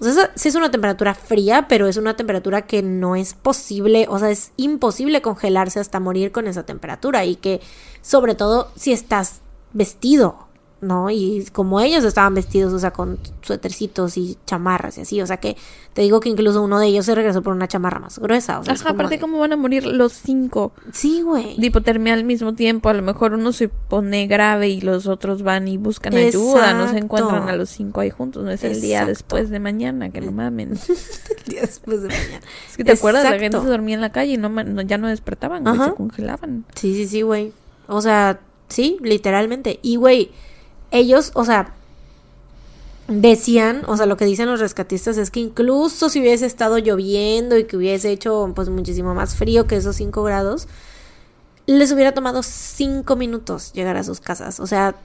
o 0.00 0.04
sea, 0.04 0.30
sí 0.34 0.48
es 0.48 0.54
una 0.54 0.70
temperatura 0.70 1.14
fría, 1.14 1.66
pero 1.68 1.88
es 1.88 1.96
una 1.96 2.16
temperatura 2.16 2.62
que 2.62 2.82
no 2.82 3.16
es 3.16 3.34
posible, 3.34 4.06
o 4.08 4.18
sea, 4.18 4.30
es 4.30 4.52
imposible 4.56 5.22
congelarse 5.22 5.80
hasta 5.80 6.00
morir 6.00 6.32
con 6.32 6.46
esa 6.46 6.64
temperatura, 6.64 7.24
y 7.24 7.36
que 7.36 7.60
sobre 8.02 8.34
todo 8.34 8.70
si 8.76 8.92
estás 8.92 9.40
vestido, 9.72 10.47
¿no? 10.80 11.10
Y 11.10 11.44
como 11.52 11.80
ellos 11.80 12.04
estaban 12.04 12.34
vestidos, 12.34 12.72
o 12.72 12.78
sea, 12.78 12.92
con 12.92 13.18
suétercitos 13.42 14.16
y 14.16 14.38
chamarras 14.46 14.98
y 14.98 15.00
así, 15.00 15.20
o 15.20 15.26
sea 15.26 15.38
que 15.38 15.56
te 15.92 16.02
digo 16.02 16.20
que 16.20 16.28
incluso 16.28 16.62
uno 16.62 16.78
de 16.78 16.86
ellos 16.86 17.06
se 17.06 17.14
regresó 17.16 17.42
por 17.42 17.52
una 17.52 17.66
chamarra 17.66 17.98
más 17.98 18.20
gruesa, 18.20 18.60
o 18.60 18.64
sea, 18.64 18.74
Ajá, 18.74 18.84
como 18.84 18.94
aparte, 18.94 19.16
de- 19.16 19.20
¿cómo 19.20 19.38
van 19.40 19.52
a 19.52 19.56
morir 19.56 19.84
los 19.86 20.12
cinco 20.12 20.72
Sí, 20.92 21.22
güey. 21.22 21.56
de 21.58 21.66
hipotermia 21.66 22.14
al 22.14 22.22
mismo 22.22 22.54
tiempo? 22.54 22.88
A 22.88 22.94
lo 22.94 23.02
mejor 23.02 23.32
uno 23.34 23.52
se 23.52 23.68
pone 23.68 24.28
grave 24.28 24.68
y 24.68 24.80
los 24.80 25.06
otros 25.08 25.42
van 25.42 25.66
y 25.66 25.76
buscan 25.78 26.14
ayuda. 26.14 26.72
No 26.74 26.84
se 26.84 26.90
Exacto. 26.90 26.96
encuentran 26.98 27.48
a 27.48 27.56
los 27.56 27.70
cinco 27.70 28.00
ahí 28.00 28.10
juntos. 28.10 28.44
No 28.44 28.50
es 28.52 28.62
el 28.62 28.80
día 28.80 28.98
Exacto. 28.98 29.08
después 29.10 29.50
de 29.50 29.58
mañana, 29.58 30.10
que 30.10 30.20
no 30.20 30.30
mamen. 30.30 30.78
El 31.46 31.52
día 31.52 31.60
después 31.62 32.02
de 32.02 32.08
mañana. 32.08 32.40
Es 32.70 32.76
que 32.76 32.84
te 32.84 32.92
acuerdas, 32.92 33.24
la 33.24 33.30
gente 33.30 33.46
Exacto. 33.46 33.64
se 33.66 33.70
dormía 33.70 33.94
en 33.96 34.00
la 34.00 34.12
calle 34.12 34.34
y 34.34 34.36
no, 34.36 34.48
ya 34.82 34.98
no 34.98 35.08
despertaban, 35.08 35.64
güey, 35.64 35.76
se 35.76 35.94
congelaban. 35.94 36.64
Sí, 36.76 36.94
sí, 36.94 37.08
sí, 37.08 37.22
güey. 37.22 37.52
O 37.88 38.00
sea, 38.02 38.38
sí, 38.68 38.98
literalmente. 39.02 39.80
Y, 39.82 39.96
güey, 39.96 40.30
ellos, 40.90 41.30
o 41.34 41.44
sea, 41.44 41.74
decían, 43.08 43.82
o 43.86 43.96
sea, 43.96 44.06
lo 44.06 44.16
que 44.16 44.24
dicen 44.24 44.46
los 44.46 44.60
rescatistas 44.60 45.16
es 45.16 45.30
que 45.30 45.40
incluso 45.40 46.08
si 46.08 46.20
hubiese 46.20 46.46
estado 46.46 46.78
lloviendo 46.78 47.56
y 47.56 47.64
que 47.64 47.76
hubiese 47.76 48.10
hecho, 48.10 48.52
pues, 48.54 48.68
muchísimo 48.68 49.14
más 49.14 49.34
frío 49.34 49.66
que 49.66 49.76
esos 49.76 49.96
5 49.96 50.22
grados, 50.22 50.68
les 51.66 51.92
hubiera 51.92 52.12
tomado 52.12 52.42
5 52.42 53.16
minutos 53.16 53.72
llegar 53.72 53.96
a 53.96 54.04
sus 54.04 54.20
casas. 54.20 54.60
O 54.60 54.66
sea, 54.66 54.96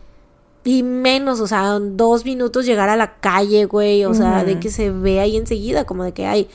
y 0.64 0.84
menos, 0.84 1.40
o 1.42 1.48
sea, 1.48 1.78
dos 1.80 2.24
minutos 2.26 2.66
llegar 2.66 2.90
a 2.90 2.96
la 2.96 3.16
calle, 3.16 3.66
güey. 3.66 4.06
O 4.06 4.14
sea, 4.14 4.44
de 4.44 4.60
que 4.60 4.70
se 4.70 4.90
ve 4.90 5.20
ahí 5.20 5.36
enseguida, 5.36 5.86
como 5.86 6.04
de 6.04 6.14
que 6.14 6.26
hay. 6.26 6.50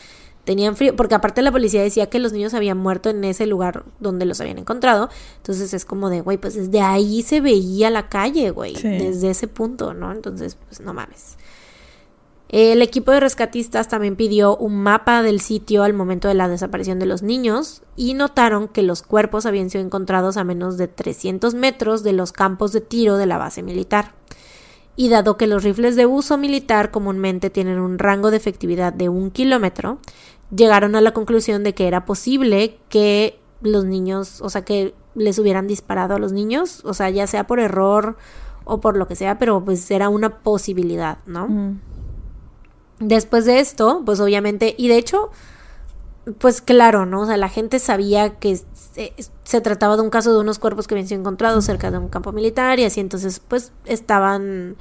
Tenían 0.49 0.77
frío, 0.77 0.97
porque 0.97 1.15
aparte 1.15 1.43
la 1.43 1.53
policía 1.53 1.83
decía 1.83 2.07
que 2.07 2.19
los 2.19 2.33
niños 2.33 2.55
habían 2.55 2.79
muerto 2.79 3.11
en 3.11 3.23
ese 3.23 3.45
lugar 3.45 3.85
donde 4.01 4.25
los 4.25 4.41
habían 4.41 4.57
encontrado. 4.57 5.11
Entonces 5.37 5.75
es 5.75 5.85
como 5.85 6.09
de, 6.09 6.23
güey, 6.23 6.39
pues 6.39 6.55
desde 6.55 6.81
ahí 6.81 7.21
se 7.21 7.43
veía 7.43 7.91
la 7.91 8.09
calle, 8.09 8.51
güey. 8.51 8.75
Sí. 8.75 8.89
Desde 8.89 9.29
ese 9.29 9.47
punto, 9.47 9.93
¿no? 9.93 10.11
Entonces, 10.11 10.57
pues 10.67 10.81
no 10.81 10.95
mames. 10.95 11.37
El 12.49 12.81
equipo 12.81 13.13
de 13.13 13.21
rescatistas 13.21 13.89
también 13.89 14.17
pidió 14.17 14.57
un 14.57 14.83
mapa 14.83 15.23
del 15.23 15.43
sitio 15.43 15.83
al 15.83 15.93
momento 15.93 16.29
de 16.29 16.35
la 16.35 16.49
desaparición 16.49 16.99
de 16.99 17.05
los 17.05 17.23
niños 17.23 17.83
y 17.95 18.15
notaron 18.15 18.69
que 18.69 18.83
los 18.83 19.03
cuerpos 19.03 19.45
habían 19.45 19.69
sido 19.69 19.85
encontrados 19.85 20.39
a 20.39 20.45
menos 20.45 20.79
de 20.79 20.89
300 20.89 21.53
metros 21.53 22.03
de 22.05 22.15
los 22.15 22.33
campos 22.33 22.73
de 22.73 22.81
tiro 22.81 23.19
de 23.19 23.27
la 23.27 23.37
base 23.37 23.63
militar. 23.63 24.15
Y 24.97 25.11
dado 25.11 25.37
que 25.37 25.47
los 25.47 25.63
rifles 25.63 25.95
de 25.95 26.07
uso 26.07 26.39
militar 26.39 26.91
comúnmente 26.91 27.51
tienen 27.51 27.79
un 27.79 27.99
rango 28.01 28.33
de 28.33 28.39
efectividad 28.39 28.93
de 28.93 29.09
un 29.09 29.31
kilómetro, 29.31 30.01
llegaron 30.55 30.97
a 30.97 31.01
la 31.01 31.13
conclusión 31.13 31.63
de 31.65 31.75
que 31.75 31.87
era 31.87 32.05
posible 32.05 32.79
que 32.89 33.39
los 33.61 33.85
niños, 33.85 34.41
o 34.41 34.51
sea, 34.51 34.65
que 34.65 34.95
les 35.15 35.39
hubieran 35.39 35.67
disparado 35.67 36.15
a 36.15 36.19
los 36.19 36.33
niños, 36.33 36.83
o 36.85 36.95
sea, 36.95 37.11
ya 37.11 37.27
sea 37.27 37.47
por 37.47 37.61
error 37.61 38.17
o 38.65 38.81
por 38.81 38.97
lo 38.97 39.09
que 39.09 39.17
sea, 39.17 39.39
pero 39.39 39.65
pues 39.65 39.91
era 39.91 40.09
una 40.09 40.39
posibilidad, 40.41 41.19
¿no? 41.27 41.49
Mm. 41.49 41.81
Después 43.01 43.45
de 43.45 43.61
esto, 43.61 44.03
pues 44.05 44.21
obviamente, 44.21 44.75
y 44.77 44.89
de 44.89 44.99
hecho, 44.99 45.31
pues 46.39 46.61
claro, 46.61 47.07
¿no? 47.07 47.23
O 47.23 47.27
sea, 47.27 47.37
la 47.37 47.49
gente 47.49 47.79
sabía 47.79 48.37
que 48.37 48.57
se, 48.57 49.15
se 49.45 49.61
trataba 49.61 49.97
de 49.97 50.03
un 50.03 50.11
caso 50.11 50.33
de 50.33 50.41
unos 50.41 50.59
cuerpos 50.59 50.87
que 50.87 50.95
habían 50.95 51.09
sido 51.09 51.21
encontrados 51.21 51.65
cerca 51.65 51.91
de 51.91 51.99
un 51.99 52.09
campo 52.09 52.33
militar 52.33 52.79
y 52.79 52.85
así, 52.85 53.01
entonces, 53.01 53.41
pues 53.41 53.73
estaban, 53.87 54.77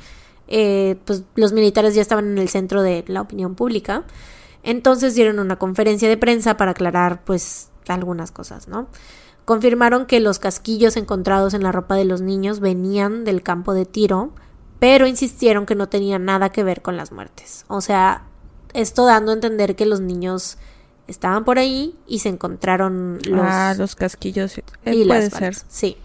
eh, 0.47 0.97
pues 1.05 1.23
los 1.35 1.53
militares 1.53 1.95
ya 1.95 2.01
estaban 2.01 2.25
en 2.25 2.37
el 2.37 2.49
centro 2.49 2.81
de 2.81 3.03
la 3.07 3.21
opinión 3.21 3.55
pública. 3.55 4.03
Entonces 4.67 5.15
dieron 5.15 5.39
una 5.39 5.55
conferencia 5.55 6.09
de 6.09 6.17
prensa 6.17 6.57
para 6.57 6.71
aclarar, 6.71 7.23
pues, 7.23 7.69
algunas 7.87 8.31
cosas, 8.31 8.67
¿no? 8.67 8.87
Confirmaron 9.45 10.05
que 10.05 10.19
los 10.19 10.39
casquillos 10.39 10.97
encontrados 10.97 11.53
en 11.53 11.63
la 11.63 11.71
ropa 11.71 11.95
de 11.95 12.03
los 12.03 12.19
niños 12.19 12.59
venían 12.59 13.23
del 13.23 13.41
campo 13.43 13.73
de 13.73 13.85
tiro, 13.85 14.31
pero 14.79 15.07
insistieron 15.07 15.65
que 15.65 15.73
no 15.75 15.87
tenía 15.87 16.19
nada 16.19 16.49
que 16.51 16.63
ver 16.63 16.81
con 16.81 16.97
las 16.97 17.13
muertes. 17.13 17.63
O 17.69 17.79
sea, 17.79 18.23
esto 18.73 19.05
dando 19.05 19.31
a 19.31 19.35
entender 19.35 19.77
que 19.77 19.85
los 19.85 20.01
niños 20.01 20.57
estaban 21.07 21.45
por 21.45 21.59
ahí 21.59 21.95
y 22.05 22.19
se 22.19 22.27
encontraron 22.27 23.19
los, 23.25 23.39
Ah, 23.41 23.73
los 23.77 23.95
casquillos. 23.95 24.57
eh, 24.57 24.63
y 24.83 25.05
puede 25.05 25.21
las 25.21 25.33
ser. 25.33 25.55
Sí. 25.69 25.95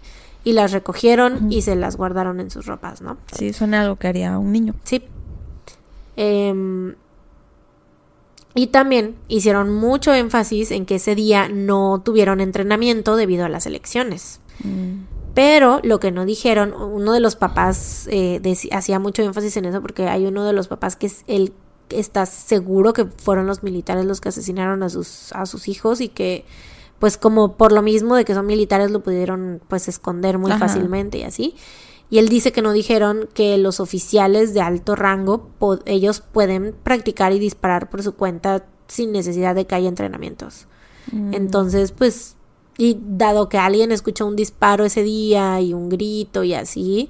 Y 0.45 0.53
las 0.53 0.71
recogieron 0.71 1.51
y 1.51 1.63
se 1.63 1.75
las 1.75 1.97
guardaron 1.97 2.39
en 2.39 2.49
sus 2.49 2.65
ropas, 2.65 3.01
¿no? 3.01 3.17
Sí, 3.37 3.51
suena 3.51 3.81
algo 3.81 3.97
que 3.97 4.07
haría 4.07 4.37
un 4.39 4.53
niño. 4.53 4.73
Sí. 4.85 5.03
Em, 6.15 6.95
y 8.55 8.67
también 8.67 9.15
hicieron 9.27 9.73
mucho 9.73 10.13
énfasis 10.13 10.71
en 10.71 10.85
que 10.85 10.95
ese 10.95 11.15
día 11.15 11.49
no 11.49 12.01
tuvieron 12.03 12.39
entrenamiento 12.39 13.15
debido 13.15 13.45
a 13.45 13.49
las 13.49 13.65
elecciones. 13.65 14.39
Mm. 14.63 15.05
Pero 15.33 15.79
lo 15.83 15.99
que 15.99 16.11
no 16.11 16.25
dijeron, 16.25 16.73
uno 16.73 17.13
de 17.13 17.19
los 17.19 17.35
papás 17.35 18.07
eh, 18.11 18.39
hacía 18.71 18.99
mucho 18.99 19.23
énfasis 19.23 19.57
en 19.57 19.65
eso 19.65 19.81
porque 19.81 20.07
hay 20.07 20.25
uno 20.25 20.45
de 20.45 20.53
los 20.53 20.67
papás 20.67 20.95
que 20.95 21.07
es 21.07 21.23
él 21.27 21.53
está 21.89 22.25
seguro 22.25 22.93
que 22.93 23.05
fueron 23.05 23.45
los 23.45 23.61
militares 23.61 24.05
los 24.05 24.21
que 24.21 24.29
asesinaron 24.29 24.83
a 24.83 24.89
sus 24.89 25.31
a 25.33 25.45
sus 25.45 25.67
hijos 25.67 26.01
y 26.01 26.09
que 26.09 26.45
pues 26.97 27.17
como 27.17 27.55
por 27.55 27.71
lo 27.71 27.81
mismo 27.81 28.15
de 28.15 28.25
que 28.25 28.33
son 28.33 28.45
militares 28.45 28.89
lo 28.89 29.01
pudieron 29.01 29.61
pues 29.67 29.87
esconder 29.87 30.37
muy 30.37 30.51
Ajá. 30.51 30.67
fácilmente 30.67 31.17
y 31.17 31.23
así. 31.23 31.55
Y 32.13 32.19
él 32.19 32.29
dice 32.29 32.51
que 32.51 32.61
no 32.61 32.73
dijeron 32.73 33.27
que 33.33 33.57
los 33.57 33.79
oficiales 33.79 34.53
de 34.53 34.61
alto 34.61 34.95
rango 34.95 35.49
ellos 35.87 36.21
pueden 36.21 36.75
practicar 36.83 37.33
y 37.33 37.39
disparar 37.39 37.89
por 37.89 38.03
su 38.03 38.13
cuenta 38.13 38.67
sin 38.87 39.11
necesidad 39.11 39.55
de 39.55 39.65
que 39.65 39.73
haya 39.73 39.89
entrenamientos. 39.89 40.67
Mm. 41.11 41.33
Entonces, 41.33 41.91
pues, 41.91 42.35
y 42.77 42.99
dado 43.01 43.49
que 43.49 43.57
alguien 43.57 43.91
escuchó 43.91 44.27
un 44.27 44.35
disparo 44.35 44.85
ese 44.85 45.01
día 45.01 45.59
y 45.59 45.73
un 45.73 45.89
grito 45.89 46.43
y 46.43 46.53
así, 46.53 47.09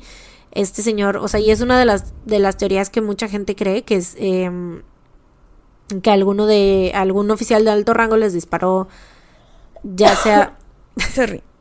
este 0.51 0.81
señor, 0.81 1.17
o 1.17 1.27
sea, 1.27 1.41
y 1.41 1.51
es 1.51 1.59
una 1.59 1.77
de 1.77 1.83
las, 1.83 2.13
de 2.25 2.39
las 2.39 2.55
teorías 2.55 2.89
que 2.89 3.01
mucha 3.01 3.27
gente 3.27 3.57
cree, 3.57 3.83
que 3.83 3.97
es 3.97 4.15
em, 4.17 4.83
que 6.01 6.11
alguno 6.11 6.45
de, 6.45 6.93
algún 6.95 7.29
oficial 7.29 7.65
de 7.65 7.71
alto 7.71 7.93
rango 7.93 8.15
les 8.15 8.31
disparó, 8.31 8.87
ya 9.83 10.15
sea. 10.15 10.57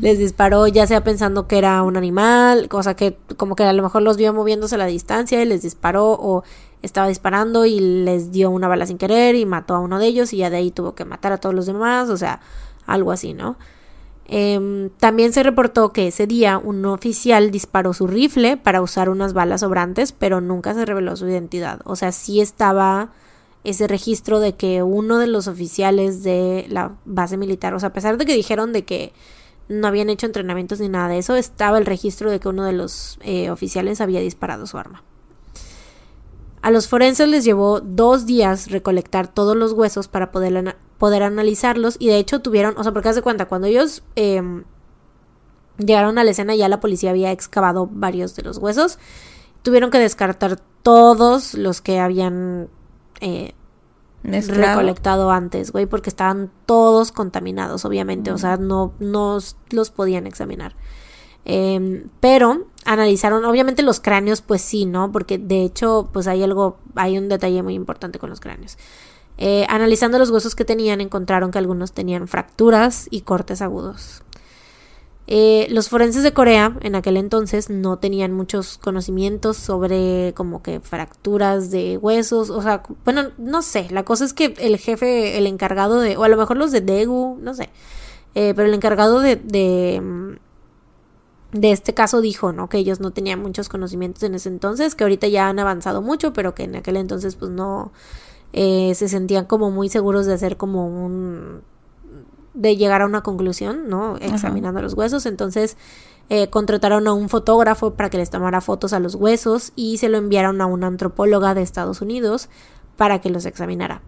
les 0.00 0.18
disparó 0.18 0.66
ya 0.66 0.86
sea 0.86 1.04
pensando 1.04 1.46
que 1.46 1.58
era 1.58 1.82
un 1.82 1.96
animal, 1.96 2.68
cosa 2.68 2.94
que 2.94 3.16
como 3.36 3.56
que 3.56 3.64
a 3.64 3.72
lo 3.72 3.82
mejor 3.82 4.02
los 4.02 4.16
vio 4.16 4.32
moviéndose 4.32 4.74
a 4.74 4.78
la 4.78 4.86
distancia 4.86 5.42
y 5.42 5.46
les 5.46 5.62
disparó 5.62 6.12
o 6.12 6.42
estaba 6.82 7.08
disparando 7.08 7.64
y 7.64 7.78
les 7.80 8.32
dio 8.32 8.50
una 8.50 8.68
bala 8.68 8.86
sin 8.86 8.98
querer 8.98 9.36
y 9.36 9.46
mató 9.46 9.74
a 9.74 9.80
uno 9.80 9.98
de 9.98 10.06
ellos 10.06 10.32
y 10.32 10.38
ya 10.38 10.50
de 10.50 10.56
ahí 10.56 10.70
tuvo 10.70 10.94
que 10.94 11.04
matar 11.04 11.32
a 11.32 11.38
todos 11.38 11.54
los 11.54 11.66
demás, 11.66 12.08
o 12.10 12.16
sea, 12.16 12.40
algo 12.86 13.12
así, 13.12 13.34
¿no? 13.34 13.56
Em, 14.26 14.90
también 14.98 15.32
se 15.32 15.42
reportó 15.42 15.92
que 15.92 16.08
ese 16.08 16.26
día 16.26 16.58
un 16.58 16.84
oficial 16.86 17.50
disparó 17.50 17.92
su 17.92 18.06
rifle 18.06 18.56
para 18.56 18.80
usar 18.80 19.08
unas 19.08 19.32
balas 19.32 19.60
sobrantes, 19.60 20.12
pero 20.12 20.40
nunca 20.40 20.74
se 20.74 20.84
reveló 20.84 21.16
su 21.16 21.28
identidad. 21.28 21.80
O 21.84 21.96
sea, 21.96 22.12
sí 22.12 22.40
estaba 22.40 23.10
ese 23.64 23.86
registro 23.86 24.40
de 24.40 24.54
que 24.54 24.82
uno 24.82 25.18
de 25.18 25.26
los 25.26 25.48
oficiales 25.48 26.22
de 26.22 26.66
la 26.68 26.92
base 27.04 27.36
militar, 27.36 27.74
o 27.74 27.80
sea, 27.80 27.90
a 27.90 27.92
pesar 27.92 28.16
de 28.16 28.24
que 28.24 28.34
dijeron 28.34 28.72
de 28.72 28.84
que 28.84 29.12
no 29.68 29.86
habían 29.86 30.10
hecho 30.10 30.26
entrenamientos 30.26 30.80
ni 30.80 30.88
nada 30.88 31.08
de 31.08 31.18
eso, 31.18 31.36
estaba 31.36 31.78
el 31.78 31.86
registro 31.86 32.30
de 32.30 32.40
que 32.40 32.48
uno 32.48 32.64
de 32.64 32.72
los 32.72 33.18
eh, 33.22 33.50
oficiales 33.50 34.00
había 34.00 34.20
disparado 34.20 34.66
su 34.66 34.78
arma. 34.78 35.02
A 36.62 36.70
los 36.70 36.86
forenses 36.86 37.28
les 37.28 37.44
llevó 37.44 37.80
dos 37.80 38.24
días 38.24 38.70
recolectar 38.70 39.26
todos 39.26 39.56
los 39.56 39.72
huesos 39.72 40.06
para 40.06 40.30
poder, 40.30 40.76
poder 40.96 41.24
analizarlos 41.24 41.96
y 41.98 42.08
de 42.08 42.18
hecho 42.18 42.40
tuvieron, 42.40 42.78
o 42.78 42.82
sea, 42.82 42.92
porque 42.92 43.08
haz 43.08 43.16
de 43.16 43.22
cuenta, 43.22 43.46
cuando 43.46 43.66
ellos 43.66 44.04
em, 44.14 44.64
llegaron 45.78 46.18
a 46.18 46.24
la 46.24 46.30
escena 46.30 46.54
ya 46.54 46.68
la 46.68 46.80
policía 46.80 47.10
había 47.10 47.32
excavado 47.32 47.88
varios 47.90 48.36
de 48.36 48.42
los 48.42 48.58
huesos, 48.58 48.98
tuvieron 49.62 49.90
que 49.90 49.98
descartar 49.98 50.60
todos 50.82 51.54
los 51.54 51.80
que 51.80 51.98
habían 51.98 52.68
eh, 53.20 53.54
Mezclado. 54.22 54.78
recolectado 54.78 55.30
antes, 55.30 55.72
güey, 55.72 55.86
porque 55.86 56.10
estaban 56.10 56.50
todos 56.66 57.12
contaminados, 57.12 57.84
obviamente, 57.84 58.30
o 58.30 58.38
sea, 58.38 58.56
no, 58.56 58.92
no 59.00 59.38
los 59.70 59.90
podían 59.90 60.26
examinar. 60.26 60.74
Em, 61.44 62.04
pero 62.20 62.66
analizaron, 62.84 63.44
obviamente 63.44 63.82
los 63.82 64.00
cráneos, 64.00 64.42
pues 64.42 64.62
sí, 64.62 64.86
¿no? 64.86 65.10
Porque 65.10 65.38
de 65.38 65.64
hecho, 65.64 66.08
pues 66.12 66.28
hay 66.28 66.42
algo, 66.42 66.78
hay 66.94 67.18
un 67.18 67.28
detalle 67.28 67.62
muy 67.62 67.74
importante 67.74 68.18
con 68.18 68.30
los 68.30 68.40
cráneos. 68.40 68.78
Eh, 69.38 69.66
analizando 69.68 70.18
los 70.18 70.30
huesos 70.30 70.54
que 70.54 70.64
tenían, 70.64 71.00
encontraron 71.00 71.50
que 71.50 71.58
algunos 71.58 71.92
tenían 71.92 72.28
fracturas 72.28 73.08
y 73.10 73.22
cortes 73.22 73.60
agudos. 73.62 74.22
Eh, 75.28 75.68
los 75.70 75.88
forenses 75.88 76.24
de 76.24 76.32
Corea 76.32 76.76
en 76.80 76.96
aquel 76.96 77.16
entonces 77.16 77.70
no 77.70 77.98
tenían 77.98 78.32
muchos 78.32 78.76
conocimientos 78.78 79.56
sobre 79.56 80.34
como 80.34 80.62
que 80.62 80.80
fracturas 80.80 81.70
de 81.70 81.96
huesos, 81.96 82.50
o 82.50 82.60
sea, 82.60 82.82
bueno, 83.04 83.30
no 83.38 83.62
sé, 83.62 83.86
la 83.90 84.04
cosa 84.04 84.24
es 84.24 84.34
que 84.34 84.54
el 84.58 84.78
jefe, 84.78 85.38
el 85.38 85.46
encargado 85.46 86.00
de, 86.00 86.16
o 86.16 86.24
a 86.24 86.28
lo 86.28 86.36
mejor 86.36 86.56
los 86.56 86.72
de 86.72 86.80
Daegu, 86.80 87.38
no 87.40 87.54
sé, 87.54 87.70
eh, 88.34 88.52
pero 88.56 88.66
el 88.66 88.74
encargado 88.74 89.20
de, 89.20 89.36
de, 89.36 90.38
de 91.52 91.70
este 91.70 91.94
caso 91.94 92.20
dijo, 92.20 92.52
¿no? 92.52 92.68
Que 92.68 92.78
ellos 92.78 92.98
no 93.00 93.12
tenían 93.12 93.40
muchos 93.40 93.68
conocimientos 93.68 94.24
en 94.24 94.34
ese 94.34 94.48
entonces, 94.48 94.94
que 94.96 95.04
ahorita 95.04 95.28
ya 95.28 95.48
han 95.48 95.58
avanzado 95.60 96.02
mucho, 96.02 96.32
pero 96.32 96.54
que 96.54 96.64
en 96.64 96.76
aquel 96.76 96.96
entonces 96.96 97.36
pues 97.36 97.50
no 97.50 97.92
eh, 98.52 98.92
se 98.96 99.08
sentían 99.08 99.44
como 99.46 99.70
muy 99.70 99.88
seguros 99.88 100.26
de 100.26 100.34
hacer 100.34 100.56
como 100.56 100.86
un 100.86 101.62
de 102.54 102.76
llegar 102.76 103.02
a 103.02 103.06
una 103.06 103.22
conclusión, 103.22 103.88
¿no? 103.88 104.16
Examinando 104.16 104.82
los 104.82 104.94
huesos. 104.94 105.26
Entonces 105.26 105.76
eh, 106.28 106.48
contrataron 106.48 107.06
a 107.08 107.12
un 107.12 107.28
fotógrafo 107.28 107.94
para 107.94 108.10
que 108.10 108.18
les 108.18 108.30
tomara 108.30 108.60
fotos 108.60 108.92
a 108.92 109.00
los 109.00 109.14
huesos 109.14 109.72
y 109.76 109.98
se 109.98 110.08
lo 110.08 110.18
enviaron 110.18 110.60
a 110.60 110.66
una 110.66 110.86
antropóloga 110.86 111.54
de 111.54 111.62
Estados 111.62 112.00
Unidos 112.00 112.48
para 112.96 113.20
que 113.20 113.30
los 113.30 113.46
examinara. 113.46 114.02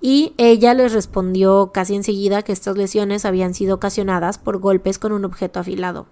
Y 0.00 0.32
ella 0.36 0.74
les 0.74 0.92
respondió 0.92 1.72
casi 1.72 1.96
enseguida 1.96 2.42
que 2.42 2.52
estas 2.52 2.76
lesiones 2.76 3.24
habían 3.24 3.54
sido 3.54 3.74
ocasionadas 3.74 4.38
por 4.38 4.58
golpes 4.58 4.98
con 4.98 5.12
un 5.12 5.24
objeto 5.24 5.58
afilado 5.58 6.06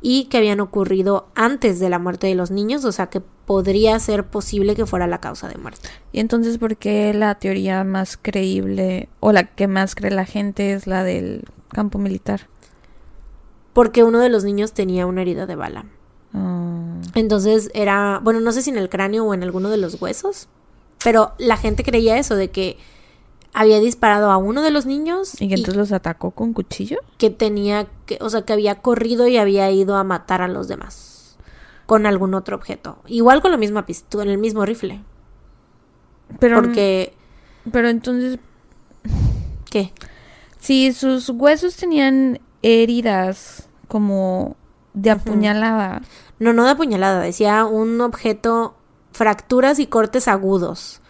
y 0.00 0.24
que 0.24 0.38
habían 0.38 0.60
ocurrido 0.60 1.28
antes 1.34 1.80
de 1.80 1.88
la 1.88 1.98
muerte 1.98 2.28
de 2.28 2.34
los 2.34 2.50
niños, 2.50 2.84
o 2.84 2.92
sea 2.92 3.08
que 3.08 3.20
podría 3.20 3.98
ser 3.98 4.26
posible 4.26 4.76
que 4.76 4.86
fuera 4.86 5.06
la 5.06 5.20
causa 5.20 5.48
de 5.48 5.56
muerte. 5.56 5.88
Y 6.12 6.20
entonces, 6.20 6.58
¿por 6.58 6.76
qué 6.76 7.12
la 7.14 7.36
teoría 7.36 7.82
más 7.84 8.16
creíble 8.16 9.08
o 9.20 9.32
la 9.32 9.44
que 9.44 9.66
más 9.66 9.94
cree 9.94 10.10
la 10.10 10.24
gente 10.24 10.72
es 10.72 10.86
la 10.86 11.02
del 11.02 11.44
campo 11.70 11.98
militar? 11.98 12.48
Porque 13.72 14.04
uno 14.04 14.18
de 14.20 14.28
los 14.28 14.44
niños 14.44 14.72
tenía 14.72 15.06
una 15.06 15.22
herida 15.22 15.46
de 15.46 15.56
bala. 15.56 15.86
Ah. 16.34 17.00
Entonces 17.14 17.70
era, 17.74 18.20
bueno, 18.22 18.40
no 18.40 18.52
sé 18.52 18.62
si 18.62 18.70
en 18.70 18.78
el 18.78 18.88
cráneo 18.88 19.24
o 19.24 19.34
en 19.34 19.42
alguno 19.42 19.70
de 19.70 19.78
los 19.78 20.00
huesos, 20.00 20.48
pero 21.02 21.32
la 21.38 21.56
gente 21.56 21.84
creía 21.84 22.18
eso, 22.18 22.36
de 22.36 22.50
que 22.50 22.76
había 23.54 23.80
disparado 23.80 24.30
a 24.30 24.36
uno 24.36 24.62
de 24.62 24.70
los 24.70 24.86
niños 24.86 25.40
¿Y 25.40 25.48
que 25.48 25.54
entonces 25.54 25.76
los 25.76 25.92
atacó 25.92 26.30
con 26.32 26.52
cuchillo? 26.52 26.98
que 27.16 27.30
tenía 27.30 27.86
que, 28.06 28.18
o 28.20 28.30
sea, 28.30 28.42
que 28.42 28.52
había 28.52 28.76
corrido 28.82 29.26
y 29.26 29.36
había 29.36 29.70
ido 29.70 29.96
a 29.96 30.04
matar 30.04 30.42
a 30.42 30.48
los 30.48 30.68
demás 30.68 31.36
con 31.86 32.04
algún 32.04 32.34
otro 32.34 32.54
objeto. 32.54 32.98
Igual 33.06 33.40
con 33.40 33.50
la 33.50 33.56
misma 33.56 33.86
pistola, 33.86 34.24
en 34.24 34.30
el 34.30 34.38
mismo 34.38 34.66
rifle. 34.66 35.00
Pero, 36.38 36.56
Porque, 36.56 37.14
pero 37.72 37.88
entonces, 37.88 38.38
¿qué? 39.70 39.92
si 40.58 40.92
sus 40.92 41.30
huesos 41.30 41.76
tenían 41.76 42.40
heridas 42.60 43.70
como 43.88 44.56
de 44.92 45.10
apuñalada, 45.10 46.02
No, 46.38 46.52
no 46.52 46.64
de 46.64 46.72
apuñalada, 46.72 47.20
decía 47.20 47.64
un 47.64 48.00
objeto, 48.02 48.74
fracturas 49.12 49.78
y 49.78 49.86
cortes 49.86 50.28
agudos. 50.28 51.00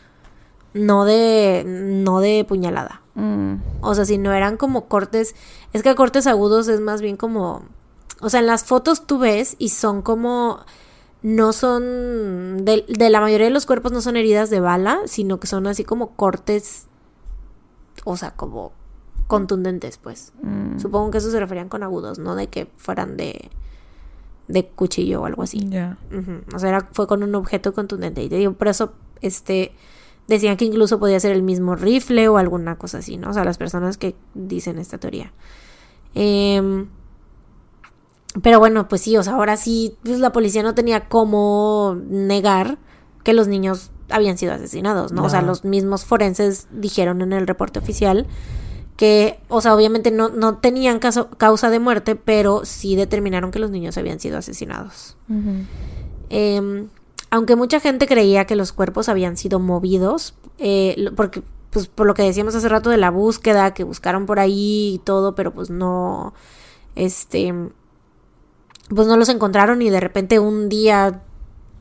No 0.74 1.04
de, 1.04 1.64
no 1.66 2.20
de 2.20 2.44
puñalada. 2.46 3.02
mm, 3.14 3.54
O 3.80 3.94
sea, 3.94 4.04
si 4.04 4.18
no 4.18 4.32
eran 4.32 4.56
como 4.56 4.86
cortes, 4.86 5.34
es 5.72 5.82
que 5.82 5.94
cortes 5.94 6.26
agudos 6.26 6.68
es 6.68 6.80
más 6.80 7.00
bien 7.00 7.16
como, 7.16 7.62
o 8.20 8.28
sea, 8.30 8.40
en 8.40 8.46
las 8.46 8.64
fotos 8.64 9.06
tú 9.06 9.18
ves 9.18 9.56
y 9.58 9.70
son 9.70 10.02
como, 10.02 10.60
no 11.22 11.52
son, 11.52 12.64
de, 12.64 12.84
de 12.88 13.10
la 13.10 13.20
mayoría 13.20 13.46
de 13.46 13.52
los 13.52 13.66
cuerpos 13.66 13.92
no 13.92 14.00
son 14.00 14.16
heridas 14.16 14.50
de 14.50 14.60
bala, 14.60 15.00
sino 15.06 15.40
que 15.40 15.46
son 15.46 15.66
así 15.66 15.84
como 15.84 16.10
cortes, 16.16 16.86
o 18.04 18.16
sea, 18.16 18.32
como 18.32 18.72
contundentes, 19.26 19.98
pues. 19.98 20.32
mm, 20.42 20.78
Supongo 20.78 21.10
que 21.10 21.18
eso 21.18 21.30
se 21.30 21.40
referían 21.40 21.68
con 21.68 21.82
agudos, 21.82 22.18
no 22.18 22.34
de 22.34 22.46
que 22.48 22.66
fueran 22.76 23.16
de, 23.16 23.50
de 24.48 24.66
cuchillo 24.66 25.22
o 25.22 25.26
algo 25.26 25.42
así. 25.42 25.58
O 26.54 26.58
sea, 26.58 26.68
era- 26.70 26.88
fue 26.92 27.06
con 27.06 27.22
un 27.22 27.34
objeto 27.34 27.72
contundente. 27.74 28.22
Y 28.22 28.28
te 28.28 28.36
digo, 28.36 28.52
por 28.52 28.68
eso, 28.68 28.92
este, 29.20 29.74
decían 30.28 30.56
que 30.56 30.64
incluso 30.66 30.98
podía 31.00 31.18
ser 31.18 31.32
el 31.32 31.42
mismo 31.42 31.74
rifle 31.74 32.28
o 32.28 32.38
alguna 32.38 32.76
cosa 32.78 32.98
así, 32.98 33.16
¿no? 33.16 33.30
O 33.30 33.32
sea, 33.32 33.44
las 33.44 33.58
personas 33.58 33.96
que 33.98 34.14
dicen 34.34 34.78
esta 34.78 34.98
teoría. 34.98 35.32
Em, 36.14 36.86
pero 38.42 38.58
bueno, 38.60 38.88
pues 38.88 39.00
sí, 39.02 39.16
o 39.16 39.22
sea, 39.22 39.34
ahora 39.34 39.56
sí, 39.56 39.96
pues 40.04 40.20
la 40.20 40.30
policía 40.32 40.62
no 40.62 40.74
tenía 40.74 41.08
cómo 41.08 41.96
negar 42.08 42.78
que 43.24 43.32
los 43.32 43.48
niños 43.48 43.90
habían 44.10 44.38
sido 44.38 44.52
asesinados, 44.52 45.12
¿no? 45.12 45.24
O 45.24 45.30
sea, 45.30 45.40
los 45.42 45.64
mismos 45.64 46.04
forenses 46.04 46.68
dijeron 46.72 47.20
en 47.22 47.32
el 47.32 47.46
reporte 47.46 47.78
oficial 47.78 48.26
que, 48.96 49.38
o 49.48 49.60
sea, 49.60 49.74
obviamente 49.74 50.10
no, 50.10 50.28
no 50.28 50.58
tenían 50.58 50.98
caso- 50.98 51.30
causa 51.30 51.70
de 51.70 51.78
muerte, 51.78 52.16
pero 52.16 52.64
sí 52.64 52.96
determinaron 52.96 53.50
que 53.50 53.58
los 53.58 53.70
niños 53.70 53.96
habían 53.98 54.18
sido 54.18 54.38
asesinados. 54.38 55.16
Eh, 56.30 56.86
aunque 57.30 57.56
mucha 57.56 57.80
gente 57.80 58.06
creía 58.06 58.46
que 58.46 58.56
los 58.56 58.72
cuerpos 58.72 59.08
habían 59.08 59.36
sido 59.36 59.58
movidos, 59.60 60.34
eh, 60.58 61.10
porque, 61.16 61.42
pues, 61.70 61.86
por 61.86 62.06
lo 62.06 62.14
que 62.14 62.22
decíamos 62.22 62.54
hace 62.54 62.68
rato 62.68 62.90
de 62.90 62.96
la 62.96 63.10
búsqueda, 63.10 63.74
que 63.74 63.84
buscaron 63.84 64.26
por 64.26 64.38
ahí 64.40 64.94
y 64.94 64.98
todo, 64.98 65.34
pero 65.34 65.52
pues 65.52 65.70
no, 65.70 66.32
este, 66.96 67.52
pues 68.94 69.06
no 69.06 69.16
los 69.16 69.28
encontraron 69.28 69.82
y 69.82 69.90
de 69.90 70.00
repente 70.00 70.38
un 70.38 70.68
día, 70.68 71.22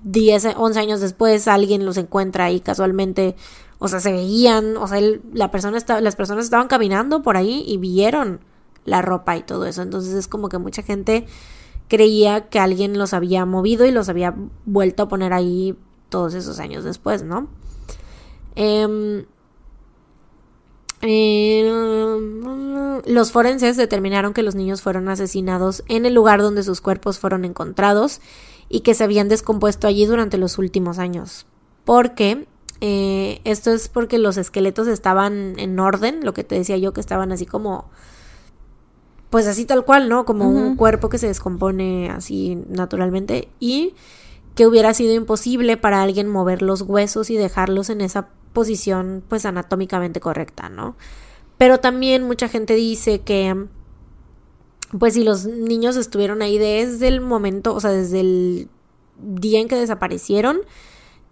10, 0.04 0.48
11 0.58 0.80
años 0.80 1.00
después, 1.00 1.48
alguien 1.48 1.86
los 1.86 1.98
encuentra 1.98 2.46
ahí 2.46 2.60
casualmente, 2.60 3.36
o 3.80 3.88
sea, 3.88 4.00
se 4.00 4.12
veían, 4.12 4.78
o 4.78 4.88
sea, 4.88 4.98
el- 4.98 5.22
la 5.34 5.52
persona 5.52 5.78
estaba, 5.78 6.02
las 6.02 6.16
personas 6.16 6.46
estaban 6.46 6.68
caminando 6.68 7.22
por 7.22 7.38
ahí 7.38 7.64
y 7.68 7.78
vieron 7.78 8.42
la 8.86 9.02
ropa 9.02 9.38
y 9.38 9.44
todo 9.44 9.66
eso, 9.66 9.82
entonces 9.82 10.14
es 10.14 10.28
como 10.28 10.50
que 10.50 10.58
mucha 10.58 10.82
gente 10.82 11.26
creía 11.88 12.50
que 12.50 12.60
alguien 12.60 12.98
los 12.98 13.14
había 13.14 13.46
movido 13.46 13.86
y 13.86 13.92
los 13.92 14.10
había 14.10 14.36
vuelto 14.66 15.04
a 15.04 15.08
poner 15.08 15.34
ahí 15.34 15.76
todos 16.10 16.34
esos 16.34 16.60
años 16.60 16.84
después, 16.84 17.24
¿no? 17.24 17.48
Em, 18.56 19.26
em, 21.02 22.48
los 23.06 23.32
forenses 23.32 23.78
determinaron 23.78 24.34
que 24.34 24.44
los 24.44 24.56
niños 24.56 24.82
fueron 24.82 25.10
asesinados 25.10 25.84
en 25.88 26.06
el 26.06 26.14
lugar 26.14 26.42
donde 26.42 26.64
sus 26.64 26.82
cuerpos 26.82 27.20
fueron 27.20 27.46
encontrados 27.46 28.20
y 28.70 28.82
que 28.82 28.94
se 28.94 29.04
habían 29.04 29.30
descompuesto 29.30 29.88
allí 29.88 30.06
durante 30.06 30.38
los 30.38 30.58
últimos 30.58 31.00
años. 31.00 31.46
Porque 31.86 32.48
eh, 32.82 33.42
esto 33.44 33.72
es 33.72 33.90
porque 33.90 34.18
los 34.18 34.38
esqueletos 34.38 34.88
estaban 34.88 35.54
en 35.58 35.80
orden, 35.80 36.24
lo 36.24 36.34
que 36.34 36.44
te 36.44 36.56
decía 36.56 36.78
yo, 36.78 36.94
que 36.94 37.02
estaban 37.02 37.32
así 37.32 37.46
como 37.46 37.90
pues 39.30 39.48
así 39.48 39.66
tal 39.66 39.84
cual, 39.84 40.10
¿no? 40.10 40.26
Como 40.26 40.50
un 40.50 40.76
cuerpo 40.76 41.10
que 41.10 41.18
se 41.18 41.28
descompone 41.28 42.10
así 42.10 42.58
naturalmente 42.70 43.50
y 43.60 43.94
que 44.56 44.66
hubiera 44.66 44.94
sido 44.94 45.14
imposible 45.14 45.78
para 45.78 46.02
alguien 46.02 46.28
mover 46.28 46.62
los 46.62 46.82
huesos 46.82 47.30
y 47.30 47.36
dejarlos 47.36 47.90
en 47.90 48.02
esa 48.02 48.30
posición 48.54 49.24
pues 49.28 49.46
anatómicamente 49.46 50.20
correcta, 50.20 50.70
¿no? 50.70 50.96
Pero 51.58 51.80
también 51.80 52.24
mucha 52.24 52.48
gente 52.48 52.74
dice 52.76 53.20
que 53.20 53.68
pues 54.98 55.16
si 55.16 55.24
los 55.24 55.46
niños 55.46 55.98
estuvieron 55.98 56.42
ahí 56.42 56.58
desde 56.58 57.08
el 57.08 57.20
momento, 57.22 57.76
o 57.76 57.80
sea, 57.80 57.92
desde 57.92 58.22
el 58.22 58.70
día 59.20 59.60
en 59.60 59.68
que 59.68 59.76
desaparecieron, 59.76 60.62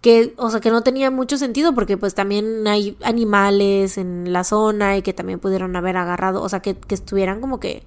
que, 0.06 0.34
o 0.36 0.50
sea, 0.50 0.60
que 0.60 0.70
no 0.70 0.84
tenía 0.84 1.10
mucho 1.10 1.36
sentido 1.36 1.74
porque 1.74 1.96
pues 1.96 2.14
también 2.14 2.64
hay 2.68 2.96
animales 3.02 3.98
en 3.98 4.32
la 4.32 4.44
zona 4.44 4.96
y 4.96 5.02
que 5.02 5.12
también 5.12 5.40
pudieron 5.40 5.74
haber 5.74 5.96
agarrado, 5.96 6.44
o 6.44 6.48
sea, 6.48 6.60
que, 6.60 6.76
que 6.76 6.94
estuvieran 6.94 7.40
como 7.40 7.58
que, 7.58 7.82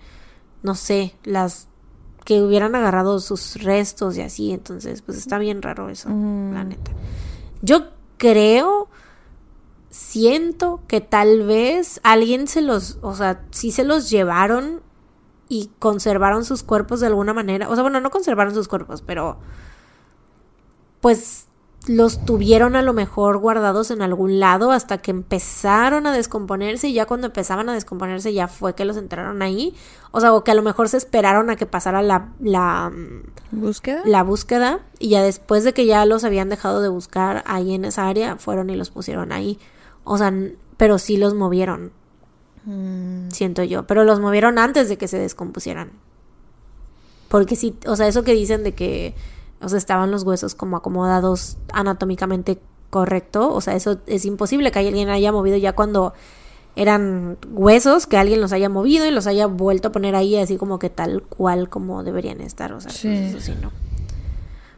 no 0.62 0.76
sé, 0.76 1.16
las, 1.24 1.70
que 2.26 2.42
hubieran 2.42 2.76
agarrado 2.76 3.22
sus 3.22 3.64
restos 3.64 4.18
y 4.18 4.22
así, 4.22 4.52
entonces 4.52 5.02
pues 5.02 5.18
está 5.18 5.38
bien 5.38 5.62
raro 5.62 5.88
eso, 5.88 6.10
Mm. 6.10 6.54
la 6.56 6.66
neta. 6.66 6.92
Yo 7.62 7.92
creo, 8.18 8.90
siento 9.90 10.82
que 10.90 11.00
tal 11.00 11.44
vez 11.48 12.02
alguien 12.04 12.48
se 12.50 12.62
los, 12.62 12.98
o 13.02 13.16
sea, 13.16 13.46
sí 13.52 13.72
se 13.72 13.86
los 13.86 14.10
llevaron 14.10 14.82
y 15.48 15.72
conservaron 15.80 16.44
sus 16.44 16.64
cuerpos 16.64 17.00
de 17.00 17.08
alguna 17.08 17.34
manera, 17.34 17.70
o 17.70 17.76
sea, 17.76 17.82
bueno, 17.82 18.02
no 18.02 18.10
conservaron 18.12 18.54
sus 18.54 18.68
cuerpos, 18.68 19.02
pero 19.02 19.38
pues 21.00 21.46
los 21.90 22.24
tuvieron 22.26 22.76
a 22.76 22.82
lo 22.82 22.94
mejor 22.94 23.38
guardados 23.40 23.92
en 23.92 24.02
algún 24.02 24.40
lado 24.40 24.72
hasta 24.72 25.00
que 25.00 25.12
empezaron 25.12 26.08
a 26.08 26.14
descomponerse 26.14 26.88
y 26.88 26.94
ya 26.94 27.06
cuando 27.06 27.28
empezaban 27.28 27.68
a 27.68 27.74
descomponerse 27.74 28.34
ya 28.34 28.48
fue 28.48 28.76
que 28.76 28.86
los 28.86 28.96
entraron 28.96 29.42
ahí. 29.42 29.76
O 30.12 30.22
sea, 30.22 30.34
o 30.34 30.44
que 30.44 30.52
a 30.52 30.56
lo 30.56 30.64
mejor 30.64 30.88
se 30.88 30.98
esperaron 30.98 31.50
a 31.50 31.56
que 31.56 31.66
pasara 31.66 32.02
la, 32.02 32.30
la, 32.40 32.90
mm, 32.90 33.60
¿Búsqueda? 33.60 34.02
la 34.06 34.24
búsqueda 34.24 34.80
y 35.00 35.10
ya 35.10 35.24
después 35.24 35.64
de 35.64 35.74
que 35.74 35.86
ya 35.86 36.06
los 36.06 36.24
habían 36.24 36.50
dejado 36.50 36.82
de 36.82 36.90
buscar 36.90 37.44
ahí 37.46 37.74
en 37.74 37.86
esa 37.86 38.08
área, 38.08 38.38
fueron 38.38 38.70
y 38.70 38.76
los 38.76 38.92
pusieron 38.92 39.32
ahí. 39.32 39.60
O 40.04 40.18
sea, 40.18 40.34
pero 40.78 40.98
sí 40.98 41.18
los 41.18 41.34
movieron, 41.34 41.92
Mm, 42.66 43.30
siento 43.32 43.64
yo, 43.64 43.88
pero 43.88 44.04
los 44.04 44.20
movieron 44.20 44.60
antes 44.60 44.90
de 44.90 44.98
que 44.98 45.08
se 45.08 45.18
descompusieran. 45.18 45.92
Porque 47.28 47.56
sí, 47.56 47.76
o 47.88 47.96
sea, 47.96 48.08
eso 48.08 48.24
que 48.24 48.34
dicen 48.34 48.64
de 48.64 48.74
que, 48.74 49.16
o 49.62 49.70
sea, 49.70 49.78
estaban 49.78 50.12
los 50.12 50.24
huesos 50.24 50.56
como 50.56 50.78
acomodados 50.78 51.58
anatómicamente 51.74 52.60
correcto, 52.90 53.54
o 53.54 53.62
sea, 53.62 53.76
eso 53.76 54.00
es 54.08 54.26
imposible 54.26 54.72
que 54.72 54.80
alguien 54.80 55.10
haya 55.10 55.32
movido 55.32 55.58
ya 55.58 55.74
cuando 55.74 56.14
eran 56.76 57.38
huesos, 57.52 58.08
que 58.08 58.18
alguien 58.18 58.40
los 58.42 58.54
haya 58.54 58.70
movido 58.70 59.06
y 59.06 59.12
los 59.12 59.28
haya 59.28 59.48
vuelto 59.48 59.90
a 59.90 59.92
poner 59.92 60.16
ahí 60.16 60.38
así 60.38 60.58
como 60.58 60.80
que 60.80 60.90
tal 60.90 61.24
cual 61.24 61.70
como 61.70 62.04
deberían 62.04 62.42
estar, 62.42 62.72
o 62.74 62.80
sea, 62.82 62.92
Sí. 62.92 63.08
pues 63.10 63.20
eso 63.36 63.40
sí, 63.42 63.54
¿no? 63.62 63.72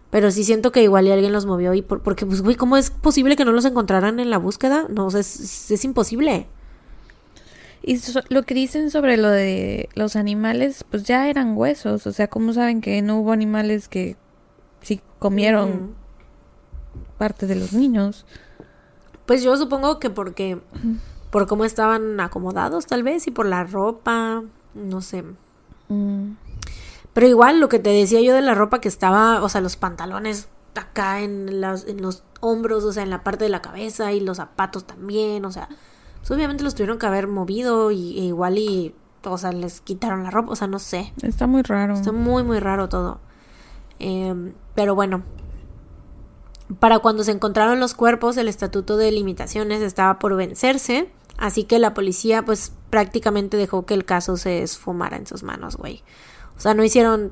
Pero 0.09 0.29
sí 0.31 0.43
siento 0.43 0.71
que 0.73 0.83
igual 0.83 1.07
y 1.07 1.11
alguien 1.11 1.31
los 1.31 1.45
movió 1.45 1.73
y 1.73 1.81
por- 1.81 2.01
porque, 2.01 2.25
pues, 2.25 2.41
güey, 2.41 2.55
¿cómo 2.57 2.75
es 2.75 2.89
posible 2.89 3.35
que 3.37 3.45
no 3.45 3.53
los 3.53 3.63
encontraran 3.65 4.19
en 4.19 4.29
la 4.29 4.37
búsqueda? 4.39 4.87
No, 4.89 5.05
o 5.05 5.11
sea, 5.11 5.21
es, 5.21 5.71
es 5.71 5.85
imposible. 5.85 6.47
Y 7.83 7.97
so- 7.97 8.21
lo 8.29 8.43
que 8.43 8.53
dicen 8.53 8.91
sobre 8.91 9.15
lo 9.17 9.29
de 9.29 9.87
los 9.95 10.15
animales, 10.17 10.83
pues 10.89 11.03
ya 11.03 11.29
eran 11.29 11.55
huesos. 11.57 12.05
O 12.07 12.11
sea, 12.11 12.27
¿cómo 12.27 12.51
saben 12.51 12.81
que 12.81 13.01
no 13.01 13.19
hubo 13.19 13.31
animales 13.31 13.87
que 13.87 14.17
comieron 15.21 15.93
parte 17.19 17.45
de 17.45 17.53
los 17.53 17.73
niños? 17.73 18.25
Pues 19.27 19.43
yo 19.43 19.55
supongo 19.55 19.99
que 19.99 20.09
porque 20.09 20.59
por 21.29 21.45
cómo 21.45 21.63
estaban 21.63 22.19
acomodados 22.19 22.87
tal 22.87 23.03
vez 23.03 23.27
y 23.27 23.31
por 23.31 23.45
la 23.45 23.63
ropa, 23.63 24.41
no 24.73 25.01
sé. 25.01 25.23
Mm. 25.89 26.31
Pero 27.13 27.27
igual 27.27 27.59
lo 27.59 27.69
que 27.69 27.77
te 27.77 27.91
decía 27.91 28.19
yo 28.21 28.33
de 28.33 28.41
la 28.41 28.55
ropa 28.55 28.81
que 28.81 28.87
estaba, 28.87 29.43
o 29.43 29.49
sea, 29.49 29.61
los 29.61 29.75
pantalones 29.75 30.49
acá 30.73 31.19
en, 31.19 31.61
las, 31.61 31.85
en 31.85 32.01
los 32.01 32.23
hombros, 32.39 32.83
o 32.83 32.91
sea, 32.91 33.03
en 33.03 33.11
la 33.11 33.23
parte 33.23 33.43
de 33.43 33.51
la 33.51 33.61
cabeza 33.61 34.11
y 34.13 34.21
los 34.21 34.37
zapatos 34.37 34.85
también, 34.85 35.45
o 35.45 35.51
sea, 35.51 35.69
pues 36.17 36.31
obviamente 36.31 36.63
los 36.63 36.73
tuvieron 36.73 36.97
que 36.97 37.05
haber 37.05 37.27
movido 37.27 37.91
y 37.91 38.17
e 38.17 38.23
igual 38.23 38.57
y, 38.57 38.95
o 39.23 39.37
sea, 39.37 39.51
les 39.51 39.81
quitaron 39.81 40.23
la 40.23 40.31
ropa, 40.31 40.53
o 40.53 40.55
sea, 40.55 40.65
no 40.65 40.79
sé. 40.79 41.13
Está 41.21 41.45
muy 41.45 41.61
raro. 41.61 41.93
Está 41.93 42.11
muy, 42.11 42.43
muy 42.43 42.59
raro 42.59 42.89
todo. 42.89 43.19
Em, 43.99 44.53
pero 44.75 44.95
bueno, 44.95 45.23
para 46.79 46.99
cuando 46.99 47.23
se 47.23 47.31
encontraron 47.31 47.79
los 47.79 47.93
cuerpos, 47.93 48.37
el 48.37 48.47
estatuto 48.47 48.97
de 48.97 49.11
limitaciones 49.11 49.81
estaba 49.81 50.19
por 50.19 50.35
vencerse, 50.35 51.11
así 51.37 51.63
que 51.63 51.79
la 51.79 51.93
policía 51.93 52.43
pues 52.43 52.73
prácticamente 52.89 53.57
dejó 53.57 53.85
que 53.85 53.93
el 53.93 54.05
caso 54.05 54.37
se 54.37 54.61
esfumara 54.63 55.17
en 55.17 55.27
sus 55.27 55.43
manos, 55.43 55.77
güey. 55.77 56.03
O 56.57 56.59
sea, 56.59 56.73
no 56.73 56.83
hicieron 56.83 57.31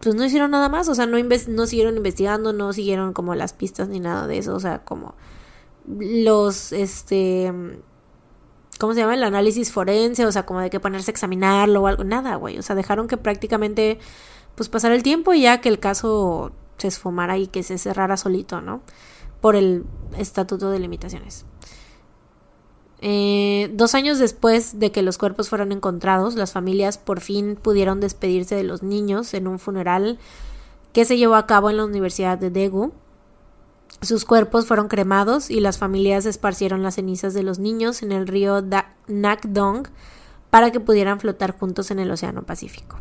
pues 0.00 0.14
no 0.14 0.24
hicieron 0.24 0.50
nada 0.50 0.68
más, 0.68 0.88
o 0.88 0.94
sea, 0.94 1.06
no, 1.06 1.16
no 1.18 1.66
siguieron 1.66 1.96
investigando, 1.96 2.52
no 2.52 2.72
siguieron 2.72 3.12
como 3.12 3.34
las 3.34 3.52
pistas 3.52 3.88
ni 3.88 4.00
nada 4.00 4.26
de 4.26 4.38
eso, 4.38 4.54
o 4.54 4.60
sea, 4.60 4.84
como 4.84 5.14
los, 5.88 6.72
este, 6.72 7.52
¿cómo 8.78 8.92
se 8.92 9.00
llama? 9.00 9.14
El 9.14 9.24
análisis 9.24 9.72
forense, 9.72 10.26
o 10.26 10.32
sea, 10.32 10.44
como 10.44 10.60
de 10.60 10.70
que 10.70 10.80
ponerse 10.80 11.10
a 11.10 11.12
examinarlo 11.12 11.82
o 11.82 11.86
algo, 11.86 12.04
nada, 12.04 12.36
güey, 12.36 12.58
o 12.58 12.62
sea, 12.62 12.76
dejaron 12.76 13.08
que 13.08 13.16
prácticamente, 13.16 13.98
pues 14.56 14.68
pasara 14.68 14.94
el 14.94 15.02
tiempo 15.02 15.34
y 15.34 15.42
ya 15.42 15.60
que 15.60 15.68
el 15.68 15.78
caso 15.78 16.50
se 16.78 16.88
esfumara 16.88 17.38
y 17.38 17.46
que 17.46 17.62
se 17.62 17.78
cerrara 17.78 18.16
solito, 18.16 18.60
¿no? 18.60 18.80
Por 19.40 19.54
el 19.54 19.84
estatuto 20.16 20.70
de 20.70 20.80
limitaciones. 20.80 21.44
Eh, 23.00 23.70
dos 23.74 23.94
años 23.94 24.18
después 24.18 24.78
de 24.78 24.90
que 24.90 25.02
los 25.02 25.18
cuerpos 25.18 25.50
fueron 25.50 25.70
encontrados, 25.70 26.34
las 26.34 26.52
familias 26.52 26.96
por 26.96 27.20
fin 27.20 27.58
pudieron 27.60 28.00
despedirse 28.00 28.54
de 28.54 28.64
los 28.64 28.82
niños 28.82 29.34
en 29.34 29.46
un 29.46 29.58
funeral 29.58 30.18
que 30.92 31.04
se 31.04 31.18
llevó 31.18 31.34
a 31.34 31.46
cabo 31.46 31.68
en 31.68 31.76
la 31.76 31.84
Universidad 31.84 32.38
de 32.38 32.50
Daegu. 32.50 32.92
Sus 34.00 34.24
cuerpos 34.24 34.66
fueron 34.66 34.88
cremados 34.88 35.50
y 35.50 35.60
las 35.60 35.78
familias 35.78 36.24
esparcieron 36.24 36.82
las 36.82 36.94
cenizas 36.94 37.34
de 37.34 37.42
los 37.42 37.58
niños 37.58 38.02
en 38.02 38.12
el 38.12 38.26
río 38.26 38.64
Nakdong 39.06 39.88
para 40.50 40.70
que 40.70 40.80
pudieran 40.80 41.20
flotar 41.20 41.58
juntos 41.58 41.90
en 41.90 41.98
el 41.98 42.10
Océano 42.10 42.42
Pacífico. 42.42 42.96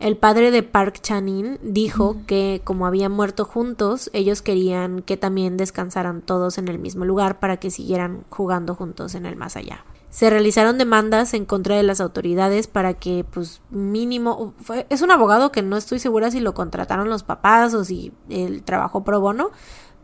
El 0.00 0.16
padre 0.16 0.50
de 0.50 0.62
Park 0.62 1.00
Chanin 1.02 1.58
dijo 1.62 2.16
que 2.26 2.62
como 2.64 2.86
habían 2.86 3.12
muerto 3.12 3.44
juntos, 3.44 4.08
ellos 4.14 4.40
querían 4.40 5.02
que 5.02 5.18
también 5.18 5.58
descansaran 5.58 6.22
todos 6.22 6.56
en 6.56 6.68
el 6.68 6.78
mismo 6.78 7.04
lugar 7.04 7.38
para 7.38 7.58
que 7.58 7.70
siguieran 7.70 8.24
jugando 8.30 8.74
juntos 8.74 9.14
en 9.14 9.26
el 9.26 9.36
más 9.36 9.56
allá. 9.56 9.84
Se 10.08 10.30
realizaron 10.30 10.78
demandas 10.78 11.34
en 11.34 11.44
contra 11.44 11.76
de 11.76 11.82
las 11.82 12.00
autoridades 12.00 12.66
para 12.66 12.94
que, 12.94 13.26
pues, 13.30 13.60
mínimo. 13.68 14.54
es 14.88 15.02
un 15.02 15.10
abogado 15.10 15.52
que 15.52 15.60
no 15.60 15.76
estoy 15.76 15.98
segura 15.98 16.30
si 16.30 16.40
lo 16.40 16.54
contrataron 16.54 17.10
los 17.10 17.22
papás 17.22 17.74
o 17.74 17.84
si 17.84 18.10
él 18.30 18.62
trabajó 18.62 19.04
pro 19.04 19.20
bono, 19.20 19.50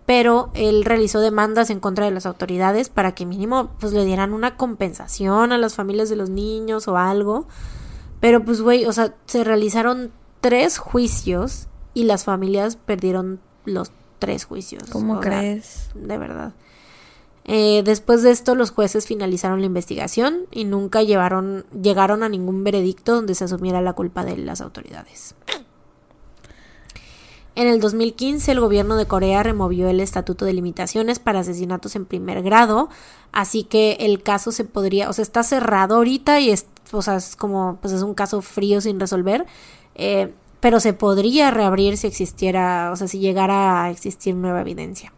pero 0.05 0.51
él 0.52 0.85
realizó 0.85 1.20
demandas 1.20 1.70
en 1.70 1.81
contra 1.81 2.05
de 2.05 2.10
las 2.10 2.27
autoridades 2.27 2.90
para 2.90 3.12
que, 3.14 3.24
mínimo, 3.24 3.70
pues, 3.81 3.94
le 3.94 4.05
dieran 4.05 4.35
una 4.35 4.59
compensación 4.59 5.52
a 5.52 5.59
las 5.59 5.74
familias 5.74 6.10
de 6.10 6.16
los 6.16 6.28
niños 6.28 6.86
o 6.86 6.98
algo 6.98 7.48
pero 8.27 8.43
pues, 8.44 8.61
güey, 8.61 8.86
o 8.86 8.93
sea, 8.93 9.15
se 9.27 9.44
realizaron 9.44 10.11
tres 10.40 10.78
juicios 10.78 11.69
y 11.94 12.03
las 12.03 12.24
familias 12.24 12.74
perdieron 12.74 13.39
los 13.65 13.93
tres 14.19 14.47
juicios. 14.47 14.82
¿Cómo 14.90 15.20
crees? 15.20 15.90
de 15.94 16.19
verdad. 16.19 16.53
Eh, 17.44 17.82
después 17.85 18.24
de 18.24 18.32
esto, 18.32 18.57
los 18.57 18.73
jueces 18.73 19.07
finalizaron 19.07 19.61
la 19.61 19.66
investigación 19.66 20.47
y 20.51 20.65
nunca 20.65 21.05
llevaron, 21.05 21.66
llegaron 21.81 22.24
a 22.24 22.28
ningún 22.28 22.65
veredicto 22.65 23.15
donde 23.15 23.36
se 23.36 23.44
asumiera 23.44 23.81
la 23.81 23.93
culpa 23.93 24.24
de 24.24 24.36
las 24.39 24.61
autoridades. 24.61 25.36
En 27.55 27.69
el 27.69 27.78
2015, 27.78 28.51
el 28.51 28.59
gobierno 28.59 28.97
de 28.97 29.07
Corea 29.07 29.44
removió 29.44 29.89
el 29.89 30.01
estatuto 30.01 30.44
de 30.44 30.53
limitaciones 30.53 31.20
para 31.20 31.39
asesinatos 31.39 31.94
en 31.94 32.07
primer 32.07 32.43
grado, 32.43 32.90
así 33.31 33.62
que 33.62 33.98
el 34.01 34.24
caso 34.24 34.51
se 34.51 34.65
podría, 34.65 35.09
o 35.09 35.12
sea, 35.12 35.23
está 35.23 35.44
cerrado 35.44 35.94
ahorita 35.94 36.40
y 36.40 36.51
es, 36.51 36.66
o 36.92 37.02
sea, 37.02 37.16
es 37.16 37.36
como, 37.36 37.78
pues 37.80 37.92
es 37.92 38.02
un 38.02 38.14
caso 38.14 38.42
frío 38.42 38.80
sin 38.80 39.00
resolver, 39.00 39.46
eh, 39.94 40.32
pero 40.60 40.80
se 40.80 40.92
podría 40.92 41.50
reabrir 41.50 41.96
si 41.96 42.06
existiera, 42.06 42.90
o 42.92 42.96
sea, 42.96 43.08
si 43.08 43.18
llegara 43.18 43.84
a 43.84 43.90
existir 43.90 44.34
nueva 44.34 44.60
evidencia. 44.60 45.12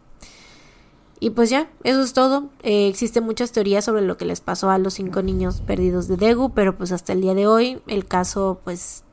Y 1.19 1.31
pues 1.31 1.49
ya, 1.49 1.69
eso 1.83 2.01
es 2.01 2.13
todo. 2.13 2.49
Eh, 2.63 2.87
existen 2.87 3.25
muchas 3.25 3.51
teorías 3.51 3.83
sobre 3.83 4.01
lo 4.01 4.15
que 4.15 4.25
les 4.25 4.39
pasó 4.39 4.69
a 4.69 4.77
los 4.77 4.93
cinco 4.93 5.21
niños 5.21 5.61
perdidos 5.61 6.07
de 6.07 6.15
Daegu, 6.15 6.51
pero 6.53 6.77
pues 6.77 6.93
hasta 6.93 7.11
el 7.11 7.21
día 7.21 7.33
de 7.33 7.45
hoy 7.45 7.81
el 7.87 8.05
caso 8.05 8.61
pues 8.63 9.03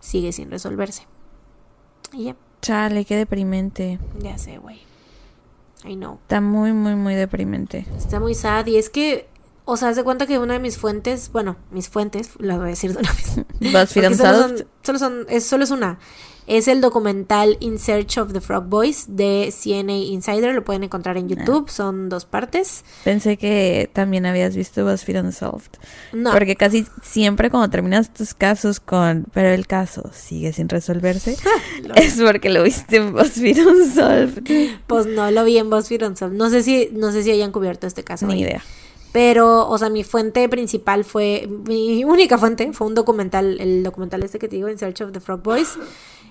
sigue 0.00 0.32
sin 0.32 0.50
resolverse. 0.50 1.06
Y 2.12 2.24
ya. 2.24 2.36
Chale, 2.62 3.04
qué 3.04 3.16
deprimente. 3.16 3.98
Ya 4.18 4.38
sé, 4.38 4.58
güey. 4.58 4.80
I 5.84 5.96
know. 5.96 6.18
Está 6.22 6.40
muy, 6.40 6.72
muy, 6.72 6.94
muy 6.94 7.14
deprimente. 7.14 7.86
Está 7.96 8.20
muy 8.20 8.34
sad. 8.34 8.66
Y 8.66 8.76
es 8.76 8.90
que, 8.90 9.28
o 9.64 9.76
sea, 9.76 9.88
haz 9.88 9.96
de 9.96 10.04
cuenta 10.04 10.26
que 10.26 10.38
una 10.38 10.54
de 10.54 10.60
mis 10.60 10.78
fuentes, 10.78 11.30
bueno, 11.32 11.56
mis 11.70 11.88
fuentes, 11.88 12.30
las 12.38 12.58
voy 12.58 12.66
a 12.66 12.70
decir 12.70 12.92
de 12.92 13.00
una 13.00 13.12
vez. 13.12 13.36
BuzzFeed 13.72 14.16
solo 14.16 14.38
son, 14.38 14.66
solo 14.82 14.98
son, 14.98 15.26
es, 15.28 15.44
solo 15.46 15.64
es 15.64 15.70
una 15.70 15.98
es 16.50 16.66
el 16.66 16.80
documental 16.80 17.56
In 17.60 17.78
Search 17.78 18.18
of 18.18 18.32
the 18.32 18.40
Frog 18.40 18.64
Boys 18.64 19.04
de 19.08 19.54
CNA 19.56 19.98
Insider. 19.98 20.52
Lo 20.52 20.64
pueden 20.64 20.82
encontrar 20.82 21.16
en 21.16 21.28
YouTube. 21.28 21.70
Son 21.70 22.08
dos 22.08 22.24
partes. 22.24 22.84
Pensé 23.04 23.36
que 23.36 23.88
también 23.92 24.26
habías 24.26 24.56
visto 24.56 24.84
BuzzFeed 24.84 25.20
Unsolved. 25.20 25.70
No. 26.12 26.32
Porque 26.32 26.56
casi 26.56 26.86
siempre 27.02 27.50
cuando 27.50 27.70
terminas 27.70 28.12
tus 28.12 28.34
casos 28.34 28.80
con 28.80 29.26
pero 29.32 29.50
el 29.50 29.68
caso 29.68 30.10
sigue 30.12 30.52
sin 30.52 30.68
resolverse, 30.68 31.36
es 31.94 32.20
porque 32.20 32.50
lo 32.50 32.64
viste 32.64 32.96
en 32.96 33.12
BuzzFeed 33.12 33.66
Unsolved. 33.66 34.42
Pues 34.88 35.06
no, 35.06 35.30
lo 35.30 35.44
vi 35.44 35.58
en 35.58 35.70
BuzzFeed 35.70 36.02
Unsolved. 36.02 36.36
No 36.36 36.50
sé 36.50 36.64
si, 36.64 36.90
no 36.92 37.12
sé 37.12 37.22
si 37.22 37.30
hayan 37.30 37.52
cubierto 37.52 37.86
este 37.86 38.02
caso. 38.02 38.26
Ni 38.26 38.40
idea. 38.40 38.64
Pero, 39.12 39.68
o 39.68 39.76
sea, 39.78 39.90
mi 39.90 40.04
fuente 40.04 40.48
principal 40.48 41.04
fue, 41.04 41.48
mi 41.66 42.04
única 42.04 42.38
fuente 42.38 42.72
fue 42.72 42.86
un 42.86 42.94
documental, 42.94 43.60
el 43.60 43.82
documental 43.82 44.22
este 44.22 44.38
que 44.38 44.48
te 44.48 44.56
digo, 44.56 44.68
In 44.68 44.78
Search 44.78 45.00
of 45.02 45.12
the 45.12 45.20
Frog 45.20 45.42
Boys. 45.42 45.76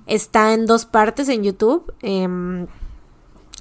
Está 0.07 0.53
en 0.53 0.65
dos 0.65 0.85
partes 0.85 1.27
en 1.29 1.43
YouTube. 1.43 1.93
Em, 2.01 2.67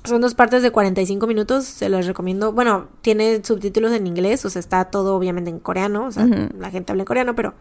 son 0.04 0.20
dos 0.20 0.34
partes 0.34 0.62
de 0.62 0.70
45 0.70 1.26
minutos, 1.26 1.64
se 1.64 1.88
los 1.88 2.06
recomiendo. 2.06 2.52
Bueno, 2.52 2.88
tiene 3.02 3.44
subtítulos 3.44 3.92
en 3.92 4.06
inglés, 4.06 4.44
o 4.44 4.50
sea, 4.50 4.60
está 4.60 4.84
todo 4.86 5.16
obviamente 5.16 5.50
en 5.50 5.58
coreano, 5.58 6.06
o 6.06 6.12
sea, 6.12 6.24
la 6.26 6.70
gente 6.70 6.92
habla 6.92 7.02
en 7.02 7.06
coreano, 7.06 7.34
pero 7.34 7.54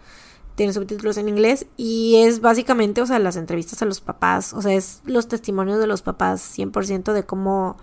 tiene 0.55 0.73
subtítulos 0.73 1.17
en 1.17 1.29
inglés 1.29 1.67
y 1.77 2.15
es 2.17 2.41
básicamente, 2.41 3.01
o 3.01 3.05
sea, 3.05 3.19
las 3.19 3.35
entrevistas 3.35 3.81
a 3.81 3.85
los 3.85 4.01
papás, 4.01 4.53
o 4.53 4.61
sea, 4.61 4.73
es 4.73 5.01
los 5.05 5.27
testimonios 5.27 5.79
de 5.79 5.87
los 5.87 6.01
papás 6.01 6.57
100% 6.57 7.13
de 7.13 7.23
cómo 7.23 7.77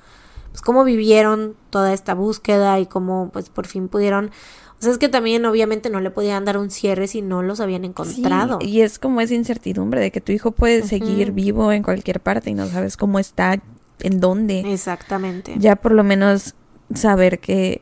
pues 0.54 0.62
cómo 0.62 0.84
vivieron 0.84 1.56
toda 1.70 1.92
esta 1.92 2.14
búsqueda 2.14 2.78
y 2.78 2.86
cómo 2.86 3.30
pues 3.32 3.48
por 3.48 3.66
fin 3.66 3.88
pudieron 3.88 4.30
o 4.78 4.82
sea, 4.84 4.92
es 4.92 4.98
que 4.98 5.08
también 5.08 5.44
obviamente 5.46 5.90
no 5.90 6.00
le 6.00 6.12
podían 6.12 6.44
dar 6.44 6.58
un 6.58 6.70
cierre 6.70 7.08
si 7.08 7.22
no 7.22 7.42
los 7.42 7.58
habían 7.58 7.84
encontrado. 7.84 8.60
y 8.60 8.82
es 8.82 9.00
como 9.00 9.20
esa 9.20 9.34
incertidumbre 9.34 10.00
de 10.00 10.12
que 10.12 10.20
tu 10.20 10.30
hijo 10.30 10.52
puede 10.52 10.84
seguir 10.84 11.32
vivo 11.32 11.72
en 11.72 11.82
cualquier 11.82 12.20
parte 12.20 12.50
y 12.50 12.54
no 12.54 12.68
sabes 12.68 12.96
cómo 12.96 13.18
está, 13.18 13.60
en 13.98 14.20
dónde. 14.20 14.60
Exactamente. 14.72 15.56
Ya 15.58 15.74
por 15.74 15.90
lo 15.90 16.04
menos 16.04 16.54
saber 16.94 17.40
que, 17.40 17.80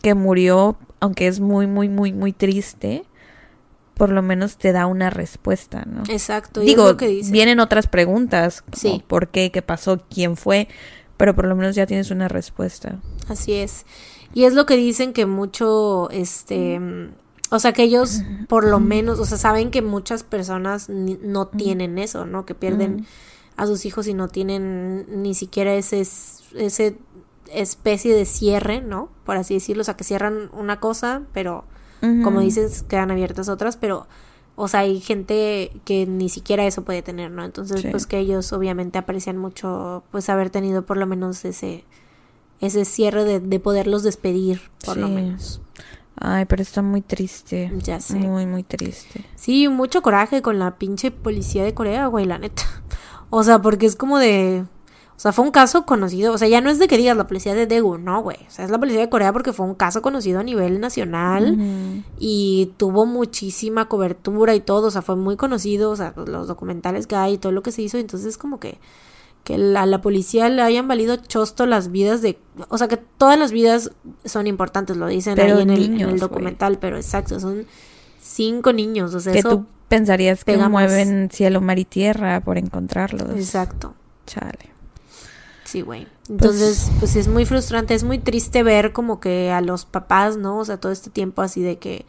que 0.00 0.14
murió, 0.14 0.78
aunque 1.00 1.26
es 1.26 1.38
muy, 1.38 1.66
muy, 1.66 1.90
muy, 1.90 2.14
muy 2.14 2.32
triste, 2.32 3.04
por 3.92 4.08
lo 4.08 4.22
menos 4.22 4.56
te 4.56 4.72
da 4.72 4.86
una 4.86 5.10
respuesta, 5.10 5.84
¿no? 5.84 6.02
Exacto. 6.08 6.60
Digo, 6.60 6.94
vienen 7.30 7.60
otras 7.60 7.88
preguntas. 7.88 8.64
Sí. 8.72 9.04
¿Por 9.06 9.28
qué? 9.28 9.50
¿Qué 9.50 9.60
pasó? 9.60 10.02
¿Quién 10.08 10.38
fue? 10.38 10.68
Pero 11.16 11.34
por 11.34 11.46
lo 11.46 11.56
menos 11.56 11.74
ya 11.74 11.86
tienes 11.86 12.10
una 12.10 12.28
respuesta. 12.28 13.00
Así 13.28 13.54
es. 13.54 13.86
Y 14.34 14.44
es 14.44 14.54
lo 14.54 14.66
que 14.66 14.76
dicen 14.76 15.12
que 15.12 15.24
mucho, 15.24 16.10
este, 16.10 16.80
o 17.50 17.58
sea, 17.58 17.72
que 17.72 17.84
ellos 17.84 18.22
por 18.48 18.66
lo 18.66 18.80
menos, 18.80 19.18
o 19.18 19.24
sea, 19.24 19.38
saben 19.38 19.70
que 19.70 19.82
muchas 19.82 20.24
personas 20.24 20.88
no 20.88 21.48
tienen 21.48 21.98
eso, 21.98 22.26
¿no? 22.26 22.44
Que 22.44 22.54
pierden 22.54 23.06
a 23.56 23.66
sus 23.66 23.86
hijos 23.86 24.06
y 24.06 24.14
no 24.14 24.28
tienen 24.28 25.22
ni 25.22 25.34
siquiera 25.34 25.74
ese, 25.74 26.00
ese 26.00 26.98
especie 27.52 28.14
de 28.14 28.24
cierre, 28.24 28.82
¿no? 28.82 29.08
Por 29.24 29.36
así 29.36 29.54
decirlo, 29.54 29.82
o 29.82 29.84
sea, 29.84 29.96
que 29.96 30.04
cierran 30.04 30.50
una 30.52 30.80
cosa, 30.80 31.22
pero 31.32 31.64
como 32.22 32.40
dices, 32.40 32.84
quedan 32.84 33.10
abiertas 33.10 33.48
otras, 33.48 33.76
pero, 33.76 34.06
o 34.56 34.68
sea, 34.68 34.80
hay 34.80 35.00
gente 35.00 35.70
que 35.84 36.06
ni 36.06 36.28
siquiera 36.28 36.66
eso 36.66 36.82
puede 36.82 37.02
tener, 37.02 37.30
¿no? 37.30 37.44
Entonces, 37.44 37.86
pues 37.90 38.06
que 38.06 38.18
ellos 38.18 38.52
obviamente 38.52 38.98
aprecian 38.98 39.36
mucho, 39.36 40.02
pues 40.10 40.28
haber 40.28 40.50
tenido 40.50 40.84
por 40.84 40.96
lo 40.96 41.06
menos 41.06 41.44
ese 41.44 41.84
ese 42.60 42.86
cierre 42.86 43.24
de, 43.24 43.40
de 43.40 43.60
poderlos 43.60 44.02
despedir, 44.02 44.62
por 44.84 44.96
lo 44.96 45.08
menos. 45.08 45.60
Ay, 46.18 46.46
pero 46.46 46.62
está 46.62 46.80
muy 46.80 47.02
triste. 47.02 47.70
Ya 47.82 48.00
sé. 48.00 48.14
Muy, 48.14 48.46
muy 48.46 48.62
triste. 48.62 49.24
Sí, 49.34 49.68
mucho 49.68 50.00
coraje 50.00 50.40
con 50.40 50.58
la 50.58 50.78
pinche 50.78 51.10
policía 51.10 51.62
de 51.62 51.74
Corea, 51.74 52.06
güey, 52.06 52.24
la 52.24 52.38
neta. 52.38 52.62
O 53.28 53.42
sea, 53.42 53.60
porque 53.60 53.86
es 53.86 53.96
como 53.96 54.18
de... 54.18 54.64
O 55.16 55.18
sea, 55.18 55.32
fue 55.32 55.44
un 55.44 55.50
caso 55.50 55.86
conocido. 55.86 56.34
O 56.34 56.38
sea, 56.38 56.46
ya 56.46 56.60
no 56.60 56.68
es 56.68 56.78
de 56.78 56.88
que 56.88 56.98
digas 56.98 57.16
la 57.16 57.26
policía 57.26 57.54
de 57.54 57.66
Daegu, 57.66 57.96
no, 57.96 58.22
güey. 58.22 58.36
O 58.46 58.50
sea, 58.50 58.66
es 58.66 58.70
la 58.70 58.78
policía 58.78 59.00
de 59.00 59.08
Corea 59.08 59.32
porque 59.32 59.54
fue 59.54 59.64
un 59.64 59.74
caso 59.74 60.02
conocido 60.02 60.40
a 60.40 60.42
nivel 60.42 60.78
nacional 60.78 62.04
y 62.18 62.72
tuvo 62.76 63.06
muchísima 63.06 63.88
cobertura 63.88 64.54
y 64.54 64.60
todo. 64.60 64.88
O 64.88 64.90
sea, 64.90 65.00
fue 65.00 65.16
muy 65.16 65.36
conocido. 65.36 65.90
O 65.90 65.96
sea, 65.96 66.12
los 66.26 66.48
documentales 66.48 67.06
que 67.06 67.16
hay 67.16 67.34
y 67.34 67.38
todo 67.38 67.52
lo 67.52 67.62
que 67.62 67.72
se 67.72 67.82
hizo. 67.82 67.96
Entonces, 67.96 68.36
como 68.36 68.60
que 68.60 68.78
que 69.46 69.54
a 69.54 69.86
la 69.86 70.00
policía 70.00 70.48
le 70.48 70.60
hayan 70.60 70.88
valido 70.88 71.14
chosto 71.14 71.66
las 71.66 71.92
vidas 71.92 72.20
de... 72.20 72.36
O 72.68 72.78
sea, 72.78 72.88
que 72.88 72.96
todas 72.96 73.38
las 73.38 73.52
vidas 73.52 73.92
son 74.24 74.48
importantes, 74.48 74.96
lo 74.96 75.06
dicen 75.06 75.38
ahí 75.38 75.62
en 75.62 75.70
el, 75.70 76.18
documental, 76.18 76.78
pero 76.80 76.96
exacto, 76.96 77.38
son 77.38 77.64
cinco 78.20 78.72
niños, 78.72 79.14
o 79.14 79.20
sea, 79.20 79.32
que 79.32 79.44
tú 79.44 79.64
pensarías 79.86 80.44
que 80.44 80.56
mueven 80.56 81.30
cielo, 81.30 81.60
mar 81.60 81.78
y 81.78 81.84
tierra 81.84 82.40
por 82.40 82.58
encontrarlos. 82.58 83.36
Exacto. 83.36 83.94
Chale. 84.26 84.75
Sí, 85.76 85.82
güey. 85.82 86.06
Pues 86.06 86.30
Entonces, 86.30 86.90
pues, 87.00 87.16
es 87.16 87.28
muy 87.28 87.44
frustrante, 87.44 87.92
es 87.92 88.02
muy 88.02 88.18
triste 88.18 88.62
ver 88.62 88.94
como 88.94 89.20
que 89.20 89.50
a 89.50 89.60
los 89.60 89.84
papás, 89.84 90.38
¿no? 90.38 90.56
O 90.56 90.64
sea, 90.64 90.78
todo 90.78 90.90
este 90.90 91.10
tiempo 91.10 91.42
así 91.42 91.60
de 91.60 91.78
que, 91.78 92.06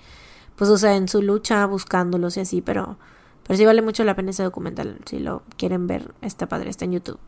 pues, 0.56 0.70
o 0.70 0.78
sea, 0.78 0.96
en 0.96 1.10
su 1.10 1.22
lucha 1.22 1.66
buscándolos 1.66 2.38
y 2.38 2.40
así, 2.40 2.62
pero 2.62 2.98
pero 3.46 3.58
sí 3.58 3.66
vale 3.66 3.82
mucho 3.82 4.06
la 4.06 4.16
pena 4.16 4.30
ese 4.30 4.44
documental. 4.44 5.00
Si 5.06 5.20
lo 5.20 5.44
quieren 5.58 5.86
ver, 5.86 6.14
está 6.22 6.48
padre, 6.48 6.70
está 6.70 6.86
en 6.86 6.94
YouTube. 6.94 7.20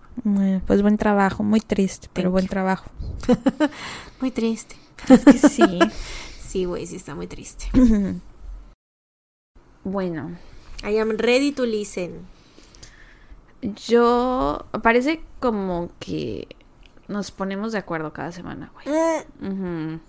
pues 0.66 0.82
buen 0.82 0.98
trabajo, 0.98 1.44
muy 1.44 1.60
triste, 1.60 2.08
pero 2.14 2.32
buen 2.32 2.48
trabajo. 2.48 2.90
muy 4.22 4.32
triste. 4.32 4.78
sí. 5.50 5.80
sí, 6.48 6.64
güey, 6.64 6.88
sí 6.88 6.96
está 6.96 7.16
muy 7.16 7.28
triste. 7.28 7.66
bueno. 9.84 10.38
I 10.86 11.00
am 11.00 11.18
ready 11.18 11.52
to 11.52 11.66
listen. 11.66 12.39
Yo. 13.62 14.66
Parece 14.82 15.22
como 15.40 15.90
que 16.00 16.48
nos 17.08 17.32
ponemos 17.32 17.72
de 17.72 17.80
acuerdo 17.80 18.14
cada 18.14 18.32
semana, 18.32 18.72
güey. 18.74 18.88
Mm. 19.40 20.00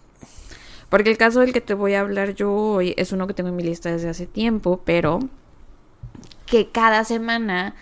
Porque 0.88 1.10
el 1.10 1.16
caso 1.16 1.40
del 1.40 1.52
que 1.52 1.60
te 1.60 1.74
voy 1.74 1.94
a 1.94 2.00
hablar 2.00 2.34
yo 2.34 2.52
hoy 2.52 2.94
es 2.96 3.12
uno 3.12 3.26
que 3.26 3.34
tengo 3.34 3.48
en 3.48 3.56
mi 3.56 3.62
lista 3.62 3.90
desde 3.90 4.08
hace 4.08 4.26
tiempo, 4.26 4.82
pero 4.84 5.20
que 6.46 6.68
cada 6.68 7.04
semana 7.04 7.74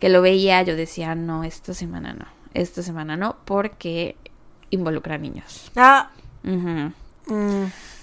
que 0.00 0.08
lo 0.08 0.20
veía 0.20 0.62
yo 0.62 0.76
decía, 0.76 1.14
no, 1.14 1.44
esta 1.44 1.74
semana 1.74 2.12
no, 2.12 2.26
esta 2.54 2.82
semana 2.82 3.16
no, 3.16 3.36
porque 3.44 4.16
involucra 4.70 5.16
niños. 5.16 5.70
Ah. 5.76 6.10
Mm. 6.42 6.88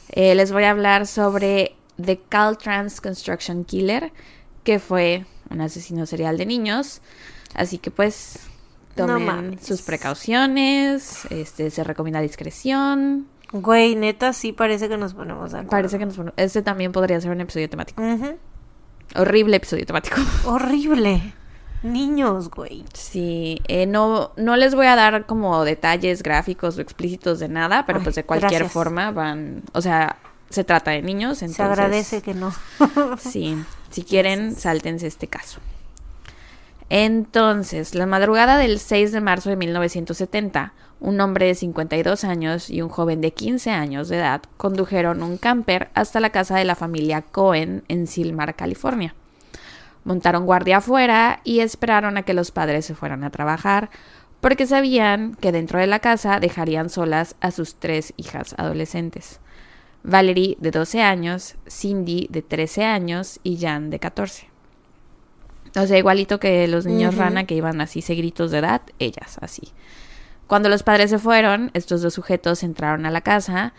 Eh, 0.10 0.36
les 0.36 0.52
voy 0.52 0.64
a 0.64 0.72
hablar 0.72 1.08
sobre 1.08 1.76
The 2.04 2.20
Caltrans 2.30 3.02
Construction 3.02 3.66
Killer, 3.66 4.12
que 4.64 4.80
fue 4.80 5.26
un 5.54 5.62
asesino 5.62 6.06
serial 6.06 6.38
de 6.38 6.46
niños. 6.46 7.02
Así 7.54 7.78
que 7.78 7.92
pues 7.92 8.40
tomen 8.96 9.60
sus 9.62 9.82
precauciones, 9.82 11.26
este 11.30 11.70
se 11.70 11.84
recomienda 11.84 12.20
discreción. 12.22 13.28
Güey, 13.52 13.96
neta, 13.96 14.34
sí 14.34 14.52
parece 14.52 14.90
que 14.90 14.98
nos 14.98 15.14
ponemos 15.14 15.52
de 15.52 15.64
Parece 15.64 16.00
que 16.00 16.06
nos 16.06 16.16
ponemos. 16.16 16.34
Este 16.38 16.62
también 16.62 16.92
podría 16.92 17.22
ser 17.22 17.32
un 17.32 17.42
episodio 17.42 17.70
temático. 17.70 18.02
Horrible 19.16 19.58
episodio 19.58 19.86
temático. 19.86 20.16
Horrible. 20.46 21.34
Niños, 21.84 22.50
güey. 22.50 22.86
Sí, 22.94 23.62
eh, 23.68 23.86
no, 23.86 24.32
no 24.38 24.56
les 24.56 24.74
voy 24.74 24.88
a 24.88 24.96
dar 24.96 25.26
como 25.26 25.66
detalles 25.66 26.24
gráficos 26.24 26.78
o 26.78 26.82
explícitos 26.82 27.40
de 27.40 27.50
nada, 27.50 27.86
pero 27.86 28.02
pues 28.02 28.16
de 28.16 28.24
cualquier 28.24 28.70
forma 28.70 29.12
van, 29.12 29.64
o 29.74 29.82
sea, 29.82 30.18
se 30.50 30.64
trata 30.64 30.92
de 30.92 31.02
niños, 31.02 31.42
entonces... 31.42 31.58
Se 31.58 31.64
agradece 31.64 32.22
que 32.22 32.34
no. 32.34 32.54
sí, 33.20 33.58
si 33.94 34.04
quieren, 34.04 34.56
sáltense 34.56 35.06
este 35.06 35.28
caso. 35.28 35.60
Entonces, 36.90 37.94
la 37.94 38.08
madrugada 38.08 38.58
del 38.58 38.80
6 38.80 39.12
de 39.12 39.22
marzo 39.22 39.52
de 39.52 39.56
1970, 39.56 40.74
un 41.00 41.22
hombre 41.22 41.46
de 41.46 41.54
52 41.54 42.24
años 42.24 42.72
y 42.72 42.82
un 42.82 42.90
joven 42.90 43.22
de 43.22 43.34
15 43.34 43.70
años 43.70 44.10
de 44.10 44.18
edad 44.18 44.42
condujeron 44.58 45.22
un 45.22 45.38
camper 45.38 45.90
hasta 45.94 46.20
la 46.20 46.32
casa 46.32 46.58
de 46.58 46.66
la 46.66 46.76
familia 46.76 47.22
Cohen 47.22 47.84
en 47.88 48.08
Silmar, 48.08 48.56
California. 48.56 49.14
Montaron 50.06 50.48
guardia 50.48 50.78
afuera 50.78 51.40
y 51.44 51.60
esperaron 51.60 52.18
a 52.18 52.24
que 52.24 52.34
los 52.34 52.50
padres 52.50 52.86
se 52.86 52.96
fueran 52.96 53.24
a 53.24 53.30
trabajar, 53.30 53.92
porque 54.42 54.66
sabían 54.66 55.36
que 55.36 55.52
dentro 55.52 55.80
de 55.80 55.88
la 55.88 56.00
casa 56.00 56.40
dejarían 56.40 56.90
solas 56.90 57.36
a 57.42 57.52
sus 57.52 57.76
tres 57.76 58.14
hijas 58.18 58.56
adolescentes. 58.58 59.40
Valerie 60.04 60.58
de 60.60 60.72
12 60.72 61.02
años, 61.02 61.56
Cindy 61.70 62.28
de 62.30 62.42
13 62.42 62.84
años 62.84 63.40
y 63.44 63.58
Jan 63.58 63.90
de 63.90 64.00
14. 64.00 64.50
O 65.76 65.88
sea, 65.88 65.98
igualito 65.98 66.40
que 66.40 66.68
los 66.68 66.86
niños 66.86 67.16
rana 67.16 67.46
que 67.46 67.56
iban 67.56 67.82
así 67.82 68.02
seguiditos 68.02 68.52
de 68.52 68.60
edad, 68.60 68.82
ellas 69.00 69.38
así. 69.42 69.72
Cuando 70.46 70.70
los 70.70 70.84
padres 70.84 71.10
se 71.10 71.20
fueron, 71.20 71.72
estos 71.74 72.02
dos 72.02 72.14
sujetos 72.14 72.64
entraron 72.64 73.06
a 73.06 73.12
la 73.12 73.22
casa 73.22 73.74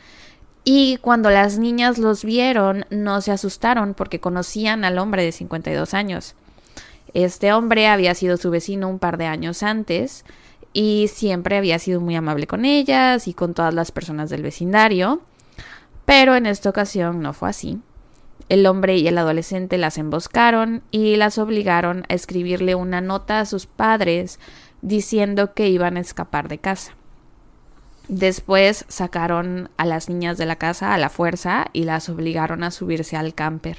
y 0.64 0.96
cuando 0.96 1.30
las 1.30 1.58
niñas 1.58 1.98
los 1.98 2.24
vieron 2.24 2.86
no 2.90 3.20
se 3.20 3.30
asustaron 3.30 3.94
porque 3.94 4.18
conocían 4.18 4.84
al 4.84 4.98
hombre 4.98 5.22
de 5.22 5.30
52 5.30 5.94
años. 5.94 6.34
Este 7.12 7.52
hombre 7.52 7.86
había 7.86 8.14
sido 8.14 8.38
su 8.38 8.50
vecino 8.50 8.88
un 8.88 8.98
par 8.98 9.18
de 9.18 9.26
años 9.26 9.62
antes 9.62 10.24
y 10.72 11.08
siempre 11.12 11.58
había 11.58 11.78
sido 11.78 12.00
muy 12.00 12.16
amable 12.16 12.46
con 12.46 12.64
ellas 12.64 13.28
y 13.28 13.34
con 13.34 13.54
todas 13.54 13.72
las 13.74 13.92
personas 13.92 14.30
del 14.30 14.42
vecindario. 14.42 15.20
Pero 16.04 16.34
en 16.34 16.46
esta 16.46 16.70
ocasión 16.70 17.20
no 17.20 17.32
fue 17.32 17.50
así. 17.50 17.80
El 18.48 18.66
hombre 18.66 18.96
y 18.96 19.08
el 19.08 19.16
adolescente 19.16 19.78
las 19.78 19.96
emboscaron 19.96 20.82
y 20.90 21.16
las 21.16 21.38
obligaron 21.38 22.04
a 22.08 22.14
escribirle 22.14 22.74
una 22.74 23.00
nota 23.00 23.40
a 23.40 23.46
sus 23.46 23.66
padres 23.66 24.38
diciendo 24.82 25.54
que 25.54 25.68
iban 25.68 25.96
a 25.96 26.00
escapar 26.00 26.48
de 26.48 26.58
casa. 26.58 26.92
Después 28.08 28.84
sacaron 28.88 29.70
a 29.78 29.86
las 29.86 30.10
niñas 30.10 30.36
de 30.36 30.44
la 30.44 30.56
casa 30.56 30.92
a 30.92 30.98
la 30.98 31.08
fuerza 31.08 31.66
y 31.72 31.84
las 31.84 32.10
obligaron 32.10 32.62
a 32.62 32.70
subirse 32.70 33.16
al 33.16 33.34
camper. 33.34 33.78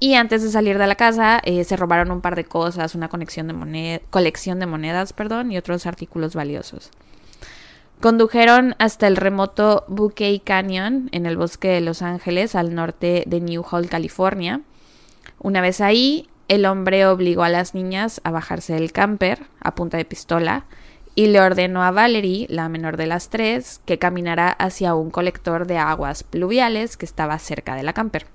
Y 0.00 0.14
antes 0.14 0.42
de 0.42 0.50
salir 0.50 0.78
de 0.78 0.88
la 0.88 0.96
casa 0.96 1.40
eh, 1.44 1.62
se 1.62 1.76
robaron 1.76 2.10
un 2.10 2.20
par 2.20 2.34
de 2.34 2.44
cosas, 2.44 2.96
una 2.96 3.08
colección 3.08 3.46
de, 3.46 4.02
colección 4.10 4.58
de 4.58 4.66
monedas 4.66 5.12
perdón, 5.12 5.52
y 5.52 5.58
otros 5.58 5.86
artículos 5.86 6.34
valiosos. 6.34 6.90
Condujeron 8.00 8.74
hasta 8.78 9.06
el 9.06 9.16
remoto 9.16 9.84
Bouquet 9.88 10.42
Canyon 10.44 11.08
en 11.12 11.26
el 11.26 11.36
bosque 11.36 11.68
de 11.68 11.80
Los 11.80 12.02
Ángeles 12.02 12.54
al 12.54 12.74
norte 12.74 13.24
de 13.26 13.40
New 13.40 13.64
Hall, 13.70 13.88
California. 13.88 14.60
Una 15.40 15.60
vez 15.60 15.80
ahí, 15.80 16.28
el 16.48 16.66
hombre 16.66 17.06
obligó 17.06 17.44
a 17.44 17.48
las 17.48 17.74
niñas 17.74 18.20
a 18.24 18.30
bajarse 18.30 18.74
del 18.74 18.92
camper 18.92 19.46
a 19.60 19.74
punta 19.74 19.96
de 19.96 20.04
pistola 20.04 20.66
y 21.14 21.28
le 21.28 21.40
ordenó 21.40 21.82
a 21.82 21.92
Valerie, 21.92 22.46
la 22.50 22.68
menor 22.68 22.96
de 22.96 23.06
las 23.06 23.30
tres, 23.30 23.80
que 23.86 23.98
caminara 23.98 24.50
hacia 24.50 24.94
un 24.94 25.10
colector 25.10 25.66
de 25.66 25.78
aguas 25.78 26.24
pluviales 26.24 26.96
que 26.96 27.06
estaba 27.06 27.38
cerca 27.38 27.76
de 27.76 27.84
la 27.84 27.92
camper. 27.92 28.26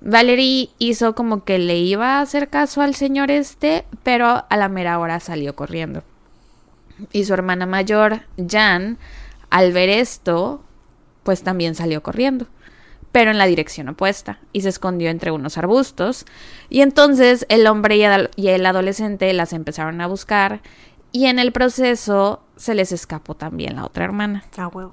Valerie 0.00 0.70
hizo 0.78 1.14
como 1.14 1.44
que 1.44 1.58
le 1.58 1.78
iba 1.78 2.18
a 2.18 2.20
hacer 2.20 2.48
caso 2.48 2.80
al 2.80 2.94
señor 2.94 3.30
este, 3.30 3.84
pero 4.02 4.44
a 4.48 4.56
la 4.56 4.68
mera 4.68 4.98
hora 4.98 5.20
salió 5.20 5.54
corriendo. 5.54 6.02
Y 7.12 7.24
su 7.24 7.34
hermana 7.34 7.66
mayor, 7.66 8.22
Jan, 8.48 8.98
al 9.50 9.72
ver 9.72 9.88
esto, 9.88 10.62
pues 11.22 11.42
también 11.42 11.74
salió 11.74 12.02
corriendo 12.02 12.46
pero 13.10 13.30
en 13.30 13.38
la 13.38 13.46
dirección 13.46 13.88
opuesta, 13.88 14.38
y 14.52 14.60
se 14.60 14.68
escondió 14.68 15.10
entre 15.10 15.30
unos 15.30 15.56
arbustos. 15.58 16.26
Y 16.68 16.82
entonces 16.82 17.46
el 17.48 17.66
hombre 17.66 17.96
y 18.36 18.48
el 18.48 18.66
adolescente 18.66 19.32
las 19.32 19.52
empezaron 19.52 20.00
a 20.00 20.06
buscar, 20.06 20.60
y 21.10 21.26
en 21.26 21.38
el 21.38 21.52
proceso 21.52 22.42
se 22.56 22.74
les 22.74 22.92
escapó 22.92 23.34
también 23.34 23.76
la 23.76 23.84
otra 23.84 24.04
hermana, 24.04 24.44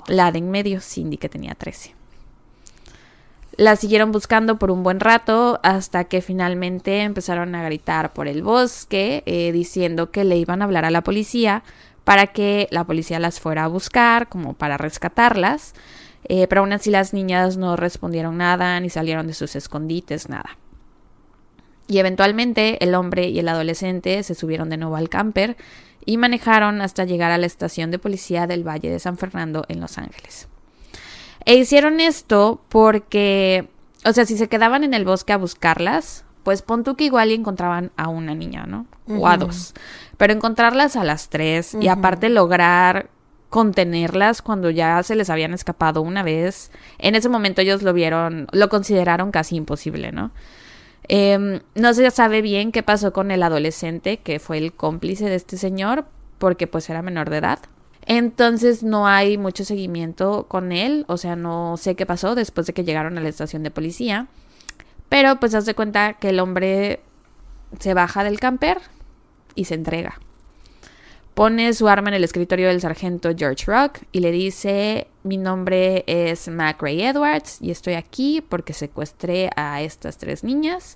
la 0.07 0.31
de 0.31 0.39
en 0.39 0.49
medio, 0.49 0.79
Cindy, 0.79 1.17
que 1.17 1.29
tenía 1.29 1.55
13. 1.55 1.93
La 3.57 3.75
siguieron 3.75 4.11
buscando 4.11 4.57
por 4.59 4.69
un 4.69 4.83
buen 4.83 4.99
rato 4.99 5.59
hasta 5.63 6.05
que 6.05 6.21
finalmente 6.21 7.01
empezaron 7.01 7.55
a 7.55 7.63
gritar 7.63 8.11
por 8.13 8.27
el 8.27 8.43
bosque 8.43 9.23
eh, 9.25 9.51
diciendo 9.53 10.11
que 10.11 10.25
le 10.25 10.37
iban 10.37 10.61
a 10.61 10.65
hablar 10.65 10.83
a 10.83 10.91
la 10.91 11.03
policía 11.03 11.63
para 12.05 12.27
que 12.27 12.69
la 12.71 12.85
policía 12.85 13.19
las 13.19 13.41
fuera 13.41 13.65
a 13.65 13.67
buscar 13.67 14.29
como 14.29 14.53
para 14.53 14.77
rescatarlas. 14.77 15.73
Eh, 16.27 16.47
pero 16.47 16.61
aún 16.61 16.71
así 16.71 16.89
las 16.89 17.13
niñas 17.13 17.57
no 17.57 17.75
respondieron 17.75 18.37
nada, 18.37 18.79
ni 18.79 18.89
salieron 18.89 19.27
de 19.27 19.33
sus 19.33 19.55
escondites, 19.55 20.29
nada. 20.29 20.57
Y 21.87 21.99
eventualmente 21.99 22.83
el 22.83 22.95
hombre 22.95 23.27
y 23.27 23.37
el 23.37 23.47
adolescente 23.47 24.23
se 24.23 24.33
subieron 24.33 24.69
de 24.69 24.77
nuevo 24.77 24.95
al 24.95 25.09
camper 25.09 25.55
y 26.03 26.17
manejaron 26.17 26.81
hasta 26.81 27.05
llegar 27.05 27.31
a 27.31 27.37
la 27.37 27.45
estación 27.45 27.91
de 27.91 27.99
policía 27.99 28.47
del 28.47 28.67
Valle 28.67 28.89
de 28.89 28.99
San 28.99 29.17
Fernando 29.17 29.65
en 29.67 29.81
Los 29.81 29.97
Ángeles. 29.97 30.47
E 31.45 31.55
hicieron 31.55 31.99
esto 31.99 32.61
porque, 32.69 33.67
o 34.03 34.13
sea, 34.13 34.25
si 34.25 34.37
se 34.37 34.47
quedaban 34.47 34.83
en 34.83 34.95
el 34.95 35.05
bosque 35.05 35.33
a 35.33 35.37
buscarlas, 35.37 36.25
pues 36.43 36.61
pon 36.61 36.83
tú 36.83 36.95
que 36.95 37.05
igual 37.05 37.31
y 37.31 37.35
encontraban 37.35 37.91
a 37.97 38.07
una 38.07 38.33
niña, 38.33 38.65
¿no? 38.65 38.87
O 39.07 39.27
a 39.27 39.37
dos. 39.37 39.73
Pero 40.17 40.33
encontrarlas 40.33 40.95
a 40.95 41.03
las 41.03 41.29
tres 41.29 41.75
y 41.79 41.87
aparte 41.87 42.29
lograr 42.29 43.09
contenerlas 43.49 44.41
cuando 44.41 44.69
ya 44.69 45.01
se 45.03 45.15
les 45.15 45.29
habían 45.29 45.53
escapado 45.53 46.01
una 46.01 46.23
vez. 46.23 46.71
En 46.97 47.15
ese 47.15 47.29
momento 47.29 47.61
ellos 47.61 47.83
lo 47.83 47.93
vieron, 47.93 48.47
lo 48.51 48.69
consideraron 48.69 49.31
casi 49.31 49.55
imposible, 49.55 50.11
¿no? 50.11 50.31
Em, 51.07 51.61
no 51.75 51.93
se 51.93 52.09
sabe 52.11 52.41
bien 52.41 52.71
qué 52.71 52.83
pasó 52.83 53.13
con 53.13 53.31
el 53.31 53.43
adolescente 53.43 54.17
que 54.17 54.39
fue 54.39 54.57
el 54.57 54.73
cómplice 54.73 55.29
de 55.29 55.35
este 55.35 55.57
señor, 55.57 56.05
porque 56.37 56.67
pues 56.67 56.89
era 56.89 57.01
menor 57.01 57.29
de 57.29 57.37
edad. 57.37 57.59
Entonces 58.05 58.83
no 58.83 59.07
hay 59.07 59.37
mucho 59.37 59.65
seguimiento 59.65 60.47
con 60.47 60.71
él, 60.71 61.05
o 61.07 61.17
sea, 61.17 61.35
no 61.35 61.77
sé 61.77 61.95
qué 61.95 62.05
pasó 62.05 62.35
después 62.35 62.67
de 62.67 62.73
que 62.73 62.83
llegaron 62.83 63.17
a 63.17 63.21
la 63.21 63.29
estación 63.29 63.63
de 63.63 63.71
policía. 63.71 64.27
Pero 65.09 65.39
pues 65.39 65.53
haz 65.55 65.65
de 65.65 65.75
cuenta 65.75 66.13
que 66.13 66.29
el 66.29 66.39
hombre 66.39 67.01
se 67.79 67.93
baja 67.93 68.23
del 68.23 68.39
camper 68.39 68.79
y 69.55 69.65
se 69.65 69.75
entrega. 69.75 70.19
Pone 71.33 71.73
su 71.73 71.89
arma 71.89 72.07
en 72.09 72.15
el 72.15 72.23
escritorio 72.23 72.69
del 72.69 72.79
sargento 72.79 73.31
George 73.35 73.65
Rock 73.65 73.99
y 74.13 74.21
le 74.21 74.31
dice, 74.31 75.07
mi 75.23 75.35
nombre 75.35 76.05
es 76.07 76.47
Mac 76.47 76.81
Ray 76.81 77.01
Edwards 77.01 77.57
y 77.61 77.71
estoy 77.71 77.95
aquí 77.95 78.41
porque 78.47 78.71
secuestré 78.71 79.49
a 79.57 79.81
estas 79.81 80.17
tres 80.17 80.45
niñas, 80.45 80.95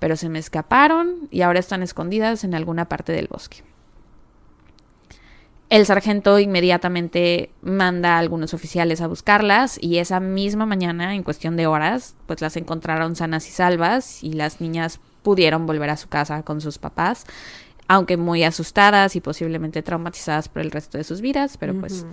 pero 0.00 0.16
se 0.16 0.28
me 0.28 0.40
escaparon 0.40 1.28
y 1.30 1.42
ahora 1.42 1.60
están 1.60 1.84
escondidas 1.84 2.42
en 2.42 2.56
alguna 2.56 2.88
parte 2.88 3.12
del 3.12 3.28
bosque. 3.28 3.62
El 5.70 5.84
sargento 5.84 6.38
inmediatamente 6.38 7.50
manda 7.60 8.16
a 8.16 8.18
algunos 8.18 8.54
oficiales 8.54 9.02
a 9.02 9.06
buscarlas 9.06 9.78
y 9.80 9.98
esa 9.98 10.18
misma 10.18 10.64
mañana, 10.64 11.14
en 11.14 11.22
cuestión 11.22 11.56
de 11.56 11.66
horas, 11.66 12.16
pues 12.26 12.40
las 12.40 12.56
encontraron 12.56 13.16
sanas 13.16 13.46
y 13.46 13.50
salvas 13.52 14.24
y 14.24 14.32
las 14.32 14.62
niñas 14.62 14.98
pudieron 15.22 15.66
volver 15.66 15.90
a 15.90 15.98
su 15.98 16.08
casa 16.08 16.42
con 16.42 16.62
sus 16.62 16.78
papás, 16.78 17.26
aunque 17.88 18.16
muy 18.16 18.44
asustadas 18.44 19.16
y 19.16 19.20
posiblemente 19.20 19.82
traumatizadas 19.82 20.48
por 20.48 20.62
el 20.62 20.70
resto 20.70 20.98
de 20.98 21.04
sus 21.04 21.20
vidas, 21.20 21.56
pero 21.56 21.74
pues 21.74 22.06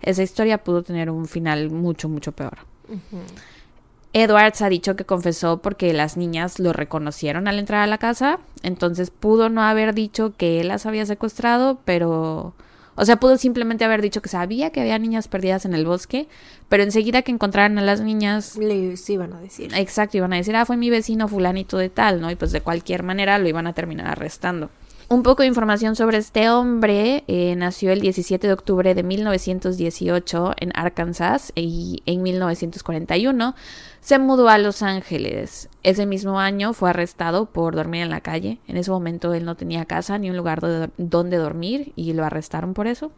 esa 0.00 0.22
historia 0.22 0.64
pudo 0.64 0.82
tener 0.82 1.10
un 1.10 1.26
final 1.26 1.70
mucho, 1.70 2.08
mucho 2.08 2.32
peor. 2.32 2.58
Edwards 4.14 4.62
ha 4.62 4.70
dicho 4.70 4.96
que 4.96 5.04
confesó 5.04 5.58
porque 5.58 5.92
las 5.92 6.16
niñas 6.16 6.58
lo 6.58 6.72
reconocieron 6.72 7.46
al 7.46 7.58
entrar 7.58 7.82
a 7.82 7.86
la 7.86 7.98
casa, 7.98 8.38
entonces 8.62 9.10
pudo 9.10 9.50
no 9.50 9.62
haber 9.62 9.94
dicho 9.94 10.32
que 10.36 10.60
él 10.60 10.68
las 10.68 10.86
había 10.86 11.04
secuestrado, 11.04 11.78
pero 11.84 12.54
o 13.00 13.04
sea, 13.04 13.20
pudo 13.20 13.36
simplemente 13.36 13.84
haber 13.84 14.02
dicho 14.02 14.20
que 14.22 14.28
sabía 14.28 14.70
que 14.70 14.80
había 14.80 14.98
niñas 14.98 15.28
perdidas 15.28 15.64
en 15.64 15.72
el 15.72 15.86
bosque, 15.86 16.26
pero 16.68 16.82
enseguida 16.82 17.22
que 17.22 17.30
encontraran 17.30 17.78
a 17.78 17.82
las 17.82 18.00
niñas... 18.00 18.56
Les 18.56 19.08
iban 19.08 19.34
a 19.34 19.40
decir. 19.40 19.72
Exacto, 19.76 20.16
iban 20.16 20.32
a 20.32 20.36
decir, 20.36 20.56
ah, 20.56 20.66
fue 20.66 20.76
mi 20.76 20.90
vecino 20.90 21.28
fulanito 21.28 21.78
de 21.78 21.90
tal, 21.90 22.20
¿no? 22.20 22.28
Y 22.28 22.34
pues 22.34 22.50
de 22.50 22.60
cualquier 22.60 23.04
manera 23.04 23.38
lo 23.38 23.46
iban 23.46 23.68
a 23.68 23.72
terminar 23.72 24.08
arrestando. 24.08 24.70
Un 25.10 25.22
poco 25.22 25.40
de 25.40 25.48
información 25.48 25.96
sobre 25.96 26.18
este 26.18 26.50
hombre. 26.50 27.24
Eh, 27.28 27.54
nació 27.56 27.92
el 27.92 28.02
17 28.02 28.46
de 28.46 28.52
octubre 28.52 28.94
de 28.94 29.02
1918 29.02 30.52
en 30.58 30.70
Arkansas 30.74 31.50
y 31.54 32.02
en 32.04 32.22
1941 32.22 33.54
se 34.02 34.18
mudó 34.18 34.50
a 34.50 34.58
Los 34.58 34.82
Ángeles. 34.82 35.70
Ese 35.82 36.04
mismo 36.04 36.38
año 36.38 36.74
fue 36.74 36.90
arrestado 36.90 37.46
por 37.46 37.74
dormir 37.74 38.02
en 38.02 38.10
la 38.10 38.20
calle. 38.20 38.58
En 38.66 38.76
ese 38.76 38.90
momento 38.90 39.32
él 39.32 39.46
no 39.46 39.56
tenía 39.56 39.86
casa 39.86 40.18
ni 40.18 40.28
un 40.28 40.36
lugar 40.36 40.60
donde 40.98 41.36
dormir 41.38 41.94
y 41.96 42.12
lo 42.12 42.26
arrestaron 42.26 42.74
por 42.74 42.86
eso. 42.86 43.10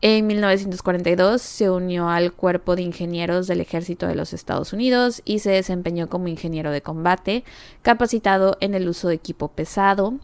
En 0.00 0.26
1942 0.26 1.42
se 1.42 1.68
unió 1.68 2.08
al 2.08 2.32
cuerpo 2.32 2.76
de 2.76 2.82
ingenieros 2.82 3.46
del 3.46 3.60
ejército 3.60 4.06
de 4.06 4.14
los 4.14 4.32
Estados 4.32 4.72
Unidos 4.72 5.20
y 5.26 5.40
se 5.40 5.50
desempeñó 5.50 6.08
como 6.08 6.28
ingeniero 6.28 6.70
de 6.70 6.80
combate, 6.80 7.44
capacitado 7.82 8.56
en 8.60 8.74
el 8.74 8.88
uso 8.88 9.08
de 9.08 9.14
equipo 9.14 9.48
pesado, 9.48 10.14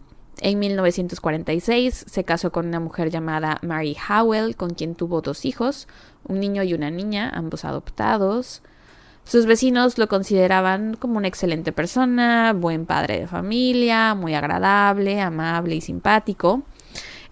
en 0.43 0.59
1946 0.59 2.05
se 2.09 2.25
casó 2.25 2.51
con 2.51 2.67
una 2.67 2.81
mujer 2.81 3.11
llamada 3.11 3.59
Mary 3.63 3.97
Howell, 4.09 4.57
con 4.57 4.71
quien 4.71 4.97
tuvo 4.97 5.21
dos 5.21 5.45
hijos, 5.45 5.87
un 6.25 6.41
niño 6.41 6.65
y 6.65 6.75
una 6.75 6.91
niña, 6.91 7.31
ambos 7.33 7.65
adoptados. 7.65 8.61
Sus 9.25 9.47
vecinos 9.47 9.99
lo 9.99 10.09
consideraban 10.09 10.95
como 10.95 11.19
una 11.19 11.29
excelente 11.29 11.71
persona, 11.71 12.53
buen 12.55 12.87
padre 12.87 13.21
de 13.21 13.27
familia, 13.29 14.15
muy 14.17 14.35
agradable, 14.35 15.21
amable 15.21 15.77
y 15.77 15.81
simpático. 15.81 16.63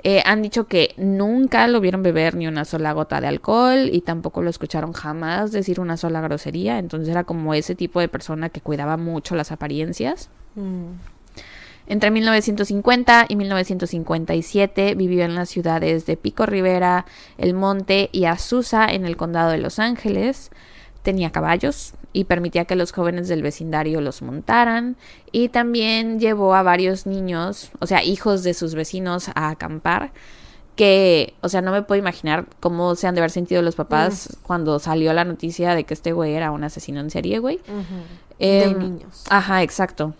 Eh, 0.05 0.23
han 0.25 0.41
dicho 0.41 0.69
que 0.69 0.95
nunca 0.97 1.67
lo 1.67 1.81
vieron 1.81 2.05
beber 2.05 2.37
ni 2.37 2.47
una 2.47 2.65
sola 2.65 2.93
gota 2.93 3.21
de 3.21 3.27
alcohol 3.27 3.91
y 3.93 4.03
tampoco 4.03 4.41
lo 4.41 4.49
escucharon 4.49 4.93
jamás 4.93 5.51
decir 5.51 5.81
una 5.81 5.97
sola 5.97 6.21
grosería. 6.21 6.79
Entonces 6.79 7.09
era 7.09 7.25
como 7.25 7.55
ese 7.55 7.75
tipo 7.75 7.99
de 7.99 8.09
persona 8.09 8.51
que 8.51 8.61
cuidaba 8.61 8.97
mucho 8.97 9.35
las 9.35 9.51
apariencias. 9.51 10.31
Mm. 10.55 10.93
Entre 11.91 12.13
1950 12.13 13.27
y 13.29 13.35
1957 13.35 14.95
vivió 14.95 15.25
en 15.25 15.35
las 15.35 15.49
ciudades 15.49 16.07
de 16.07 16.17
Pico 16.17 16.47
Rivera, 16.47 17.05
El 17.37 17.53
Monte 17.53 18.11
y 18.13 18.27
Azusa 18.27 18.87
en 18.87 19.05
el 19.05 19.17
condado 19.17 19.51
de 19.51 19.59
Los 19.59 19.81
Ángeles. 19.81 20.53
Tenía 21.03 21.33
caballos 21.33 21.95
y 22.13 22.25
permitía 22.25 22.65
que 22.65 22.77
los 22.77 22.93
jóvenes 22.93 23.27
del 23.27 23.43
vecindario 23.43 24.01
los 24.01 24.23
montaran 24.23 24.95
y 25.33 25.49
también 25.49 26.21
llevó 26.21 26.55
a 26.55 26.63
varios 26.63 27.07
niños, 27.07 27.73
o 27.81 27.89
sea, 27.89 28.05
hijos 28.05 28.45
de 28.45 28.55
sus 28.55 28.77
vecinos 28.77 29.29
a 29.35 29.49
acampar 29.49 30.13
que, 30.77 31.35
o 31.41 31.49
sea, 31.49 31.61
no 31.61 31.73
me 31.73 31.83
puedo 31.83 31.99
imaginar 31.99 32.47
cómo 32.61 32.95
se 32.95 33.09
han 33.09 33.17
de 33.17 33.21
haber 33.21 33.33
sentido 33.33 33.63
los 33.63 33.75
papás 33.75 34.39
cuando 34.45 34.79
salió 34.79 35.13
la 35.13 35.25
noticia 35.25 35.75
de 35.75 35.83
que 35.83 35.95
este 35.95 36.13
güey 36.13 36.35
era 36.35 36.53
un 36.53 36.63
asesino 36.63 37.01
en 37.01 37.11
serie, 37.11 37.41
güey. 37.41 37.59
de 38.39 38.63
em, 38.63 38.79
niños. 38.79 39.25
Ajá, 39.29 39.65
exacto. 39.65 40.15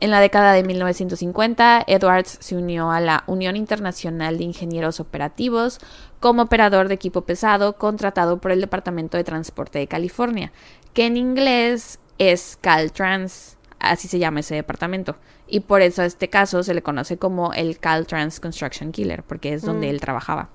En 0.00 0.10
la 0.10 0.20
década 0.20 0.52
de 0.52 0.64
1950, 0.64 1.84
Edwards 1.86 2.36
se 2.40 2.56
unió 2.56 2.90
a 2.90 3.00
la 3.00 3.24
Unión 3.26 3.56
Internacional 3.56 4.38
de 4.38 4.44
Ingenieros 4.44 5.00
Operativos 5.00 5.78
como 6.20 6.42
operador 6.42 6.88
de 6.88 6.94
equipo 6.94 7.22
pesado 7.22 7.76
contratado 7.78 8.40
por 8.40 8.50
el 8.50 8.60
Departamento 8.60 9.16
de 9.16 9.24
Transporte 9.24 9.78
de 9.78 9.86
California, 9.86 10.52
que 10.92 11.06
en 11.06 11.16
inglés 11.16 12.00
es 12.18 12.58
Caltrans, 12.60 13.56
así 13.78 14.08
se 14.08 14.18
llama 14.18 14.40
ese 14.40 14.54
departamento. 14.54 15.16
Y 15.46 15.60
por 15.60 15.82
eso 15.82 16.02
a 16.02 16.06
este 16.06 16.28
caso 16.28 16.62
se 16.62 16.74
le 16.74 16.82
conoce 16.82 17.18
como 17.18 17.52
el 17.52 17.78
Caltrans 17.78 18.40
Construction 18.40 18.92
Killer, 18.92 19.22
porque 19.22 19.54
es 19.54 19.62
donde 19.62 19.86
mm. 19.86 19.90
él 19.90 20.00
trabajaba. 20.00 20.50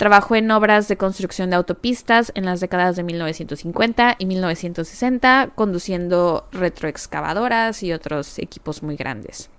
Trabajó 0.00 0.34
en 0.34 0.50
obras 0.50 0.88
de 0.88 0.96
construcción 0.96 1.50
de 1.50 1.56
autopistas 1.56 2.32
en 2.34 2.46
las 2.46 2.60
décadas 2.60 2.96
de 2.96 3.02
1950 3.02 4.16
y 4.18 4.24
1960, 4.24 5.50
conduciendo 5.54 6.48
retroexcavadoras 6.52 7.82
y 7.82 7.92
otros 7.92 8.38
equipos 8.38 8.82
muy 8.82 8.96
grandes. 8.96 9.50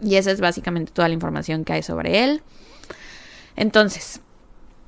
Y 0.00 0.14
esa 0.14 0.30
es 0.30 0.40
básicamente 0.40 0.92
toda 0.92 1.08
la 1.08 1.14
información 1.14 1.64
que 1.64 1.72
hay 1.72 1.82
sobre 1.82 2.22
él. 2.22 2.42
Entonces, 3.56 4.20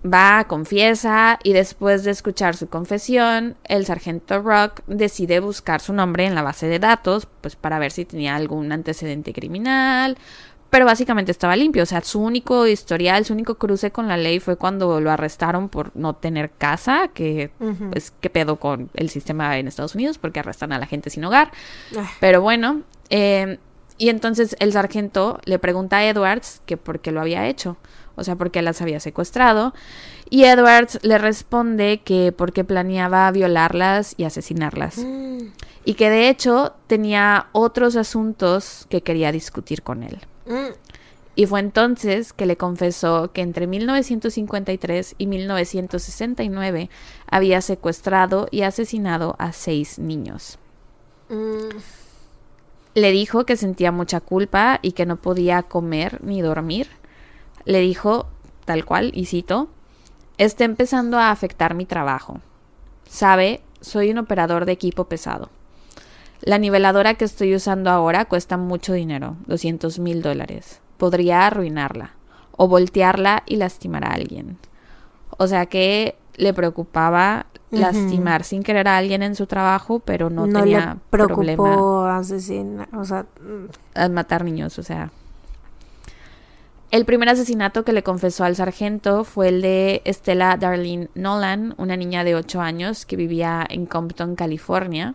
va, 0.07 0.45
confiesa 0.47 1.41
y 1.43 1.53
después 1.53 2.05
de 2.05 2.13
escuchar 2.13 2.55
su 2.55 2.69
confesión, 2.69 3.57
el 3.65 3.87
sargento 3.87 4.41
Rock 4.41 4.83
decide 4.87 5.41
buscar 5.41 5.81
su 5.81 5.93
nombre 5.93 6.27
en 6.27 6.37
la 6.37 6.43
base 6.43 6.69
de 6.69 6.79
datos, 6.79 7.27
pues 7.41 7.57
para 7.57 7.81
ver 7.81 7.91
si 7.91 8.05
tenía 8.05 8.37
algún 8.37 8.71
antecedente 8.71 9.33
criminal 9.33 10.17
pero 10.71 10.87
básicamente 10.87 11.33
estaba 11.33 11.57
limpio. 11.57 11.83
O 11.83 11.87
sea, 11.87 12.01
su 12.01 12.21
único 12.21 12.67
historial, 12.67 13.25
su 13.25 13.33
único 13.33 13.57
cruce 13.57 13.91
con 13.91 14.09
la 14.09 14.17
ley 14.17 14.39
fue 14.39 14.57
cuando 14.57 15.01
lo 15.01 15.11
arrestaron 15.11 15.69
por 15.69 15.95
no 15.97 16.15
tener 16.15 16.51
casa, 16.51 17.09
que 17.13 17.51
pues 17.91 18.13
qué 18.21 18.31
pedo 18.31 18.57
con 18.57 18.89
el 18.95 19.11
sistema 19.11 19.59
en 19.59 19.67
Estados 19.67 19.97
Unidos, 19.97 20.19
porque 20.19 20.41
arrestan 20.41 20.73
a 20.73 20.79
la 20.79 20.87
gente 20.87 21.11
sin 21.11 21.25
hogar. 21.25 21.51
Pero 22.21 22.41
bueno, 22.41 22.83
eh, 23.11 23.59
y 23.99 24.09
entonces 24.09 24.57
el 24.61 24.73
sargento 24.73 25.41
le 25.45 25.59
pregunta 25.59 25.99
a 25.99 26.09
Edwards 26.09 26.63
que 26.67 26.77
por 26.77 27.01
qué 27.01 27.11
lo 27.11 27.21
había 27.21 27.49
hecho, 27.49 27.77
o 28.15 28.23
sea, 28.23 28.37
por 28.37 28.51
qué 28.51 28.63
las 28.63 28.81
había 28.81 29.01
secuestrado. 29.01 29.75
Y 30.31 30.45
Edwards 30.45 31.01
le 31.03 31.19
responde 31.19 32.01
que 32.05 32.33
porque 32.33 32.63
planeaba 32.63 33.31
violarlas 33.33 34.15
y 34.17 34.25
asesinarlas. 34.25 34.99
Mm. 34.99 35.49
Y 35.85 35.95
que 35.95 36.09
de 36.09 36.29
hecho 36.29 36.75
tenía 36.87 37.49
otros 37.53 37.97
asuntos 37.97 38.87
que 38.89 39.03
quería 39.03 39.33
discutir 39.33 39.83
con 39.83 40.05
él. 40.05 40.21
Y 41.37 41.47
fue 41.47 41.61
entonces 41.61 42.33
que 42.33 42.47
le 42.47 42.57
confesó 42.57 43.33
que 43.33 43.41
entre 43.41 43.67
1953 43.67 45.15
y 45.17 45.27
1969 45.27 46.91
había 47.31 47.61
secuestrado 47.61 48.49
y 48.51 48.63
asesinado 48.63 49.37
a 49.39 49.53
seis 49.53 49.99
niños. 49.99 50.59
Mm. 51.29 51.79
Le 52.95 53.13
dijo 53.13 53.47
que 53.47 53.57
sentía 53.57 53.93
mucha 53.93 54.21
culpa 54.21 54.81
y 54.83 54.93
que 54.93 55.07
no 55.07 55.17
podía 55.17 55.63
comer 55.63 56.23
ni 56.25 56.43
dormir. 56.43 56.89
Le 57.65 57.81
dijo, 57.81 58.27
tal 58.65 58.85
cual, 58.85 59.13
y 59.15 59.27
cito, 59.27 59.69
está 60.39 60.65
empezando 60.65 61.19
a 61.19 61.31
afectar 61.31 61.75
mi 61.75 61.87
trabajo. 61.87 62.41
Sabe, 63.09 63.61
soy 63.81 64.11
un 64.11 64.19
operador 64.19 64.65
de 64.65 64.73
equipo 64.73 65.05
pesado. 65.05 65.51
La 66.43 66.59
niveladora 66.59 67.15
que 67.15 67.25
estoy 67.25 67.55
usando 67.55 67.91
ahora 67.91 68.25
cuesta 68.25 68.57
mucho 68.57 68.93
dinero, 68.93 69.37
200 69.47 69.99
mil 69.99 70.23
dólares. 70.23 70.81
Podría 70.97 71.47
arruinarla 71.47 72.13
o 72.57 72.69
voltearla 72.69 73.43
y 73.47 73.57
lastimar 73.57 74.05
a 74.05 74.13
alguien. 74.13 74.59
O 75.37 75.47
sea 75.47 75.67
que 75.67 76.17
le 76.37 76.55
preocupaba 76.55 77.47
lastimar 77.71 78.45
sin 78.45 78.63
querer 78.63 78.89
a 78.89 78.97
alguien 78.97 79.23
en 79.23 79.35
su 79.35 79.47
trabajo, 79.47 80.01
pero 80.01 80.31
no, 80.31 80.45
tenía 80.45 80.99
le 81.13 81.27
problema 81.27 82.19
asesinar, 82.19 82.89
o 82.95 83.05
sea, 83.05 83.27
matar 84.11 84.45
niños, 84.45 84.79
o 84.79 84.83
sea. 84.83 85.11
El 86.91 87.05
primer 87.05 87.29
asesinato 87.29 87.85
que 87.85 87.93
le 87.93 88.03
confesó 88.03 88.43
al 88.45 88.57
sargento 88.57 89.23
fue 89.23 89.49
el 89.49 89.63
de 89.63 90.03
Estela 90.05 90.57
Darlene 90.57 91.09
Nolan, 91.15 91.75
una 91.77 91.97
niña 91.97 92.25
de 92.25 92.35
8 92.35 92.61
años 92.61 93.07
que 93.07 93.15
vivía 93.15 93.65
en 93.69 93.87
Compton, 93.87 94.35
California. 94.35 95.15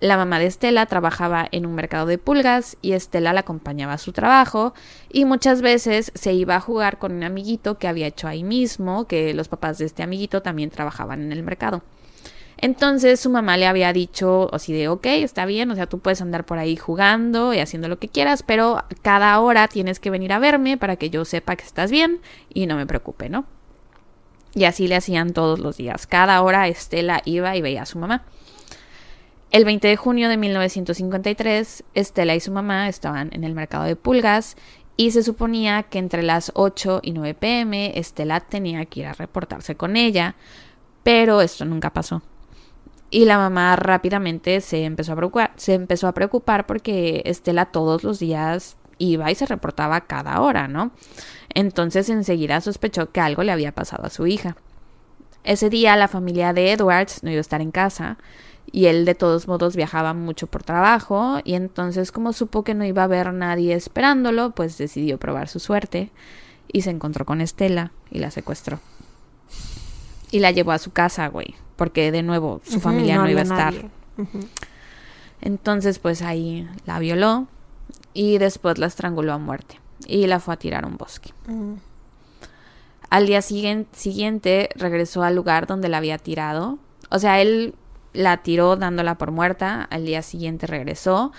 La 0.00 0.16
mamá 0.16 0.38
de 0.38 0.46
Estela 0.46 0.84
trabajaba 0.86 1.48
en 1.52 1.64
un 1.64 1.74
mercado 1.74 2.06
de 2.06 2.18
pulgas 2.18 2.76
y 2.82 2.92
Estela 2.92 3.32
la 3.32 3.40
acompañaba 3.40 3.94
a 3.94 3.98
su 3.98 4.12
trabajo 4.12 4.74
y 5.10 5.24
muchas 5.24 5.62
veces 5.62 6.12
se 6.14 6.34
iba 6.34 6.56
a 6.56 6.60
jugar 6.60 6.98
con 6.98 7.12
un 7.12 7.22
amiguito 7.22 7.78
que 7.78 7.88
había 7.88 8.06
hecho 8.06 8.28
ahí 8.28 8.44
mismo, 8.44 9.06
que 9.06 9.32
los 9.32 9.48
papás 9.48 9.78
de 9.78 9.86
este 9.86 10.02
amiguito 10.02 10.42
también 10.42 10.70
trabajaban 10.70 11.22
en 11.22 11.32
el 11.32 11.42
mercado. 11.42 11.82
Entonces 12.58 13.20
su 13.20 13.30
mamá 13.30 13.56
le 13.56 13.66
había 13.66 13.92
dicho 13.92 14.48
así 14.52 14.72
de, 14.72 14.88
ok, 14.88 15.06
está 15.06 15.44
bien, 15.44 15.70
o 15.70 15.74
sea, 15.74 15.86
tú 15.86 15.98
puedes 15.98 16.22
andar 16.22 16.46
por 16.46 16.58
ahí 16.58 16.76
jugando 16.76 17.52
y 17.52 17.58
haciendo 17.58 17.88
lo 17.88 17.98
que 17.98 18.08
quieras, 18.08 18.42
pero 18.42 18.84
cada 19.02 19.38
hora 19.40 19.68
tienes 19.68 20.00
que 20.00 20.10
venir 20.10 20.32
a 20.32 20.38
verme 20.38 20.78
para 20.78 20.96
que 20.96 21.10
yo 21.10 21.24
sepa 21.24 21.56
que 21.56 21.64
estás 21.64 21.90
bien 21.90 22.20
y 22.52 22.66
no 22.66 22.76
me 22.76 22.86
preocupe, 22.86 23.28
¿no? 23.28 23.44
Y 24.54 24.64
así 24.64 24.88
le 24.88 24.96
hacían 24.96 25.34
todos 25.34 25.58
los 25.58 25.76
días. 25.76 26.06
Cada 26.06 26.40
hora 26.40 26.66
Estela 26.66 27.20
iba 27.26 27.54
y 27.56 27.60
veía 27.60 27.82
a 27.82 27.86
su 27.86 27.98
mamá. 27.98 28.24
El 29.50 29.64
20 29.64 29.88
de 29.88 29.96
junio 29.96 30.28
de 30.28 30.36
1953, 30.36 31.84
Estela 31.94 32.34
y 32.34 32.40
su 32.40 32.50
mamá 32.50 32.88
estaban 32.88 33.30
en 33.32 33.44
el 33.44 33.54
mercado 33.54 33.84
de 33.84 33.96
pulgas 33.96 34.56
y 34.96 35.12
se 35.12 35.22
suponía 35.22 35.84
que 35.84 35.98
entre 35.98 36.22
las 36.22 36.50
8 36.54 37.00
y 37.02 37.12
9 37.12 37.34
pm 37.34 37.98
Estela 37.98 38.40
tenía 38.40 38.84
que 38.86 39.00
ir 39.00 39.06
a 39.06 39.12
reportarse 39.12 39.76
con 39.76 39.96
ella, 39.96 40.34
pero 41.02 41.42
esto 41.42 41.64
nunca 41.64 41.90
pasó. 41.90 42.22
Y 43.10 43.24
la 43.24 43.38
mamá 43.38 43.76
rápidamente 43.76 44.60
se 44.60 44.84
empezó 44.84 45.12
a 45.12 46.12
preocupar, 46.12 46.66
porque 46.66 47.22
Estela 47.24 47.66
todos 47.66 48.02
los 48.02 48.18
días 48.18 48.76
iba 48.98 49.30
y 49.30 49.34
se 49.36 49.46
reportaba 49.46 50.00
cada 50.02 50.40
hora, 50.40 50.66
¿no? 50.66 50.90
Entonces 51.54 52.08
enseguida 52.08 52.60
sospechó 52.60 53.12
que 53.12 53.20
algo 53.20 53.44
le 53.44 53.52
había 53.52 53.72
pasado 53.72 54.06
a 54.06 54.10
su 54.10 54.26
hija. 54.26 54.56
Ese 55.44 55.70
día 55.70 55.96
la 55.96 56.08
familia 56.08 56.52
de 56.52 56.72
Edwards 56.72 57.22
no 57.22 57.30
iba 57.30 57.38
a 57.38 57.40
estar 57.40 57.60
en 57.60 57.70
casa 57.70 58.18
y 58.72 58.86
él 58.86 59.04
de 59.04 59.14
todos 59.14 59.48
modos 59.48 59.76
viajaba 59.76 60.12
mucho 60.14 60.46
por 60.46 60.62
trabajo 60.62 61.38
y 61.44 61.54
entonces 61.54 62.12
como 62.12 62.32
supo 62.32 62.64
que 62.64 62.74
no 62.74 62.84
iba 62.84 63.02
a 63.02 63.06
haber 63.06 63.32
nadie 63.32 63.74
esperándolo, 63.74 64.50
pues 64.50 64.76
decidió 64.78 65.18
probar 65.18 65.48
su 65.48 65.60
suerte 65.60 66.10
y 66.72 66.82
se 66.82 66.90
encontró 66.90 67.24
con 67.24 67.40
Estela 67.40 67.92
y 68.10 68.18
la 68.18 68.30
secuestró. 68.30 68.80
Y 70.30 70.40
la 70.40 70.50
llevó 70.50 70.72
a 70.72 70.78
su 70.78 70.92
casa, 70.92 71.28
güey 71.28 71.54
porque 71.76 72.10
de 72.10 72.22
nuevo 72.22 72.60
su 72.64 72.80
familia 72.80 73.18
no, 73.18 73.28
iba 73.28 73.40
a 73.40 73.44
estar. 73.44 73.74
Entonces, 75.42 75.98
pues 75.98 76.22
ahí 76.22 76.68
la 76.86 76.98
violó 76.98 77.46
y 78.14 78.38
después 78.38 78.78
la 78.78 78.86
estranguló 78.86 79.34
a 79.34 79.38
muerte 79.38 79.78
y 80.06 80.26
la 80.26 80.40
fue 80.40 80.54
a 80.54 80.56
tirar 80.56 80.84
a 80.84 80.88
un 80.88 80.96
bosque. 80.96 81.32
Al 83.10 83.26
día 83.26 83.42
siguiente 83.42 84.70
regresó 84.74 85.22
al 85.22 85.36
lugar 85.36 85.66
donde 85.66 85.88
la 85.88 85.98
había 85.98 86.18
tirado. 86.18 86.78
O 87.10 87.18
sea, 87.18 87.40
él 87.40 87.74
la 88.16 88.38
tiró 88.38 88.76
dándola 88.76 89.18
por 89.18 89.30
muerta. 89.30 89.82
Al 89.82 90.04
día 90.04 90.22
siguiente 90.22 90.66
regresó 90.66 91.32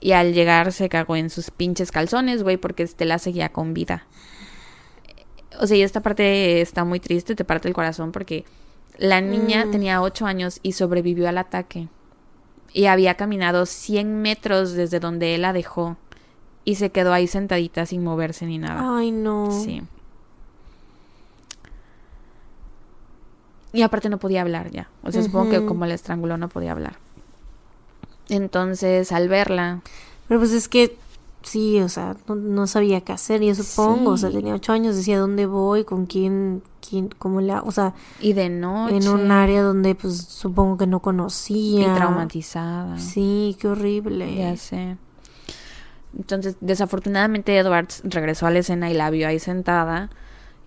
y 0.00 0.12
al 0.12 0.34
llegar 0.34 0.72
se 0.72 0.88
cagó 0.88 1.16
en 1.16 1.30
sus 1.30 1.50
pinches 1.50 1.90
calzones, 1.90 2.42
güey, 2.42 2.56
porque 2.56 2.82
Estela 2.82 3.18
seguía 3.18 3.50
con 3.50 3.72
vida. 3.72 4.06
O 5.60 5.66
sea, 5.66 5.76
y 5.76 5.82
esta 5.82 6.02
parte 6.02 6.60
está 6.60 6.84
muy 6.84 7.00
triste, 7.00 7.34
te 7.34 7.44
parte 7.44 7.68
el 7.68 7.74
corazón 7.74 8.12
porque 8.12 8.44
la 8.98 9.20
niña 9.20 9.64
mm. 9.66 9.70
tenía 9.70 10.02
ocho 10.02 10.26
años 10.26 10.58
y 10.62 10.72
sobrevivió 10.72 11.28
al 11.28 11.38
ataque. 11.38 11.88
Y 12.72 12.86
había 12.86 13.14
caminado 13.14 13.66
100 13.66 14.20
metros 14.20 14.72
desde 14.72 14.98
donde 14.98 15.36
él 15.36 15.42
la 15.42 15.52
dejó. 15.52 15.96
Y 16.64 16.74
se 16.74 16.90
quedó 16.90 17.12
ahí 17.12 17.26
sentadita 17.28 17.86
sin 17.86 18.02
moverse 18.02 18.46
ni 18.46 18.58
nada. 18.58 18.98
Ay, 18.98 19.12
no. 19.12 19.50
Sí. 19.50 19.82
Y 23.74 23.82
aparte 23.82 24.08
no 24.08 24.18
podía 24.18 24.40
hablar 24.40 24.70
ya. 24.70 24.88
O 25.02 25.12
sea, 25.12 25.22
supongo 25.22 25.50
que 25.50 25.66
como 25.66 25.84
la 25.84 25.92
estranguló 25.92 26.38
no 26.38 26.48
podía 26.48 26.72
hablar. 26.72 26.96
Entonces, 28.30 29.12
al 29.12 29.28
verla... 29.28 29.82
Pero 30.26 30.40
pues 30.40 30.52
es 30.52 30.68
que 30.70 30.96
sí, 31.42 31.80
o 31.80 31.88
sea, 31.88 32.16
no, 32.28 32.66
sabía 32.66 33.02
qué 33.02 33.12
hacer, 33.12 33.42
yo 33.42 33.54
supongo, 33.54 34.12
o 34.12 34.16
sea, 34.16 34.30
tenía 34.30 34.54
ocho 34.54 34.72
años, 34.72 34.96
decía 34.96 35.18
dónde 35.18 35.46
voy, 35.46 35.84
con 35.84 36.06
quién, 36.06 36.62
quién, 36.86 37.10
cómo 37.18 37.40
la, 37.40 37.62
o 37.62 37.70
sea, 37.70 37.94
y 38.20 38.32
de 38.32 38.48
noche, 38.48 38.96
en 38.96 39.08
un 39.08 39.30
área 39.30 39.62
donde 39.62 39.94
pues 39.94 40.16
supongo 40.16 40.78
que 40.78 40.86
no 40.86 41.00
conocía, 41.00 41.92
y 41.92 41.94
traumatizada, 41.94 42.98
sí, 42.98 43.56
qué 43.60 43.68
horrible, 43.68 44.34
ya 44.34 44.56
sé. 44.56 44.96
Entonces, 46.16 46.56
desafortunadamente 46.60 47.56
Edwards 47.56 48.00
regresó 48.04 48.46
a 48.46 48.50
la 48.50 48.60
escena 48.60 48.90
y 48.90 48.94
la 48.94 49.10
vio 49.10 49.26
ahí 49.26 49.40
sentada. 49.40 50.10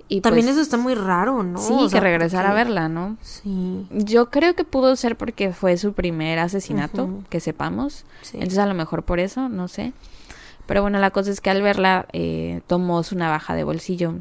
Y 0.09 0.21
También 0.21 0.45
pues 0.45 0.55
eso 0.55 0.61
está 0.61 0.77
muy 0.77 0.95
raro, 0.95 1.43
¿no? 1.43 1.59
Sí, 1.59 1.73
que 1.91 1.99
regresara 1.99 2.51
a 2.51 2.53
verla, 2.53 2.88
¿no? 2.88 3.17
Sí. 3.21 3.85
Yo 3.91 4.29
creo 4.29 4.55
que 4.55 4.63
pudo 4.63 4.95
ser 4.95 5.17
porque 5.17 5.51
fue 5.51 5.77
su 5.77 5.93
primer 5.93 6.39
asesinato, 6.39 7.09
que 7.29 7.41
sepamos. 7.41 8.05
Entonces, 8.34 8.59
a 8.59 8.65
lo 8.65 8.73
mejor 8.73 9.03
por 9.03 9.19
eso, 9.19 9.49
no 9.49 9.67
sé. 9.67 9.93
Pero 10.65 10.81
bueno, 10.81 10.99
la 10.99 11.11
cosa 11.11 11.31
es 11.31 11.41
que 11.41 11.49
al 11.49 11.61
verla 11.61 12.07
eh, 12.13 12.61
tomó 12.67 13.03
su 13.03 13.17
navaja 13.17 13.55
de 13.55 13.63
bolsillo 13.63 14.15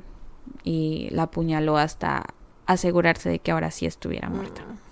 y 0.64 1.08
la 1.10 1.24
apuñaló 1.24 1.76
hasta 1.76 2.24
asegurarse 2.66 3.28
de 3.28 3.38
que 3.38 3.52
ahora 3.52 3.70
sí 3.70 3.86
estuviera 3.86 4.28
muerta. 4.28 4.62
Mm. 4.62 4.85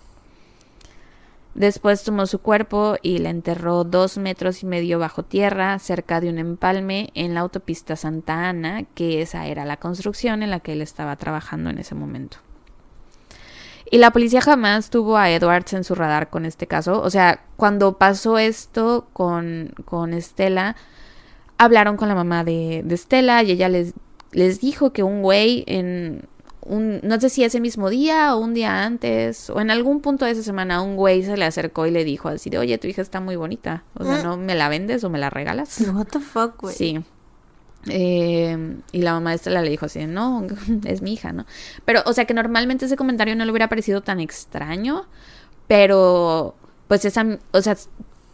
Después 1.54 2.02
tomó 2.02 2.26
su 2.26 2.40
cuerpo 2.40 2.96
y 3.00 3.18
la 3.18 3.30
enterró 3.30 3.84
dos 3.84 4.18
metros 4.18 4.64
y 4.64 4.66
medio 4.66 4.98
bajo 4.98 5.22
tierra, 5.22 5.78
cerca 5.78 6.20
de 6.20 6.28
un 6.28 6.38
empalme 6.38 7.10
en 7.14 7.34
la 7.34 7.40
autopista 7.40 7.94
Santa 7.94 8.48
Ana, 8.48 8.84
que 8.94 9.22
esa 9.22 9.46
era 9.46 9.64
la 9.64 9.76
construcción 9.76 10.42
en 10.42 10.50
la 10.50 10.58
que 10.58 10.72
él 10.72 10.82
estaba 10.82 11.14
trabajando 11.14 11.70
en 11.70 11.78
ese 11.78 11.94
momento. 11.94 12.38
Y 13.88 13.98
la 13.98 14.10
policía 14.10 14.40
jamás 14.40 14.90
tuvo 14.90 15.16
a 15.16 15.30
Edwards 15.30 15.72
en 15.74 15.84
su 15.84 15.94
radar 15.94 16.28
con 16.28 16.44
este 16.44 16.66
caso. 16.66 17.00
O 17.00 17.10
sea, 17.10 17.44
cuando 17.56 17.98
pasó 17.98 18.38
esto 18.38 19.06
con, 19.12 19.74
con 19.84 20.12
Estela, 20.12 20.74
hablaron 21.58 21.96
con 21.96 22.08
la 22.08 22.16
mamá 22.16 22.42
de, 22.42 22.82
de 22.84 22.96
Stella 22.96 23.42
y 23.44 23.52
ella 23.52 23.68
les, 23.68 23.94
les 24.32 24.60
dijo 24.60 24.92
que 24.92 25.04
un 25.04 25.22
güey 25.22 25.62
en 25.68 26.26
un, 26.66 27.00
no 27.02 27.20
sé 27.20 27.28
si 27.28 27.44
ese 27.44 27.60
mismo 27.60 27.90
día 27.90 28.34
o 28.34 28.38
un 28.38 28.54
día 28.54 28.84
antes 28.84 29.50
o 29.50 29.60
en 29.60 29.70
algún 29.70 30.00
punto 30.00 30.24
de 30.24 30.32
esa 30.32 30.42
semana 30.42 30.82
un 30.82 30.96
güey 30.96 31.22
se 31.22 31.36
le 31.36 31.44
acercó 31.44 31.86
y 31.86 31.90
le 31.90 32.04
dijo 32.04 32.28
así 32.28 32.50
de, 32.50 32.58
oye, 32.58 32.78
tu 32.78 32.86
hija 32.86 33.02
está 33.02 33.20
muy 33.20 33.36
bonita, 33.36 33.84
o 33.94 34.04
sea, 34.04 34.18
mm. 34.18 34.22
¿no 34.22 34.36
me 34.36 34.54
la 34.54 34.68
vendes 34.68 35.04
o 35.04 35.10
me 35.10 35.18
la 35.18 35.30
regalas? 35.30 35.80
What 35.94 36.06
the 36.06 36.20
fuck, 36.20 36.60
güey. 36.60 36.74
Sí. 36.74 37.00
Eh, 37.88 38.76
y 38.92 39.02
la 39.02 39.12
mamá 39.12 39.30
de 39.30 39.36
Estela 39.36 39.60
le 39.60 39.70
dijo 39.70 39.86
así, 39.86 40.06
no, 40.06 40.46
es 40.84 41.02
mi 41.02 41.12
hija, 41.12 41.32
¿no? 41.32 41.44
Pero, 41.84 42.02
o 42.06 42.12
sea, 42.12 42.24
que 42.24 42.34
normalmente 42.34 42.86
ese 42.86 42.96
comentario 42.96 43.36
no 43.36 43.44
le 43.44 43.50
hubiera 43.50 43.68
parecido 43.68 44.00
tan 44.00 44.20
extraño, 44.20 45.06
pero, 45.66 46.54
pues 46.88 47.04
esa, 47.04 47.38
o 47.52 47.60
sea, 47.60 47.76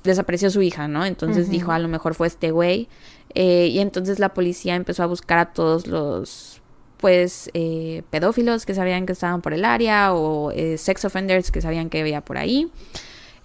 desapareció 0.04 0.50
su 0.50 0.62
hija, 0.62 0.88
¿no? 0.88 1.04
Entonces 1.04 1.50
dijo, 1.50 1.72
a 1.72 1.78
lo 1.78 1.88
mejor 1.88 2.14
fue 2.14 2.26
este 2.26 2.50
güey. 2.50 2.88
Eh, 3.34 3.68
y 3.68 3.78
entonces 3.78 4.18
la 4.18 4.34
policía 4.34 4.74
empezó 4.74 5.02
a 5.02 5.06
buscar 5.06 5.38
a 5.38 5.52
todos 5.52 5.86
los, 5.86 6.59
pues, 7.00 7.50
eh, 7.54 8.02
pedófilos 8.10 8.66
que 8.66 8.74
sabían 8.74 9.06
que 9.06 9.12
estaban 9.12 9.40
por 9.40 9.54
el 9.54 9.64
área 9.64 10.12
o 10.14 10.50
eh, 10.52 10.76
sex 10.78 11.04
offenders 11.04 11.50
que 11.50 11.60
sabían 11.60 11.88
que 11.88 12.00
había 12.00 12.20
por 12.20 12.38
ahí. 12.38 12.70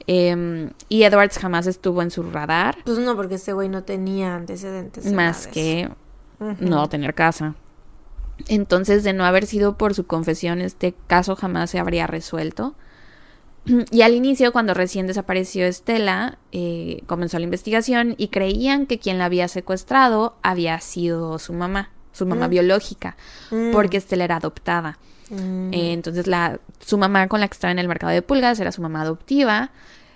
Em, 0.08 0.72
y 0.90 1.04
Edwards 1.04 1.38
jamás 1.38 1.66
estuvo 1.66 2.02
en 2.02 2.12
su 2.12 2.24
radar. 2.24 2.78
Pues 2.86 3.00
no, 3.00 3.16
porque 3.16 3.36
ese 3.36 3.54
güey 3.54 3.70
no 3.70 3.84
tenía 3.84 4.36
antecedentes. 4.36 5.12
Más 5.12 5.48
que 5.48 5.90
no 6.60 6.88
tener 6.90 7.14
casa. 7.16 7.56
Entonces, 8.48 9.04
de 9.04 9.14
no 9.14 9.26
haber 9.26 9.46
sido 9.46 9.78
por 9.78 9.94
su 9.94 10.06
confesión, 10.06 10.62
este 10.62 10.94
caso 11.08 11.36
jamás 11.36 11.70
se 11.70 11.80
habría 11.80 12.08
resuelto. 12.08 12.76
Y 13.92 14.02
al 14.02 14.14
inicio, 14.14 14.52
cuando 14.52 14.74
recién 14.74 15.08
desapareció 15.08 15.66
Estela, 15.66 16.38
eh, 16.52 17.02
comenzó 17.08 17.40
la 17.40 17.46
investigación 17.46 18.14
y 18.18 18.28
creían 18.28 18.86
que 18.86 19.00
quien 19.00 19.18
la 19.18 19.26
había 19.26 19.48
secuestrado 19.48 20.36
había 20.44 20.80
sido 20.82 21.40
su 21.40 21.54
mamá, 21.54 21.90
su 22.16 22.26
mamá 22.26 22.48
mm. 22.48 22.52
biológica, 22.52 23.16
mm. 23.52 23.72
porque 23.72 23.98
Estela 23.98 24.24
era 24.24 24.38
adoptada. 24.38 24.98
Mm. 25.30 25.74
Eh, 25.74 25.94
entonces, 25.94 26.28
la, 26.28 26.60
su 26.80 26.98
mamá 26.98 27.28
con 27.28 27.40
la 27.40 27.48
que 27.48 27.54
estaba 27.54 27.72
en 27.72 27.80
el 27.80 27.88
mercado 27.88 28.14
de 28.14 28.22
pulgas 28.22 28.60
era 28.60 28.72
su 28.72 28.82
mamá 28.82 29.02
adoptiva, 29.02 29.72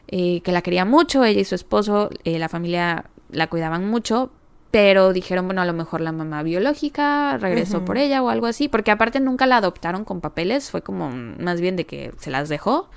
eh, 0.07 0.41
que 0.41 0.51
la 0.51 0.61
quería 0.61 0.85
mucho, 0.85 1.23
ella 1.23 1.41
y 1.41 1.45
su 1.45 1.55
esposo, 1.55 2.09
la 2.23 2.49
familia 2.49 3.05
la 3.31 3.47
cuidaban 3.47 3.89
mucho, 3.89 4.31
pero 4.71 5.13
dijeron, 5.13 5.47
bueno, 5.47 5.61
a 5.61 5.65
lo 5.65 5.73
mejor 5.73 6.01
la 6.01 6.11
mamá 6.11 6.43
biológica 6.43 7.38
regresó 7.38 7.85
por 7.85 7.97
ella 7.97 8.21
o 8.21 8.30
algo 8.30 8.45
así, 8.45 8.67
porque 8.67 8.91
aparte 8.91 9.19
nunca 9.19 9.47
la 9.47 9.57
adoptaron 9.57 10.05
con 10.05 10.21
papeles, 10.21 10.69
fue 10.69 10.84
como 10.84 11.09
más 11.09 11.59
bien 11.59 11.76
de 11.76 11.85
que 11.85 12.13
se 12.19 12.30
las 12.30 12.49
dejó, 12.49 12.89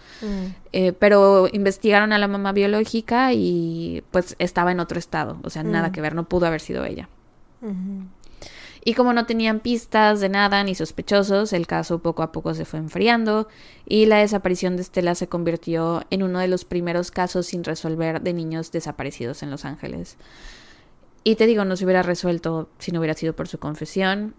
eh, 0.73 0.93
pero 0.93 1.49
investigaron 1.51 2.13
a 2.13 2.19
la 2.19 2.29
mamá 2.29 2.53
biológica 2.53 3.33
y 3.33 4.05
pues 4.11 4.37
estaba 4.39 4.71
en 4.71 4.81
otro 4.81 4.99
estado, 4.99 5.39
o 5.45 5.51
sea, 5.51 5.63
nada 5.63 5.93
que 5.93 6.03
ver, 6.03 6.15
no 6.15 6.25
pudo 6.29 6.47
haber 6.47 6.61
sido 6.61 6.85
ella. 6.85 7.09
Y 8.85 8.95
como 8.95 9.13
no 9.13 9.27
tenían 9.27 9.61
pistas 9.61 10.21
de 10.21 10.29
nada 10.29 10.65
ni 10.65 10.75
sospechosos, 10.75 11.53
el 11.53 11.69
caso 11.69 12.01
poco 12.01 12.23
a 12.23 12.33
poco 12.33 12.53
se 12.53 12.65
fue 12.65 12.81
enfriando 12.81 13.47
y 13.87 14.07
la 14.07 14.19
desaparición 14.19 14.77
de 14.77 14.83
Estela 14.83 15.15
se 15.15 15.29
convirtió 15.29 16.03
en 16.11 16.25
uno 16.25 16.41
de 16.41 16.49
los 16.49 16.65
primeros 16.65 17.13
casos 17.13 17.47
sin 17.47 17.63
resolver 17.63 18.23
de 18.23 18.33
niños 18.33 18.73
desaparecidos 18.73 19.45
en 19.45 19.53
Los 19.53 19.65
Ángeles. 19.65 20.17
Y 21.25 21.37
te 21.37 21.47
digo, 21.47 21.65
no 21.65 21.77
se 21.77 21.85
hubiera 21.85 22.03
resuelto 22.03 22.69
si 22.79 22.91
no 22.91 22.99
hubiera 22.99 23.15
sido 23.15 23.35
por 23.35 23.47
su 23.47 23.59
confesión. 23.59 24.35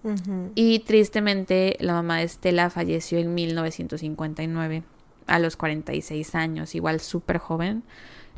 Y 0.55 0.79
tristemente, 0.79 1.77
la 1.79 1.93
mamá 1.93 2.17
de 2.17 2.23
Estela 2.23 2.69
falleció 2.69 3.19
en 3.19 3.33
1959, 3.33 4.83
a 5.27 5.39
los 5.39 5.55
46 5.55 6.35
años, 6.35 6.75
igual 6.75 6.99
súper 6.99 7.37
joven. 7.37 7.83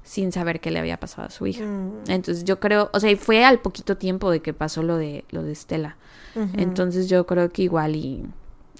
Sin 0.06 0.32
saber 0.32 0.61
qué 0.61 0.72
le 0.72 0.80
había 0.80 0.98
pasado 0.99 1.27
a 1.27 1.32
su 1.32 1.45
hija. 1.48 1.65
Mm. 1.65 2.03
Entonces 2.07 2.45
yo 2.45 2.60
creo, 2.61 2.90
o 2.94 2.99
sea, 3.02 3.11
y 3.11 3.15
fue 3.18 3.44
al 3.44 3.60
poquito 3.60 3.98
tiempo 3.98 4.32
de 4.32 4.40
que 4.41 4.53
pasó 4.53 4.82
lo 4.84 4.95
de 4.98 5.26
lo 5.32 5.44
de 5.44 5.52
Estela. 5.52 5.98
Entonces 6.57 7.10
yo 7.10 7.26
creo 7.26 7.49
que 7.49 7.64
igual 7.64 7.95
y, 7.95 8.26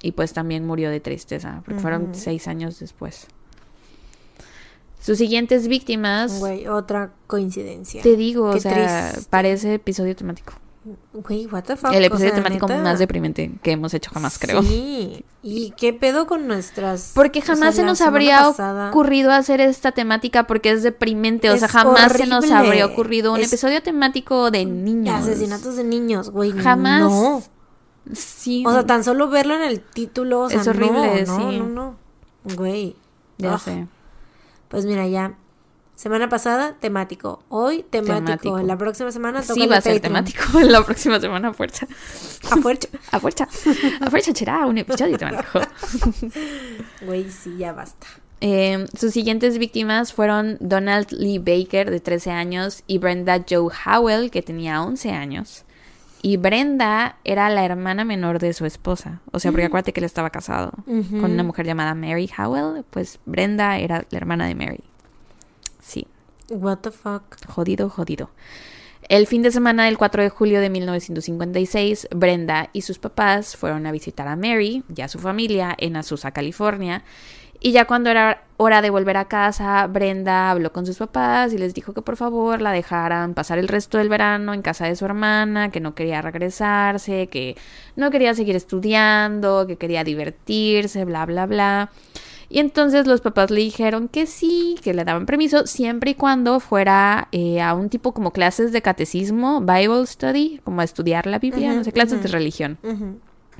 y 0.02 0.12
pues 0.12 0.34
también 0.34 0.66
murió 0.68 0.90
de 0.90 1.00
tristeza, 1.00 1.62
porque 1.66 1.80
fueron 1.82 2.14
seis 2.14 2.48
años 2.48 2.80
después. 2.80 3.28
Sus 5.00 5.18
siguientes 5.20 5.68
víctimas, 5.68 6.40
Güey, 6.40 6.68
otra 6.68 7.12
coincidencia. 7.28 8.02
te 8.02 8.16
digo, 8.16 8.52
Qué 8.52 8.58
o 8.58 8.60
sea, 8.60 9.12
triste. 9.12 9.30
parece 9.30 9.74
episodio 9.76 10.16
temático. 10.16 10.54
Güey, 11.14 11.48
what 11.48 11.64
the 11.64 11.76
fuck. 11.76 11.92
El 11.94 12.04
o 12.04 12.06
episodio 12.06 12.30
sea, 12.32 12.44
temático 12.44 12.68
neta. 12.68 12.82
más 12.84 13.00
deprimente 13.00 13.52
que 13.64 13.72
hemos 13.72 13.94
hecho 13.96 14.12
jamás, 14.14 14.38
creo. 14.38 14.62
Sí. 14.62 15.26
¿Y 15.42 15.72
qué 15.72 15.94
pedo 15.94 16.28
con 16.28 16.48
nuestras. 16.48 17.12
Porque 17.16 17.40
o 17.40 17.42
sea, 17.44 17.56
jamás 17.56 17.76
se 17.76 17.84
nos 17.84 18.02
habría 18.02 18.42
pasada- 18.44 18.90
ocurrido 18.90 19.32
hacer 19.32 19.62
esta 19.62 19.94
temática 19.94 20.46
porque 20.46 20.70
es 20.72 20.84
deprimente. 20.84 21.50
O 21.50 21.58
sea, 21.58 21.68
jamás 21.68 22.12
se 22.12 22.28
nos 22.28 22.50
habría 22.52 22.86
ocurrido 22.86 23.34
un 23.34 23.40
Es- 23.40 23.48
episodio 23.48 23.82
temático 23.82 24.52
de 24.52 24.66
niños. 24.66 25.16
Asesinatos 25.16 25.76
de 25.76 25.84
niños, 25.84 26.30
güey. 26.30 26.52
Jamás. 26.52 27.02
No. 27.02 27.42
Sí. 28.14 28.64
O 28.68 28.72
sea, 28.72 28.86
tan 28.86 29.04
solo 29.04 29.28
verlo 29.30 29.56
en 29.56 29.64
el 29.64 29.82
título. 29.82 30.42
O 30.42 30.50
sea, 30.50 30.62
Es 30.62 30.68
horrible, 30.68 31.24
no, 31.26 31.38
no, 31.40 31.50
sí. 31.52 31.58
no, 31.60 31.66
no. 31.70 31.96
Güey. 32.56 32.96
ya 33.40 33.58
sé. 33.58 33.88
Pues 34.68 34.86
mira, 34.86 35.08
ya. 35.08 35.34
Semana 35.96 36.28
pasada, 36.28 36.76
temático. 36.80 37.42
Hoy, 37.50 37.84
temático. 37.90 38.26
Temático. 38.26 38.60
La 38.60 38.78
próxima 38.78 39.12
semana 39.12 39.42
toca 39.42 39.54
Sí, 39.54 39.66
va 39.66 39.78
a 39.78 39.82
ser 39.82 39.94
Patreon. 40.02 40.26
temático 40.26 40.60
la 40.70 40.84
próxima 40.84 41.20
semana, 41.20 41.50
a 41.50 41.54
fuerza. 41.54 41.88
A 42.52 42.58
fuerza. 42.58 42.90
A 43.12 43.20
fuerza. 43.20 43.48
A 44.02 44.10
fuerza 44.10 44.34
será 44.36 44.66
un 44.66 44.78
episodio 44.78 45.18
temático. 45.18 45.62
Güey, 47.06 47.30
sí, 47.32 47.56
ya 47.58 47.72
basta. 47.74 48.08
Eh, 48.42 48.86
sus 48.98 49.14
siguientes 49.14 49.58
víctimas 49.58 50.12
fueron 50.14 50.58
Donald 50.60 51.08
Lee 51.12 51.40
Baker, 51.40 51.90
de 51.90 52.00
13 52.02 52.32
años, 52.32 52.84
y 52.88 52.98
Brenda 52.98 53.44
Joe 53.50 53.70
Howell, 53.86 54.30
que 54.32 54.42
tenía 54.42 54.82
11 54.84 55.12
años. 55.12 55.64
Y 56.22 56.38
Brenda 56.38 57.18
era 57.24 57.50
la 57.50 57.64
hermana 57.64 58.04
menor 58.04 58.40
de 58.40 58.52
su 58.54 58.66
esposa. 58.66 59.22
O 59.32 59.40
sea, 59.40 59.52
porque 59.52 59.66
acuérdate 59.66 59.94
que 59.94 60.00
él 60.00 60.06
estaba 60.06 60.32
casado 60.32 60.72
con 60.86 61.32
una 61.32 61.44
mujer 61.44 61.66
llamada 61.68 61.94
Mary 61.94 62.30
Howell. 62.38 62.84
Pues 62.90 63.20
Brenda 63.26 63.78
era 63.78 64.06
la 64.10 64.18
hermana 64.18 64.48
de 64.48 64.56
Mary. 64.56 64.84
Sí, 65.86 66.08
What 66.50 66.80
the 66.80 66.92
fuck. 66.92 67.24
jodido, 67.48 67.90
jodido. 67.90 68.32
El 69.08 69.28
fin 69.28 69.44
de 69.44 69.52
semana 69.52 69.86
del 69.86 70.00
4 70.00 70.24
de 70.24 70.30
julio 70.30 70.60
de 70.60 70.72
1956, 70.72 72.08
Brenda 72.10 72.70
y 72.74 72.82
sus 72.82 72.98
papás 72.98 73.56
fueron 73.56 73.86
a 73.86 73.92
visitar 73.92 74.28
a 74.28 74.36
Mary 74.36 74.84
y 74.96 75.02
a 75.02 75.08
su 75.08 75.20
familia 75.20 75.76
en 75.78 75.96
Azusa, 75.96 76.32
California. 76.32 77.04
Y 77.60 77.72
ya 77.72 77.86
cuando 77.86 78.10
era 78.10 78.46
hora 78.58 78.82
de 78.82 78.90
volver 78.90 79.18
a 79.18 79.26
casa, 79.26 79.86
Brenda 79.86 80.50
habló 80.50 80.72
con 80.72 80.88
sus 80.88 80.98
papás 80.98 81.54
y 81.54 81.60
les 81.60 81.76
dijo 81.76 81.94
que 81.94 82.02
por 82.02 82.16
favor 82.18 82.62
la 82.64 82.72
dejaran 82.72 83.36
pasar 83.36 83.60
el 83.60 83.68
resto 83.68 84.00
del 84.00 84.10
verano 84.10 84.56
en 84.56 84.64
casa 84.64 84.88
de 84.88 84.96
su 84.96 85.06
hermana, 85.06 85.70
que 85.70 85.82
no 85.82 85.94
quería 85.94 86.24
regresarse, 86.24 87.28
que 87.28 87.56
no 87.96 88.10
quería 88.10 88.34
seguir 88.34 88.56
estudiando, 88.56 89.68
que 89.68 89.78
quería 89.78 90.04
divertirse, 90.04 91.06
bla, 91.06 91.28
bla, 91.28 91.46
bla. 91.46 91.92
Y 92.56 92.60
entonces 92.60 93.06
los 93.06 93.20
papás 93.20 93.52
le 93.52 93.60
dijeron 93.60 94.08
que 94.08 94.26
sí, 94.26 94.80
que 94.82 94.94
le 94.94 95.04
daban 95.04 95.26
permiso, 95.26 95.68
siempre 95.68 96.12
y 96.12 96.16
cuando 96.16 96.62
fuera 96.62 97.28
eh, 97.34 97.62
a 97.62 97.74
un 97.74 97.90
tipo 97.90 98.14
como 98.14 98.32
clases 98.32 98.72
de 98.72 98.82
catecismo, 98.82 99.60
Bible 99.60 100.08
study, 100.08 100.62
como 100.64 100.80
a 100.80 100.86
estudiar 100.86 101.28
la 101.28 101.38
Biblia, 101.38 101.74
no 101.74 101.84
sé, 101.84 101.92
clases 101.92 102.24
de 102.24 102.30
religión. 102.30 102.78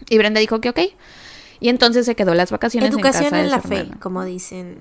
Y 0.10 0.18
Brenda 0.18 0.40
dijo 0.40 0.62
que 0.62 0.70
ok. 0.70 0.80
Y 1.60 1.68
entonces 1.68 2.06
se 2.06 2.16
quedó 2.16 2.34
las 2.36 2.52
vacaciones 2.52 2.90
Educación 2.90 3.26
en 3.26 3.30
casa 3.32 3.40
en 3.40 3.44
de 3.44 3.52
la 3.52 3.62
su 3.62 3.68
fe, 3.68 3.92
como 4.00 4.24
dicen 4.24 4.78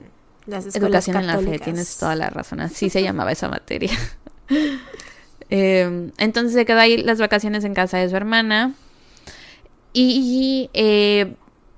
las 0.46 0.66
escuelas 0.66 1.08
Educación 1.08 1.16
en 1.16 1.26
la 1.26 1.38
fe, 1.40 1.58
tienes 1.58 1.96
toda 1.98 2.14
la 2.14 2.30
razón. 2.30 2.60
Así 2.60 2.90
se 2.90 3.02
llamaba 3.02 3.32
esa 3.32 3.48
materia. 3.48 3.98
Eh, 5.50 6.10
entonces 6.16 6.54
se 6.54 6.64
quedó 6.64 6.78
ahí 6.78 6.96
las 6.96 7.18
vacaciones 7.18 7.64
en 7.64 7.74
casa 7.74 7.98
de 7.98 8.08
su 8.08 8.16
hermana. 8.16 8.72
Y 9.92 10.70
eh, 10.72 11.34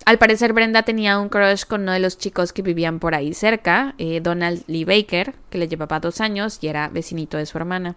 al 0.07 0.19
parecer 0.19 0.53
Brenda 0.53 0.85
tenía 0.85 1.19
un 1.19 1.29
crush 1.29 1.65
con 1.65 1.83
uno 1.83 1.91
de 1.91 1.99
los 1.99 2.17
chicos 2.17 2.53
que 2.53 2.63
vivían 2.63 3.01
por 3.01 3.17
ahí 3.17 3.35
cerca, 3.35 3.97
eh, 3.99 4.21
Donald 4.21 4.63
Lee 4.69 4.85
Baker, 4.85 5.35
que 5.51 5.59
le 5.59 5.67
llevaba 5.67 5.99
dos 5.99 6.21
años 6.21 6.59
y 6.61 6.69
era 6.69 6.89
vecinito 6.89 7.37
de 7.37 7.45
su 7.45 7.59
hermana. 7.59 7.97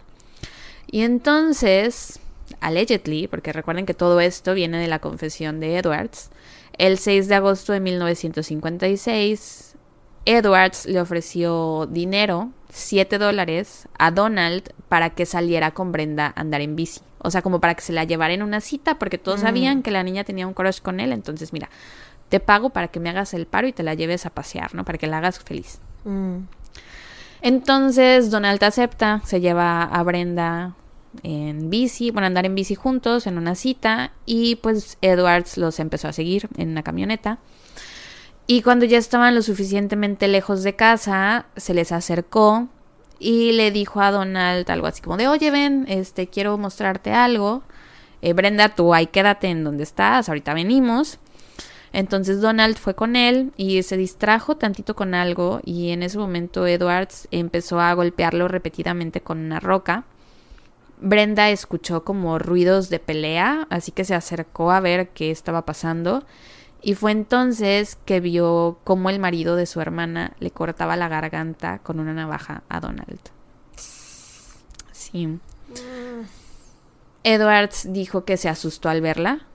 Y 0.90 1.02
entonces, 1.02 2.18
allegedly, 2.60 3.28
porque 3.28 3.52
recuerden 3.52 3.86
que 3.86 3.94
todo 3.94 4.18
esto 4.18 4.54
viene 4.54 4.78
de 4.78 4.88
la 4.88 4.98
confesión 4.98 5.60
de 5.60 5.76
Edwards, 5.76 6.30
el 6.78 6.98
6 6.98 7.28
de 7.28 7.34
agosto 7.36 7.72
de 7.72 7.78
1956, 7.78 9.76
Edwards 10.24 10.86
le 10.86 11.00
ofreció 11.00 11.86
dinero, 11.86 12.50
7 12.70 13.18
dólares, 13.18 13.86
a 13.98 14.10
Donald 14.10 14.72
para 14.88 15.10
que 15.10 15.26
saliera 15.26 15.70
con 15.70 15.92
Brenda 15.92 16.32
a 16.34 16.40
andar 16.40 16.60
en 16.60 16.74
bici. 16.74 17.02
O 17.22 17.30
sea, 17.30 17.42
como 17.42 17.60
para 17.60 17.74
que 17.74 17.82
se 17.82 17.92
la 17.92 18.04
llevara 18.04 18.32
en 18.34 18.42
una 18.42 18.60
cita, 18.60 18.98
porque 18.98 19.18
todos 19.18 19.40
Mm. 19.40 19.42
sabían 19.42 19.82
que 19.82 19.90
la 19.90 20.02
niña 20.02 20.24
tenía 20.24 20.46
un 20.46 20.54
crush 20.54 20.80
con 20.80 21.00
él. 21.00 21.12
Entonces, 21.12 21.52
mira, 21.52 21.68
te 22.28 22.40
pago 22.40 22.70
para 22.70 22.88
que 22.88 23.00
me 23.00 23.10
hagas 23.10 23.34
el 23.34 23.46
paro 23.46 23.66
y 23.68 23.72
te 23.72 23.82
la 23.82 23.94
lleves 23.94 24.24
a 24.26 24.30
pasear, 24.30 24.74
¿no? 24.74 24.84
Para 24.84 24.98
que 24.98 25.06
la 25.06 25.18
hagas 25.18 25.38
feliz. 25.40 25.80
Mm. 26.04 26.38
Entonces 27.42 28.30
Donald 28.30 28.62
acepta, 28.62 29.22
se 29.24 29.40
lleva 29.40 29.82
a 29.82 30.02
Brenda 30.02 30.74
en 31.22 31.70
bici, 31.70 32.10
bueno, 32.10 32.26
andar 32.26 32.44
en 32.46 32.54
bici 32.54 32.74
juntos 32.74 33.26
en 33.26 33.38
una 33.38 33.54
cita 33.54 34.12
y 34.26 34.56
pues 34.56 34.98
Edwards 35.00 35.56
los 35.56 35.80
empezó 35.80 36.08
a 36.08 36.12
seguir 36.12 36.48
en 36.56 36.70
una 36.70 36.82
camioneta. 36.82 37.38
Y 38.46 38.62
cuando 38.62 38.84
ya 38.84 38.98
estaban 38.98 39.34
lo 39.34 39.42
suficientemente 39.42 40.28
lejos 40.28 40.62
de 40.62 40.74
casa, 40.76 41.46
se 41.56 41.72
les 41.72 41.92
acercó 41.92 42.68
y 43.20 43.52
le 43.52 43.70
dijo 43.70 44.00
a 44.00 44.10
Donald 44.10 44.68
algo 44.70 44.86
así 44.86 45.02
como 45.02 45.18
de, 45.18 45.28
oye, 45.28 45.50
ven, 45.50 45.84
este, 45.88 46.26
quiero 46.26 46.56
mostrarte 46.56 47.12
algo. 47.12 47.62
Eh, 48.22 48.32
Brenda, 48.32 48.70
tú 48.70 48.94
ahí 48.94 49.06
quédate 49.06 49.48
en 49.48 49.62
donde 49.62 49.84
estás, 49.84 50.28
ahorita 50.28 50.54
venimos. 50.54 51.18
Entonces 51.92 52.40
Donald 52.40 52.76
fue 52.76 52.94
con 52.94 53.16
él 53.16 53.52
y 53.56 53.82
se 53.82 53.96
distrajo 53.96 54.56
tantito 54.56 54.96
con 54.96 55.14
algo 55.14 55.60
y 55.64 55.90
en 55.90 56.02
ese 56.02 56.18
momento 56.18 56.66
Edwards 56.66 57.28
empezó 57.30 57.80
a 57.80 57.92
golpearlo 57.92 58.48
repetidamente 58.48 59.20
con 59.20 59.38
una 59.38 59.60
roca. 59.60 60.04
Brenda 61.00 61.50
escuchó 61.50 62.04
como 62.04 62.38
ruidos 62.38 62.90
de 62.90 63.00
pelea, 63.00 63.66
así 63.70 63.92
que 63.92 64.04
se 64.04 64.14
acercó 64.14 64.70
a 64.70 64.80
ver 64.80 65.08
qué 65.08 65.30
estaba 65.30 65.66
pasando 65.66 66.24
y 66.82 66.94
fue 66.94 67.12
entonces 67.12 67.96
que 68.04 68.20
vio 68.20 68.78
cómo 68.84 69.10
el 69.10 69.18
marido 69.20 69.56
de 69.56 69.66
su 69.66 69.80
hermana 69.80 70.34
le 70.40 70.50
cortaba 70.52 70.96
la 70.96 71.08
garganta 71.08 71.80
con 71.80 72.00
una 72.00 72.14
navaja 72.14 72.64
a 72.68 72.80
Donald. 72.80 73.20
Sí. 74.92 75.40
Edwards 77.22 77.92
dijo 77.92 78.24
que 78.24 78.36
se 78.36 78.48
asustó 78.48 78.88
al 78.88 79.00
verla. 79.00 79.46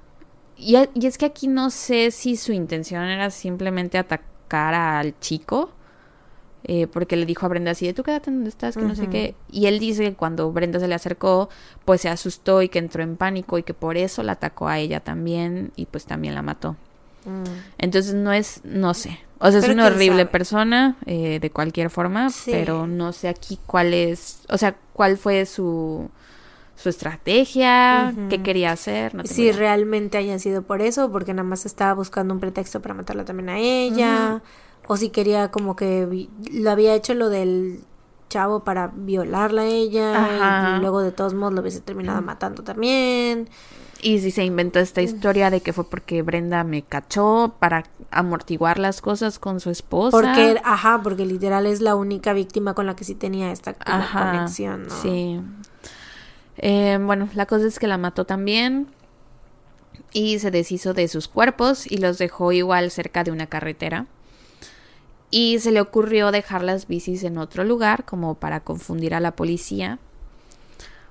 Y, 0.55 0.77
y 0.93 1.07
es 1.07 1.17
que 1.17 1.25
aquí 1.25 1.47
no 1.47 1.69
sé 1.69 2.11
si 2.11 2.37
su 2.37 2.53
intención 2.53 3.03
era 3.05 3.29
simplemente 3.31 3.97
atacar 3.97 4.73
al 4.73 5.19
chico. 5.19 5.71
eh, 6.63 6.87
porque 6.87 7.15
le 7.15 7.25
dijo 7.25 7.45
a 7.45 7.49
Brenda 7.49 7.71
así 7.71 7.85
de 7.87 7.93
tú 7.93 8.03
quédate 8.03 8.31
donde 8.31 8.49
estás, 8.49 8.77
que 8.77 8.85
no 8.85 8.95
sé 8.95 9.07
qué. 9.09 9.37
Y 9.47 9.67
él 9.67 9.79
dice 9.79 10.03
que 10.11 10.15
cuando 10.15 10.51
Brenda 10.51 10.79
se 10.79 10.87
le 10.87 10.95
acercó, 10.95 11.49
pues 11.85 12.01
se 12.01 12.09
asustó 12.09 12.61
y 12.61 12.69
que 12.69 12.79
entró 12.79 13.03
en 13.03 13.17
pánico 13.17 13.57
y 13.59 13.63
que 13.63 13.73
por 13.75 13.97
eso 13.97 14.23
la 14.23 14.33
atacó 14.33 14.67
a 14.67 14.79
ella 14.79 15.01
también 15.01 15.71
y 15.75 15.85
pues 15.87 16.05
también 16.07 16.35
la 16.35 16.41
mató. 16.41 16.77
Mm. 17.25 17.43
Entonces 17.77 18.13
no 18.13 18.31
es, 18.31 18.61
no 18.63 18.93
sé. 18.93 19.19
O 19.39 19.51
sea, 19.51 19.59
es 19.59 19.67
una 19.69 19.87
horrible 19.87 20.19
sabe. 20.23 20.25
persona 20.27 20.95
eh, 21.05 21.39
de 21.41 21.49
cualquier 21.49 21.89
forma, 21.89 22.29
Sí. 22.29 22.51
pero 22.51 22.87
no 22.87 23.11
sé 23.11 23.27
aquí 23.27 23.59
cuál 23.65 23.93
es, 23.93 24.39
o 24.49 24.57
sea, 24.57 24.75
cuál 24.93 25.17
fue 25.17 25.45
su, 25.45 26.09
su 26.75 26.87
estrategia, 26.89 28.13
qué 28.29 28.41
quería 28.41 28.71
hacer. 28.71 29.13
No 29.13 29.23
si 29.25 29.43
idea. 29.43 29.57
realmente 29.57 30.17
haya 30.17 30.39
sido 30.39 30.61
por 30.61 30.81
eso, 30.81 31.11
porque 31.11 31.33
nada 31.33 31.47
más 31.47 31.65
estaba 31.65 31.93
buscando 31.93 32.33
un 32.33 32.39
pretexto 32.39 32.81
para 32.81 32.93
matarla 32.93 33.25
también 33.25 33.49
a 33.49 33.59
ella, 33.59 34.41
o 34.87 34.95
si 34.97 35.09
quería 35.09 35.51
como 35.51 35.75
que 35.75 36.27
lo 36.51 36.71
había 36.71 36.95
hecho 36.95 37.13
lo 37.13 37.29
del 37.29 37.81
chavo 38.29 38.63
para 38.63 38.91
violarla 38.95 39.63
a 39.63 39.65
ella 39.67 40.25
Ajá. 40.25 40.77
y 40.77 40.81
luego 40.81 41.01
de 41.01 41.11
todos 41.11 41.33
modos 41.33 41.53
lo 41.53 41.61
hubiese 41.61 41.81
terminado 41.81 42.21
matando 42.21 42.63
también. 42.63 43.49
Y 44.05 44.19
si 44.19 44.29
se 44.29 44.45
inventó 44.45 44.77
esta 44.77 45.01
historia 45.01 45.49
de 45.49 45.61
que 45.61 45.73
fue 45.73 45.89
porque 45.89 46.21
Brenda 46.21 46.63
me 46.63 46.83
cachó 46.83 47.55
para 47.57 47.85
amortiguar 48.11 48.77
las 48.77 49.01
cosas 49.01 49.39
con 49.39 49.59
su 49.59 49.71
esposa. 49.71 50.15
Porque, 50.15 50.61
ajá, 50.63 51.01
porque 51.01 51.25
literal 51.25 51.65
es 51.65 51.81
la 51.81 51.95
única 51.95 52.31
víctima 52.33 52.75
con 52.75 52.85
la 52.85 52.95
que 52.95 53.03
sí 53.03 53.15
tenía 53.15 53.51
esta 53.51 53.75
Ajá, 53.79 54.31
conexión, 54.31 54.83
¿no? 54.89 55.01
Sí. 55.01 55.41
Eh, 56.57 56.99
bueno, 57.01 57.29
la 57.33 57.47
cosa 57.47 57.65
es 57.65 57.79
que 57.79 57.87
la 57.87 57.97
mató 57.97 58.25
también 58.25 58.89
y 60.13 60.37
se 60.37 60.51
deshizo 60.51 60.93
de 60.93 61.07
sus 61.07 61.27
cuerpos 61.27 61.91
y 61.91 61.97
los 61.97 62.19
dejó 62.19 62.51
igual 62.51 62.91
cerca 62.91 63.23
de 63.23 63.31
una 63.31 63.47
carretera. 63.47 64.05
Y 65.31 65.57
se 65.57 65.71
le 65.71 65.81
ocurrió 65.81 66.29
dejar 66.29 66.63
las 66.63 66.85
bicis 66.85 67.23
en 67.23 67.39
otro 67.39 67.63
lugar 67.63 68.05
como 68.05 68.35
para 68.35 68.59
confundir 68.59 69.15
a 69.15 69.19
la 69.19 69.35
policía. 69.35 69.97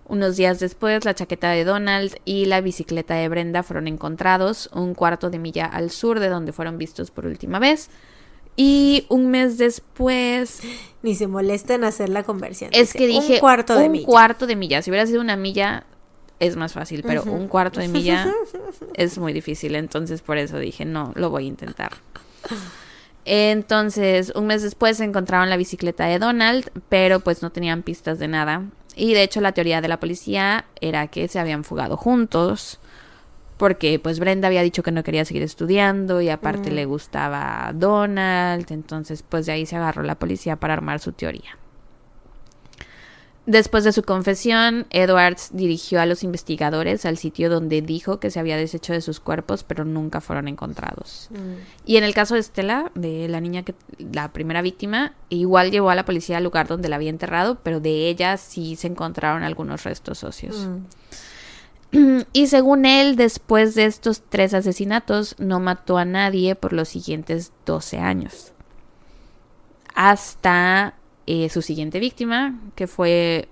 Unos 0.07 0.37
días 0.37 0.61
después, 0.61 1.05
la 1.05 1.15
chaqueta 1.15 1.51
de 1.51 1.65
Donald 1.65 2.15
y 2.25 2.45
la 2.45 2.61
bicicleta 2.61 3.15
de 3.15 3.29
Brenda 3.29 3.63
fueron 3.63 3.89
encontrados 3.89 4.69
un 4.75 4.95
cuarto 4.95 5.31
de 5.31 5.39
milla 5.39 5.65
al 5.65 5.91
sur 5.91 6.21
de 6.21 6.29
donde 6.29 6.53
fueron 6.53 6.77
vistos 6.77 7.11
por 7.11 7.27
última 7.27 7.59
vez. 7.59 7.89
Y 8.57 9.07
un 9.09 9.31
mes 9.31 9.59
después. 9.59 10.61
Ni 11.03 11.15
se 11.15 11.27
molesta 11.27 11.75
en 11.75 11.85
hacer 11.85 12.09
la 12.09 12.23
conversión. 12.23 12.71
Es 12.73 12.93
Dice, 12.93 12.99
que 12.99 13.07
dije. 13.07 13.35
Un 13.35 13.41
cuarto 13.41 13.77
de 13.77 13.87
un 13.87 13.93
milla. 13.93 14.07
cuarto 14.07 14.47
de 14.47 14.57
milla. 14.57 14.83
Si 14.83 14.91
hubiera 14.91 15.07
sido 15.07 15.21
una 15.21 15.37
milla, 15.37 15.85
es 16.39 16.57
más 16.57 16.73
fácil. 16.73 17.03
Pero 17.05 17.25
un 17.25 17.49
cuarto 17.49 17.81
de 17.81 17.89
milla 17.89 18.33
es 18.95 19.19
muy 19.19 19.33
difícil. 19.33 19.75
Entonces, 19.75 20.23
por 20.23 20.39
eso 20.39 20.59
dije, 20.59 20.85
no, 20.85 21.13
lo 21.17 21.31
voy 21.31 21.45
a 21.45 21.49
intentar. 21.49 21.93
Entonces, 23.25 24.33
un 24.35 24.47
mes 24.47 24.63
después 24.63 25.01
encontraron 25.01 25.51
la 25.51 25.57
bicicleta 25.57 26.05
de 26.07 26.19
Donald, 26.19 26.71
pero 26.89 27.21
pues 27.21 27.43
no 27.43 27.51
tenían 27.51 27.83
pistas 27.83 28.19
de 28.19 28.29
nada. 28.29 28.65
Y 28.97 29.15
de 29.15 29.23
hecho, 29.23 29.41
la 29.41 29.53
teoría 29.53 29.81
de 29.81 29.89
la 29.89 30.01
policía 30.01 30.67
era 30.81 31.07
que 31.09 31.29
se 31.29 31.39
habían 31.39 31.65
fugado 31.65 31.97
juntos. 31.97 32.81
Porque 33.57 34.01
pues 34.01 34.19
Brenda 34.19 34.49
había 34.49 34.63
dicho 34.63 34.83
que 34.83 34.91
no 34.91 35.05
quería 35.05 35.25
seguir 35.25 35.43
estudiando 35.43 36.21
y 36.21 36.29
aparte 36.29 36.71
le 36.71 36.85
gustaba 36.87 37.73
Donald. 37.73 38.71
Entonces, 38.71 39.23
pues 39.23 39.47
de 39.47 39.53
ahí 39.53 39.65
se 39.65 39.77
agarró 39.77 40.03
la 40.03 40.17
policía 40.17 40.57
para 40.57 40.75
armar 40.75 40.99
su 40.99 41.13
teoría. 41.13 41.57
Después 43.47 43.85
de 43.85 43.93
su 43.93 44.03
confesión, 44.03 44.87
Edwards 44.89 45.51
dirigió 45.53 46.01
a 46.01 46.07
los 46.07 46.23
investigadores 46.23 47.05
al 47.05 47.19
sitio 47.19 47.51
donde 47.51 47.83
dijo 47.83 48.19
que 48.19 48.31
se 48.31 48.41
había 48.41 48.57
deshecho 48.57 48.95
de 48.95 49.03
sus 49.03 49.21
cuerpos, 49.21 49.65
pero 49.65 49.85
nunca 49.85 50.23
fueron 50.23 50.49
encontrados. 50.49 51.29
Mm. 51.31 51.85
Y 51.85 51.97
en 51.99 52.05
el 52.05 52.15
caso 52.15 52.35
de 52.35 52.41
Estela, 52.41 52.91
de 52.95 53.29
la 53.29 53.41
niña 53.41 53.63
que, 53.63 53.75
la 53.99 54.33
primera 54.33 54.63
víctima, 54.63 55.13
igual 55.29 55.71
llevó 55.71 55.91
a 55.91 55.95
la 55.95 56.07
policía 56.07 56.39
al 56.39 56.45
lugar 56.45 56.69
donde 56.69 56.89
la 56.89 56.97
había 56.97 57.11
enterrado, 57.11 57.59
pero 57.63 57.81
de 57.81 58.09
ella 58.09 58.39
sí 58.39 58.77
se 58.77 58.87
encontraron 58.87 59.43
algunos 59.43 59.85
restos 59.85 60.25
óseos. 60.25 60.67
Mm. 60.67 62.23
Y 62.33 62.49
según 62.49 62.87
él, 62.87 63.15
después 63.15 63.75
de 63.75 63.85
estos 63.85 64.23
tres 64.29 64.55
asesinatos, 64.55 65.37
no 65.39 65.61
mató 65.61 65.99
a 65.99 66.05
nadie 66.05 66.55
por 66.55 66.73
los 66.73 66.89
siguientes 66.89 67.53
12 67.67 67.99
años. 67.99 68.53
Hasta 69.95 70.95
eh, 71.27 71.49
su 71.49 71.63
siguiente 71.63 72.01
víctima, 72.01 72.61
que 72.75 72.87
fue 72.87 73.49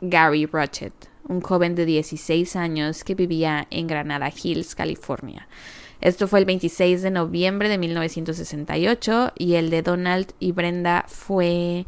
Gary 0.00 0.46
Rochet, 0.46 0.92
un 1.28 1.40
joven 1.40 1.74
de 1.74 1.84
16 1.86 2.56
años 2.56 3.04
que 3.04 3.14
vivía 3.14 3.66
en 3.70 3.86
Granada 3.86 4.30
Hills, 4.30 4.74
California. 4.74 5.48
Esto 6.00 6.26
fue 6.28 6.38
el 6.38 6.46
26 6.46 7.02
de 7.02 7.10
noviembre 7.10 7.68
de 7.68 7.76
1968 7.76 9.32
y 9.36 9.54
el 9.54 9.68
de 9.68 9.82
Donald 9.82 10.32
y 10.38 10.52
Brenda 10.52 11.04
fue 11.08 11.84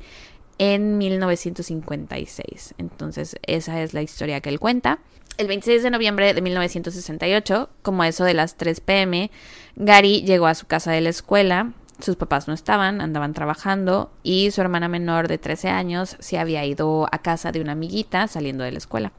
en 0.59 0.99
1956. 0.99 2.75
Entonces, 2.77 3.37
esa 3.47 3.83
es 3.83 3.95
la 3.95 4.03
historia 4.03 4.41
que 4.41 4.51
él 4.51 4.61
cuenta. 4.61 4.99
El 5.39 5.49
26 5.49 5.83
de 5.83 5.91
noviembre 5.91 6.35
de 6.35 6.43
1968, 6.43 7.71
como 7.81 8.05
eso 8.05 8.25
de 8.25 8.35
las 8.35 8.57
3 8.57 8.81
pm, 8.81 9.31
Gary 9.77 10.23
llegó 10.23 10.47
a 10.47 10.55
su 10.55 10.67
casa 10.67 10.93
de 10.93 11.01
la 11.01 11.09
escuela. 11.09 11.73
Sus 12.01 12.17
papás 12.17 12.49
no 12.49 12.55
estaban, 12.55 13.01
andaban 13.01 13.33
trabajando 13.33 14.11
y 14.23 14.51
su 14.51 14.61
hermana 14.61 14.89
menor 14.89 15.29
de 15.29 15.39
13 15.39 15.69
años 15.69 16.17
se 16.19 16.39
había 16.39 16.65
ido 16.65 17.09
a 17.13 17.19
casa 17.19 17.53
de 17.53 17.61
una 17.61 17.73
amiguita 17.73 18.27
saliendo 18.29 18.65
de 18.65 18.73
la 18.73 18.79
escuela. 18.79 19.13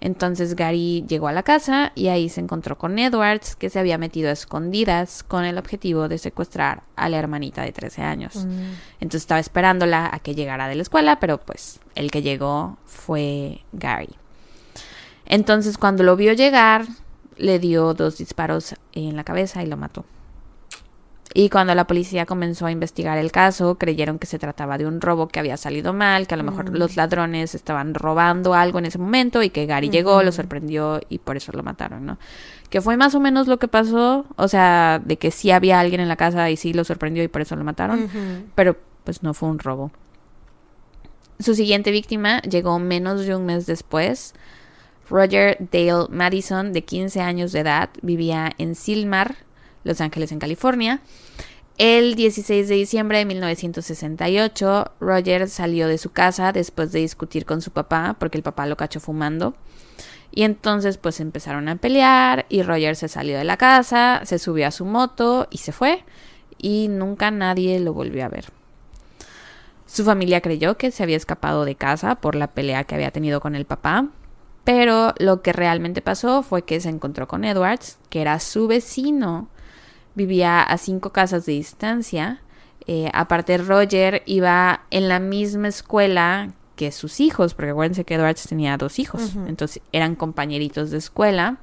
Entonces 0.00 0.54
Gary 0.54 1.04
llegó 1.08 1.28
a 1.28 1.32
la 1.32 1.42
casa 1.42 1.92
y 1.94 2.08
ahí 2.08 2.28
se 2.28 2.40
encontró 2.40 2.76
con 2.76 2.98
Edwards, 2.98 3.56
que 3.56 3.70
se 3.70 3.78
había 3.78 3.96
metido 3.96 4.28
a 4.28 4.32
escondidas 4.32 5.22
con 5.22 5.44
el 5.44 5.56
objetivo 5.56 6.08
de 6.08 6.18
secuestrar 6.18 6.82
a 6.94 7.08
la 7.08 7.18
hermanita 7.18 7.62
de 7.62 7.72
13 7.72 8.02
años. 8.02 8.44
Mm. 8.44 8.74
Entonces 9.00 9.22
estaba 9.22 9.40
esperándola 9.40 10.10
a 10.12 10.18
que 10.18 10.34
llegara 10.34 10.68
de 10.68 10.74
la 10.74 10.82
escuela, 10.82 11.20
pero 11.20 11.38
pues 11.38 11.80
el 11.94 12.10
que 12.10 12.22
llegó 12.22 12.76
fue 12.84 13.62
Gary. 13.72 14.14
Entonces 15.24 15.78
cuando 15.78 16.02
lo 16.02 16.16
vio 16.16 16.34
llegar, 16.34 16.84
le 17.36 17.58
dio 17.58 17.94
dos 17.94 18.18
disparos 18.18 18.74
en 18.92 19.16
la 19.16 19.24
cabeza 19.24 19.62
y 19.62 19.66
lo 19.66 19.76
mató. 19.76 20.04
Y 21.32 21.48
cuando 21.48 21.74
la 21.74 21.86
policía 21.86 22.26
comenzó 22.26 22.66
a 22.66 22.70
investigar 22.70 23.16
el 23.16 23.32
caso, 23.32 23.76
creyeron 23.76 24.18
que 24.18 24.26
se 24.26 24.38
trataba 24.38 24.76
de 24.76 24.86
un 24.86 25.00
robo 25.00 25.26
que 25.28 25.40
había 25.40 25.56
salido 25.56 25.92
mal, 25.92 26.26
que 26.26 26.34
a 26.34 26.36
lo 26.36 26.44
mejor 26.44 26.76
los 26.76 26.96
ladrones 26.96 27.54
estaban 27.54 27.94
robando 27.94 28.54
algo 28.54 28.78
en 28.78 28.86
ese 28.86 28.98
momento 28.98 29.42
y 29.42 29.50
que 29.50 29.66
Gary 29.66 29.88
llegó, 29.88 30.22
lo 30.22 30.32
sorprendió 30.32 31.00
y 31.08 31.18
por 31.18 31.36
eso 31.36 31.50
lo 31.52 31.62
mataron, 31.62 32.04
¿no? 32.04 32.18
Que 32.68 32.80
fue 32.80 32.96
más 32.96 33.14
o 33.14 33.20
menos 33.20 33.48
lo 33.48 33.58
que 33.58 33.68
pasó, 33.68 34.26
o 34.36 34.48
sea, 34.48 35.00
de 35.04 35.16
que 35.16 35.30
sí 35.30 35.50
había 35.50 35.80
alguien 35.80 36.00
en 36.00 36.08
la 36.08 36.16
casa 36.16 36.50
y 36.50 36.56
sí 36.56 36.72
lo 36.72 36.84
sorprendió 36.84 37.22
y 37.22 37.28
por 37.28 37.40
eso 37.40 37.56
lo 37.56 37.64
mataron, 37.64 38.08
pero 38.54 38.76
pues 39.02 39.22
no 39.22 39.32
fue 39.34 39.48
un 39.48 39.58
robo. 39.58 39.90
Su 41.40 41.54
siguiente 41.54 41.90
víctima 41.90 42.40
llegó 42.42 42.78
menos 42.78 43.26
de 43.26 43.34
un 43.34 43.46
mes 43.46 43.66
después. 43.66 44.34
Roger 45.08 45.56
Dale 45.72 46.06
Madison, 46.10 46.72
de 46.72 46.84
15 46.84 47.20
años 47.20 47.52
de 47.52 47.60
edad, 47.60 47.90
vivía 48.02 48.52
en 48.58 48.74
Silmar, 48.74 49.36
Los 49.84 50.00
Ángeles, 50.00 50.32
en 50.32 50.38
California. 50.38 51.00
El 51.76 52.14
16 52.14 52.68
de 52.68 52.74
diciembre 52.74 53.18
de 53.18 53.24
1968, 53.24 54.92
Roger 55.00 55.48
salió 55.48 55.88
de 55.88 55.98
su 55.98 56.12
casa 56.12 56.52
después 56.52 56.92
de 56.92 57.00
discutir 57.00 57.46
con 57.46 57.62
su 57.62 57.72
papá, 57.72 58.16
porque 58.18 58.38
el 58.38 58.44
papá 58.44 58.66
lo 58.66 58.76
cachó 58.76 59.00
fumando. 59.00 59.54
Y 60.30 60.42
entonces 60.42 60.98
pues 60.98 61.20
empezaron 61.20 61.68
a 61.68 61.76
pelear 61.76 62.46
y 62.48 62.62
Roger 62.62 62.96
se 62.96 63.08
salió 63.08 63.38
de 63.38 63.44
la 63.44 63.56
casa, 63.56 64.20
se 64.24 64.38
subió 64.38 64.66
a 64.66 64.72
su 64.72 64.84
moto 64.84 65.46
y 65.50 65.58
se 65.58 65.72
fue. 65.72 66.04
Y 66.58 66.88
nunca 66.88 67.30
nadie 67.30 67.78
lo 67.78 67.92
volvió 67.92 68.24
a 68.24 68.28
ver. 68.28 68.46
Su 69.86 70.04
familia 70.04 70.40
creyó 70.40 70.76
que 70.76 70.90
se 70.90 71.02
había 71.02 71.16
escapado 71.16 71.64
de 71.64 71.76
casa 71.76 72.16
por 72.16 72.34
la 72.34 72.48
pelea 72.48 72.84
que 72.84 72.96
había 72.96 73.12
tenido 73.12 73.40
con 73.40 73.54
el 73.54 73.64
papá, 73.64 74.08
pero 74.64 75.14
lo 75.18 75.42
que 75.42 75.52
realmente 75.52 76.02
pasó 76.02 76.42
fue 76.42 76.62
que 76.62 76.80
se 76.80 76.88
encontró 76.88 77.28
con 77.28 77.44
Edwards, 77.44 77.98
que 78.10 78.20
era 78.20 78.40
su 78.40 78.66
vecino. 78.66 79.48
Vivía 80.14 80.62
a 80.62 80.78
cinco 80.78 81.10
casas 81.10 81.46
de 81.46 81.52
distancia. 81.52 82.40
Eh, 82.86 83.10
aparte, 83.12 83.58
Roger 83.58 84.22
iba 84.26 84.82
en 84.90 85.08
la 85.08 85.18
misma 85.18 85.68
escuela 85.68 86.52
que 86.76 86.92
sus 86.92 87.20
hijos, 87.20 87.54
porque 87.54 87.70
acuérdense 87.70 88.04
que 88.04 88.14
Edwards 88.14 88.46
tenía 88.46 88.76
dos 88.76 88.98
hijos, 88.98 89.36
entonces 89.46 89.80
eran 89.92 90.16
compañeritos 90.16 90.90
de 90.90 90.98
escuela. 90.98 91.58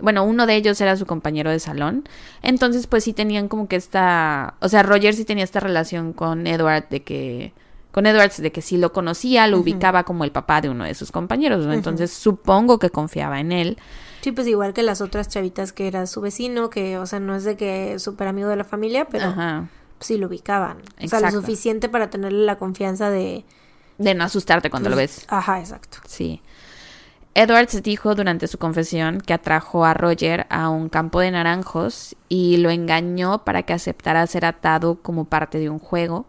Bueno, 0.00 0.24
uno 0.24 0.46
de 0.46 0.56
ellos 0.56 0.80
era 0.80 0.96
su 0.96 1.06
compañero 1.06 1.50
de 1.50 1.58
salón. 1.58 2.08
Entonces, 2.42 2.86
pues 2.86 3.04
sí 3.04 3.12
tenían 3.12 3.48
como 3.48 3.66
que 3.68 3.76
esta. 3.76 4.54
O 4.60 4.68
sea, 4.68 4.82
Roger 4.82 5.14
sí 5.14 5.24
tenía 5.24 5.44
esta 5.44 5.60
relación 5.60 6.12
con 6.12 6.46
Edward 6.46 6.88
de 6.88 7.02
que. 7.02 7.52
Con 7.90 8.06
Edwards 8.06 8.40
de 8.40 8.52
que 8.52 8.62
sí 8.62 8.76
lo 8.76 8.92
conocía, 8.92 9.48
lo 9.48 9.58
ubicaba 9.58 10.04
como 10.04 10.22
el 10.22 10.30
papá 10.30 10.60
de 10.60 10.68
uno 10.68 10.84
de 10.84 10.94
sus 10.94 11.10
compañeros. 11.10 11.66
¿no? 11.66 11.72
Entonces 11.72 12.12
supongo 12.12 12.78
que 12.78 12.90
confiaba 12.90 13.40
en 13.40 13.50
él. 13.50 13.78
Sí, 14.20 14.32
pues 14.32 14.46
igual 14.46 14.74
que 14.74 14.82
las 14.82 15.00
otras 15.00 15.28
chavitas 15.28 15.72
que 15.72 15.86
era 15.86 16.06
su 16.06 16.20
vecino, 16.20 16.70
que, 16.70 16.98
o 16.98 17.06
sea, 17.06 17.20
no 17.20 17.36
es 17.36 17.44
de 17.44 17.56
que 17.56 17.94
es 17.94 18.02
súper 18.02 18.28
amigo 18.28 18.48
de 18.48 18.56
la 18.56 18.64
familia, 18.64 19.06
pero 19.06 19.26
Ajá. 19.26 19.68
sí 20.00 20.16
lo 20.16 20.26
ubicaban. 20.26 20.78
O 21.02 21.08
sea, 21.08 21.20
lo 21.20 21.30
suficiente 21.30 21.88
para 21.88 22.10
tenerle 22.10 22.44
la 22.44 22.56
confianza 22.56 23.10
de... 23.10 23.44
De 23.98 24.14
no 24.14 24.24
asustarte 24.24 24.70
cuando 24.70 24.90
lo 24.90 24.96
ves. 24.96 25.24
Ajá, 25.28 25.60
exacto. 25.60 25.98
Sí. 26.06 26.40
Edwards 27.34 27.80
dijo 27.82 28.14
durante 28.14 28.48
su 28.48 28.58
confesión 28.58 29.20
que 29.20 29.32
atrajo 29.32 29.84
a 29.84 29.94
Roger 29.94 30.46
a 30.50 30.68
un 30.70 30.88
campo 30.88 31.20
de 31.20 31.30
naranjos 31.30 32.16
y 32.28 32.56
lo 32.56 32.70
engañó 32.70 33.44
para 33.44 33.62
que 33.62 33.72
aceptara 33.72 34.26
ser 34.26 34.44
atado 34.44 34.96
como 35.02 35.24
parte 35.24 35.58
de 35.58 35.70
un 35.70 35.78
juego 35.78 36.26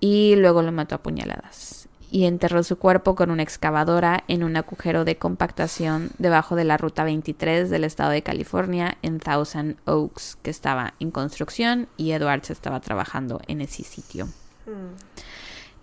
y 0.00 0.36
luego 0.36 0.62
lo 0.62 0.72
mató 0.72 0.94
a 0.94 1.02
puñaladas 1.02 1.79
y 2.10 2.24
enterró 2.24 2.62
su 2.62 2.76
cuerpo 2.76 3.14
con 3.14 3.30
una 3.30 3.42
excavadora 3.42 4.24
en 4.26 4.42
un 4.42 4.56
agujero 4.56 5.04
de 5.04 5.16
compactación 5.16 6.10
debajo 6.18 6.56
de 6.56 6.64
la 6.64 6.76
ruta 6.76 7.04
23 7.04 7.70
del 7.70 7.84
estado 7.84 8.10
de 8.10 8.22
California 8.22 8.98
en 9.02 9.20
Thousand 9.20 9.76
Oaks 9.84 10.36
que 10.42 10.50
estaba 10.50 10.94
en 10.98 11.10
construcción 11.10 11.88
y 11.96 12.10
Edwards 12.12 12.50
estaba 12.50 12.80
trabajando 12.80 13.40
en 13.46 13.60
ese 13.60 13.84
sitio. 13.84 14.28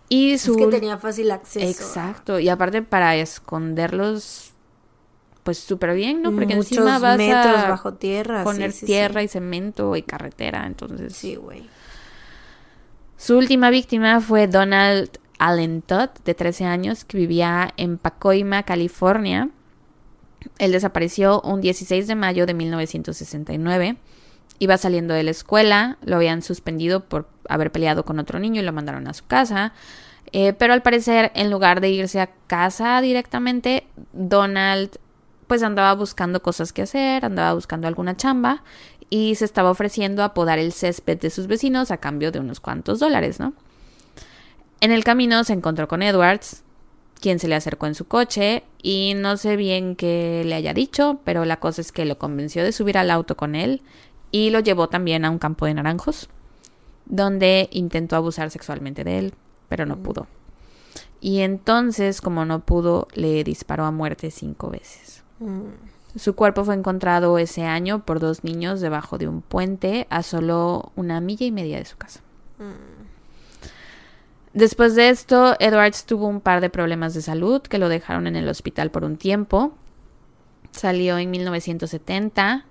Y 0.10 0.38
su 0.38 0.52
Es 0.52 0.58
que 0.58 0.68
tenía 0.68 0.98
fácil 0.98 1.32
acceso. 1.32 1.66
Exacto, 1.66 2.40
y 2.40 2.50
aparte 2.50 2.82
para 2.82 3.16
esconderlos, 3.16 4.52
pues 5.44 5.58
súper 5.60 5.94
bien, 5.94 6.22
¿no? 6.22 6.32
Porque 6.34 6.56
Muchos 6.56 6.74
encima 6.74 7.00
vas 7.00 7.18
metros 7.18 7.58
a 7.58 7.70
bajo 7.70 7.94
tierra. 7.94 8.44
poner 8.44 8.74
sí, 8.74 8.82
sí. 8.82 8.86
tierra 8.86 9.24
y 9.24 9.28
cemento 9.28 9.96
y 9.96 10.02
carretera, 10.02 10.66
entonces... 10.66 11.16
Sí, 11.16 11.36
güey. 11.36 11.70
Su 13.18 13.38
última 13.38 13.70
víctima 13.70 14.22
fue 14.22 14.48
Donald 14.48 15.10
Allen 15.40 15.82
Todd, 15.82 16.10
de 16.26 16.34
13 16.34 16.66
años, 16.66 17.06
que 17.06 17.18
vivía 17.18 17.74
en 17.78 17.98
Pacoima, 17.98 18.64
California. 18.64 19.50
Él 20.60 20.72
desapareció 20.72 21.42
un 21.42 21.62
16 21.62 22.08
de 22.08 22.16
mayo 22.16 22.46
de 22.46 22.54
1969. 22.54 23.98
Iba 24.60 24.78
saliendo 24.78 25.14
de 25.14 25.24
la 25.24 25.32
escuela, 25.32 25.98
lo 26.04 26.16
habían 26.16 26.42
suspendido 26.42 27.06
por 27.06 27.28
haber 27.48 27.72
peleado 27.72 28.06
con 28.06 28.20
otro 28.20 28.40
niño 28.40 28.62
y 28.62 28.66
lo 28.66 28.74
mandaron 28.74 29.08
a 29.08 29.14
su 29.14 29.26
casa. 29.26 29.74
Eh, 30.32 30.54
pero 30.54 30.74
al 30.74 30.82
parecer, 30.82 31.32
en 31.36 31.52
lugar 31.52 31.82
de 31.82 31.90
irse 31.90 32.20
a 32.20 32.32
casa 32.48 33.02
directamente, 33.02 33.88
Donald 34.14 34.98
pues 35.48 35.64
andaba 35.64 35.94
buscando 35.96 36.42
cosas 36.42 36.74
que 36.74 36.82
hacer, 36.82 37.24
andaba 37.24 37.54
buscando 37.54 37.88
alguna 37.88 38.18
chamba 38.18 38.64
y 39.10 39.36
se 39.36 39.46
estaba 39.46 39.72
ofreciendo 39.72 40.24
a 40.24 40.34
podar 40.34 40.60
el 40.60 40.74
césped 40.74 41.20
de 41.20 41.30
sus 41.30 41.48
vecinos 41.48 41.92
a 41.92 41.98
cambio 41.98 42.32
de 42.32 42.40
unos 42.40 42.60
cuantos 42.60 43.00
dólares, 43.00 43.40
¿no? 43.40 43.54
En 44.82 44.92
el 44.92 45.04
camino 45.04 45.44
se 45.44 45.54
encontró 45.54 45.88
con 45.88 46.04
Edwards, 46.04 46.64
quien 47.20 47.40
se 47.40 47.48
le 47.48 47.56
acercó 47.56 47.88
en 47.88 47.96
su 47.96 48.06
coche 48.06 48.64
y 48.82 49.14
no 49.16 49.38
sé 49.38 49.56
bien 49.56 49.96
qué 49.96 50.44
le 50.46 50.56
haya 50.56 50.74
dicho, 50.74 51.20
pero 51.24 51.46
la 51.46 51.60
cosa 51.60 51.82
es 51.82 51.92
que 51.92 52.06
lo 52.06 52.18
convenció 52.18 52.64
de 52.64 52.72
subir 52.72 52.98
al 52.98 53.10
auto 53.10 53.36
con 53.36 53.56
él 53.56 53.82
y 54.32 54.50
lo 54.52 54.60
llevó 54.60 54.88
también 54.90 55.26
a 55.26 55.30
un 55.32 55.40
campo 55.40 55.66
de 55.66 55.74
naranjos. 55.74 56.30
donde 57.10 57.70
intentó 57.72 58.18
abusar 58.18 58.52
sexualmente 58.52 59.06
de 59.06 59.18
él, 59.18 59.34
pero 59.70 59.86
no 59.86 59.96
pudo. 59.96 60.28
Y 61.22 61.40
entonces, 61.40 62.20
como 62.20 62.44
no 62.44 62.60
pudo, 62.60 63.08
le 63.14 63.46
disparó 63.46 63.86
a 63.86 63.92
muerte 63.92 64.30
cinco 64.30 64.70
veces. 64.70 65.24
Mm. 65.40 66.18
Su 66.18 66.36
cuerpo 66.36 66.66
fue 66.66 66.76
encontrado 66.76 67.38
ese 67.38 67.64
año 67.64 68.04
por 68.04 68.20
dos 68.20 68.44
niños 68.44 68.82
debajo 68.82 69.18
de 69.18 69.30
un 69.30 69.42
puente 69.42 70.06
a 70.10 70.22
solo 70.22 70.92
una 70.98 71.22
milla 71.22 71.46
y 71.46 71.52
media 71.52 71.78
de 71.78 71.86
su 71.86 71.96
casa. 71.96 72.20
Después 74.58 74.96
de 74.96 75.10
esto, 75.10 75.56
Edwards 75.60 76.06
tuvo 76.06 76.26
un 76.28 76.42
par 76.42 76.62
de 76.62 76.72
problemas 76.72 77.14
de 77.14 77.22
salud 77.22 77.62
que 77.62 77.78
lo 77.78 77.90
dejaron 77.90 78.26
en 78.26 78.36
el 78.36 78.50
hospital 78.50 78.90
por 78.90 79.04
un 79.04 79.16
tiempo. 79.16 79.78
Salió 80.72 81.20
en 81.20 81.30
1970. 81.30 82.66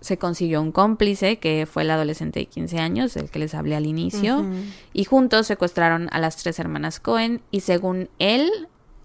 Se 0.00 0.18
consiguió 0.18 0.60
un 0.60 0.72
cómplice 0.72 1.38
que 1.38 1.64
fue 1.70 1.84
el 1.84 1.92
adolescente 1.92 2.40
de 2.40 2.46
15 2.46 2.78
años, 2.80 3.16
el 3.16 3.30
que 3.30 3.38
les 3.38 3.54
hablé 3.54 3.76
al 3.76 3.86
inicio. 3.86 4.44
Y 4.92 5.04
juntos 5.04 5.46
secuestraron 5.46 6.08
a 6.10 6.18
las 6.18 6.38
tres 6.38 6.58
hermanas 6.58 6.98
Cohen. 6.98 7.40
Y 7.52 7.60
según 7.60 8.08
él, 8.18 8.50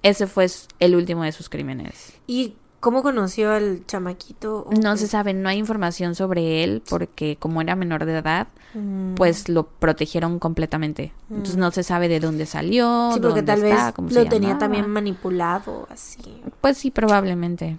ese 0.01 0.25
fue 0.25 0.47
el 0.79 0.95
último 0.95 1.21
de 1.21 1.33
sus 1.33 1.49
crímenes. 1.49 2.13
¿Y 2.25 2.55
cómo 2.83 3.01
conoció 3.01 3.51
al 3.53 3.85
chamaquito? 3.87 4.67
No 4.81 4.97
se 4.97 5.07
sabe, 5.07 5.33
no 5.33 5.47
hay 5.47 5.57
información 5.57 6.15
sobre 6.15 6.63
él 6.65 6.83
porque 6.87 7.37
como 7.39 7.61
era 7.61 7.75
menor 7.77 8.05
de 8.05 8.17
edad, 8.19 8.47
Mm. 8.75 9.13
pues 9.15 9.49
lo 9.49 9.67
protegieron 9.67 10.39
completamente. 10.39 11.13
Entonces 11.29 11.57
no 11.57 11.69
se 11.71 11.83
sabe 11.83 12.07
de 12.09 12.19
dónde 12.19 12.45
salió, 12.47 13.11
Sí, 13.13 13.19
porque 13.19 13.41
dónde 13.41 13.43
tal 13.43 13.63
está, 13.63 13.85
vez 13.85 13.93
cómo 13.95 14.09
lo 14.09 14.13
se 14.15 14.25
tenía 14.25 14.57
también 14.57 14.89
manipulado, 14.89 15.87
así. 15.91 16.41
Pues 16.59 16.77
sí, 16.79 16.89
probablemente. 16.91 17.77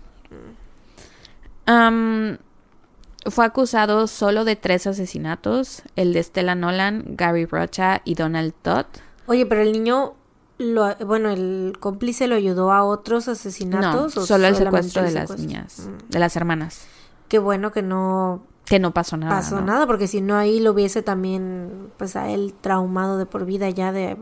Fue 3.26 3.44
acusado 3.44 4.06
solo 4.06 4.44
de 4.44 4.54
tres 4.56 4.86
asesinatos, 4.86 5.82
el 5.96 6.12
de 6.12 6.22
Stella 6.22 6.54
Nolan, 6.54 7.04
Gary 7.16 7.46
Rocha 7.46 8.02
y 8.04 8.14
Donald 8.14 8.52
Todd. 8.62 8.86
Oye, 9.26 9.46
pero 9.46 9.62
el 9.62 9.72
niño, 9.72 10.12
lo, 10.58 10.94
bueno, 11.06 11.30
el 11.30 11.76
cómplice 11.80 12.26
lo 12.28 12.36
ayudó 12.36 12.72
a 12.72 12.84
otros 12.84 13.26
No, 13.26 13.32
asesinatos. 13.32 14.16
o 14.16 14.26
solo 14.26 14.46
el 14.46 14.56
secuestro 14.56 15.02
el 15.04 15.08
de 15.08 15.20
las 15.20 15.38
niñas, 15.38 15.88
Mm. 15.88 16.10
de 16.10 16.18
las 16.18 16.36
hermanas. 16.36 16.86
Qué 17.28 17.38
bueno 17.38 17.72
que 17.72 17.82
no 17.82 18.42
Que 18.66 18.78
no 18.78 18.92
pasó 18.94 19.16
nada. 19.16 19.34
pasó 19.34 19.56
¿no? 19.60 19.66
nada, 19.66 19.86
porque 19.86 20.06
si 20.06 20.20
no 20.20 20.36
ahí 20.36 20.60
lo 20.60 20.72
hubiese 20.72 21.02
también, 21.02 21.90
pues 21.96 22.16
a 22.16 22.30
él 22.30 22.54
traumado 22.60 23.18
de 23.18 23.26
por 23.26 23.44
vida 23.46 23.68
ya 23.70 23.92
de, 23.92 24.16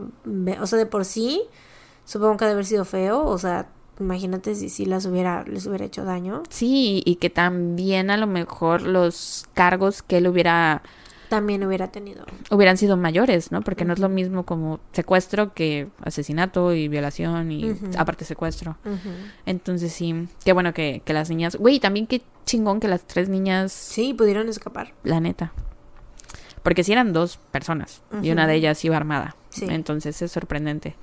o 0.59 0.65
sea, 0.67 0.79
de 0.79 0.85
por 0.85 1.05
sí, 1.05 1.41
supongo 2.05 2.37
que 2.37 2.45
ha 2.45 2.47
de 2.47 2.53
haber 2.53 2.65
sido 2.65 2.83
feo, 2.85 3.23
o 3.25 3.37
sea, 3.37 3.67
imagínate 3.99 4.55
si 4.55 4.69
sí 4.69 4.85
las 4.85 5.05
hubiera, 5.05 5.43
les 5.43 5.65
hubiera 5.67 5.85
hecho 5.85 6.03
daño. 6.03 6.41
Sí, 6.49 7.03
y 7.05 7.15
que 7.17 7.29
también 7.29 8.09
a 8.09 8.17
lo 8.17 8.25
mejor 8.27 8.81
los 8.81 9.45
cargos 9.53 10.01
que 10.01 10.17
él 10.17 10.27
hubiera 10.27 10.81
También 11.33 11.63
hubiera 11.63 11.87
tenido. 11.91 12.25
hubieran 12.51 12.77
sido 12.77 12.95
mayores, 12.95 13.51
¿no? 13.51 13.61
Porque 13.61 13.85
no 13.85 13.93
es 13.93 13.99
lo 13.99 14.07
mismo 14.07 14.43
como 14.45 14.79
secuestro 14.91 15.55
que 15.55 15.87
asesinato 16.03 16.73
y 16.75 16.87
violación 16.87 17.51
y 17.51 17.75
aparte 17.97 18.23
secuestro. 18.23 18.77
Entonces 19.47 19.91
sí, 19.93 20.27
qué 20.45 20.53
bueno 20.53 20.75
que, 20.75 21.01
que 21.03 21.11
las 21.13 21.31
niñas... 21.31 21.55
Güey, 21.55 21.79
también 21.79 22.05
qué 22.05 22.21
chingón 22.45 22.79
que 22.79 22.87
las 22.87 23.05
tres 23.07 23.29
niñas, 23.29 23.71
Sí, 23.71 24.13
pudieron 24.13 24.47
escapar. 24.47 24.93
la 25.03 25.19
neta. 25.19 25.53
Porque 26.61 26.83
sí 26.83 26.91
eran 26.91 27.13
dos 27.13 27.37
personas 27.49 28.03
y 28.21 28.29
una 28.29 28.45
de 28.45 28.53
ellas 28.53 28.85
iba 28.85 28.95
armada. 28.95 29.35
Sí. 29.49 29.65
Entonces 29.67 30.21
es 30.21 30.31
sorprendente. 30.31 30.95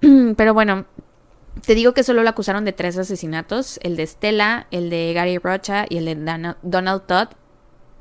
Pero 0.36 0.52
bueno, 0.52 0.84
te 1.64 1.74
digo 1.74 1.94
que 1.94 2.04
solo 2.04 2.22
lo 2.22 2.28
acusaron 2.28 2.66
de 2.66 2.72
tres 2.74 2.98
asesinatos, 2.98 3.80
el 3.82 3.96
de 3.96 4.06
Stella, 4.06 4.66
el 4.70 4.90
de 4.90 5.12
Gary 5.14 5.38
Rocha 5.38 5.86
y 5.88 5.96
el 5.96 6.04
de 6.04 6.54
Donald 6.62 7.06
Todd. 7.06 7.28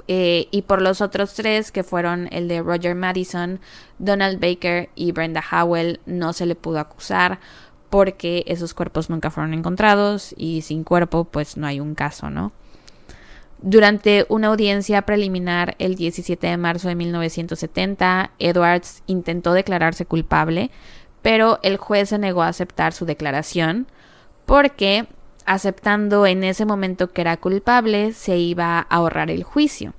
Eh, 0.07 0.47
y 0.51 0.61
por 0.61 0.81
los 0.81 1.01
otros 1.01 1.34
tres, 1.34 1.71
que 1.71 1.84
fueron 1.84 2.29
el 2.31 2.47
de 2.47 2.61
Roger 2.61 2.95
Madison, 2.95 3.59
Donald 3.99 4.39
Baker 4.39 4.89
y 4.95 5.11
Brenda 5.11 5.43
Howell, 5.51 5.99
no 6.05 6.34
se 6.34 6.45
le 6.45 6.55
pudo 6.55 6.79
acusar 6.79 7.39
porque 7.89 8.43
esos 8.47 8.73
cuerpos 8.73 9.09
nunca 9.09 9.31
fueron 9.31 9.53
encontrados 9.53 10.34
y 10.38 10.61
sin 10.61 10.84
cuerpo 10.84 11.25
pues 11.25 11.57
no 11.57 11.67
hay 11.67 11.79
un 11.79 11.95
caso, 11.95 12.29
¿no? 12.29 12.51
Durante 13.59 14.25
una 14.29 14.47
audiencia 14.47 15.01
preliminar 15.01 15.75
el 15.79 15.95
17 15.95 16.45
de 16.45 16.57
marzo 16.57 16.89
de 16.89 16.95
1970, 16.95 18.31
Edwards 18.38 19.01
intentó 19.07 19.53
declararse 19.53 20.05
culpable, 20.05 20.69
pero 21.23 21.59
el 21.63 21.77
juez 21.77 22.09
se 22.09 22.19
negó 22.19 22.43
a 22.43 22.49
aceptar 22.49 22.93
su 22.93 23.05
declaración 23.05 23.88
porque 24.45 25.07
aceptando 25.48 26.28
en 26.28 26.44
ese 26.44 26.65
momento 26.65 27.11
que 27.11 27.22
era 27.22 27.38
culpable 27.38 28.14
se 28.14 28.38
iba 28.38 28.78
a 28.78 28.82
ahorrar 28.82 29.32
el 29.32 29.44
juicio. 29.44 29.94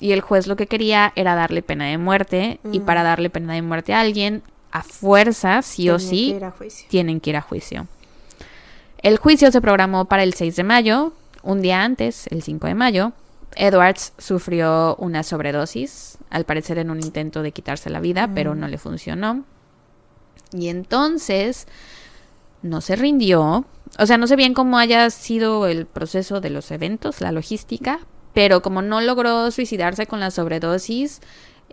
Y 0.00 0.12
el 0.12 0.20
juez 0.20 0.46
lo 0.46 0.56
que 0.56 0.66
quería 0.66 1.12
era 1.16 1.34
darle 1.34 1.62
pena 1.62 1.84
de 1.86 1.98
muerte 1.98 2.58
y 2.72 2.80
Mm. 2.80 2.84
para 2.84 3.02
darle 3.02 3.28
pena 3.30 3.52
de 3.54 3.62
muerte 3.62 3.92
a 3.94 4.00
alguien, 4.00 4.42
a 4.70 4.82
fuerza, 4.82 5.60
sí 5.62 5.90
o 5.90 5.98
sí, 5.98 6.36
que 6.40 6.70
tienen 6.88 7.20
que 7.20 7.30
ir 7.30 7.36
a 7.36 7.42
juicio. 7.42 7.86
El 8.98 9.18
juicio 9.18 9.50
se 9.52 9.60
programó 9.60 10.06
para 10.06 10.22
el 10.22 10.34
6 10.34 10.56
de 10.56 10.64
mayo, 10.64 11.12
un 11.42 11.60
día 11.60 11.82
antes, 11.82 12.26
el 12.28 12.42
5 12.42 12.66
de 12.68 12.74
mayo. 12.74 13.12
Edwards 13.54 14.12
sufrió 14.16 14.96
una 14.96 15.22
sobredosis, 15.22 16.16
al 16.30 16.44
parecer 16.44 16.78
en 16.78 16.90
un 16.90 17.00
intento 17.00 17.42
de 17.42 17.52
quitarse 17.52 17.90
la 17.90 18.00
vida, 18.00 18.30
pero 18.34 18.54
no 18.54 18.66
le 18.68 18.78
funcionó. 18.78 19.44
Y 20.52 20.68
entonces 20.68 21.66
no 22.62 22.80
se 22.80 22.96
rindió. 22.96 23.66
O 23.98 24.06
sea, 24.06 24.16
no 24.18 24.26
sé 24.26 24.36
bien 24.36 24.54
cómo 24.54 24.78
haya 24.78 25.08
sido 25.10 25.66
el 25.66 25.86
proceso 25.86 26.40
de 26.40 26.50
los 26.50 26.70
eventos, 26.70 27.20
la 27.20 27.30
logística, 27.32 28.00
pero 28.32 28.62
como 28.62 28.80
no 28.82 29.00
logró 29.00 29.50
suicidarse 29.50 30.06
con 30.06 30.20
la 30.20 30.30
sobredosis, 30.30 31.20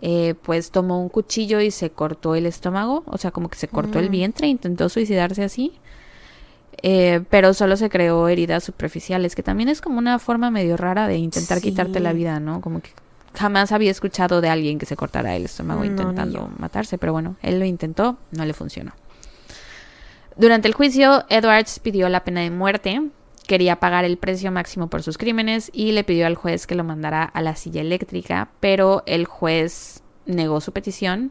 eh, 0.02 0.34
pues 0.42 0.70
tomó 0.70 1.00
un 1.00 1.08
cuchillo 1.08 1.60
y 1.60 1.70
se 1.70 1.90
cortó 1.90 2.34
el 2.34 2.46
estómago, 2.46 3.02
o 3.06 3.16
sea, 3.18 3.30
como 3.30 3.48
que 3.48 3.58
se 3.58 3.68
cortó 3.68 3.98
el 3.98 4.08
Mm. 4.08 4.12
vientre, 4.12 4.46
intentó 4.48 4.88
suicidarse 4.88 5.44
así. 5.44 5.72
Eh, 6.82 7.22
pero 7.28 7.52
solo 7.52 7.76
se 7.76 7.90
creó 7.90 8.28
heridas 8.28 8.64
superficiales, 8.64 9.34
que 9.34 9.42
también 9.42 9.68
es 9.68 9.80
como 9.82 9.98
una 9.98 10.18
forma 10.18 10.50
medio 10.50 10.76
rara 10.76 11.08
de 11.08 11.18
intentar 11.18 11.58
Sí. 11.58 11.64
quitarte 11.68 12.00
la 12.00 12.12
vida, 12.14 12.40
¿no? 12.40 12.60
Como 12.62 12.80
que 12.80 12.90
jamás 13.34 13.72
había 13.72 13.90
escuchado 13.90 14.40
de 14.40 14.48
alguien 14.48 14.78
que 14.78 14.86
se 14.86 14.96
cortara 14.96 15.36
el 15.36 15.44
estómago 15.44 15.80
No, 15.80 15.86
intentando 15.86 16.48
matarse, 16.58 16.96
pero 16.96 17.12
bueno, 17.12 17.36
él 17.42 17.58
lo 17.58 17.64
intentó, 17.66 18.16
no 18.30 18.44
le 18.46 18.54
funcionó. 18.54 18.92
Durante 20.40 20.68
el 20.68 20.72
juicio, 20.72 21.26
Edwards 21.28 21.80
pidió 21.80 22.08
la 22.08 22.24
pena 22.24 22.40
de 22.40 22.50
muerte, 22.50 23.02
quería 23.46 23.76
pagar 23.76 24.06
el 24.06 24.16
precio 24.16 24.50
máximo 24.50 24.88
por 24.88 25.02
sus 25.02 25.18
crímenes 25.18 25.70
y 25.74 25.92
le 25.92 26.02
pidió 26.02 26.26
al 26.26 26.34
juez 26.34 26.66
que 26.66 26.74
lo 26.74 26.82
mandara 26.82 27.24
a 27.24 27.42
la 27.42 27.56
silla 27.56 27.82
eléctrica, 27.82 28.48
pero 28.58 29.02
el 29.04 29.26
juez 29.26 30.02
negó 30.24 30.62
su 30.62 30.72
petición 30.72 31.30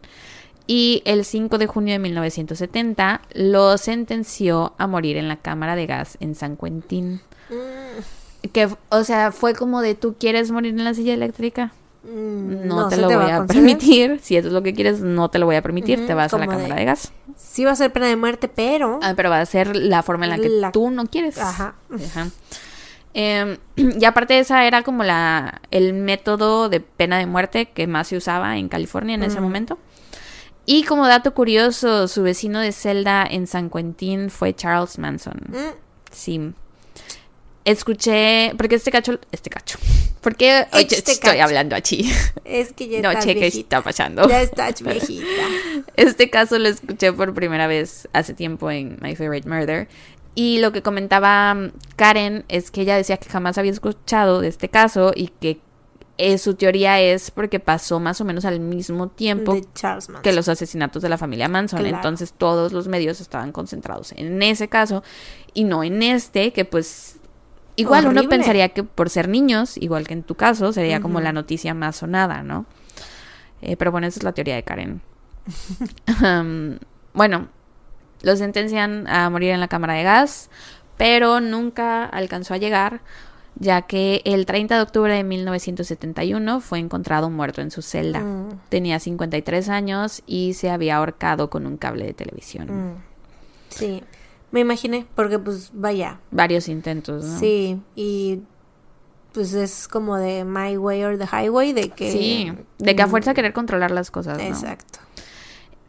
y 0.68 1.02
el 1.06 1.26
5 1.26 1.58
de 1.58 1.66
junio 1.66 1.94
de 1.94 1.98
1970 1.98 3.22
lo 3.34 3.80
sentenció 3.80 4.76
a 4.78 4.86
morir 4.86 5.18
en 5.18 5.28
la 5.28 5.38
cámara 5.38 5.76
de 5.76 5.88
gas 5.88 6.16
en 6.20 6.36
San 6.36 6.56
Quentin. 6.56 7.22
Mm, 7.50 8.48
Que, 8.54 8.70
o 8.90 9.04
sea, 9.04 9.32
fue 9.32 9.56
como 9.56 9.82
de 9.82 9.96
tú 9.96 10.18
quieres 10.20 10.52
morir 10.52 10.76
en 10.76 10.84
la 10.84 10.94
silla 10.94 11.16
eléctrica. 11.16 11.74
Mm, 12.04 12.68
No, 12.68 12.88
te 12.90 12.98
lo 12.98 13.08
voy 13.08 13.30
a, 13.32 13.46
permitir. 13.46 14.20
Si 14.22 14.36
eso 14.38 14.48
es 14.48 14.54
lo 14.54 14.62
que 14.64 14.74
quieres, 14.74 15.02
no 15.02 15.30
te 15.30 15.40
lo 15.40 15.46
voy 15.46 15.56
a 15.56 15.62
permitir. 15.62 16.06
Te 16.08 16.14
vas 16.14 16.34
a 16.34 16.38
la 16.38 16.48
cámara 16.48 16.74
de- 16.76 16.80
de 16.80 16.86
gas. 16.86 17.12
Sí 17.36 17.66
va 17.66 17.72
a 17.72 17.76
ser 17.76 17.92
pena 17.92 18.08
de 18.08 18.16
muerte, 18.16 18.48
pero... 18.48 19.00
Ah, 19.02 19.14
pero 19.16 19.30
va 19.30 19.40
a 19.42 19.46
ser 19.46 19.76
la 19.76 20.04
forma 20.04 20.26
en 20.26 20.32
la 20.32 20.38
que 20.38 20.50
La- 20.50 20.72
tú 20.72 20.90
no 20.92 21.06
quieres. 21.08 21.38
Ajá. 21.38 21.76
Ajá. 21.94 22.28
Em, 23.14 23.58
y 23.76 24.06
aparte 24.06 24.38
esa 24.40 24.66
era 24.66 24.84
como 24.84 25.04
la 25.04 25.62
el 25.72 25.94
método 25.94 26.70
de 26.70 26.80
pena 26.80 27.18
de 27.18 27.26
muerte 27.26 27.68
que 27.68 27.88
más 27.88 28.08
se 28.08 28.18
usaba 28.18 28.58
en 28.58 28.70
California 28.70 29.16
en 29.16 29.24
ese 29.24 29.42
momento. 29.42 29.78
Y 30.66 30.84
como 30.84 31.08
dato 31.08 31.34
curioso, 31.34 32.08
su 32.08 32.22
vecino 32.22 32.60
de 32.60 32.72
celda 32.72 33.26
en 33.28 33.48
San 33.48 33.70
Quentin 33.72 34.30
fue 34.30 34.54
Charles 34.54 35.00
Manson. 35.00 35.42
Mm, 35.48 35.56
Sí. 36.12 36.54
Escuché, 37.66 38.54
porque 38.58 38.76
este 38.76 38.92
cacho, 38.92 39.20
este 39.32 39.50
cacho, 39.50 39.78
porque 40.22 40.66
oye, 40.74 40.88
Este 40.90 41.12
estoy 41.12 41.40
hablando 41.40 41.76
aquí. 41.76 42.12
es 42.46 42.74
que 42.74 42.88
ya 42.88 43.02
No, 43.02 43.10
estás 43.10 43.26
che, 43.26 43.34
¿qué 43.34 43.40
viejita. 43.42 43.78
está 43.78 43.82
pasando? 43.84 44.28
Ya 44.28 44.42
estás 44.42 44.82
viejita. 44.82 45.26
Este 45.96 46.30
caso 46.30 46.58
lo 46.58 46.68
escuché 46.70 47.14
por 47.14 47.34
primera 47.34 47.68
vez 47.68 48.08
hace 48.14 48.34
tiempo 48.34 48.72
en 48.72 48.98
My 49.02 49.16
Favorite 49.16 49.48
Murder. 49.48 49.88
Y 50.36 50.60
lo 50.60 50.72
que 50.72 50.82
comentaba 50.82 51.54
mm, 51.54 51.72
Karen 51.96 52.46
es 52.48 52.72
que 52.72 52.82
ella 52.82 52.96
decía 52.96 53.18
que 53.18 53.30
jamás 53.30 53.58
había 53.58 53.72
escuchado 53.72 54.42
de 54.42 54.48
este 54.48 54.70
caso 54.70 55.12
y 55.14 55.28
que 55.28 55.60
eh, 56.18 56.38
su 56.38 56.56
teoría 56.56 57.00
es 57.02 57.32
porque 57.32 57.60
pasó 57.60 58.00
más 58.00 58.20
o 58.20 58.26
menos 58.26 58.46
al 58.46 58.60
mismo 58.60 59.08
tiempo 59.10 59.60
que 60.22 60.34
los 60.34 60.50
asesinatos 60.50 61.02
de 61.02 61.10
la 61.10 61.18
familia 61.18 61.48
Manson. 61.50 61.80
Claro. 61.80 61.96
Entonces 61.96 62.34
todos 62.34 62.72
los 62.74 62.88
medios 62.88 63.22
estaban 63.22 63.52
concentrados 63.52 64.14
en 64.14 64.42
ese 64.44 64.68
caso 64.70 65.04
y 65.54 65.64
no 65.66 65.84
en 65.84 66.04
este, 66.04 66.52
que 66.52 66.66
pues 66.66 67.19
igual 67.80 68.08
uno 68.08 68.28
pensaría 68.28 68.70
que 68.70 68.84
por 68.84 69.10
ser 69.10 69.28
niños, 69.28 69.78
igual 69.78 70.08
que 70.08 70.14
en 70.14 70.24
tu 70.24 70.36
caso, 70.36 70.74
sería 70.74 71.02
como 71.02 71.22
la 71.22 71.32
noticia 71.32 71.74
más 71.74 71.98
sonada, 71.98 72.44
¿no? 72.44 72.66
Eh, 73.62 73.76
pero 73.76 73.92
bueno, 73.92 74.08
esa 74.08 74.20
es 74.20 74.24
la 74.24 74.34
teoría 74.34 74.56
de 74.56 74.64
Karen. 74.64 75.02
Um, 76.24 76.80
bueno, 77.14 77.48
lo 78.24 78.36
sentencian 78.36 79.08
a 79.08 79.30
morir 79.30 79.52
en 79.52 79.60
la 79.60 79.68
cámara 79.68 79.94
de 79.94 80.04
gas, 80.04 80.50
pero 80.98 81.40
nunca 81.40 82.06
alcanzó 82.06 82.54
a 82.54 82.58
llegar 82.58 83.02
ya 83.60 83.82
que 83.84 84.22
el 84.26 84.46
30 84.46 84.76
de 84.76 84.82
octubre 84.82 85.14
de 85.14 85.24
1971 85.24 86.62
fue 86.62 86.80
encontrado 86.80 87.30
muerto 87.30 87.62
en 87.62 87.72
su 87.72 87.82
celda. 87.82 88.22
Mm. 88.22 88.62
Tenía 88.70 89.00
53 89.00 89.70
años 89.70 90.24
y 90.26 90.54
se 90.54 90.70
había 90.70 90.98
ahorcado 90.98 91.50
con 91.50 91.66
un 91.66 91.78
cable 91.78 92.06
de 92.06 92.14
televisión. 92.14 92.68
Mm. 92.68 92.96
Sí, 93.70 94.04
me 94.52 94.62
imaginé, 94.62 95.06
porque 95.16 95.40
pues 95.40 95.72
vaya, 95.74 96.20
Varios 96.32 96.68
intentos, 96.68 97.24
¿no? 97.24 97.40
sí, 97.40 97.80
y 97.96 98.42
pues 99.34 99.54
es 99.54 99.88
como 99.88 100.18
de 100.18 100.44
my 100.44 100.78
way 100.78 101.04
or 101.04 101.18
the 101.18 101.26
highway, 101.26 101.72
de 101.72 101.90
que... 101.90 102.12
Sí, 102.12 102.52
de 102.80 102.96
que 102.96 103.02
a 103.02 103.08
fuerza 103.08 103.34
querer 103.34 103.54
controlar 103.54 103.92
las 103.92 104.10
cosas, 104.10 104.40
¿no? 104.40 104.44
Exacto. 104.44 105.00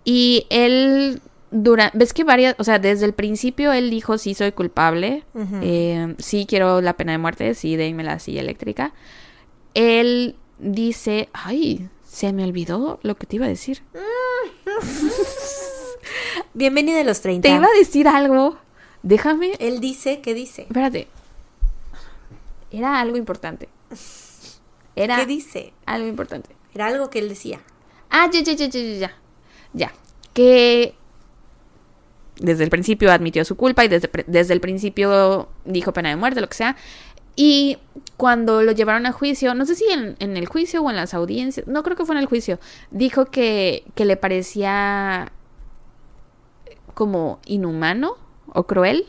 Y 0.04 0.46
él, 0.50 1.20
dura, 1.50 1.90
ves 1.94 2.12
que 2.12 2.24
varias, 2.24 2.54
o 2.58 2.64
sea, 2.64 2.78
desde 2.78 3.06
el 3.06 3.14
principio 3.14 3.72
él 3.72 3.90
dijo 3.90 4.18
sí 4.18 4.34
soy 4.34 4.52
culpable, 4.52 5.24
eh, 5.62 6.14
sí 6.18 6.46
quiero 6.48 6.80
la 6.80 6.94
pena 6.94 7.12
de 7.12 7.18
muerte, 7.18 7.54
sí 7.54 7.76
déme 7.76 8.04
la 8.04 8.18
silla 8.18 8.40
eléctrica. 8.40 8.92
Él 9.74 10.36
dice, 10.58 11.28
ay, 11.32 11.88
se 12.04 12.32
me 12.32 12.44
olvidó 12.44 12.98
lo 13.02 13.16
que 13.16 13.26
te 13.26 13.36
iba 13.36 13.46
a 13.46 13.48
decir. 13.48 13.82
Bienvenido 16.54 17.00
a 17.00 17.04
los 17.04 17.20
30. 17.20 17.48
Te 17.48 17.54
iba 17.54 17.66
a 17.66 17.78
decir 17.78 18.08
algo, 18.08 18.58
déjame, 19.02 19.52
Él 19.58 19.80
dice, 19.80 20.20
¿qué 20.20 20.34
dice? 20.34 20.62
espérate. 20.62 21.08
Era 22.70 23.00
algo 23.00 23.16
importante. 23.16 23.68
Era 24.94 25.16
¿Qué 25.16 25.26
dice? 25.26 25.72
algo 25.86 26.06
importante. 26.06 26.50
Era 26.74 26.86
algo 26.86 27.10
que 27.10 27.18
él 27.18 27.28
decía. 27.28 27.60
Ah, 28.10 28.28
ya, 28.32 28.40
ya, 28.42 28.52
ya, 28.52 28.66
ya, 28.66 28.80
ya, 28.80 29.12
ya. 29.72 29.92
Que 30.32 30.94
desde 32.36 32.64
el 32.64 32.70
principio 32.70 33.10
admitió 33.10 33.44
su 33.44 33.56
culpa 33.56 33.84
y 33.84 33.88
desde, 33.88 34.08
desde 34.26 34.54
el 34.54 34.60
principio 34.60 35.48
dijo 35.64 35.92
pena 35.92 36.10
de 36.10 36.16
muerte, 36.16 36.40
lo 36.40 36.48
que 36.48 36.54
sea. 36.54 36.76
Y 37.34 37.78
cuando 38.16 38.62
lo 38.62 38.72
llevaron 38.72 39.06
a 39.06 39.12
juicio, 39.12 39.54
no 39.54 39.66
sé 39.66 39.74
si 39.74 39.84
en, 39.86 40.16
en 40.20 40.36
el 40.36 40.46
juicio 40.46 40.82
o 40.82 40.90
en 40.90 40.96
las 40.96 41.14
audiencias, 41.14 41.66
no 41.66 41.82
creo 41.82 41.96
que 41.96 42.04
fue 42.04 42.14
en 42.14 42.20
el 42.20 42.26
juicio, 42.26 42.60
dijo 42.90 43.26
que, 43.26 43.84
que 43.94 44.04
le 44.04 44.16
parecía 44.16 45.32
como 46.94 47.40
inhumano 47.46 48.16
o 48.52 48.64
cruel 48.64 49.06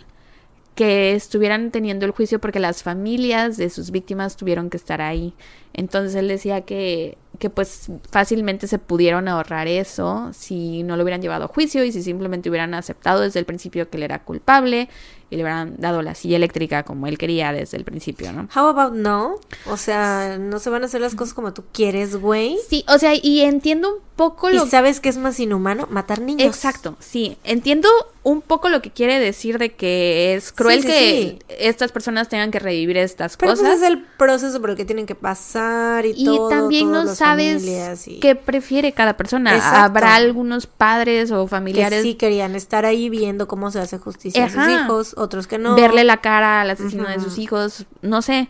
que 0.75 1.13
estuvieran 1.13 1.71
teniendo 1.71 2.05
el 2.05 2.11
juicio 2.11 2.39
porque 2.39 2.59
las 2.59 2.83
familias 2.83 3.57
de 3.57 3.69
sus 3.69 3.91
víctimas 3.91 4.37
tuvieron 4.37 4.69
que 4.69 4.77
estar 4.77 5.01
ahí. 5.01 5.33
Entonces 5.73 6.15
él 6.15 6.27
decía 6.27 6.61
que, 6.61 7.17
que 7.41 7.49
pues 7.49 7.87
fácilmente 8.11 8.67
se 8.67 8.77
pudieron 8.77 9.27
ahorrar 9.27 9.67
eso 9.67 10.29
si 10.31 10.83
no 10.83 10.95
lo 10.95 11.01
hubieran 11.03 11.21
llevado 11.23 11.45
a 11.45 11.47
juicio 11.47 11.83
y 11.83 11.91
si 11.91 12.03
simplemente 12.03 12.49
hubieran 12.49 12.73
aceptado 12.75 13.21
desde 13.21 13.39
el 13.39 13.45
principio 13.45 13.89
que 13.89 13.97
él 13.97 14.03
era 14.03 14.23
culpable 14.23 14.87
y 15.31 15.37
le 15.37 15.43
hubieran 15.43 15.75
dado 15.77 16.01
la 16.01 16.13
silla 16.13 16.35
eléctrica 16.35 16.83
como 16.83 17.07
él 17.07 17.17
quería 17.17 17.53
desde 17.53 17.77
el 17.77 17.85
principio, 17.85 18.31
¿no? 18.33 18.49
How 18.55 18.67
about 18.67 18.93
no? 18.93 19.37
O 19.65 19.77
sea, 19.77 20.37
no 20.37 20.59
se 20.59 20.69
van 20.69 20.83
a 20.83 20.87
hacer 20.87 20.99
las 21.01 21.15
cosas 21.15 21.33
como 21.33 21.53
tú 21.53 21.63
quieres, 21.71 22.17
güey. 22.17 22.57
Sí, 22.69 22.83
o 22.89 22.99
sea, 22.99 23.13
y 23.15 23.39
entiendo 23.39 23.95
un 23.95 24.01
poco 24.17 24.49
¿Y 24.49 24.55
lo 24.55 24.65
sabes 24.67 24.99
que 24.99 25.07
es 25.07 25.15
más 25.17 25.39
inhumano? 25.39 25.87
Matar 25.89 26.19
niños. 26.19 26.45
Exacto, 26.45 26.97
sí. 26.99 27.37
Entiendo 27.45 27.87
un 28.23 28.41
poco 28.41 28.67
lo 28.67 28.81
que 28.81 28.91
quiere 28.91 29.19
decir 29.21 29.57
de 29.57 29.73
que 29.73 30.35
es 30.35 30.51
cruel 30.51 30.81
Sí, 30.81 30.87
sí, 30.87 30.87
que 30.93 30.99
sí. 31.47 31.55
estas 31.59 31.93
personas 31.93 32.27
tengan 32.27 32.51
que 32.51 32.59
revivir 32.59 32.97
estas 32.97 33.37
Pero 33.37 33.53
cosas. 33.53 33.65
pues 33.69 33.81
es 33.81 33.87
el 33.87 34.03
proceso 34.17 34.59
por 34.59 34.71
el 34.71 34.75
que 34.75 34.83
tienen 34.85 35.05
que 35.05 35.15
pasar 35.15 36.05
y, 36.05 36.11
y 36.17 36.25
todo. 36.25 36.49
también 36.49 36.87
todas 36.89 37.05
no 37.05 37.09
las 37.09 37.17
sabes 37.31 38.07
y- 38.07 38.19
qué 38.19 38.35
prefiere 38.35 38.91
cada 38.93 39.17
persona. 39.17 39.55
Exacto. 39.55 39.79
Habrá 39.79 40.15
algunos 40.15 40.67
padres 40.67 41.31
o 41.31 41.43
que 41.45 41.49
familiares 41.49 42.01
sí 42.03 42.15
querían 42.15 42.55
estar 42.55 42.85
ahí 42.85 43.09
viendo 43.09 43.47
cómo 43.47 43.71
se 43.71 43.79
hace 43.79 43.97
justicia 43.97 44.45
a 44.45 44.49
sus 44.49 44.67
hijos, 44.67 45.13
otros 45.17 45.47
que 45.47 45.57
no. 45.57 45.75
verle 45.75 46.03
la 46.03 46.17
cara 46.17 46.61
al 46.61 46.69
asesino 46.69 47.07
de 47.07 47.19
sus 47.19 47.37
hijos, 47.37 47.85
no 48.01 48.21
sé. 48.21 48.49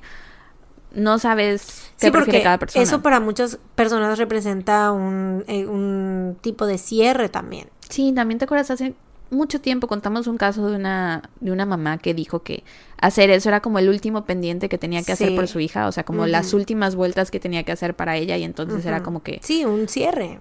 No 0.93 1.19
sabes 1.19 1.61
qué 1.99 2.07
Sí, 2.07 2.11
prefiere 2.11 2.11
porque 2.11 2.43
cada 2.43 2.57
persona. 2.57 2.83
eso 2.83 3.01
para 3.01 3.21
muchas 3.21 3.57
personas 3.75 4.17
representa 4.17 4.91
un, 4.91 5.45
eh, 5.47 5.65
un 5.65 6.37
tipo 6.41 6.65
de 6.65 6.77
cierre 6.77 7.29
también. 7.29 7.69
Sí, 7.87 8.11
también 8.13 8.39
te 8.39 8.45
acuerdas 8.45 8.71
hace 8.71 8.93
mucho 9.31 9.59
tiempo 9.61 9.87
contamos 9.87 10.27
un 10.27 10.37
caso 10.37 10.69
de 10.69 10.75
una 10.75 11.23
de 11.39 11.51
una 11.51 11.65
mamá 11.65 11.97
que 11.97 12.13
dijo 12.13 12.43
que 12.43 12.63
hacer 12.99 13.29
eso 13.31 13.49
era 13.49 13.61
como 13.61 13.79
el 13.79 13.89
último 13.89 14.25
pendiente 14.25 14.69
que 14.69 14.77
tenía 14.77 15.01
que 15.03 15.13
hacer 15.13 15.29
Sí. 15.29 15.35
por 15.35 15.47
su 15.47 15.59
hija, 15.59 15.87
o 15.87 15.91
sea, 15.91 16.03
como 16.03 16.27
las 16.27 16.53
últimas 16.53 16.95
vueltas 16.95 17.31
que 17.31 17.39
tenía 17.39 17.63
que 17.63 17.71
hacer 17.71 17.95
para 17.95 18.15
ella 18.17 18.37
y 18.37 18.43
entonces 18.43 18.85
era 18.85 19.01
como 19.01 19.23
que 19.23 19.39
Sí, 19.41 19.65
un 19.65 19.87
cierre. 19.87 20.37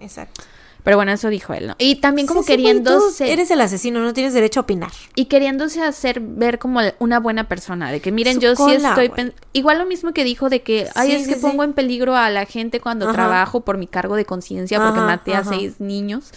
Exacto. 0.00 0.42
Pero 0.82 0.98
bueno, 0.98 1.12
eso 1.12 1.30
dijo 1.30 1.54
él, 1.54 1.68
¿no? 1.68 1.76
Y 1.78 1.94
también 1.96 2.26
como 2.26 2.42
Sí, 2.42 2.46
sí, 2.48 2.52
tú 2.52 2.56
queriéndose 2.58 3.32
eres 3.32 3.50
el 3.50 3.58
asesino, 3.62 4.00
no 4.00 4.12
tienes 4.12 4.34
derecho 4.34 4.60
a 4.60 4.64
opinar. 4.64 4.90
y 5.14 5.26
queriéndose 5.26 5.80
hacer 5.82 6.20
ver 6.20 6.58
como 6.58 6.80
una 6.98 7.20
buena 7.20 7.48
persona, 7.48 7.90
de 7.90 8.00
que 8.00 8.12
miren, 8.12 8.34
Su 8.34 8.40
yo 8.40 8.50
sí 8.50 8.62
cola, 8.62 8.90
estoy 8.90 9.08
güey. 9.08 9.16
pen- 9.16 9.34
igual 9.54 9.78
lo 9.78 9.86
mismo 9.86 10.12
que 10.12 10.24
dijo 10.24 10.50
de 10.50 10.60
que 10.62 10.88
ay, 10.94 11.08
Sí, 11.08 11.14
es 11.16 11.22
sí, 11.22 11.28
que 11.30 11.34
sí. 11.36 11.40
pongo 11.40 11.64
en 11.64 11.72
peligro 11.72 12.14
a 12.16 12.28
la 12.28 12.44
gente 12.44 12.80
cuando 12.80 13.06
Ajá. 13.06 13.14
trabajo 13.14 13.62
por 13.62 13.78
mi 13.78 13.86
cargo 13.86 14.14
de 14.14 14.26
conciencia 14.26 14.78
porque 14.82 14.98
Ajá, 14.98 15.06
maté 15.06 15.34
a 15.34 15.42
seis 15.44 15.80
niños. 15.80 16.32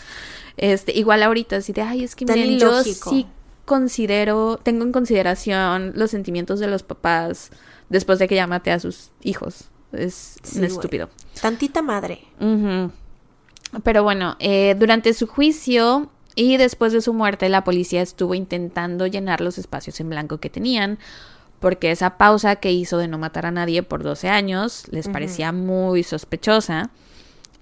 Este, 0.57 0.91
igual 0.97 1.21
ahorita 1.23 1.57
así 1.57 1.71
de, 1.71 1.81
ay, 1.81 2.03
es 2.03 2.15
que 2.15 2.25
yo 2.57 2.83
sí 2.83 3.27
considero, 3.65 4.59
tengo 4.63 4.83
en 4.85 4.91
consideración 4.91 5.93
los 5.95 6.11
sentimientos 6.11 6.59
de 6.59 6.67
los 6.67 6.83
papás 6.83 7.51
después 7.89 8.17
de 8.17 8.27
que 8.27 8.35
ya 8.35 8.47
maté 8.47 8.71
a 8.71 8.79
sus 8.79 9.11
hijos. 9.21 9.69
Es 9.91 10.37
Sí, 10.43 10.63
estúpido. 10.63 11.09
Tantita 11.41 11.81
madre. 11.81 12.21
Pero 13.83 14.03
bueno, 14.03 14.35
eh, 14.39 14.75
durante 14.79 15.13
su 15.13 15.27
juicio 15.27 16.09
y 16.35 16.57
después 16.57 16.93
de 16.93 17.01
su 17.01 17.13
muerte, 17.13 17.49
la 17.49 17.63
policía 17.63 18.01
estuvo 18.01 18.33
intentando 18.35 19.07
llenar 19.07 19.41
los 19.41 19.57
espacios 19.57 19.99
en 19.99 20.09
blanco 20.09 20.37
que 20.39 20.49
tenían, 20.49 20.97
porque 21.59 21.91
esa 21.91 22.17
pausa 22.17 22.57
que 22.57 22.71
hizo 22.71 22.97
de 22.97 23.07
no 23.07 23.17
matar 23.17 23.45
a 23.45 23.51
nadie 23.51 23.83
por 23.83 24.03
12 24.03 24.29
años 24.29 24.85
les 24.91 25.09
parecía 25.09 25.51
muy 25.51 26.03
sospechosa. 26.03 26.91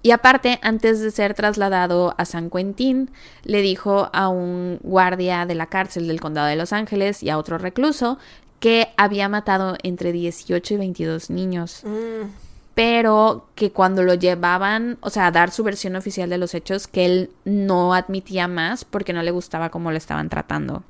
Y 0.06 0.12
aparte, 0.12 0.60
antes 0.62 1.00
de 1.00 1.10
ser 1.10 1.34
trasladado 1.34 2.14
a 2.16 2.24
San 2.26 2.48
Quentin, 2.48 3.10
le 3.42 3.60
dijo 3.60 4.08
a 4.12 4.28
un 4.28 4.78
guardia 4.84 5.46
de 5.46 5.56
la 5.56 5.66
cárcel 5.66 6.06
del 6.06 6.20
condado 6.20 6.46
de 6.46 6.54
Los 6.54 6.72
Ángeles 6.72 7.24
y 7.24 7.30
a 7.30 7.36
otro 7.36 7.58
recluso 7.58 8.16
que 8.60 8.86
había 8.96 9.28
matado 9.28 9.76
entre 9.82 10.12
18 10.12 10.74
y 10.74 10.76
22 10.76 11.30
niños 11.30 11.82
Mm, 11.82 12.28
pero 12.74 13.48
que 13.56 13.72
cuando 13.72 14.04
lo 14.04 14.14
llevaban, 14.14 14.96
o 15.00 15.10
sea, 15.10 15.26
a 15.26 15.32
dar 15.32 15.50
su 15.50 15.64
versión 15.64 15.96
oficial 15.96 16.30
de 16.30 16.38
los 16.38 16.54
hechos, 16.54 16.86
que 16.86 17.04
él 17.04 17.30
no 17.44 17.92
admitía 17.92 18.46
más 18.46 18.84
porque 18.84 19.12
no 19.12 19.24
le 19.24 19.32
gustaba 19.32 19.70
cómo 19.70 19.90
lo 19.90 19.96
estaban 19.96 20.28
tratando. 20.28 20.84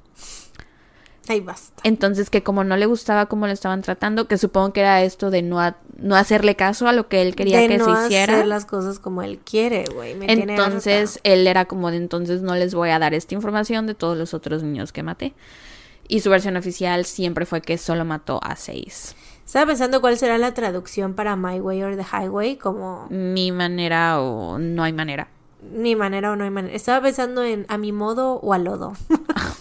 Ahí 1.32 1.40
basta. 1.40 1.82
Entonces, 1.84 2.30
que 2.30 2.42
como 2.42 2.64
no 2.64 2.76
le 2.76 2.86
gustaba 2.86 3.26
cómo 3.26 3.46
lo 3.46 3.52
estaban 3.52 3.82
tratando, 3.82 4.26
que 4.28 4.38
supongo 4.38 4.72
que 4.72 4.80
era 4.80 5.02
esto 5.02 5.30
de 5.30 5.42
no, 5.42 5.58
no 5.98 6.16
hacerle 6.16 6.56
caso 6.56 6.88
a 6.88 6.92
lo 6.92 7.08
que 7.08 7.22
él 7.22 7.34
quería 7.34 7.60
de 7.60 7.68
que 7.68 7.78
no 7.78 7.84
se 7.96 8.06
hiciera. 8.06 8.34
hacer 8.34 8.46
las 8.46 8.64
cosas 8.66 8.98
como 8.98 9.22
él 9.22 9.38
quiere, 9.44 9.84
güey. 9.94 10.16
Entonces, 10.22 11.20
él 11.22 11.46
era 11.46 11.64
como 11.66 11.90
de 11.90 11.96
entonces 11.96 12.42
no 12.42 12.54
les 12.54 12.74
voy 12.74 12.90
a 12.90 12.98
dar 12.98 13.14
esta 13.14 13.34
información 13.34 13.86
de 13.86 13.94
todos 13.94 14.16
los 14.16 14.34
otros 14.34 14.62
niños 14.62 14.92
que 14.92 15.02
maté. 15.02 15.34
Y 16.08 16.20
su 16.20 16.30
versión 16.30 16.56
oficial 16.56 17.04
siempre 17.04 17.46
fue 17.46 17.60
que 17.62 17.78
solo 17.78 18.04
mató 18.04 18.38
a 18.42 18.54
seis. 18.56 19.16
Estaba 19.44 19.66
pensando 19.66 20.00
cuál 20.00 20.16
será 20.18 20.38
la 20.38 20.54
traducción 20.54 21.14
para 21.14 21.36
My 21.36 21.60
Way 21.60 21.82
or 21.82 21.96
the 21.96 22.04
Highway, 22.04 22.56
como 22.56 23.06
Mi 23.10 23.52
manera 23.52 24.20
o 24.20 24.58
no 24.58 24.82
hay 24.84 24.92
manera. 24.92 25.28
ni 25.72 25.96
manera 25.96 26.30
o 26.32 26.36
no 26.36 26.44
hay 26.44 26.50
manera. 26.50 26.74
Estaba 26.74 27.00
pensando 27.02 27.42
en 27.44 27.64
a 27.68 27.78
mi 27.78 27.90
modo 27.92 28.34
o 28.34 28.52
a 28.52 28.58
lodo. 28.58 28.92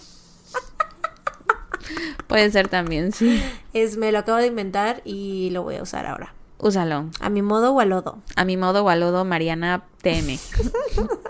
Puede 2.36 2.50
ser 2.50 2.68
también, 2.68 3.12
sí. 3.12 3.42
Es, 3.72 3.96
me 3.96 4.12
lo 4.12 4.18
acabo 4.18 4.36
de 4.36 4.48
inventar 4.48 5.00
y 5.06 5.48
lo 5.52 5.62
voy 5.62 5.76
a 5.76 5.82
usar 5.82 6.04
ahora. 6.04 6.34
Úsalo. 6.58 7.06
A 7.18 7.30
mi 7.30 7.40
modo 7.40 7.72
o 7.72 7.80
a 7.80 7.86
lodo. 7.86 8.18
A 8.36 8.44
mi 8.44 8.58
modo 8.58 8.84
o 8.84 8.90
al 8.90 9.00
lodo, 9.00 9.24
Mariana 9.24 9.84
TM. 10.02 10.38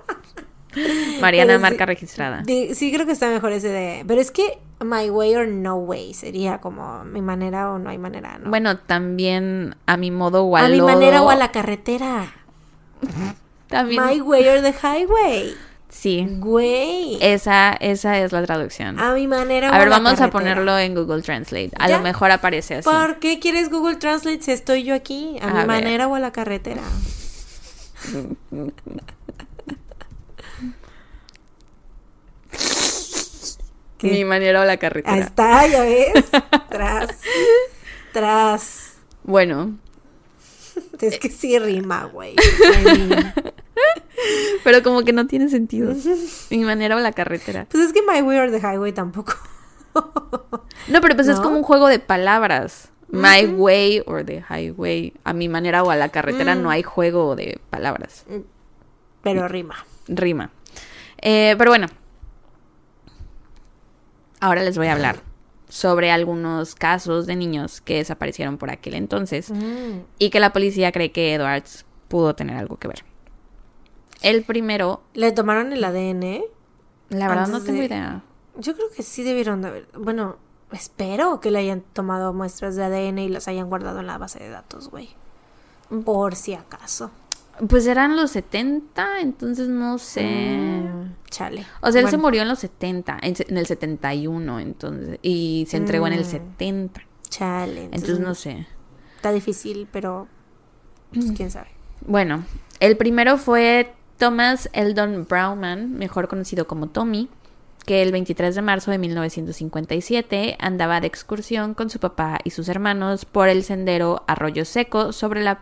Mariana 1.21 1.61
marca 1.61 1.87
registrada. 1.87 2.43
Sí, 2.45 2.91
creo 2.93 3.07
que 3.07 3.13
está 3.13 3.29
mejor 3.29 3.53
ese 3.53 3.69
de. 3.69 4.05
Pero 4.05 4.21
es 4.21 4.33
que 4.33 4.59
My 4.81 5.09
Way 5.09 5.37
or 5.37 5.47
No 5.47 5.77
Way 5.77 6.13
sería 6.13 6.59
como 6.59 7.05
mi 7.05 7.23
manera 7.23 7.71
o 7.71 7.79
no 7.79 7.91
hay 7.91 7.99
manera, 7.99 8.41
¿no? 8.41 8.51
Bueno, 8.51 8.77
también 8.79 9.77
a 9.87 9.97
mi 9.97 10.11
modo 10.11 10.43
o 10.43 10.57
al 10.57 10.65
a 10.65 10.69
mi 10.71 10.79
lodo. 10.79 10.89
manera 10.89 11.23
o 11.23 11.31
a 11.31 11.37
la 11.37 11.53
carretera. 11.53 12.35
También. 13.69 14.05
My 14.05 14.21
Way 14.21 14.49
or 14.49 14.61
the 14.61 14.73
Highway. 14.73 15.55
Sí. 15.99 16.27
Güey. 16.29 17.17
Esa, 17.23 17.73
esa 17.81 18.19
es 18.19 18.31
la 18.33 18.45
traducción. 18.45 18.99
a 19.01 19.15
mi 19.15 19.27
manera 19.27 19.71
o 19.71 19.75
a 19.75 19.79
ver, 19.79 19.89
vamos 19.89 20.21
a 20.21 20.31
ponerlo 20.31 20.79
en 20.79 20.95
Google 20.95 21.23
Translate. 21.23 21.71
A 21.79 21.89
¿Ya? 21.89 21.97
lo 21.97 22.03
mejor 22.05 22.31
aparece 22.31 22.75
así. 22.77 22.89
¿Por 22.89 23.19
qué 23.19 23.39
quieres 23.41 23.71
Google 23.71 23.97
Translate 23.97 24.43
si 24.43 24.53
estoy 24.53 24.85
yo 24.85 24.95
aquí? 24.95 25.37
A, 25.41 25.47
A 25.47 25.51
mi 25.53 25.57
ver. 25.59 25.67
manera 25.67 26.07
o 26.09 26.15
a 26.15 26.21
la 26.21 26.33
carretera. 26.33 26.83
¿Qué? 33.99 34.11
Mi 34.11 34.25
manera 34.25 34.61
o 34.61 34.65
la 34.65 34.73
Ahí 34.73 34.79
carretera. 34.79 35.17
está, 35.19 35.67
ya 35.67 35.83
ves. 35.83 36.25
Tras. 36.69 37.09
Tras. 38.13 38.93
Bueno, 39.25 39.77
Es 41.01 41.19
que 41.19 41.31
sí 41.31 41.59
rima, 41.59 42.05
güey. 42.05 42.35
I 42.35 42.85
mean, 42.85 43.35
pero 44.65 44.83
como 44.83 45.03
que 45.05 45.13
no 45.13 45.27
tiene 45.27 45.49
sentido. 45.49 45.93
Mi 46.51 46.59
manera 46.59 46.97
o 46.97 47.01
la 47.01 47.13
carretera. 47.13 47.67
Pues 47.71 47.85
es 47.85 47.93
que 47.93 48.03
My 48.03 48.23
Way 48.23 48.39
or 48.39 48.51
the 48.51 48.61
Highway 48.61 48.93
tampoco. 48.93 49.35
No, 50.89 51.01
pero 51.01 51.17
pues 51.17 51.27
es 51.27 51.41
como 51.41 51.57
un 51.57 51.63
juego 51.63 51.89
de 51.89 51.99
palabras. 51.99 52.91
My 53.09 53.47
way 53.47 54.03
or 54.07 54.25
the 54.25 54.45
highway. 54.49 55.15
A 55.25 55.33
mi 55.33 55.49
manera 55.49 55.83
o 55.83 55.91
a 55.91 55.97
la 55.97 56.11
carretera 56.11 56.55
Mm. 56.55 56.63
no 56.63 56.71
hay 56.71 56.83
juego 56.83 57.35
de 57.35 57.59
palabras. 57.71 58.25
Pero 59.23 59.49
rima. 59.49 59.75
Rima. 60.07 60.51
Eh, 61.23 61.55
pero 61.59 61.71
bueno. 61.71 61.87
Ahora 64.41 64.63
les 64.63 64.77
voy 64.77 64.87
a 64.89 64.93
hablar 64.93 65.21
sobre 65.69 66.11
algunos 66.13 66.75
casos 66.75 67.27
de 67.27 67.35
niños 67.37 67.81
que 67.81 67.97
desaparecieron 67.97 68.59
por 68.59 68.71
aquel 68.71 68.95
entonces 68.95 69.51
Mm. 69.51 70.01
y 70.19 70.31
que 70.31 70.41
la 70.41 70.53
policía 70.53 70.93
cree 70.93 71.11
que 71.11 71.35
Edwards 71.35 71.85
pudo 72.09 72.35
tener 72.35 72.57
algo 72.57 72.77
que 72.77 72.89
ver. 72.89 73.03
El 74.29 74.43
primero, 74.45 75.03
¿Le 75.15 75.33
tomaron 75.33 75.73
el 75.73 75.83
ADN? 75.85 76.43
la 77.11 77.29
verdad 77.29 77.49
no 77.49 77.63
tengo 77.63 77.79
de- 77.81 77.87
idea. 77.87 78.23
Yo 78.59 78.75
creo 78.75 78.89
que 78.95 79.03
sí 79.03 79.23
debieron 79.23 79.63
de 79.63 79.69
haber. 79.69 79.89
Bueno, 79.99 80.37
espero 80.73 81.41
que 81.41 81.51
le 81.51 81.59
hayan 81.59 81.83
tomado 81.93 82.33
muestras 82.33 82.75
de 82.77 82.85
ADN 82.85 83.19
y 83.21 83.29
las 83.29 83.49
hayan 83.49 83.69
guardado 83.69 84.01
en 84.01 84.07
la 84.07 84.19
base 84.19 84.39
de 84.39 84.49
datos, 84.49 84.91
güey. 84.91 85.11
Por 86.05 86.35
si 86.35 86.55
acaso. 86.55 87.11
Pues 87.69 87.87
eran 87.87 88.17
los 88.17 88.33
70, 88.33 89.21
entonces 89.21 89.69
no 89.69 89.99
sé. 89.99 90.25
Mm, 90.59 91.15
chale. 91.31 91.65
O 91.81 91.91
sea, 91.93 92.01
él 92.03 92.09
se 92.11 92.19
murió 92.19 92.43
en 92.43 92.49
los 92.49 92.59
70, 92.59 93.19
en, 93.23 93.35
en 93.47 93.57
el 93.57 93.67
71, 93.67 94.61
entonces, 94.61 95.19
y 95.23 95.67
se 95.69 95.77
entregó 95.79 96.07
en 96.07 96.13
el 96.15 96.21
Mm. 96.23 96.25
70. 96.31 97.03
Chale. 97.29 97.85
Entonces 97.85 98.21
no 98.21 98.35
sé. 98.35 98.67
Está 99.17 99.33
difícil, 99.33 99.89
pero. 99.91 100.29
Pues 101.15 101.33
quién 101.33 101.51
sabe. 101.51 101.69
Bueno, 102.07 102.45
el 102.81 102.97
primero 102.99 103.39
fue 103.39 103.95
Thomas 104.19 104.71
Eldon 104.73 105.27
Brauman, 105.29 105.93
mejor 105.93 106.29
conocido 106.29 106.67
como 106.67 106.89
Tommy, 106.89 107.29
que 107.85 108.03
el 108.03 108.13
23 108.13 108.55
de 108.55 108.63
marzo 108.63 108.91
de 108.91 108.99
1957 108.99 110.57
andaba 110.59 111.01
de 111.01 111.07
excursión 111.07 111.75
con 111.75 111.89
su 111.91 112.01
papá 112.01 112.39
y 112.43 112.51
sus 112.51 112.69
hermanos 112.69 113.25
por 113.25 113.49
el 113.49 113.63
sendero 113.63 114.25
Arroyo 114.27 114.65
Seco 114.65 115.13
sobre 115.13 115.43
la, 115.43 115.61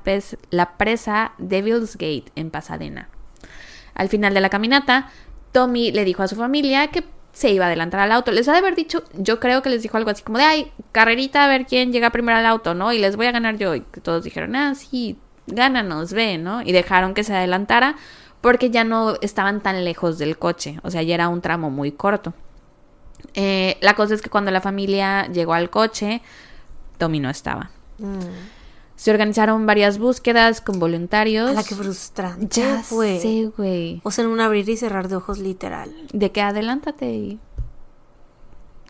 la 0.51 0.77
presa 0.77 1.33
Devil's 1.39 1.97
Gate 1.97 2.33
en 2.35 2.51
Pasadena. 2.51 3.09
Al 3.95 4.09
final 4.09 4.33
de 4.35 4.41
la 4.41 4.49
caminata, 4.49 5.11
Tommy 5.53 5.93
le 5.93 6.05
dijo 6.05 6.23
a 6.23 6.29
su 6.29 6.37
familia 6.37 6.89
que 6.89 7.05
se 7.33 7.51
iba 7.51 7.65
a 7.65 7.69
adelantar 7.69 8.01
al 8.01 8.13
auto. 8.13 8.31
Les 8.31 8.49
ha 8.49 8.53
de 8.53 8.59
haber 8.59 8.75
dicho, 8.75 9.05
yo 9.15 9.41
creo 9.41 9.61
que 9.61 9.69
les 9.69 9.83
dijo 9.83 9.97
algo 9.97 10.11
así 10.11 10.23
como 10.23 10.39
de, 10.39 10.45
ay, 10.45 10.73
carrerita 10.93 11.45
a 11.45 11.49
ver 11.49 11.67
quién 11.67 11.93
llega 11.93 12.11
primero 12.11 12.39
al 12.39 12.47
auto, 12.47 12.75
¿no? 12.75 12.93
Y 12.93 12.99
les 12.99 13.17
voy 13.17 13.27
a 13.27 13.33
ganar 13.33 13.59
yo. 13.59 13.75
Y 13.75 13.81
todos 13.81 14.25
dijeron, 14.25 14.57
ah, 14.57 14.75
sí, 14.75 15.19
gánanos, 15.47 16.13
ve, 16.13 16.39
¿no? 16.39 16.63
Y 16.63 16.73
dejaron 16.73 17.13
que 17.13 17.25
se 17.25 17.35
adelantara 17.35 17.97
porque 18.45 18.69
ya 18.71 18.85
no 18.85 19.15
estaban 19.23 19.63
tan 19.63 19.85
lejos 19.87 20.19
del 20.19 20.39
coche, 20.39 20.79
o 20.83 20.91
sea, 20.91 21.03
ya 21.03 21.15
era 21.15 21.29
un 21.31 21.41
tramo 21.41 21.71
muy 21.71 21.93
corto. 21.93 22.35
Eh, 23.33 23.79
la 23.81 23.95
cosa 23.95 24.13
es 24.15 24.21
que 24.21 24.29
cuando 24.29 24.51
la 24.51 24.61
familia 24.61 25.27
llegó 25.33 25.55
al 25.55 25.71
coche, 25.71 26.21
Tommy 26.99 27.21
no 27.21 27.31
estaba. 27.31 27.71
Mm. 27.99 28.19
Se 28.97 29.11
organizaron 29.11 29.65
varias 29.67 29.97
búsquedas 29.99 30.61
con 30.61 30.79
voluntarios. 30.79 31.51
A 31.51 31.55
la 31.55 31.65
que 31.65 31.75
frustrante. 31.75 32.61
Ya 32.61 32.83
fue. 32.83 33.51
güey. 33.57 34.03
O 34.05 34.11
sea, 34.11 34.25
en 34.25 34.31
un 34.31 34.41
abrir 34.41 34.69
y 34.69 34.77
cerrar 34.77 35.09
de 35.09 35.17
ojos 35.17 35.39
literal. 35.39 35.91
De 36.13 36.31
que 36.31 36.43
adelántate 36.43 37.11
y... 37.13 37.41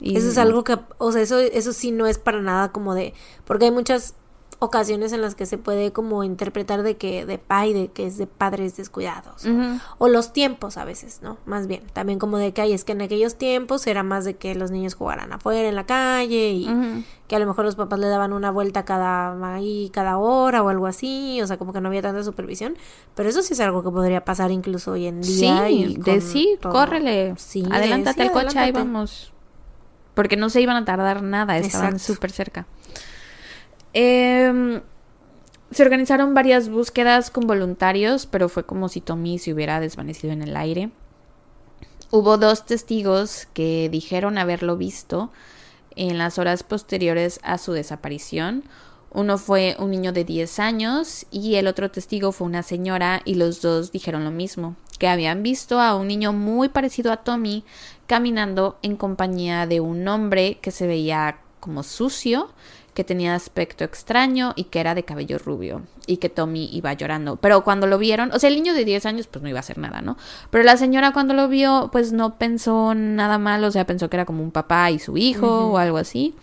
y- 0.01 0.17
Eso 0.17 0.29
es 0.31 0.37
algo 0.37 0.65
que, 0.65 0.79
o 0.99 1.13
sea, 1.13 1.23
eso, 1.23 1.39
eso 1.39 1.73
sí 1.73 1.93
no 1.93 2.07
es 2.09 2.19
para 2.19 2.43
nada 2.43 2.73
como 2.73 2.95
de, 2.95 3.15
porque 3.45 3.67
hay 3.67 3.71
muchas 3.71 4.15
ocasiones 4.61 5.13
en 5.13 5.21
las 5.21 5.35
que 5.35 5.47
se 5.47 5.59
puede 5.59 5.93
como 5.93 6.25
interpretar 6.25 6.83
de 6.83 6.97
que 6.97 7.27
de 7.27 7.39
pai, 7.39 7.73
de 7.73 7.89
que 7.89 8.07
es 8.07 8.17
de 8.19 8.27
padres 8.27 8.77
descuidados. 8.77 9.45
o- 9.99 10.09
los 10.09 10.33
tiempos 10.33 10.77
a 10.79 10.85
veces, 10.85 11.21
¿no? 11.23 11.39
Más 11.47 11.67
bien. 11.67 11.83
También 11.93 12.19
como 12.19 12.39
de 12.39 12.53
que 12.53 12.63
hay, 12.63 12.73
es 12.73 12.85
que 12.85 12.93
en 12.93 13.03
aquellos 13.03 13.35
tiempos 13.37 13.87
era 13.87 14.03
más 14.03 14.25
de 14.25 14.37
que 14.37 14.55
los 14.55 14.71
niños 14.71 14.95
jugaran 14.95 15.33
afuera 15.33 15.69
en 15.69 15.75
la 15.75 15.87
calle 15.87 16.51
y 16.53 17.05
que 17.29 17.37
a 17.37 17.39
lo 17.39 17.47
mejor 17.47 17.65
los 17.65 17.75
papás 17.77 17.99
le 17.99 18.07
daban 18.09 18.33
una 18.33 18.51
vuelta 18.51 18.85
cada 18.85 19.55
ahí, 19.55 19.91
cada 19.93 20.19
hora 20.19 20.63
o 20.63 20.69
algo 20.69 20.87
así, 20.87 21.41
o 21.43 21.47
sea, 21.47 21.57
como 21.57 21.73
que 21.73 21.81
no 21.81 21.89
había 21.89 22.03
tanta 22.03 22.23
supervisión, 22.23 22.77
pero 23.15 23.29
eso 23.29 23.43
sí 23.43 23.55
es 23.55 23.61
algo 23.61 23.83
que 23.83 23.91
podría 23.91 24.25
pasar 24.25 24.51
incluso 24.51 24.93
hoy 24.93 25.07
en 25.07 25.21
día. 25.23 25.67
Sí, 25.69 25.75
y 25.75 25.97
de 25.97 26.21
sí, 26.21 26.57
todo. 26.61 26.73
córrele. 26.73 27.35
Sí, 27.39 27.63
de 27.63 27.75
adelántate 27.75 28.23
sí, 28.23 28.29
al 28.29 28.33
coche, 28.33 28.59
ahí 28.59 28.73
vamos. 28.73 29.33
Porque 30.15 30.37
no 30.37 30.49
se 30.51 30.61
iban 30.61 30.77
a 30.77 30.85
tardar 30.85 31.23
nada, 31.23 31.59
estaban 31.59 31.99
súper 31.99 32.31
cerca. 32.31 32.67
Em, 33.95 34.83
se 35.71 35.83
organizaron 35.83 36.35
varias 36.35 36.69
búsquedas 36.69 37.31
con 37.31 37.47
voluntarios, 37.47 38.27
pero 38.27 38.49
fue 38.49 38.65
como 38.67 38.89
si 38.89 39.01
Tommy 39.01 39.39
se 39.39 39.53
hubiera 39.53 39.81
desvanecido 39.81 40.33
en 40.33 40.43
el 40.43 40.57
aire. 40.57 40.91
Hubo 42.11 42.37
dos 42.37 42.67
testigos 42.67 43.49
que 43.55 43.89
dijeron 43.91 44.39
haberlo 44.39 44.77
visto 44.77 45.33
en 45.97 46.19
las 46.19 46.39
horas 46.39 46.63
posteriores 46.63 47.41
a 47.43 47.59
su 47.59 47.73
desaparición. 47.73 48.65
Uno 49.11 49.39
fue 49.39 49.77
un 49.79 49.93
niño 49.93 50.13
de 50.13 50.25
10 50.25 50.59
años 50.59 51.27
y 51.31 51.55
el 51.55 51.69
otro 51.69 51.91
testigo 51.91 52.33
fue 52.33 52.49
una 52.49 52.65
señora 52.65 53.23
y 53.25 53.37
los 53.37 53.63
dos 53.63 53.93
dijeron 53.93 54.25
lo 54.25 54.33
mismo, 54.33 54.75
que 54.99 55.07
habían 55.07 55.45
visto 55.45 55.81
a 55.81 55.95
un 55.95 56.09
niño 56.09 56.33
muy 56.33 56.69
parecido 56.69 57.13
a 57.13 57.19
Tommy 57.19 57.65
caminando 58.07 58.77
en 58.83 58.97
compañía 58.97 59.67
de 59.67 59.81
un 59.81 60.07
hombre 60.09 60.59
que 60.61 60.73
se 60.73 60.89
veía 60.89 61.39
como 61.61 61.83
sucio, 61.83 62.51
que 62.95 63.05
tenía 63.05 63.35
aspecto 63.35 63.85
extraño 63.85 64.53
y 64.57 64.65
que 64.65 64.81
era 64.81 64.95
de 64.95 65.05
cabello 65.05 65.39
rubio 65.39 65.83
y 66.07 66.19
que 66.19 66.29
Tommy 66.29 66.71
iba 66.73 66.93
llorando. 66.93 67.37
Pero 67.37 67.65
cuando 67.65 67.87
lo 67.87 67.99
vieron, 67.99 68.31
o 68.33 68.39
sea, 68.39 68.49
el 68.49 68.57
niño 68.57 68.73
de 68.73 68.85
10 68.85 69.07
años 69.07 69.27
pues 69.27 69.43
no 69.43 69.49
iba 69.49 69.59
a 69.59 69.61
hacer 69.61 69.79
nada, 69.79 70.01
¿no? 70.01 70.17
Pero 70.51 70.65
la 70.65 70.77
señora 70.77 71.13
cuando 71.13 71.35
lo 71.35 71.49
vio 71.49 71.91
pues 71.93 72.13
no 72.13 72.39
pensó 72.39 72.95
nada 72.95 73.39
mal, 73.39 73.65
o 73.65 73.71
sea, 73.71 73.85
pensó 73.85 74.09
que 74.09 74.17
era 74.17 74.25
como 74.25 74.43
un 74.43 74.53
papá 74.53 74.91
y 74.91 74.99
su 74.99 75.17
hijo 75.17 75.73
o 75.73 75.79
algo 75.79 75.99
así. 75.99 76.35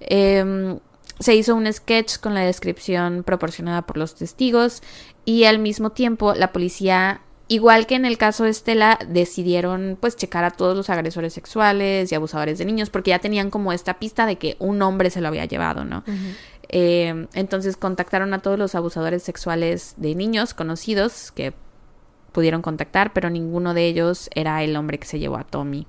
Em, 0.00 0.78
se 1.20 1.34
hizo 1.34 1.54
un 1.54 1.72
sketch 1.72 2.18
con 2.18 2.34
la 2.34 2.40
descripción 2.40 3.22
proporcionada 3.22 3.82
por 3.82 3.96
los 3.96 4.16
testigos 4.16 4.82
y 5.24 5.44
al 5.44 5.58
mismo 5.58 5.90
tiempo 5.90 6.34
la 6.34 6.52
policía, 6.52 7.20
igual 7.48 7.86
que 7.86 7.94
en 7.94 8.04
el 8.04 8.18
caso 8.18 8.44
de 8.44 8.50
Estela, 8.50 8.98
decidieron 9.08 9.98
pues 10.00 10.16
checar 10.16 10.44
a 10.44 10.50
todos 10.50 10.76
los 10.76 10.90
agresores 10.90 11.32
sexuales 11.32 12.10
y 12.10 12.14
abusadores 12.14 12.58
de 12.58 12.64
niños 12.64 12.90
porque 12.90 13.10
ya 13.10 13.18
tenían 13.18 13.50
como 13.50 13.72
esta 13.72 13.94
pista 13.98 14.26
de 14.26 14.36
que 14.36 14.56
un 14.58 14.80
hombre 14.82 15.10
se 15.10 15.20
lo 15.20 15.28
había 15.28 15.44
llevado, 15.44 15.84
¿no? 15.84 16.04
Eh, 16.68 17.26
entonces 17.34 17.76
contactaron 17.76 18.32
a 18.34 18.40
todos 18.40 18.58
los 18.58 18.74
abusadores 18.74 19.22
sexuales 19.22 19.94
de 19.96 20.14
niños 20.14 20.54
conocidos 20.54 21.30
que 21.32 21.52
pudieron 22.32 22.62
contactar, 22.62 23.12
pero 23.12 23.30
ninguno 23.30 23.74
de 23.74 23.86
ellos 23.86 24.28
era 24.34 24.62
el 24.62 24.76
hombre 24.76 24.98
que 24.98 25.06
se 25.06 25.18
llevó 25.18 25.36
a 25.36 25.44
Tommy. 25.44 25.86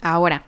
Ahora, 0.00 0.46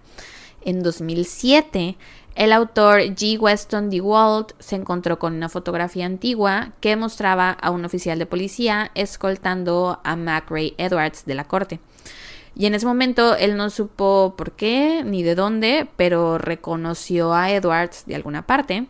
en 0.65 0.83
2007, 0.83 1.97
el 2.37 2.53
autor 2.53 3.01
G. 3.01 3.41
Weston 3.41 3.89
DeWalt 3.89 4.53
se 4.59 4.77
encontró 4.77 5.19
con 5.19 5.35
una 5.35 5.49
fotografía 5.49 6.05
antigua 6.05 6.73
que 6.81 6.95
mostraba 6.95 7.51
a 7.51 7.71
un 7.71 7.85
oficial 7.85 8.19
de 8.19 8.27
policía 8.27 8.91
escoltando 8.95 10.01
a 10.05 10.17
McRae 10.17 10.75
Edwards 10.77 11.25
de 11.25 11.35
la 11.35 11.45
corte. 11.45 11.81
Y 12.55 12.67
en 12.67 12.75
ese 12.75 12.87
momento 12.87 13.37
él 13.37 13.57
no 13.57 13.71
supo 13.71 14.35
por 14.37 14.53
qué 14.53 15.03
ni 15.05 15.23
de 15.23 15.35
dónde, 15.35 15.89
pero 15.97 16.37
reconoció 16.37 17.33
a 17.35 17.51
Edwards 17.51 18.05
de 18.07 18.17
alguna 18.17 18.47
parte. 18.47 18.87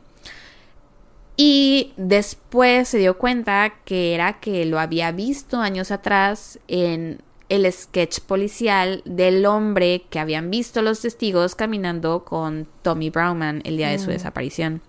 Y 1.37 1.93
después 1.97 2.89
se 2.89 2.99
dio 2.99 3.17
cuenta 3.17 3.75
que 3.85 4.15
era 4.15 4.41
que 4.41 4.65
lo 4.67 4.81
había 4.81 5.13
visto 5.13 5.61
años 5.61 5.93
atrás 5.93 6.59
en 6.67 7.21
el 7.49 7.71
sketch 7.73 8.21
policial 8.21 9.03
del 9.05 9.47
hombre 9.47 10.05
que 10.11 10.19
habían 10.19 10.51
visto 10.51 10.83
los 10.83 11.01
testigos 11.01 11.55
caminando 11.55 12.25
con 12.25 12.67
Tommy 12.83 13.11
Brownman 13.11 13.63
el 13.65 13.77
día 13.77 13.91
de 13.91 13.99
su 13.99 14.11
desaparición. 14.11 14.83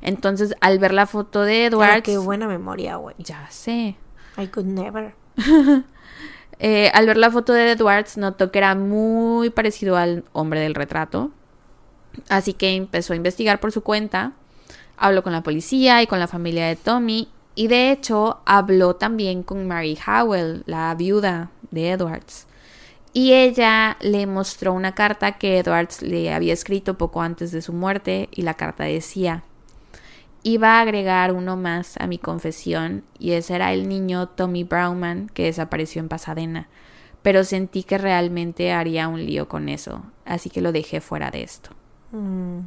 Entonces, 0.00 0.54
al 0.60 0.78
ver 0.78 0.92
la 0.92 1.06
foto 1.06 1.42
de 1.42 1.66
Edwards, 1.66 2.02
qué 2.02 2.18
buena 2.18 2.46
memoria, 2.46 2.96
güey. 2.96 3.14
ya 3.18 3.48
sé. 3.50 3.96
I 4.36 4.46
could 4.48 4.66
never. 4.66 5.14
Eh, 6.60 6.88
al 6.94 7.06
ver 7.06 7.16
la 7.16 7.32
foto 7.32 7.52
de 7.52 7.72
Edwards, 7.72 8.16
notó 8.16 8.52
que 8.52 8.58
era 8.58 8.76
muy 8.76 9.50
parecido 9.50 9.96
al 9.96 10.22
hombre 10.32 10.60
del 10.60 10.76
retrato. 10.76 11.32
Así 12.28 12.52
que 12.52 12.76
empezó 12.76 13.12
a 13.12 13.16
investigar 13.16 13.58
por 13.58 13.72
su 13.72 13.82
cuenta. 13.82 14.34
Habló 14.96 15.24
con 15.24 15.32
la 15.32 15.42
policía 15.42 16.00
y 16.00 16.06
con 16.06 16.20
la 16.20 16.28
familia 16.28 16.68
de 16.68 16.76
Tommy. 16.76 17.28
Y 17.56 17.66
de 17.66 17.90
hecho, 17.90 18.38
habló 18.46 18.94
también 18.94 19.42
con 19.42 19.66
Mary 19.66 19.98
Howell, 20.06 20.62
la 20.66 20.94
viuda 20.94 21.50
de 21.74 21.90
Edwards. 21.90 22.46
Y 23.12 23.32
ella 23.32 23.96
le 24.00 24.26
mostró 24.26 24.72
una 24.72 24.94
carta 24.94 25.38
que 25.38 25.58
Edwards 25.58 26.02
le 26.02 26.32
había 26.32 26.52
escrito 26.52 26.98
poco 26.98 27.22
antes 27.22 27.52
de 27.52 27.62
su 27.62 27.72
muerte. 27.72 28.28
Y 28.32 28.42
la 28.42 28.54
carta 28.54 28.84
decía: 28.84 29.44
Iba 30.46 30.76
a 30.76 30.80
agregar 30.82 31.32
uno 31.32 31.56
más 31.56 31.96
a 31.96 32.06
mi 32.06 32.18
confesión 32.18 33.02
y 33.18 33.32
ese 33.32 33.54
era 33.54 33.72
el 33.72 33.88
niño 33.88 34.28
Tommy 34.28 34.62
Brownman 34.62 35.30
que 35.32 35.44
desapareció 35.44 36.00
en 36.02 36.10
Pasadena, 36.10 36.68
pero 37.22 37.44
sentí 37.44 37.82
que 37.82 37.96
realmente 37.96 38.70
haría 38.72 39.08
un 39.08 39.24
lío 39.24 39.48
con 39.48 39.70
eso, 39.70 40.02
así 40.26 40.50
que 40.50 40.60
lo 40.60 40.70
dejé 40.70 41.00
fuera 41.00 41.30
de 41.30 41.44
esto. 41.44 41.70
Mm. 42.12 42.66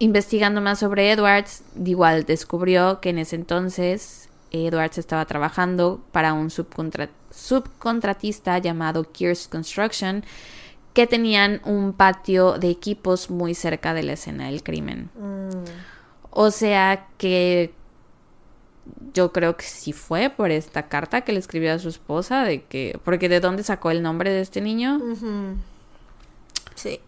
Investigando 0.00 0.60
más 0.60 0.80
sobre 0.80 1.12
Edwards, 1.12 1.62
igual 1.84 2.24
descubrió 2.24 3.00
que 3.00 3.10
en 3.10 3.18
ese 3.18 3.36
entonces 3.36 4.27
Edwards 4.50 4.98
estaba 4.98 5.24
trabajando 5.26 6.00
para 6.12 6.32
un 6.32 6.48
subcontra- 6.50 7.10
subcontratista 7.30 8.58
llamado 8.58 9.10
Kears 9.12 9.48
Construction 9.48 10.24
que 10.94 11.06
tenían 11.06 11.60
un 11.64 11.92
patio 11.92 12.58
de 12.58 12.70
equipos 12.70 13.30
muy 13.30 13.54
cerca 13.54 13.94
de 13.94 14.02
la 14.02 14.14
escena 14.14 14.46
del 14.46 14.62
crimen. 14.62 15.10
Mm. 15.14 15.64
O 16.30 16.50
sea 16.50 17.06
que 17.18 17.72
yo 19.12 19.32
creo 19.32 19.56
que 19.56 19.64
sí 19.64 19.92
fue 19.92 20.30
por 20.30 20.50
esta 20.50 20.88
carta 20.88 21.20
que 21.20 21.32
le 21.32 21.38
escribió 21.38 21.74
a 21.74 21.78
su 21.78 21.88
esposa 21.88 22.42
de 22.44 22.64
que 22.64 22.98
porque 23.04 23.28
de 23.28 23.40
dónde 23.40 23.62
sacó 23.62 23.90
el 23.90 24.02
nombre 24.02 24.30
de 24.30 24.40
este 24.40 24.60
niño. 24.60 25.00
Sí. 26.74 27.00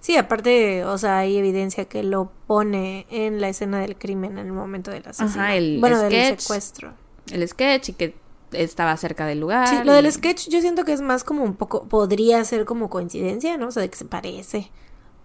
Sí, 0.00 0.16
aparte, 0.16 0.84
o 0.84 0.96
sea, 0.96 1.18
hay 1.18 1.36
evidencia 1.36 1.86
que 1.86 2.02
lo 2.02 2.30
pone 2.46 3.06
en 3.10 3.40
la 3.40 3.48
escena 3.48 3.80
del 3.80 3.96
crimen 3.96 4.38
en 4.38 4.46
el 4.46 4.52
momento 4.52 4.90
del 4.90 5.06
asesinato. 5.06 5.52
el 5.52 5.80
bueno, 5.80 6.00
del 6.00 6.12
sketch. 6.12 6.40
secuestro. 6.40 6.94
El 7.32 7.46
sketch 7.46 7.90
y 7.90 7.92
que 7.94 8.14
estaba 8.52 8.96
cerca 8.96 9.26
del 9.26 9.40
lugar. 9.40 9.68
Sí, 9.68 9.76
lo 9.84 9.92
del 9.92 10.10
sketch 10.10 10.48
yo 10.48 10.60
siento 10.60 10.84
que 10.84 10.92
es 10.92 11.00
más 11.00 11.24
como 11.24 11.42
un 11.42 11.54
poco, 11.54 11.84
podría 11.84 12.42
ser 12.44 12.64
como 12.64 12.88
coincidencia, 12.88 13.56
¿no? 13.58 13.68
O 13.68 13.70
sea, 13.70 13.82
de 13.82 13.90
que 13.90 13.96
se 13.96 14.04
parece. 14.04 14.70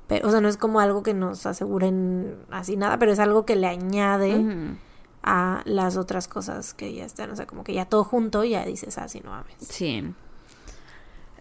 Pero, 0.08 0.28
o 0.28 0.32
sea, 0.32 0.42
no 0.42 0.50
es 0.50 0.58
como 0.58 0.80
algo 0.80 1.04
que 1.04 1.14
nos 1.14 1.46
aseguren 1.46 2.36
así 2.52 2.76
nada, 2.76 3.00
pero 3.00 3.12
es 3.12 3.20
algo 3.20 3.46
que 3.46 3.56
le 3.56 3.68
añade 3.68 4.44
a 5.22 5.62
las 5.66 5.96
otras 5.96 6.28
cosas 6.28 6.74
que 6.74 6.94
ya 6.94 7.06
están. 7.06 7.32
O 7.32 7.36
sea, 7.36 7.46
como 7.46 7.64
que 7.64 7.74
ya 7.74 7.86
todo 7.86 8.04
junto 8.04 8.44
ya 8.44 8.66
dices, 8.66 8.98
ah, 8.98 9.08
sí, 9.08 9.22
no 9.24 9.30
mames. 9.32 9.56
Sí. 9.60 10.14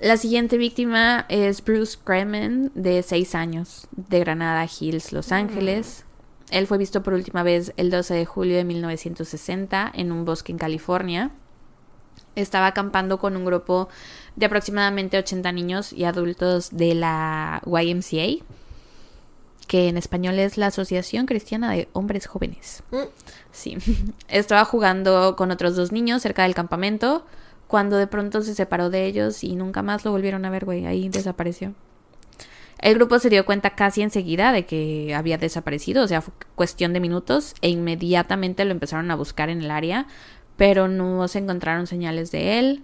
La 0.02 0.16
siguiente 0.16 0.58
víctima 0.58 1.26
es 1.28 1.62
Bruce 1.62 1.96
Kremen, 2.02 2.72
de 2.74 3.04
6 3.04 3.36
años, 3.36 3.86
de 3.92 4.18
Granada 4.18 4.66
Hills, 4.66 5.12
Los 5.12 5.30
Ángeles. 5.30 6.04
Él 6.50 6.66
fue 6.66 6.76
visto 6.76 7.04
por 7.04 7.12
última 7.12 7.44
vez 7.44 7.72
el 7.76 7.88
12 7.88 8.14
de 8.14 8.26
julio 8.26 8.56
de 8.56 8.64
1960 8.64 9.92
en 9.94 10.10
un 10.10 10.24
bosque 10.24 10.50
en 10.50 10.58
California. 10.58 11.30
Estaba 12.34 12.66
acampando 12.66 13.20
con 13.20 13.36
un 13.36 13.44
grupo 13.44 13.88
de 14.34 14.46
aproximadamente 14.46 15.18
80 15.18 15.52
niños 15.52 15.92
y 15.92 16.02
adultos 16.02 16.76
de 16.76 16.96
la 16.96 17.62
YMCA, 17.64 18.44
que 19.68 19.86
en 19.86 19.96
español 19.96 20.36
es 20.40 20.58
la 20.58 20.66
Asociación 20.66 21.26
Cristiana 21.26 21.70
de 21.70 21.88
Hombres 21.92 22.26
Jóvenes. 22.26 22.82
Mm. 22.90 23.02
Sí. 23.52 23.78
Estaba 24.26 24.64
jugando 24.64 25.36
con 25.36 25.52
otros 25.52 25.76
dos 25.76 25.92
niños 25.92 26.22
cerca 26.22 26.42
del 26.42 26.56
campamento 26.56 27.24
cuando 27.72 27.96
de 27.96 28.06
pronto 28.06 28.42
se 28.42 28.54
separó 28.54 28.90
de 28.90 29.06
ellos 29.06 29.42
y 29.42 29.56
nunca 29.56 29.80
más 29.80 30.04
lo 30.04 30.10
volvieron 30.10 30.44
a 30.44 30.50
ver, 30.50 30.66
güey. 30.66 30.84
Ahí 30.84 31.08
desapareció. 31.08 31.72
El 32.78 32.96
grupo 32.96 33.18
se 33.18 33.30
dio 33.30 33.46
cuenta 33.46 33.70
casi 33.70 34.02
enseguida 34.02 34.52
de 34.52 34.66
que 34.66 35.14
había 35.14 35.38
desaparecido, 35.38 36.04
o 36.04 36.06
sea, 36.06 36.20
fue 36.20 36.34
cuestión 36.54 36.92
de 36.92 37.00
minutos 37.00 37.54
e 37.62 37.70
inmediatamente 37.70 38.66
lo 38.66 38.72
empezaron 38.72 39.10
a 39.10 39.14
buscar 39.14 39.48
en 39.48 39.62
el 39.62 39.70
área, 39.70 40.06
pero 40.58 40.86
no 40.86 41.26
se 41.28 41.38
encontraron 41.38 41.86
señales 41.86 42.30
de 42.30 42.58
él. 42.58 42.82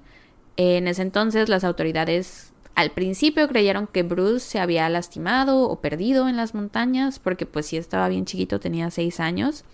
En 0.56 0.88
ese 0.88 1.02
entonces 1.02 1.50
las 1.50 1.64
autoridades 1.64 2.54
al 2.74 2.90
principio 2.92 3.46
creyeron 3.46 3.88
que 3.88 4.04
Bruce 4.04 4.40
se 4.40 4.58
había 4.58 4.88
lastimado 4.88 5.68
o 5.68 5.82
perdido 5.82 6.30
en 6.30 6.38
las 6.38 6.54
montañas, 6.54 7.18
porque 7.18 7.44
pues 7.44 7.66
sí 7.66 7.76
estaba 7.76 8.08
bien 8.08 8.24
chiquito, 8.24 8.58
tenía 8.58 8.90
seis 8.90 9.20
años. 9.20 9.66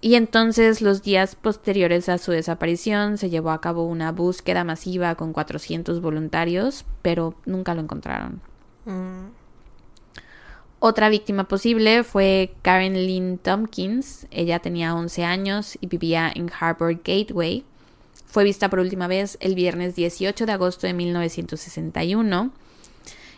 Y 0.00 0.14
entonces 0.14 0.80
los 0.80 1.02
días 1.02 1.34
posteriores 1.34 2.08
a 2.08 2.18
su 2.18 2.30
desaparición 2.30 3.18
se 3.18 3.30
llevó 3.30 3.50
a 3.50 3.60
cabo 3.60 3.84
una 3.84 4.12
búsqueda 4.12 4.62
masiva 4.62 5.16
con 5.16 5.32
400 5.32 6.00
voluntarios, 6.00 6.84
pero 7.02 7.34
nunca 7.46 7.74
lo 7.74 7.80
encontraron. 7.80 8.40
Mm. 8.84 9.30
Otra 10.80 11.08
víctima 11.08 11.48
posible 11.48 12.04
fue 12.04 12.54
Karen 12.62 12.94
Lynn 12.94 13.38
Tompkins. 13.38 14.28
Ella 14.30 14.60
tenía 14.60 14.94
11 14.94 15.24
años 15.24 15.76
y 15.80 15.88
vivía 15.88 16.30
en 16.32 16.48
Harbor 16.48 16.94
Gateway. 16.94 17.64
Fue 18.26 18.44
vista 18.44 18.70
por 18.70 18.78
última 18.78 19.08
vez 19.08 19.36
el 19.40 19.56
viernes 19.56 19.96
18 19.96 20.46
de 20.46 20.52
agosto 20.52 20.86
de 20.86 20.92
1961. 20.92 22.52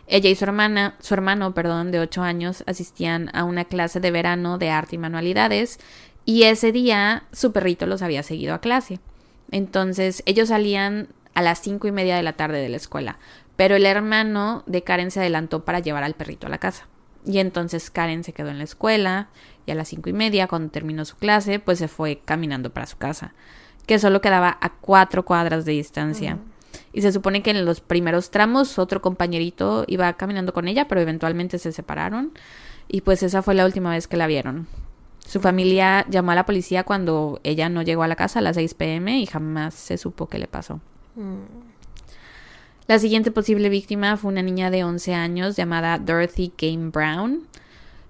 Ella 0.06 0.28
y 0.28 0.34
su 0.34 0.44
hermana, 0.44 0.96
su 0.98 1.14
hermano, 1.14 1.54
perdón, 1.54 1.92
de 1.92 2.00
8 2.00 2.20
años, 2.20 2.64
asistían 2.66 3.30
a 3.32 3.44
una 3.44 3.64
clase 3.64 4.00
de 4.00 4.10
verano 4.10 4.58
de 4.58 4.68
arte 4.68 4.96
y 4.96 4.98
manualidades 4.98 5.78
y 6.30 6.44
ese 6.44 6.70
día 6.70 7.24
su 7.32 7.50
perrito 7.50 7.86
los 7.86 8.02
había 8.02 8.22
seguido 8.22 8.54
a 8.54 8.60
clase. 8.60 9.00
Entonces 9.50 10.22
ellos 10.26 10.50
salían 10.50 11.08
a 11.34 11.42
las 11.42 11.58
cinco 11.58 11.88
y 11.88 11.92
media 11.92 12.14
de 12.14 12.22
la 12.22 12.34
tarde 12.34 12.62
de 12.62 12.68
la 12.68 12.76
escuela, 12.76 13.18
pero 13.56 13.74
el 13.74 13.84
hermano 13.84 14.62
de 14.68 14.84
Karen 14.84 15.10
se 15.10 15.18
adelantó 15.18 15.64
para 15.64 15.80
llevar 15.80 16.04
al 16.04 16.14
perrito 16.14 16.46
a 16.46 16.50
la 16.50 16.58
casa. 16.58 16.86
Y 17.26 17.40
entonces 17.40 17.90
Karen 17.90 18.22
se 18.22 18.32
quedó 18.32 18.50
en 18.50 18.58
la 18.58 18.64
escuela 18.64 19.28
y 19.66 19.72
a 19.72 19.74
las 19.74 19.88
cinco 19.88 20.08
y 20.08 20.12
media, 20.12 20.46
cuando 20.46 20.70
terminó 20.70 21.04
su 21.04 21.16
clase, 21.16 21.58
pues 21.58 21.80
se 21.80 21.88
fue 21.88 22.20
caminando 22.24 22.70
para 22.70 22.86
su 22.86 22.96
casa, 22.96 23.34
que 23.86 23.98
solo 23.98 24.20
quedaba 24.20 24.56
a 24.60 24.74
cuatro 24.74 25.24
cuadras 25.24 25.64
de 25.64 25.72
distancia. 25.72 26.38
Y 26.92 27.02
se 27.02 27.10
supone 27.10 27.42
que 27.42 27.50
en 27.50 27.64
los 27.64 27.80
primeros 27.80 28.30
tramos 28.30 28.78
otro 28.78 29.02
compañerito 29.02 29.84
iba 29.88 30.12
caminando 30.12 30.52
con 30.52 30.68
ella, 30.68 30.86
pero 30.86 31.00
eventualmente 31.00 31.58
se 31.58 31.72
separaron. 31.72 32.34
Y 32.86 33.00
pues 33.00 33.24
esa 33.24 33.42
fue 33.42 33.56
la 33.56 33.66
última 33.66 33.90
vez 33.90 34.06
que 34.06 34.16
la 34.16 34.28
vieron. 34.28 34.68
Su 35.26 35.40
familia 35.40 36.06
llamó 36.08 36.32
a 36.32 36.34
la 36.34 36.46
policía 36.46 36.84
cuando 36.84 37.40
ella 37.44 37.68
no 37.68 37.82
llegó 37.82 38.02
a 38.02 38.08
la 38.08 38.16
casa 38.16 38.40
a 38.40 38.42
las 38.42 38.56
6 38.56 38.74
pm 38.74 39.20
y 39.20 39.26
jamás 39.26 39.74
se 39.74 39.96
supo 39.96 40.28
qué 40.28 40.38
le 40.38 40.48
pasó. 40.48 40.80
Mm. 41.14 41.70
La 42.86 42.98
siguiente 42.98 43.30
posible 43.30 43.68
víctima 43.68 44.16
fue 44.16 44.32
una 44.32 44.42
niña 44.42 44.70
de 44.70 44.82
11 44.82 45.14
años 45.14 45.54
llamada 45.54 45.98
Dorothy 45.98 46.52
Game 46.58 46.90
Brown. 46.90 47.46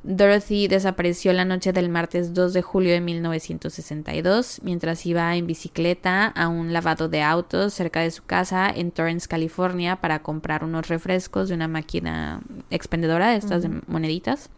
Dorothy 0.02 0.66
desapareció 0.68 1.34
la 1.34 1.44
noche 1.44 1.74
del 1.74 1.90
martes 1.90 2.32
2 2.32 2.54
de 2.54 2.62
julio 2.62 2.92
de 2.94 3.02
1962 3.02 4.60
mientras 4.64 5.04
iba 5.04 5.36
en 5.36 5.46
bicicleta 5.46 6.28
a 6.28 6.48
un 6.48 6.72
lavado 6.72 7.10
de 7.10 7.20
autos 7.20 7.74
cerca 7.74 8.00
de 8.00 8.10
su 8.10 8.24
casa 8.24 8.70
en 8.70 8.90
Torrance, 8.92 9.28
California, 9.28 9.96
para 9.96 10.22
comprar 10.22 10.64
unos 10.64 10.88
refrescos 10.88 11.50
de 11.50 11.54
una 11.56 11.68
máquina 11.68 12.40
expendedora 12.70 13.28
de 13.28 13.36
estas 13.36 13.66
moneditas. 13.86 14.48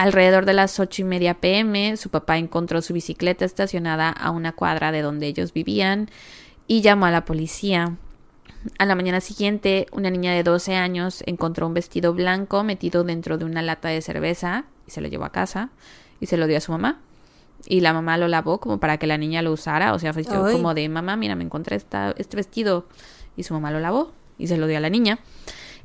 Alrededor 0.00 0.46
de 0.46 0.54
las 0.54 0.80
ocho 0.80 1.02
y 1.02 1.04
media 1.04 1.34
pm, 1.34 1.94
su 1.98 2.08
papá 2.08 2.38
encontró 2.38 2.80
su 2.80 2.94
bicicleta 2.94 3.44
estacionada 3.44 4.08
a 4.08 4.30
una 4.30 4.52
cuadra 4.52 4.92
de 4.92 5.02
donde 5.02 5.26
ellos 5.26 5.52
vivían 5.52 6.08
y 6.66 6.80
llamó 6.80 7.04
a 7.04 7.10
la 7.10 7.26
policía. 7.26 7.98
A 8.78 8.86
la 8.86 8.94
mañana 8.94 9.20
siguiente, 9.20 9.88
una 9.92 10.08
niña 10.08 10.32
de 10.32 10.42
12 10.42 10.74
años 10.74 11.22
encontró 11.26 11.66
un 11.66 11.74
vestido 11.74 12.14
blanco 12.14 12.64
metido 12.64 13.04
dentro 13.04 13.36
de 13.36 13.44
una 13.44 13.60
lata 13.60 13.90
de 13.90 14.00
cerveza 14.00 14.64
y 14.86 14.90
se 14.90 15.02
lo 15.02 15.08
llevó 15.08 15.26
a 15.26 15.32
casa 15.32 15.68
y 16.18 16.24
se 16.28 16.38
lo 16.38 16.46
dio 16.46 16.56
a 16.56 16.62
su 16.62 16.72
mamá. 16.72 16.98
Y 17.66 17.82
la 17.82 17.92
mamá 17.92 18.16
lo 18.16 18.26
lavó 18.26 18.58
como 18.58 18.80
para 18.80 18.96
que 18.96 19.06
la 19.06 19.18
niña 19.18 19.42
lo 19.42 19.52
usara. 19.52 19.92
O 19.92 19.98
sea, 19.98 20.14
fue 20.14 20.24
como 20.24 20.72
de 20.72 20.88
mamá, 20.88 21.16
mira, 21.16 21.34
me 21.34 21.44
encontré 21.44 21.76
esta, 21.76 22.14
este 22.16 22.38
vestido. 22.38 22.86
Y 23.36 23.42
su 23.42 23.52
mamá 23.52 23.70
lo 23.70 23.80
lavó 23.80 24.12
y 24.38 24.46
se 24.46 24.56
lo 24.56 24.66
dio 24.66 24.78
a 24.78 24.80
la 24.80 24.88
niña. 24.88 25.18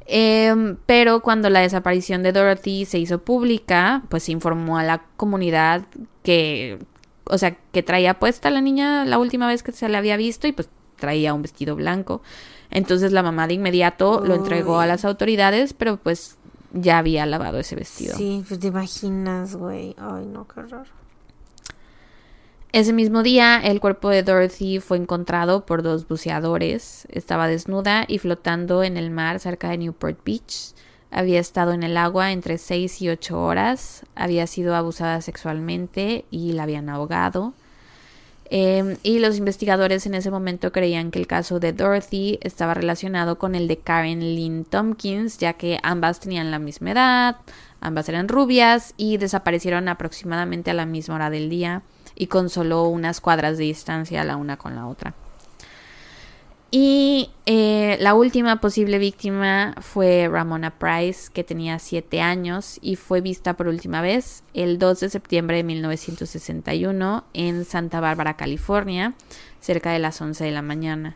Em, 0.06 0.77
pero 0.86 1.22
cuando 1.22 1.49
la 1.49 1.61
desaparición 1.61 2.22
de 2.22 2.32
Dorothy 2.32 2.86
se 2.86 2.99
hizo 2.99 3.19
pública, 3.19 4.03
pues 4.10 4.30
informó 4.30 4.77
a 4.77 4.84
la 4.84 5.03
comunidad 5.18 5.86
que, 6.23 6.80
o 7.26 7.38
sea, 7.38 7.57
que 7.72 7.82
traía 7.82 8.19
puesta 8.19 8.49
la 8.52 8.61
niña 8.61 9.03
la 9.06 9.18
última 9.18 9.48
vez 9.48 9.64
que 9.64 9.72
se 9.72 9.90
la 9.90 9.98
había 9.98 10.18
visto 10.18 10.48
y 10.48 10.52
pues 10.52 10.69
traía 10.98 11.34
un 11.34 11.41
vestido 11.41 11.76
blanco. 11.76 12.22
Entonces 12.69 13.11
la 13.11 13.23
mamá 13.23 13.48
de 13.48 13.56
inmediato 13.56 14.22
lo 14.23 14.36
entregó 14.36 14.80
a 14.80 14.86
las 14.86 15.06
autoridades, 15.06 15.73
pero 15.73 15.98
pues 15.98 16.38
ya 16.73 16.98
había 16.98 17.26
lavado 17.26 17.60
ese 17.60 17.76
vestido. 17.76 18.15
Sí, 18.15 18.44
pues 18.48 18.60
te 18.60 18.68
imaginas, 18.68 19.56
güey. 19.56 19.95
Ay, 19.98 20.26
no, 20.26 20.48
qué 20.48 20.60
horror. 20.60 20.86
Ese 22.76 22.91
mismo 22.91 23.23
día, 23.23 23.61
el 23.64 23.80
cuerpo 23.80 24.10
de 24.10 24.22
Dorothy 24.22 24.81
fue 24.81 24.97
encontrado 24.97 25.65
por 25.65 25.81
dos 25.81 26.10
buceadores. 26.10 27.07
Estaba 27.10 27.47
desnuda 27.47 28.03
y 28.06 28.18
flotando 28.18 28.84
en 28.84 28.97
el 28.97 29.11
mar 29.11 29.39
cerca 29.39 29.69
de 29.69 29.77
Newport 29.77 30.19
Beach. 30.26 30.73
Había 31.10 31.39
estado 31.39 31.72
en 31.72 31.84
el 31.84 31.95
agua 31.95 32.34
entre 32.34 32.57
6 32.57 33.02
y 33.02 33.07
8 33.07 33.41
horas. 33.41 34.03
Había 34.14 34.45
sido 34.45 34.76
abusada 34.76 35.22
sexualmente 35.22 36.26
y 36.31 36.52
la 36.52 36.64
habían 36.64 36.89
ahogado. 36.89 37.53
Eh, 38.49 38.97
y 39.03 39.19
los 39.19 39.38
investigadores 39.38 40.06
en 40.06 40.14
ese 40.14 40.30
momento 40.30 40.73
creían 40.73 41.11
que 41.11 41.19
el 41.19 41.27
caso 41.27 41.61
de 41.61 41.72
Dorothy 41.72 42.39
estaba 42.41 42.73
relacionado 42.73 43.39
con 43.39 43.56
el 43.56 43.69
de 43.69 43.77
Karen 43.77 44.19
Lynn 44.19 44.65
Tompkins, 44.65 45.38
ya 45.38 45.53
que 45.53 45.80
ambas 45.81 46.19
tenían 46.19 46.52
la 46.52 46.60
misma 46.60 46.91
edad, 46.91 47.38
ambas 47.80 48.10
eran 48.10 48.27
rubias 48.27 48.93
y 48.97 49.15
desaparecieron 49.15 49.88
aproximadamente 49.88 50.72
a 50.72 50.73
la 50.73 50.85
misma 50.85 51.15
hora 51.15 51.30
del 51.30 51.49
día 51.49 51.81
y 52.15 52.27
con 52.27 52.49
solo 52.49 52.83
unas 52.83 53.21
cuadras 53.21 53.57
de 53.57 53.65
distancia 53.65 54.23
la 54.23 54.37
una 54.37 54.57
con 54.57 54.75
la 54.75 54.87
otra. 54.87 55.13
Y 56.71 57.29
eh, 57.45 57.97
la 58.01 58.15
última 58.15 58.59
posible 58.59 58.97
víctima 58.99 59.75
fue 59.79 60.27
Ramona 60.29 60.77
Price, 60.77 61.31
que 61.31 61.43
tenía 61.43 61.79
7 61.79 62.19
años 62.19 62.79
y 62.81 62.97
fue 62.97 63.21
vista 63.21 63.55
por 63.55 63.67
última 63.67 64.01
vez 64.01 64.43
el 64.53 64.77
2 64.77 64.99
de 64.99 65.09
septiembre 65.09 65.57
de 65.57 65.63
1961 65.63 67.23
en 67.33 67.63
Santa 67.63 68.01
Bárbara, 68.01 68.35
California, 68.35 69.13
cerca 69.61 69.91
de 69.91 69.99
las 69.99 70.19
11 70.19 70.43
de 70.43 70.51
la 70.51 70.61
mañana. 70.61 71.15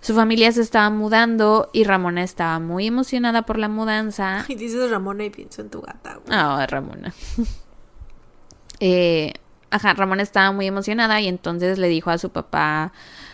Su 0.00 0.14
familia 0.14 0.52
se 0.52 0.62
estaba 0.62 0.88
mudando 0.90 1.70
y 1.72 1.84
Ramona 1.84 2.22
estaba 2.22 2.58
muy 2.60 2.86
emocionada 2.86 3.42
por 3.42 3.58
la 3.58 3.68
mudanza. 3.68 4.44
Y 4.48 4.54
dices 4.56 4.90
Ramona 4.90 5.24
y 5.24 5.30
pienso 5.30 5.60
en 5.60 5.70
tu 5.70 5.82
gata. 5.82 6.20
Ah, 6.30 6.66
Ramona. 6.68 7.12
Eh, 8.80 9.32
ajá, 9.70 9.94
Ramona 9.94 10.22
estaba 10.22 10.52
muy 10.52 10.66
emocionada 10.66 11.20
y 11.20 11.28
entonces 11.28 11.78
le 11.78 11.88
dijo 11.88 12.10
a 12.10 12.18
su 12.18 12.30
papá, 12.30 12.92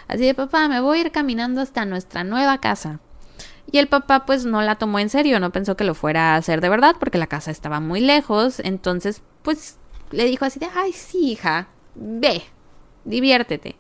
así 0.08 0.24
de 0.24 0.34
papá, 0.34 0.68
me 0.68 0.80
voy 0.80 0.98
a 0.98 1.00
ir 1.02 1.12
caminando 1.12 1.60
hasta 1.60 1.84
nuestra 1.84 2.24
nueva 2.24 2.58
casa. 2.58 3.00
Y 3.70 3.78
el 3.78 3.88
papá 3.88 4.26
pues 4.26 4.44
no 4.44 4.62
la 4.62 4.76
tomó 4.76 4.98
en 4.98 5.08
serio, 5.08 5.40
no 5.40 5.50
pensó 5.50 5.76
que 5.76 5.84
lo 5.84 5.94
fuera 5.94 6.34
a 6.34 6.36
hacer 6.36 6.60
de 6.60 6.68
verdad 6.68 6.96
porque 6.98 7.18
la 7.18 7.26
casa 7.26 7.50
estaba 7.50 7.80
muy 7.80 8.00
lejos. 8.00 8.60
Entonces 8.60 9.22
pues 9.42 9.78
le 10.10 10.24
dijo 10.24 10.44
así 10.44 10.60
de, 10.60 10.68
ay 10.74 10.92
sí 10.92 11.32
hija, 11.32 11.68
ve, 11.94 12.42
diviértete. 13.04 13.76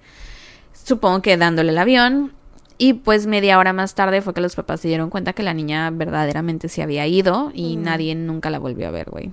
Supongo 0.72 1.22
que 1.22 1.36
dándole 1.36 1.70
el 1.70 1.78
avión. 1.78 2.32
Y 2.76 2.94
pues 2.94 3.28
media 3.28 3.58
hora 3.60 3.72
más 3.72 3.94
tarde 3.94 4.20
fue 4.20 4.34
que 4.34 4.40
los 4.40 4.56
papás 4.56 4.80
se 4.80 4.88
dieron 4.88 5.08
cuenta 5.08 5.32
que 5.32 5.44
la 5.44 5.54
niña 5.54 5.90
verdaderamente 5.90 6.68
se 6.68 6.82
había 6.82 7.06
ido 7.06 7.52
y 7.54 7.76
nadie 7.76 8.16
nunca 8.16 8.50
la 8.50 8.58
volvió 8.58 8.88
a 8.88 8.90
ver, 8.90 9.10
güey. 9.10 9.30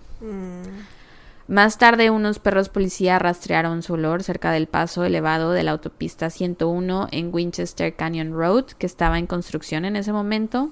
Más 1.51 1.77
tarde, 1.77 2.11
unos 2.11 2.39
perros 2.39 2.69
policía 2.69 3.19
rastrearon 3.19 3.83
su 3.83 3.95
olor 3.95 4.23
cerca 4.23 4.53
del 4.53 4.67
paso 4.67 5.03
elevado 5.03 5.51
de 5.51 5.63
la 5.63 5.71
autopista 5.71 6.29
101 6.29 7.09
en 7.11 7.29
Winchester 7.29 7.93
Canyon 7.93 8.31
Road, 8.31 8.67
que 8.67 8.85
estaba 8.85 9.19
en 9.19 9.27
construcción 9.27 9.83
en 9.83 9.97
ese 9.97 10.13
momento. 10.13 10.71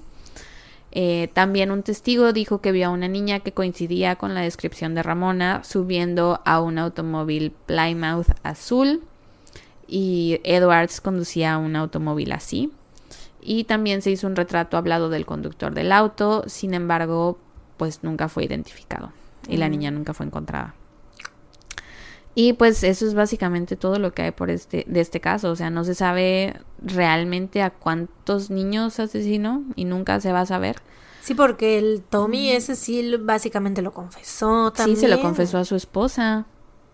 Eh, 0.94 1.32
también 1.34 1.72
un 1.72 1.84
testigo 1.84 2.32
dijo 2.32 2.62
que 2.62 2.72
vio 2.72 2.88
a 2.88 2.92
una 2.92 3.10
niña 3.10 3.42
que 3.42 3.52
coincidía 3.52 4.16
con 4.16 4.34
la 4.34 4.40
descripción 4.40 4.96
de 4.96 5.04
Ramona 5.04 5.66
subiendo 5.66 6.40
a 6.46 6.62
un 6.62 6.78
automóvil 6.78 7.52
Plymouth 7.66 8.30
azul 8.44 9.04
y 9.86 10.40
Edwards 10.46 11.02
conducía 11.02 11.58
un 11.58 11.76
automóvil 11.76 12.32
así. 12.32 12.72
Y 13.42 13.66
también 13.66 14.02
se 14.02 14.12
hizo 14.12 14.28
un 14.28 14.38
retrato 14.38 14.78
hablado 14.78 15.10
del 15.10 15.26
conductor 15.26 15.74
del 15.74 15.92
auto, 15.92 16.46
sin 16.48 16.74
embargo, 16.74 17.38
pues 17.76 18.02
nunca 18.02 18.30
fue 18.30 18.46
identificado 18.46 19.12
y 19.50 19.58
la 19.58 19.70
niña 19.70 19.92
nunca 19.92 20.14
fue 20.14 20.26
encontrada. 20.26 20.76
Y 22.36 22.54
pues 22.54 22.84
eso 22.84 23.06
es 23.06 23.16
básicamente 23.16 23.76
todo 23.76 24.00
lo 24.00 24.14
que 24.14 24.22
hay 24.22 24.32
por 24.32 24.50
este 24.50 24.86
de 24.88 25.02
este 25.02 25.20
caso, 25.20 25.52
o 25.52 25.56
sea, 25.56 25.70
no 25.70 25.84
se 25.84 25.96
sabe 25.96 26.56
realmente 26.82 27.62
a 27.62 27.70
cuántos 27.72 28.50
niños 28.50 29.00
asesinó 29.00 29.64
y 29.76 29.86
nunca 29.86 30.22
se 30.22 30.32
va 30.32 30.42
a 30.42 30.46
saber. 30.46 30.78
Sí, 31.22 31.34
porque 31.34 31.78
el 31.78 32.02
Tommy 32.10 32.52
ese 32.52 32.76
sí 32.76 33.16
básicamente 33.20 33.82
lo 33.82 33.94
confesó 33.94 34.72
también. 34.72 34.96
Sí, 34.96 35.02
se 35.02 35.08
lo 35.10 35.22
confesó 35.22 35.58
a 35.58 35.66
su 35.66 35.76
esposa. 35.76 36.46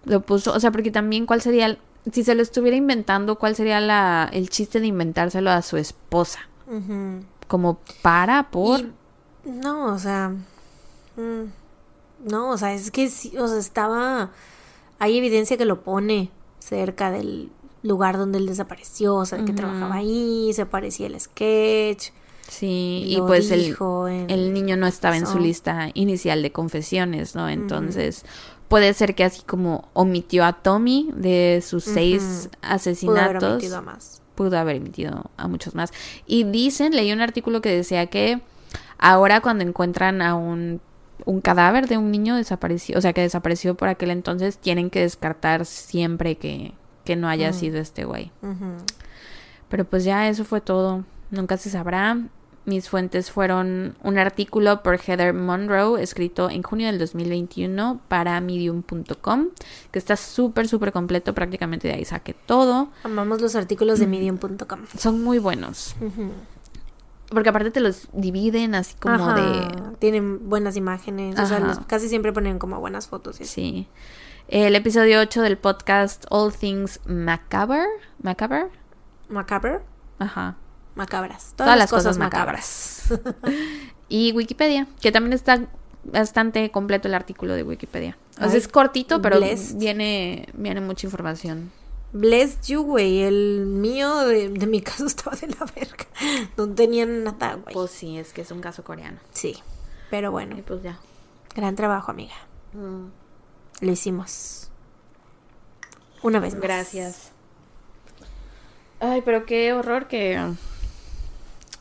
Lo 0.05 0.21
puso, 0.21 0.53
o 0.53 0.59
sea, 0.59 0.71
porque 0.71 0.91
también 0.91 1.25
cuál 1.25 1.41
sería 1.41 1.67
el, 1.67 1.79
si 2.11 2.23
se 2.23 2.35
lo 2.35 2.41
estuviera 2.41 2.77
inventando, 2.77 3.37
¿cuál 3.37 3.55
sería 3.55 3.79
la, 3.79 4.29
el 4.31 4.49
chiste 4.49 4.79
de 4.79 4.87
inventárselo 4.87 5.51
a 5.51 5.61
su 5.61 5.77
esposa? 5.77 6.39
Como 7.47 7.79
para, 8.01 8.49
por... 8.49 8.81
no, 9.43 9.93
o 9.93 9.99
sea... 9.99 10.29
Mm, 11.15 11.45
no, 12.25 12.49
o 12.51 12.57
sea, 12.57 12.73
es 12.73 12.91
que 12.91 13.09
sí, 13.09 13.37
o 13.37 13.47
sea, 13.47 13.57
estaba... 13.57 14.31
Hay 14.99 15.17
evidencia 15.17 15.57
que 15.57 15.65
lo 15.65 15.81
pone 15.83 16.31
cerca 16.59 17.11
del 17.11 17.49
lugar 17.83 18.17
donde 18.17 18.39
él 18.39 18.47
desapareció, 18.47 19.15
o 19.15 19.25
sea, 19.25 19.43
que 19.45 19.53
trabajaba 19.53 19.95
ahí, 19.95 20.51
se 20.53 20.65
parecía 20.65 21.07
el 21.07 21.19
sketch. 21.19 22.09
Sí, 22.47 23.03
y 23.07 23.17
pues 23.21 23.49
el, 23.51 23.75
el, 24.27 24.53
niño 24.53 24.77
no 24.77 24.85
estaba 24.87 25.17
en 25.17 25.25
su 25.25 25.39
lista 25.39 25.89
inicial 25.93 26.41
de 26.41 26.51
confesiones, 26.51 27.35
¿no? 27.35 27.49
Entonces, 27.49 28.23
puede 28.67 28.93
ser 28.93 29.15
que 29.15 29.23
así 29.23 29.41
como 29.43 29.89
omitió 29.93 30.45
a 30.45 30.53
Tommy 30.53 31.09
de 31.15 31.63
sus 31.65 31.83
seis 31.83 32.49
asesinatos. 32.61 33.33
Pudo 33.33 33.47
haber 33.47 33.51
omitido 33.53 33.77
a 33.77 33.81
más. 33.81 34.21
Pudo 34.35 34.57
haber 34.59 34.75
emitido 34.75 35.31
a 35.37 35.47
muchos 35.47 35.75
más. 35.75 35.91
Y 36.27 36.43
dicen, 36.43 36.95
leí 36.95 37.11
un 37.11 37.21
artículo 37.21 37.61
que 37.61 37.69
decía 37.69 38.07
que 38.07 38.41
ahora 38.99 39.41
cuando 39.41 39.63
encuentran 39.63 40.21
a 40.21 40.35
un, 40.35 40.81
un 41.23 41.41
cadáver 41.41 41.87
de 41.87 41.97
un 41.97 42.11
niño 42.11 42.35
desaparecido, 42.35 42.99
o 42.99 43.01
sea, 43.01 43.13
que 43.13 43.21
desapareció 43.21 43.75
por 43.75 43.87
aquel 43.87 44.11
entonces, 44.11 44.57
tienen 44.57 44.89
que 44.89 45.01
descartar 45.01 45.65
siempre 45.65 46.35
que, 46.35 46.73
que 47.05 47.15
no 47.15 47.29
haya 47.29 47.53
sido 47.53 47.77
este 47.77 48.03
güey. 48.03 48.31
Pero 49.69 49.85
pues 49.85 50.03
ya 50.03 50.27
eso 50.27 50.43
fue 50.43 50.61
todo. 50.61 51.05
Nunca 51.31 51.57
se 51.57 51.69
sabrá. 51.69 52.19
Mis 52.65 52.89
fuentes 52.89 53.29
fueron 53.29 53.95
un 54.01 54.17
artículo 54.17 54.81
por 54.81 54.99
Heather 54.99 55.35
Monroe 55.35 56.01
escrito 56.01 56.49
en 56.49 56.63
junio 56.63 56.87
del 56.87 56.97
2021 56.97 58.01
para 58.07 58.41
medium.com, 58.41 59.49
que 59.91 59.99
está 59.99 60.15
súper, 60.15 60.67
súper 60.67 60.91
completo, 60.91 61.35
prácticamente 61.35 61.87
de 61.87 61.93
ahí 61.93 62.05
saqué 62.05 62.33
todo. 62.33 62.89
Amamos 63.03 63.39
los 63.39 63.55
artículos 63.55 63.99
de 63.99 64.07
medium.com. 64.07 64.79
Son 64.97 65.23
muy 65.23 65.37
buenos. 65.37 65.95
Porque 67.29 67.49
aparte 67.49 67.71
te 67.71 67.79
los 67.79 68.07
dividen 68.13 68.75
así 68.75 68.95
como 68.95 69.33
de... 69.33 69.67
Tienen 69.99 70.47
buenas 70.47 70.75
imágenes, 70.75 71.39
o 71.39 71.45
sea, 71.45 71.59
casi 71.87 72.07
siempre 72.07 72.31
ponen 72.33 72.59
como 72.59 72.79
buenas 72.79 73.07
fotos. 73.07 73.37
Sí. 73.37 73.87
El 74.47 74.75
episodio 74.75 75.19
8 75.21 75.41
del 75.41 75.57
podcast 75.57 76.25
All 76.29 76.53
Things 76.53 76.99
Macabre. 77.05 77.85
¿Macabre? 78.21 78.67
¿Macabre? 79.29 79.79
Ajá 80.19 80.57
macabras. 80.95 81.53
Todas, 81.55 81.77
las, 81.77 81.89
cosas, 81.89 82.17
macabras. 82.17 83.13
y 84.09 84.31
Wikipedia, 84.31 84.87
que 85.01 85.11
también 85.11 85.33
está 85.33 85.61
bastante 86.03 86.71
completo 86.71 87.07
el 87.07 87.13
artículo 87.13 87.53
de 87.53 87.63
Wikipedia. 87.63 88.17
O 88.41 88.49
sea, 88.49 88.57
es 88.57 88.67
cortito, 88.67 89.21
pero 89.21 89.39
viene, 89.75 90.47
viene 90.53 90.81
mucha 90.81 91.05
información. 91.07 91.71
Bless 92.15 92.61
you, 92.67 92.81
güey. 92.81 93.23
El 93.23 93.65
mío 93.65 94.19
de, 94.19 94.47
mi 94.47 94.81
caso 94.81 95.05
estaba 95.05 95.35
de 95.35 95.47
la 95.47 95.65
verga. 95.75 96.05
No 96.55 96.73
tenían 96.73 97.25
nada, 97.25 97.55
güey. 97.55 97.73
Pues 97.73 97.91
sí, 97.91 98.17
es 98.17 98.31
que 98.31 98.41
es 98.41 98.51
un 98.51 98.61
caso 98.61 98.85
coreano. 98.85 99.19
Sí. 99.33 99.57
Pero 100.09 100.31
bueno. 100.31 100.55
pues 100.65 100.81
ya. 100.81 100.97
Gran 101.53 101.75
trabajo, 101.75 102.11
amiga. 102.11 102.35
Mm. 102.71 103.07
Lo 103.81 103.91
hicimos. 103.91 104.69
Una 106.23 106.39
vez 106.39 106.53
más. 106.53 106.63
Gracias. 106.63 107.31
Ay, 109.01 109.21
pero 109.25 109.45
qué 109.45 109.73
horror 109.73 110.07
que 110.07 110.39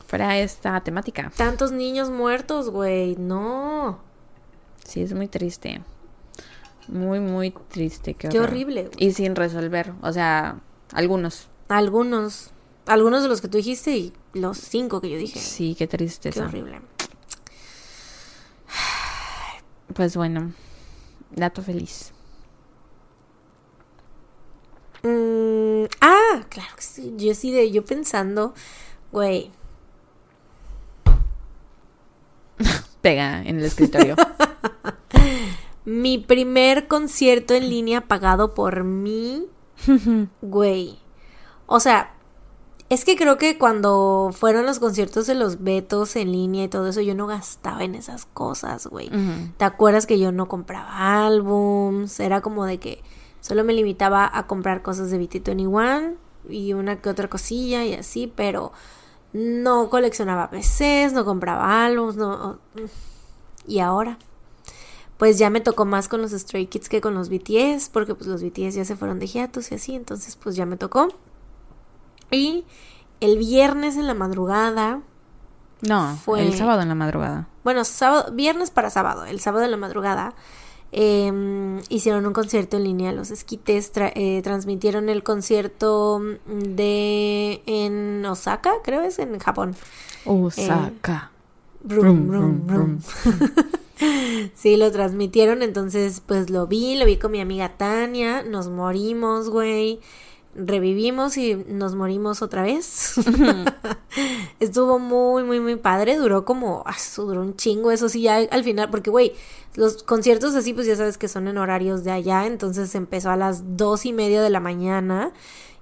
fuera 0.05 0.37
esta 0.39 0.81
temática. 0.81 1.31
Tantos 1.37 1.71
niños 1.71 2.09
muertos, 2.09 2.69
güey, 2.69 3.15
no. 3.15 3.99
Sí, 4.83 5.01
es 5.01 5.13
muy 5.13 5.29
triste. 5.29 5.81
Muy, 6.87 7.19
muy 7.19 7.51
triste. 7.69 8.13
Qué, 8.13 8.39
horrible. 8.39 8.89
Y 8.97 9.11
sin 9.11 9.35
resolver, 9.35 9.93
o 10.01 10.11
sea, 10.11 10.61
algunos. 10.91 11.49
Algunos. 11.67 12.51
Algunos 12.85 13.23
de 13.23 13.29
los 13.29 13.41
que 13.41 13.47
tú 13.47 13.57
dijiste 13.57 13.97
y 13.97 14.13
los 14.33 14.57
cinco 14.57 15.01
que 15.01 15.09
yo 15.09 15.17
dije. 15.17 15.39
Sí, 15.39 15.75
qué 15.75 15.87
triste. 15.87 16.29
Qué 16.29 16.41
horrible. 16.41 16.81
Pues 19.93 20.15
bueno, 20.17 20.53
dato 21.31 21.61
feliz. 21.61 22.11
Mm, 25.03 25.85
ah, 26.01 26.43
claro 26.49 26.75
que 26.75 26.81
sí. 26.81 27.13
Yo 27.17 27.33
sí 27.33 27.51
de 27.51 27.71
yo 27.71 27.85
pensando, 27.85 28.53
güey, 29.11 29.51
pega 33.01 33.41
en 33.43 33.59
el 33.59 33.65
escritorio. 33.65 34.15
Mi 35.85 36.17
primer 36.17 36.87
concierto 36.87 37.53
en 37.53 37.69
línea 37.69 38.01
pagado 38.01 38.53
por 38.53 38.83
mí, 38.83 39.45
güey. 40.41 40.97
O 41.67 41.79
sea, 41.79 42.15
es 42.89 43.03
que 43.03 43.15
creo 43.15 43.37
que 43.37 43.57
cuando 43.57 44.29
fueron 44.31 44.65
los 44.65 44.79
conciertos 44.79 45.25
de 45.25 45.35
los 45.35 45.63
Betos 45.63 46.15
en 46.15 46.31
línea 46.31 46.65
y 46.65 46.67
todo 46.67 46.87
eso, 46.87 47.01
yo 47.01 47.15
no 47.15 47.25
gastaba 47.25 47.83
en 47.83 47.95
esas 47.95 48.25
cosas, 48.25 48.85
güey. 48.87 49.09
¿Te 49.57 49.65
acuerdas 49.65 50.05
que 50.05 50.19
yo 50.19 50.31
no 50.31 50.47
compraba 50.47 51.25
álbums? 51.25 52.19
Era 52.19 52.41
como 52.41 52.65
de 52.65 52.79
que 52.79 53.03
solo 53.41 53.63
me 53.63 53.73
limitaba 53.73 54.29
a 54.31 54.45
comprar 54.45 54.83
cosas 54.83 55.09
de 55.09 55.19
BT21 55.19 56.15
y 56.47 56.73
una 56.73 57.01
que 57.01 57.09
otra 57.09 57.27
cosilla 57.27 57.83
y 57.85 57.93
así, 57.93 58.31
pero 58.33 58.71
no 59.33 59.89
coleccionaba 59.89 60.51
PCs, 60.51 61.13
no 61.13 61.25
compraba 61.25 61.85
álbumes, 61.85 62.15
no... 62.17 62.59
Y 63.67 63.79
ahora, 63.79 64.19
pues 65.17 65.37
ya 65.37 65.49
me 65.49 65.61
tocó 65.61 65.85
más 65.85 66.07
con 66.07 66.21
los 66.21 66.31
Stray 66.31 66.67
Kids 66.67 66.89
que 66.89 67.01
con 67.01 67.13
los 67.13 67.29
BTS, 67.29 67.89
porque 67.89 68.15
pues 68.15 68.27
los 68.27 68.43
BTS 68.43 68.75
ya 68.75 68.85
se 68.85 68.95
fueron 68.95 69.19
de 69.19 69.27
hiatus 69.27 69.71
y 69.71 69.75
así, 69.75 69.95
entonces 69.95 70.35
pues 70.35 70.55
ya 70.55 70.65
me 70.65 70.77
tocó. 70.77 71.07
Y 72.31 72.65
el 73.21 73.37
viernes 73.37 73.95
en 73.95 74.07
la 74.07 74.13
madrugada... 74.13 75.01
No, 75.81 76.15
fue... 76.23 76.41
el 76.41 76.55
sábado 76.55 76.81
en 76.81 76.89
la 76.89 76.95
madrugada. 76.95 77.47
Bueno, 77.63 77.83
sábado, 77.83 78.31
viernes 78.31 78.71
para 78.71 78.89
sábado, 78.89 79.25
el 79.25 79.39
sábado 79.39 79.65
en 79.65 79.71
la 79.71 79.77
madrugada 79.77 80.35
Em, 80.97 81.81
hicieron 81.89 82.25
un 82.25 82.31
concierto 82.31 82.77
en 82.77 82.85
línea. 82.85 83.11
Los 83.11 83.29
esquites 83.29 83.91
eh, 83.95 84.41
transmitieron 84.43 85.09
el 85.09 85.23
concierto 85.23 86.21
de 86.47 87.61
en 87.65 88.25
Osaka, 88.25 88.75
creo 88.81 89.01
es 89.01 89.19
en 89.19 89.37
Japón. 89.39 89.75
Osaka. 90.25 91.31
Eh, 91.89 91.93
sí, 94.53 94.77
lo 94.77 94.91
transmitieron, 94.91 95.61
entonces 95.61 96.21
pues 96.25 96.49
lo 96.49 96.67
vi, 96.67 96.95
lo 96.95 97.05
vi 97.05 97.17
con 97.17 97.31
mi 97.31 97.41
amiga 97.41 97.77
Tania, 97.77 98.43
nos 98.43 98.69
morimos, 98.69 99.49
güey 99.49 99.99
revivimos 100.55 101.37
y 101.37 101.55
nos 101.55 101.95
morimos 101.95 102.41
otra 102.41 102.63
vez. 102.63 103.15
Estuvo 104.59 104.99
muy, 104.99 105.43
muy, 105.43 105.59
muy 105.59 105.75
padre. 105.75 106.17
Duró 106.17 106.45
como, 106.45 106.83
ah, 106.85 106.95
duró 107.17 107.41
un 107.41 107.55
chingo. 107.55 107.91
Eso 107.91 108.09
sí, 108.09 108.21
ya 108.21 108.37
al 108.37 108.63
final, 108.63 108.89
porque, 108.89 109.09
güey, 109.09 109.33
los 109.75 110.03
conciertos 110.03 110.55
así, 110.55 110.73
pues 110.73 110.87
ya 110.87 110.95
sabes 110.95 111.17
que 111.17 111.27
son 111.27 111.47
en 111.47 111.57
horarios 111.57 112.03
de 112.03 112.11
allá. 112.11 112.45
Entonces 112.47 112.95
empezó 112.95 113.29
a 113.29 113.35
las 113.35 113.77
dos 113.77 114.05
y 114.05 114.13
media 114.13 114.41
de 114.41 114.49
la 114.49 114.61
mañana 114.61 115.31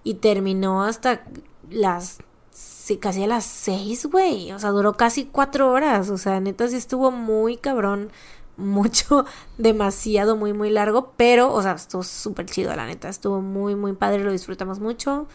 y 0.03 0.15
terminó 0.15 0.83
hasta 0.83 1.23
las 1.69 2.17
sí, 2.83 2.97
casi 2.97 3.23
a 3.23 3.27
las 3.27 3.45
seis, 3.45 4.05
güey. 4.07 4.51
O 4.51 4.59
sea, 4.59 4.71
duró 4.71 4.93
casi 4.93 5.23
cuatro 5.25 5.71
horas. 5.71 6.09
O 6.09 6.17
sea, 6.17 6.41
neta 6.41 6.67
sí 6.67 6.75
estuvo 6.75 7.11
muy 7.11 7.55
cabrón. 7.57 8.11
Mucho, 8.57 9.25
demasiado, 9.57 10.35
muy, 10.35 10.53
muy 10.53 10.69
largo. 10.69 11.13
Pero, 11.17 11.51
o 11.51 11.61
sea, 11.63 11.71
estuvo 11.71 12.03
súper 12.03 12.45
chido, 12.45 12.75
la 12.75 12.85
neta. 12.85 13.09
Estuvo 13.09 13.41
muy, 13.41 13.75
muy 13.75 13.93
padre. 13.93 14.23
Lo 14.23 14.31
disfrutamos 14.31 14.79
mucho. 14.79 15.27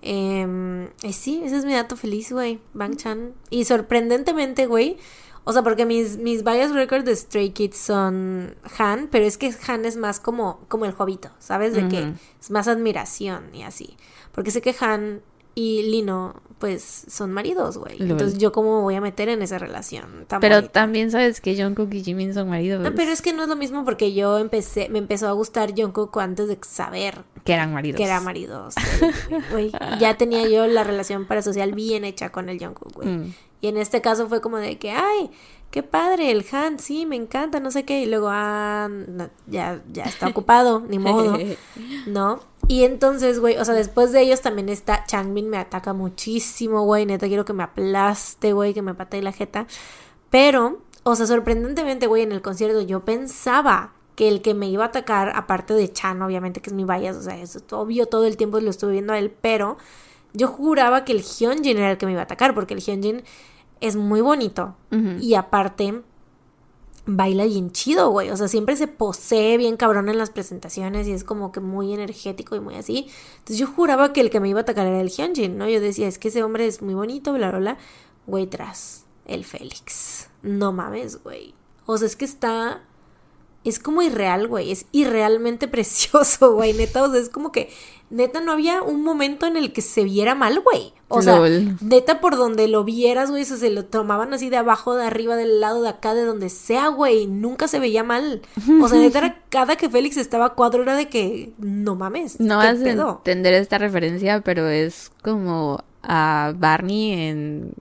Eh, 0.00 0.88
y 1.02 1.12
sí, 1.12 1.42
ese 1.44 1.58
es 1.58 1.64
mi 1.66 1.74
dato 1.74 1.96
feliz, 1.96 2.32
güey. 2.32 2.60
Bang 2.72 2.96
Chan. 2.96 3.34
Y 3.50 3.64
sorprendentemente, 3.66 4.66
güey. 4.66 4.96
O 5.44 5.52
sea, 5.52 5.62
porque 5.62 5.84
mis, 5.84 6.18
mis 6.18 6.44
bias 6.44 6.70
records 6.70 7.04
de 7.04 7.16
Stray 7.16 7.50
Kids 7.50 7.76
son 7.76 8.54
Han, 8.78 9.08
pero 9.08 9.26
es 9.26 9.36
que 9.36 9.52
Han 9.66 9.84
es 9.84 9.96
más 9.96 10.20
como, 10.20 10.60
como 10.68 10.84
el 10.84 10.92
jovito, 10.92 11.30
¿sabes? 11.40 11.74
De 11.74 11.88
que 11.88 12.02
Ujú. 12.02 12.14
es 12.40 12.50
más 12.52 12.68
admiración 12.68 13.52
y 13.52 13.64
así. 13.64 13.96
Porque 14.30 14.52
sé 14.52 14.62
que 14.62 14.74
Han 14.80 15.20
y 15.54 15.82
Lino, 15.82 16.40
pues, 16.62 17.06
son 17.08 17.32
maridos, 17.32 17.76
güey. 17.76 17.96
Entonces, 18.00 18.38
¿yo 18.38 18.52
cómo 18.52 18.76
me 18.76 18.82
voy 18.82 18.94
a 18.94 19.00
meter 19.00 19.28
en 19.28 19.42
esa 19.42 19.58
relación 19.58 20.26
tan 20.28 20.38
Pero 20.38 20.54
bonita? 20.54 20.70
también 20.72 21.10
sabes 21.10 21.40
que 21.40 21.60
Jungkook 21.60 21.92
y 21.92 22.04
Jimin 22.04 22.32
son 22.34 22.48
maridos. 22.48 22.84
No, 22.84 22.94
pero 22.94 23.10
es 23.10 23.20
que 23.20 23.32
no 23.32 23.42
es 23.42 23.48
lo 23.48 23.56
mismo 23.56 23.84
porque 23.84 24.14
yo 24.14 24.38
empecé, 24.38 24.88
me 24.88 25.00
empezó 25.00 25.26
a 25.26 25.32
gustar 25.32 25.72
Jungkook 25.76 26.16
antes 26.20 26.46
de 26.46 26.56
saber 26.64 27.24
Que 27.42 27.54
eran 27.54 27.72
maridos. 27.72 27.98
que 27.98 28.04
era 28.04 28.20
maridos. 28.20 28.76
güey. 29.50 29.72
Ya 29.98 30.16
tenía 30.16 30.48
yo 30.48 30.68
la 30.68 30.84
relación 30.84 31.26
parasocial 31.26 31.72
bien 31.72 32.04
hecha 32.04 32.30
con 32.30 32.48
el 32.48 32.60
Jungkook, 32.60 32.92
güey. 32.94 33.08
Mm. 33.08 33.34
Y 33.60 33.66
en 33.66 33.76
este 33.76 34.00
caso 34.00 34.28
fue 34.28 34.40
como 34.40 34.58
de 34.58 34.78
que, 34.78 34.92
ay, 34.92 35.32
qué 35.72 35.82
padre, 35.82 36.30
el 36.30 36.46
Han, 36.52 36.78
sí, 36.78 37.06
me 37.06 37.16
encanta, 37.16 37.58
no 37.58 37.72
sé 37.72 37.84
qué. 37.84 38.02
Y 38.02 38.06
luego, 38.06 38.28
ah, 38.30 38.88
no, 38.88 39.30
ya, 39.48 39.82
ya 39.92 40.04
está 40.04 40.28
ocupado, 40.28 40.78
ni 40.88 41.00
modo, 41.00 41.36
¿no? 42.06 42.38
Y 42.72 42.84
entonces, 42.84 43.38
güey, 43.38 43.58
o 43.58 43.64
sea, 43.66 43.74
después 43.74 44.12
de 44.12 44.22
ellos 44.22 44.40
también 44.40 44.70
está 44.70 45.04
Changmin, 45.04 45.50
me 45.50 45.58
ataca 45.58 45.92
muchísimo, 45.92 46.84
güey. 46.84 47.04
Neta, 47.04 47.26
quiero 47.28 47.44
que 47.44 47.52
me 47.52 47.64
aplaste, 47.64 48.54
güey, 48.54 48.72
que 48.72 48.80
me 48.80 48.94
patee 48.94 49.20
la 49.20 49.32
jeta. 49.32 49.66
Pero, 50.30 50.80
o 51.02 51.14
sea, 51.14 51.26
sorprendentemente, 51.26 52.06
güey, 52.06 52.22
en 52.22 52.32
el 52.32 52.40
concierto 52.40 52.80
yo 52.80 53.04
pensaba 53.04 53.92
que 54.14 54.26
el 54.26 54.40
que 54.40 54.54
me 54.54 54.70
iba 54.70 54.84
a 54.84 54.86
atacar, 54.86 55.34
aparte 55.36 55.74
de 55.74 55.92
Chan, 55.92 56.22
obviamente, 56.22 56.62
que 56.62 56.70
es 56.70 56.74
mi 56.74 56.84
bias, 56.84 57.14
o 57.14 57.20
sea, 57.20 57.38
eso 57.38 57.58
es 57.58 57.70
obvio 57.74 58.06
todo 58.06 58.24
el 58.24 58.38
tiempo 58.38 58.58
lo 58.58 58.70
estuve 58.70 58.92
viendo 58.92 59.12
a 59.12 59.18
él, 59.18 59.30
pero 59.42 59.76
yo 60.32 60.48
juraba 60.48 61.04
que 61.04 61.12
el 61.12 61.20
Hyunjin 61.20 61.76
era 61.76 61.90
el 61.90 61.98
que 61.98 62.06
me 62.06 62.12
iba 62.12 62.22
a 62.22 62.24
atacar, 62.24 62.54
porque 62.54 62.72
el 62.72 62.80
Hyunjin 62.80 63.22
es 63.82 63.96
muy 63.96 64.22
bonito. 64.22 64.76
Y 65.20 65.34
aparte, 65.34 66.00
baila 67.06 67.44
bien 67.44 67.72
chido, 67.72 68.10
güey. 68.10 68.30
O 68.30 68.36
sea, 68.36 68.48
siempre 68.48 68.76
se 68.76 68.88
posee 68.88 69.56
bien 69.56 69.76
cabrón 69.76 70.08
en 70.08 70.18
las 70.18 70.30
presentaciones 70.30 71.08
y 71.08 71.12
es 71.12 71.24
como 71.24 71.52
que 71.52 71.60
muy 71.60 71.92
energético 71.92 72.56
y 72.56 72.60
muy 72.60 72.74
así. 72.74 73.08
Entonces 73.38 73.58
yo 73.58 73.66
juraba 73.66 74.12
que 74.12 74.20
el 74.20 74.30
que 74.30 74.40
me 74.40 74.48
iba 74.48 74.60
a 74.60 74.62
atacar 74.62 74.86
era 74.86 75.00
el 75.00 75.10
Hyunjin, 75.10 75.58
¿no? 75.58 75.68
Yo 75.68 75.80
decía, 75.80 76.08
es 76.08 76.18
que 76.18 76.28
ese 76.28 76.42
hombre 76.42 76.66
es 76.66 76.82
muy 76.82 76.94
bonito, 76.94 77.32
bla, 77.32 77.50
bla, 77.50 77.58
bla. 77.58 77.78
Güey, 78.26 78.46
tras 78.46 79.04
el 79.26 79.44
Félix. 79.44 80.28
No 80.42 80.72
mames, 80.72 81.22
güey. 81.22 81.54
O 81.86 81.98
sea, 81.98 82.06
es 82.06 82.16
que 82.16 82.24
está... 82.24 82.82
Es 83.64 83.78
como 83.78 84.02
irreal, 84.02 84.48
güey. 84.48 84.72
Es 84.72 84.86
irrealmente 84.92 85.68
precioso, 85.68 86.54
güey. 86.54 86.72
Neta, 86.72 87.02
o 87.02 87.10
sea, 87.10 87.20
es 87.20 87.28
como 87.28 87.52
que... 87.52 87.70
Neta, 88.10 88.42
no 88.42 88.52
había 88.52 88.82
un 88.82 89.02
momento 89.02 89.46
en 89.46 89.56
el 89.56 89.72
que 89.72 89.80
se 89.80 90.04
viera 90.04 90.34
mal, 90.34 90.60
güey. 90.60 90.92
O 91.08 91.22
sea, 91.22 91.38
Lol. 91.38 91.78
neta, 91.80 92.20
por 92.20 92.36
donde 92.36 92.68
lo 92.68 92.84
vieras, 92.84 93.30
güey, 93.30 93.42
eso 93.42 93.56
se 93.56 93.70
lo 93.70 93.86
tomaban 93.86 94.34
así 94.34 94.50
de 94.50 94.58
abajo, 94.58 94.94
de 94.94 95.06
arriba, 95.06 95.34
del 95.34 95.60
lado, 95.60 95.80
de 95.80 95.88
acá, 95.88 96.12
de 96.12 96.26
donde 96.26 96.50
sea, 96.50 96.88
güey. 96.88 97.26
Nunca 97.26 97.68
se 97.68 97.78
veía 97.78 98.04
mal. 98.04 98.42
O 98.82 98.88
sea, 98.88 98.98
neta, 98.98 99.18
era 99.18 99.42
cada 99.48 99.76
que 99.76 99.88
Félix 99.88 100.18
estaba 100.18 100.44
a 100.44 100.54
cuadro 100.54 100.82
era 100.82 100.94
de 100.94 101.08
que... 101.08 101.54
No 101.56 101.94
mames. 101.94 102.38
No 102.38 102.60
¿qué 102.60 102.66
vas 102.66 102.80
a 102.82 102.90
entender 102.90 103.54
esta 103.54 103.78
referencia, 103.78 104.42
pero 104.42 104.68
es 104.68 105.10
como 105.22 105.82
a 106.02 106.52
Barney 106.56 107.12
en. 107.12 107.72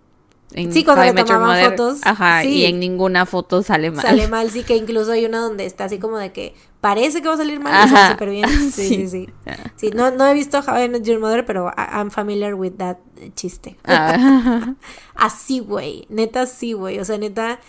En 0.54 0.72
Sí, 0.74 0.84
cuando 0.84 1.04
le 1.04 1.14
tomaban 1.14 1.48
Mother. 1.48 1.70
fotos, 1.72 2.00
Ajá, 2.04 2.42
sí. 2.42 2.50
y 2.50 2.66
en 2.66 2.80
ninguna 2.80 3.26
foto 3.26 3.64
sale 3.64 3.92
mal. 3.92 4.02
Sale 4.02 4.28
mal, 4.28 4.50
sí, 4.52 4.64
que 4.64 4.76
incluso 4.78 5.12
hay 5.12 5.26
una 5.26 5.40
donde 5.40 5.66
está 5.66 5.86
así 5.86 5.98
como 6.00 6.18
de 6.18 6.32
que 6.32 6.54
parece 6.82 7.22
que 7.22 7.28
va 7.28 7.36
a 7.36 7.38
salir 7.38 7.60
mal 7.60 7.74
y 7.74 7.94
Ajá. 7.94 8.12
súper 8.12 8.30
bien. 8.30 8.50
Sí, 8.72 8.88
sí, 8.88 9.08
Sí. 9.08 9.08
sí. 9.08 9.30
Sí, 9.76 9.92
no, 9.96 10.12
no 10.12 10.26
he 10.28 10.34
visto 10.34 10.60
How 10.60 10.84
I 10.84 10.90
Met 10.90 11.04
Your 11.04 11.20
Mother, 11.20 11.46
pero 11.46 11.72
I'm 11.78 12.12
familiar 12.12 12.54
with 12.56 12.74
that 12.78 12.98
chiste. 13.36 13.78
Ah, 13.86 14.74
Así, 15.16 15.60
güey. 15.60 16.06
Neta, 16.10 16.46
sí, 16.46 16.74
güey. 16.74 17.00
O 17.00 17.06
sea, 17.06 17.18
neta. 17.18 17.60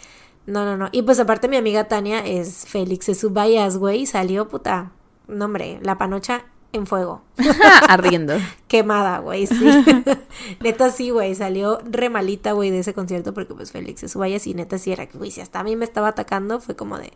No, 0.46 0.64
no, 0.64 0.76
no. 0.76 0.88
Y 0.92 1.02
pues 1.02 1.20
aparte 1.20 1.46
mi 1.48 1.56
amiga 1.56 1.84
Tania 1.84 2.18
es 2.26 2.64
Félix, 2.66 3.09
es 3.09 3.20
su 3.20 3.30
bias, 3.30 3.76
güey. 3.78 4.02
y 4.02 4.06
Salió, 4.06 4.48
puta. 4.48 4.90
No, 5.28 5.44
hombre, 5.44 5.78
la 5.82 5.98
panocha 5.98 6.44
en 6.72 6.86
fuego. 6.86 7.22
ardiendo. 7.88 8.34
Quemada, 8.68 9.18
güey, 9.18 9.46
sí. 9.46 9.84
neta, 10.60 10.90
sí, 10.90 11.10
güey. 11.10 11.34
Salió 11.34 11.78
re 11.84 12.10
malita, 12.10 12.52
güey, 12.52 12.70
de 12.70 12.80
ese 12.80 12.94
concierto 12.94 13.34
porque 13.34 13.54
pues 13.54 13.72
Félix 13.72 14.02
es 14.02 14.12
su 14.12 14.20
bias 14.20 14.46
y 14.46 14.54
neta 14.54 14.78
sí 14.78 14.92
era 14.92 15.06
que, 15.06 15.18
güey, 15.18 15.30
si 15.30 15.40
hasta 15.40 15.60
a 15.60 15.64
mí 15.64 15.76
me 15.76 15.84
estaba 15.84 16.08
atacando, 16.08 16.60
fue 16.60 16.76
como 16.76 16.98
de... 16.98 17.12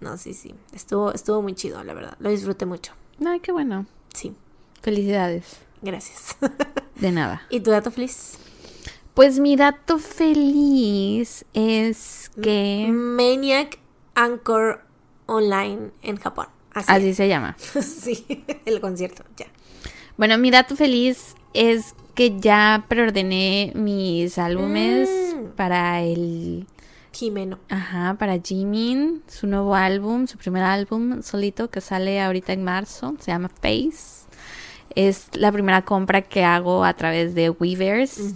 No, 0.00 0.16
sí, 0.16 0.32
sí. 0.32 0.54
Estuvo, 0.72 1.12
estuvo 1.12 1.42
muy 1.42 1.54
chido, 1.54 1.82
la 1.82 1.92
verdad. 1.92 2.16
Lo 2.20 2.30
disfruté 2.30 2.66
mucho. 2.66 2.92
Ay, 3.24 3.40
qué 3.40 3.50
bueno. 3.50 3.86
Sí. 4.14 4.34
Felicidades. 4.80 5.58
Gracias. 5.82 6.36
De 6.96 7.10
nada. 7.10 7.42
¿Y 7.50 7.60
tu 7.60 7.70
dato 7.70 7.90
feliz? 7.90 8.38
Pues 9.14 9.40
mi 9.40 9.56
dato 9.56 9.98
feliz 9.98 11.44
es 11.52 12.30
que. 12.40 12.88
Maniac 12.92 13.80
Anchor 14.14 14.84
Online 15.26 15.90
en 16.02 16.16
Japón. 16.16 16.46
Así, 16.78 16.92
Así 16.92 17.14
se 17.14 17.28
llama. 17.28 17.56
sí, 17.82 18.44
el 18.64 18.80
concierto, 18.80 19.24
ya. 19.36 19.46
Bueno, 20.16 20.36
mi 20.38 20.50
dato 20.50 20.74
feliz 20.76 21.34
es 21.54 21.94
que 22.14 22.38
ya 22.40 22.84
preordené 22.88 23.72
mis 23.74 24.38
álbumes 24.38 25.08
Mm. 25.36 25.48
para 25.56 26.02
el. 26.02 26.66
Jimeno. 27.12 27.58
Ajá, 27.68 28.14
para 28.18 28.38
Jimin, 28.40 29.22
su 29.28 29.46
nuevo 29.46 29.74
álbum, 29.74 30.26
su 30.26 30.36
primer 30.38 30.62
álbum 30.62 31.22
solito 31.22 31.68
que 31.70 31.80
sale 31.80 32.20
ahorita 32.20 32.52
en 32.52 32.62
marzo, 32.64 33.14
se 33.18 33.30
llama 33.32 33.48
Face. 33.48 34.17
Es 34.94 35.28
la 35.34 35.52
primera 35.52 35.82
compra 35.82 36.22
que 36.22 36.44
hago 36.44 36.84
a 36.84 36.94
través 36.94 37.34
de 37.34 37.50
Weavers. 37.50 38.34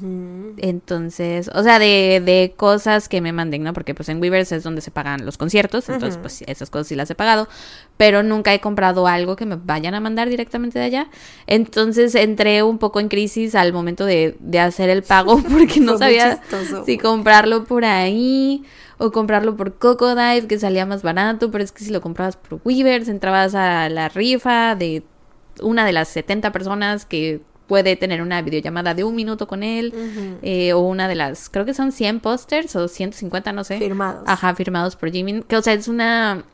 Entonces, 0.58 1.50
o 1.54 1.62
sea, 1.62 1.78
de, 1.78 2.22
de 2.24 2.54
cosas 2.56 3.08
que 3.08 3.20
me 3.20 3.32
manden, 3.32 3.62
¿no? 3.62 3.72
Porque 3.72 3.94
pues 3.94 4.08
en 4.08 4.20
Weavers 4.20 4.52
es 4.52 4.62
donde 4.62 4.80
se 4.80 4.90
pagan 4.90 5.24
los 5.24 5.38
conciertos, 5.38 5.88
entonces 5.88 6.18
pues 6.18 6.42
esas 6.46 6.70
cosas 6.70 6.86
sí 6.86 6.94
las 6.94 7.10
he 7.10 7.14
pagado, 7.14 7.48
pero 7.96 8.22
nunca 8.22 8.54
he 8.54 8.60
comprado 8.60 9.06
algo 9.06 9.36
que 9.36 9.46
me 9.46 9.56
vayan 9.56 9.94
a 9.94 10.00
mandar 10.00 10.28
directamente 10.28 10.78
de 10.78 10.84
allá. 10.84 11.08
Entonces 11.46 12.14
entré 12.14 12.62
un 12.62 12.78
poco 12.78 13.00
en 13.00 13.08
crisis 13.08 13.54
al 13.54 13.72
momento 13.72 14.04
de, 14.04 14.36
de 14.40 14.60
hacer 14.60 14.90
el 14.90 15.02
pago 15.02 15.42
porque 15.50 15.80
no 15.80 15.98
sabía 15.98 16.40
chistoso, 16.40 16.84
si 16.84 16.98
comprarlo 16.98 17.64
por 17.64 17.84
ahí 17.84 18.64
o 18.98 19.10
comprarlo 19.10 19.56
por 19.56 19.78
Cocodive, 19.78 20.46
que 20.46 20.58
salía 20.58 20.86
más 20.86 21.02
barato, 21.02 21.50
pero 21.50 21.64
es 21.64 21.72
que 21.72 21.84
si 21.84 21.90
lo 21.90 22.00
comprabas 22.00 22.36
por 22.36 22.60
Weavers, 22.64 23.08
entrabas 23.08 23.54
a 23.54 23.88
la 23.88 24.08
rifa 24.08 24.76
de 24.76 25.02
una 25.60 25.84
de 25.84 25.92
las 25.92 26.08
70 26.08 26.52
personas 26.52 27.04
que 27.04 27.40
puede 27.66 27.96
tener 27.96 28.20
una 28.22 28.42
videollamada 28.42 28.92
de 28.94 29.04
un 29.04 29.14
minuto 29.14 29.46
con 29.46 29.62
él, 29.62 29.94
eh, 30.42 30.72
o 30.72 30.80
una 30.80 31.08
de 31.08 31.14
las, 31.14 31.48
creo 31.48 31.64
que 31.64 31.74
son 31.74 31.92
100 31.92 32.20
pósters 32.20 32.76
o 32.76 32.88
150, 32.88 33.52
no 33.52 33.64
sé. 33.64 33.78
Firmados. 33.78 34.24
Ajá, 34.26 34.54
firmados 34.54 34.96
por 34.96 35.10
Jimin, 35.10 35.42
que 35.42 35.56
o 35.56 35.62
sea, 35.62 35.72
es 35.72 35.88
una 35.88 36.44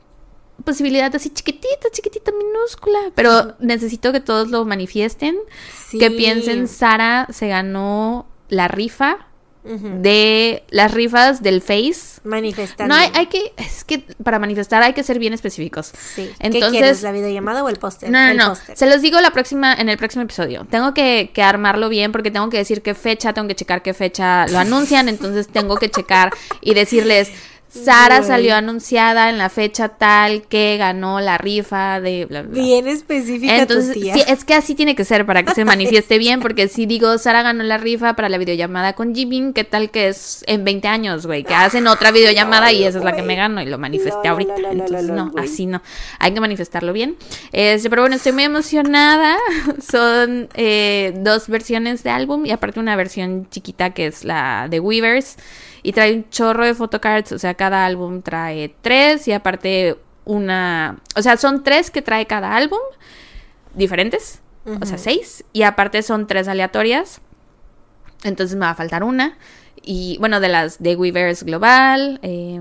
posibilidad 0.65 1.15
así 1.15 1.31
chiquitita, 1.31 1.89
chiquitita, 1.93 2.31
minúscula, 2.33 2.99
pero 3.15 3.55
necesito 3.61 4.13
que 4.13 4.21
todos 4.21 4.51
lo 4.51 4.65
manifiesten, 4.65 5.37
Sí. 5.73 5.99
que 5.99 6.11
piensen, 6.11 6.69
Sara 6.69 7.27
se 7.31 7.49
ganó 7.49 8.27
la 8.49 8.69
rifa 8.69 9.28
De 9.69 10.63
las 10.71 10.93
rifas 10.93 11.43
del 11.43 11.61
Face. 11.61 12.21
Manifestando. 12.25 12.95
No 12.95 13.01
hay, 13.01 13.11
hay 13.15 13.27
que, 13.27 13.53
es 13.57 13.85
que 13.85 13.99
para 14.23 14.39
manifestar 14.39 14.83
hay 14.83 14.93
que 14.95 15.03
ser 15.03 15.19
bien 15.19 15.33
específicos. 15.35 15.93
Sí. 16.15 16.31
¿Qué 16.39 16.47
Entonces- 16.47 16.71
quieres, 16.71 17.03
la 17.03 17.13
videollamada 17.13 17.63
o 17.63 17.69
el 17.69 17.77
póster? 17.77 18.11
No, 18.11 18.19
no, 18.25 18.31
el 18.31 18.37
no. 18.37 18.55
Se 18.75 18.87
los 18.87 19.03
digo 19.03 19.21
la 19.21 19.31
próxima, 19.31 19.75
en 19.75 19.89
el 19.89 19.99
próximo 19.99 20.23
episodio. 20.25 20.67
Tengo 20.71 20.95
que, 20.95 21.31
que 21.35 21.43
armarlo 21.43 21.89
bien 21.89 22.13
porque 22.13 22.31
tengo 22.31 22.49
que 22.49 22.57
decir 22.57 22.83
qué 22.83 22.95
fecha, 22.95 23.33
tengo 23.33 23.49
que 23.49 23.55
checar 23.55 23.83
qué 23.83 23.95
fecha 23.95 24.47
lo 24.49 24.59
anuncian, 24.59 25.09
entonces 25.09 25.49
tengo 25.49 25.77
que 25.77 25.91
checar 25.91 26.33
y 26.61 26.75
decirles, 26.75 27.31
Sara 27.69 28.23
salió 28.23 28.55
anunciada 28.55 29.29
en 29.29 29.37
la 29.39 29.51
fecha 29.51 29.89
tal 29.91 30.43
que 30.43 30.77
ganó 30.79 31.21
la 31.21 31.37
rifa 31.39 32.01
de 32.01 32.25
bla, 32.25 32.43
bla. 32.43 32.61
Bien 32.63 32.89
específica 32.89 33.57
Entonces, 33.59 33.95
tu 33.95 34.01
tía. 34.01 34.15
sí, 34.15 34.23
es 34.27 34.45
que 34.45 34.55
así 34.55 34.75
tiene 34.75 34.95
que 34.97 35.05
ser 35.05 35.27
para 35.27 35.43
que 35.43 35.55
se 35.55 35.65
manifieste 35.67 36.19
bien, 36.19 36.41
porque 36.41 36.69
si 36.69 36.87
digo, 36.87 37.19
Sara 37.19 37.43
ganó 37.43 37.63
la 37.65 37.77
rifa 37.79 38.15
para 38.15 38.29
la 38.29 38.39
videollamada 38.39 38.95
con 38.95 39.15
Jimin, 39.15 39.53
¿qué 39.53 39.65
tal 39.65 39.91
que 39.91 40.09
es 40.09 40.45
en 40.47 40.65
20 40.65 40.89
años, 40.89 41.27
güey? 41.27 41.45
Que 41.45 41.55
hacen 41.55 41.87
otra 41.87 42.11
videollamada 42.11 42.73
y 42.73 42.85
esa 42.85 42.99
es 42.99 43.05
la 43.05 43.15
que 43.15 43.23
me 43.23 43.37
gano 43.37 43.61
y 43.61 43.67
lo 43.67 43.79
manifesté 43.79 44.29
No, 44.29 44.31
ahorita. 44.31 44.55
no, 44.61 44.71
Entonces, 44.71 45.11
no, 45.11 45.33
así 45.37 45.67
no. 45.67 45.83
Hay 46.19 46.33
que 46.33 46.41
manifestarlo 46.41 46.93
bien. 46.93 47.17
Este, 47.53 47.91
pero 47.91 48.03
bueno, 48.03 48.17
estoy 48.17 48.33
muy 48.33 48.45
emocionada. 48.45 49.37
Son 49.91 50.49
eh, 50.55 51.13
dos 51.19 51.49
versiones 51.49 52.03
de 52.03 52.11
álbum 52.11 52.47
y 52.47 52.51
aparte 52.51 52.81
una 52.81 52.97
versión 52.97 53.49
chiquita 53.51 53.91
que 53.91 54.07
es 54.07 54.25
la 54.25 54.69
de 54.71 54.81
Weavers. 54.81 55.37
Y 55.83 55.93
trae 55.93 56.15
un 56.15 56.29
chorro 56.31 56.65
de 56.65 56.75
photocards, 56.75 57.33
o 57.33 57.39
sea, 57.39 57.55
cada 57.55 57.87
álbum 57.87 58.23
trae 58.23 58.75
tres 58.81 59.29
y 59.29 59.33
aparte 59.33 59.97
una... 60.25 60.99
O 61.17 61.23
sea, 61.23 61.37
son 61.37 61.63
tres 61.63 61.91
que 61.91 62.03
trae 62.03 62.27
cada 62.27 62.55
álbum 62.57 62.81
diferentes, 63.75 64.41
o 64.81 64.85
sea, 64.85 64.99
seis, 64.99 65.45
y 65.53 65.63
aparte 65.63 66.03
son 66.03 66.27
tres 66.27 66.49
aleatorias. 66.49 67.21
Entonces 68.25 68.57
me 68.57 68.67
va 68.67 68.71
a 68.71 68.75
faltar 68.75 69.05
una. 69.05 69.39
Y 69.83 70.19
bueno, 70.19 70.41
de 70.41 70.49
las 70.49 70.83
de 70.83 70.97
Weavers 70.97 71.45
Global, 71.45 72.19
eh, 72.23 72.61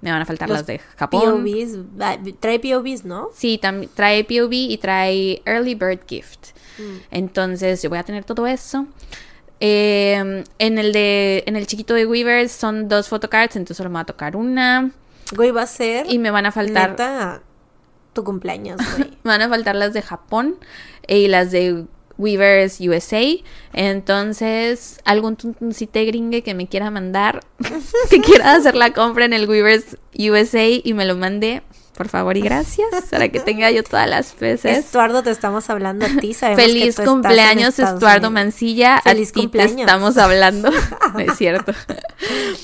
me 0.00 0.12
van 0.12 0.22
a 0.22 0.26
faltar 0.26 0.48
Los 0.48 0.58
las 0.58 0.66
de 0.66 0.78
Japón. 0.96 1.44
POVs, 1.44 1.78
ah, 2.00 2.16
trae 2.40 2.58
POVs, 2.60 3.04
¿no? 3.04 3.30
Sí, 3.34 3.60
trae 3.94 4.24
POV 4.24 4.52
y 4.52 4.78
trae 4.78 5.42
Early 5.44 5.74
Bird 5.74 6.00
Gift. 6.06 6.48
Mm. 6.78 6.96
Entonces 7.10 7.82
yo 7.82 7.90
voy 7.90 7.98
a 7.98 8.04
tener 8.04 8.24
todo 8.24 8.46
eso. 8.46 8.86
Eh, 9.60 10.44
en 10.58 10.78
el 10.78 10.92
de 10.92 11.42
en 11.46 11.56
el 11.56 11.66
chiquito 11.66 11.94
de 11.94 12.06
Weavers 12.06 12.52
son 12.52 12.88
dos 12.88 13.08
photocards, 13.08 13.56
entonces 13.56 13.76
solo 13.76 13.90
me 13.90 13.94
va 13.94 14.00
a 14.00 14.06
tocar 14.06 14.36
una. 14.36 14.92
Güey, 15.34 15.50
va 15.50 15.62
a 15.62 15.66
ser 15.66 16.06
Y 16.10 16.18
me 16.18 16.30
van 16.30 16.46
a 16.46 16.52
faltar. 16.52 16.90
neta 16.90 17.42
tu 18.12 18.24
cumpleaños, 18.24 18.80
güey. 18.96 19.10
Me 19.22 19.30
van 19.30 19.42
a 19.42 19.48
faltar 19.48 19.76
las 19.76 19.92
de 19.92 20.02
Japón 20.02 20.56
y 21.06 21.28
las 21.28 21.50
de 21.50 21.84
Weavers 22.16 22.80
USA. 22.80 23.22
Entonces, 23.72 25.00
algún 25.04 25.36
tuntuncite 25.36 26.04
gringue 26.04 26.42
que 26.42 26.54
me 26.54 26.66
quiera 26.66 26.90
mandar, 26.90 27.44
que 28.10 28.20
quiera 28.20 28.54
hacer 28.54 28.74
la 28.74 28.92
compra 28.92 29.24
en 29.24 29.32
el 29.32 29.48
Weavers 29.48 29.96
USA 30.18 30.66
y 30.66 30.92
me 30.94 31.04
lo 31.04 31.16
mande, 31.16 31.62
por 31.98 32.08
favor 32.08 32.36
y 32.36 32.40
gracias, 32.40 32.88
para 33.10 33.28
que 33.28 33.40
tenga 33.40 33.70
yo 33.72 33.82
todas 33.82 34.08
las 34.08 34.32
peces. 34.32 34.78
Estuardo, 34.78 35.22
te 35.24 35.30
estamos 35.30 35.68
hablando 35.68 36.06
a 36.06 36.08
ti. 36.20 36.32
Sabemos 36.32 36.62
que 36.62 36.68
Feliz 36.68 36.82
tú 36.84 36.88
estás 36.90 37.06
en 37.06 37.12
cumpleaños, 37.12 37.78
Estuardo 37.78 38.28
Unidos. 38.28 38.32
Mancilla. 38.32 39.00
Feliz 39.02 39.30
a 39.30 39.32
ti 39.32 39.40
cumpleaños. 39.40 39.74
te 39.76 39.80
estamos 39.82 40.16
hablando. 40.16 40.70
no 41.12 41.18
es 41.20 41.36
cierto. 41.36 41.72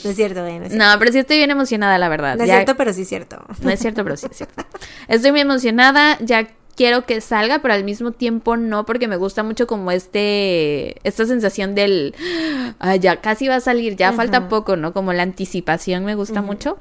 No 0.05 0.11
es 0.11 0.17
cierto, 0.17 0.43
güey. 0.43 0.59
No 0.61 0.65
es 0.67 0.73
cierto, 0.73 0.93
No, 0.93 0.99
pero 1.01 1.13
sí 1.13 1.19
estoy 1.19 1.39
bien 1.39 1.51
emocionada, 1.51 1.99
la 1.99 2.09
verdad. 2.09 2.37
No 2.37 2.45
es 2.45 2.49
Ya- 2.49 2.55
cierto, 2.55 2.77
pero 2.77 2.93
sí 2.93 3.03
es 3.03 3.09
cierto. 3.09 3.45
No 3.61 3.71
es 3.71 3.81
cierto, 3.81 4.05
pero 4.05 4.17
sí 4.17 4.27
es 4.31 4.37
cierto. 4.37 4.65
Estoy 5.09 5.33
muy 5.33 5.41
emocionada, 5.41 6.17
ya 6.21 6.47
quiero 6.77 7.05
que 7.05 7.21
salga, 7.21 7.59
pero 7.61 7.75
al 7.75 7.83
mismo 7.85 8.13
tiempo 8.13 8.57
no, 8.57 8.87
porque 8.87 9.09
me 9.09 9.17
gusta 9.17 9.43
mucho 9.43 9.67
como 9.67 9.91
este, 9.91 10.97
esta 11.07 11.27
sensación 11.27 11.75
del, 11.75 12.15
"Ah, 12.79 12.97
ya 12.97 13.21
casi 13.21 13.49
va 13.49 13.57
a 13.57 13.61
salir, 13.61 13.97
ya 13.97 14.13
falta 14.13 14.49
poco, 14.49 14.77
¿no? 14.77 14.93
Como 14.93 15.13
la 15.13 15.23
anticipación 15.25 16.05
me 16.05 16.15
gusta 16.15 16.41
mucho. 16.41 16.79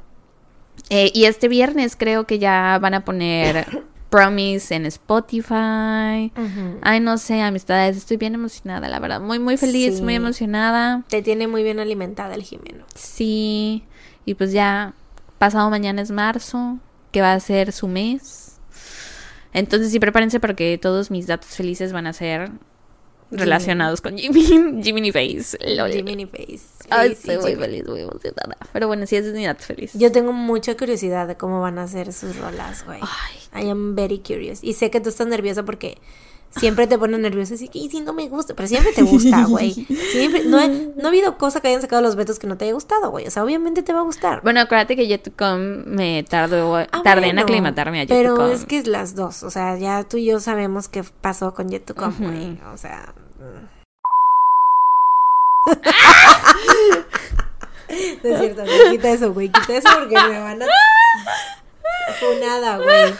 Eh, 0.89 1.11
y 1.13 1.25
este 1.25 1.47
viernes 1.47 1.95
creo 1.95 2.25
que 2.25 2.39
ya 2.39 2.77
van 2.81 2.93
a 2.93 3.05
poner 3.05 3.65
Promise 4.09 4.75
en 4.75 4.85
Spotify. 4.85 6.31
Ujú. 6.37 6.77
Ay, 6.83 6.99
no 6.99 7.17
sé, 7.17 7.41
amistades, 7.41 7.97
estoy 7.97 8.17
bien 8.17 8.35
emocionada, 8.35 8.87
la 8.87 8.99
verdad. 8.99 9.19
Muy, 9.19 9.39
muy 9.39 9.57
feliz, 9.57 9.97
Sí. 9.97 10.03
muy 10.03 10.13
emocionada. 10.13 11.03
Te 11.09 11.23
tiene 11.23 11.47
muy 11.47 11.63
bien 11.63 11.79
alimentada 11.79 12.35
el 12.35 12.43
Jimeno. 12.43 12.85
Sí, 12.93 13.83
y 14.25 14.35
pues 14.35 14.51
ya 14.51 14.93
pasado 15.39 15.69
mañana 15.71 16.01
es 16.03 16.11
marzo, 16.11 16.77
que 17.11 17.21
va 17.21 17.33
a 17.33 17.39
ser 17.39 17.71
su 17.71 17.87
mes. 17.87 18.59
Entonces 19.51 19.91
sí, 19.91 19.99
prepárense 19.99 20.39
porque 20.39 20.77
todos 20.79 21.09
mis 21.09 21.25
datos 21.27 21.49
felices 21.49 21.91
van 21.93 22.05
a 22.07 22.13
ser 22.13 22.51
relacionados 23.37 24.01
con 24.01 24.17
Jimmy, 24.17 24.43
Jimmy 24.83 25.11
Face. 25.11 25.57
Jiminy 25.91 26.25
Face. 26.25 26.61
Ay, 26.89 27.13
estoy 27.13 27.37
muy 27.37 27.55
feliz, 27.55 27.87
muy 27.87 28.01
emocionada. 28.01 28.57
Pero 28.71 28.87
bueno, 28.87 29.05
sí, 29.07 29.15
es 29.15 29.25
mi 29.33 29.45
dato 29.45 29.63
feliz. 29.63 29.91
Yo 29.93 30.11
tengo 30.11 30.33
mucha 30.33 30.75
curiosidad 30.77 31.27
de 31.27 31.35
cómo 31.37 31.61
van 31.61 31.79
a 31.79 31.87
ser 31.87 32.11
sus 32.13 32.35
rolas, 32.37 32.85
güey. 32.85 32.99
Ay, 33.53 33.65
I 33.65 33.69
am 33.69 33.95
very 33.95 34.19
curious. 34.19 34.63
Y 34.63 34.73
sé 34.73 34.89
que 34.91 34.99
tú 34.99 35.09
estás 35.09 35.27
nerviosa 35.27 35.63
porque 35.63 35.97
siempre 36.55 36.85
te 36.85 36.97
pone 36.99 37.17
nerviosa. 37.17 37.55
Así 37.55 37.67
que, 37.69 37.79
y 37.79 37.89
si 37.89 38.01
no 38.01 38.13
me 38.13 38.27
gusta, 38.27 38.53
pero 38.53 38.67
siempre 38.67 38.91
te 38.93 39.01
gusta, 39.01 39.45
güey. 39.45 39.71
Siempre. 39.73 40.43
No, 40.43 40.59
he- 40.59 40.67
no 40.95 41.05
ha 41.05 41.07
habido 41.07 41.37
cosa 41.37 41.61
que 41.61 41.69
hayan 41.69 41.81
sacado 41.81 42.01
los 42.01 42.15
vetos 42.15 42.37
que 42.37 42.45
no 42.47 42.57
te 42.57 42.65
haya 42.65 42.73
gustado, 42.73 43.09
güey. 43.09 43.25
O 43.27 43.31
sea, 43.31 43.43
obviamente 43.43 43.81
te 43.81 43.93
va 43.93 43.99
a 44.01 44.03
gustar. 44.03 44.41
Bueno, 44.43 44.59
acuérdate 44.59 44.95
que 44.95 45.07
Yetucom 45.07 45.85
me 45.87 46.23
tardó, 46.29 46.75
Ah, 46.75 46.87
tardé 47.03 47.29
en 47.29 47.39
aclimatarme 47.39 48.01
a 48.01 48.05
Pero 48.07 48.35
Yetucom. 48.35 48.51
es 48.51 48.65
que 48.65 48.77
es 48.77 48.87
las 48.87 49.15
dos. 49.15 49.41
O 49.43 49.49
sea, 49.49 49.77
ya 49.79 50.03
tú 50.03 50.17
y 50.17 50.25
yo 50.25 50.39
sabemos 50.39 50.89
qué 50.89 51.03
pasó 51.21 51.53
con 51.53 51.69
Yetucom, 51.69 52.09
Ujú. 52.13 52.23
güey. 52.25 52.59
O 52.73 52.77
sea. 52.77 53.13
No 58.23 58.29
es 58.29 58.39
cierto, 58.39 58.63
güey. 58.63 58.91
Quita 58.91 59.09
eso, 59.09 59.33
güey. 59.33 59.49
Quita 59.49 59.77
eso 59.77 59.89
porque 59.99 60.15
me 60.15 60.39
van 60.39 60.61
a. 60.61 60.65
Funada, 62.19 62.77
güey. 62.77 63.13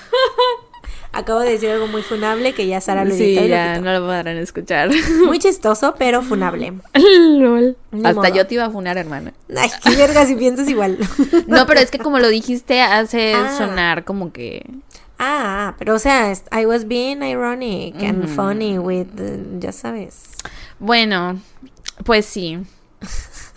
Acabo 1.15 1.41
de 1.41 1.51
decir 1.51 1.69
algo 1.69 1.85
muy 1.87 2.01
funable 2.01 2.53
que 2.53 2.65
ya 2.65 2.81
Sara 2.81 3.05
lo 3.05 3.13
Sí, 3.13 3.23
editó 3.23 3.41
y 3.45 3.49
lo 3.49 3.55
ya 3.55 3.73
quitó. 3.75 3.85
no 3.85 3.93
lo 3.99 4.05
podrán 4.07 4.37
escuchar. 4.37 4.89
Muy 5.27 5.37
chistoso, 5.37 5.93
pero 5.97 6.23
funable. 6.23 6.73
Lol. 6.93 7.77
Ni 7.91 7.99
Hasta 8.03 8.13
modo. 8.21 8.33
yo 8.35 8.47
te 8.47 8.55
iba 8.55 8.65
a 8.65 8.71
funar, 8.71 8.97
hermana. 8.97 9.31
Ay, 9.55 9.69
qué 9.83 9.95
verga 9.95 10.25
si 10.25 10.35
piensas 10.35 10.67
igual. 10.69 10.97
No, 11.47 11.67
pero 11.67 11.81
es 11.81 11.91
que 11.91 11.99
como 11.99 12.17
lo 12.17 12.29
dijiste, 12.29 12.81
hace 12.81 13.35
Ah. 13.35 13.53
sonar 13.55 14.05
como 14.05 14.33
que. 14.33 14.65
Ah, 15.19 15.75
pero 15.77 15.95
o 15.95 15.99
sea, 15.99 16.33
I 16.51 16.65
was 16.65 16.87
being 16.87 17.21
ironic 17.21 17.95
and 18.03 18.27
funny 18.27 18.77
with, 18.77 19.07
ya 19.59 19.71
sabes. 19.71 20.31
Bueno, 20.79 21.39
pues 22.03 22.25
sí. 22.25 22.59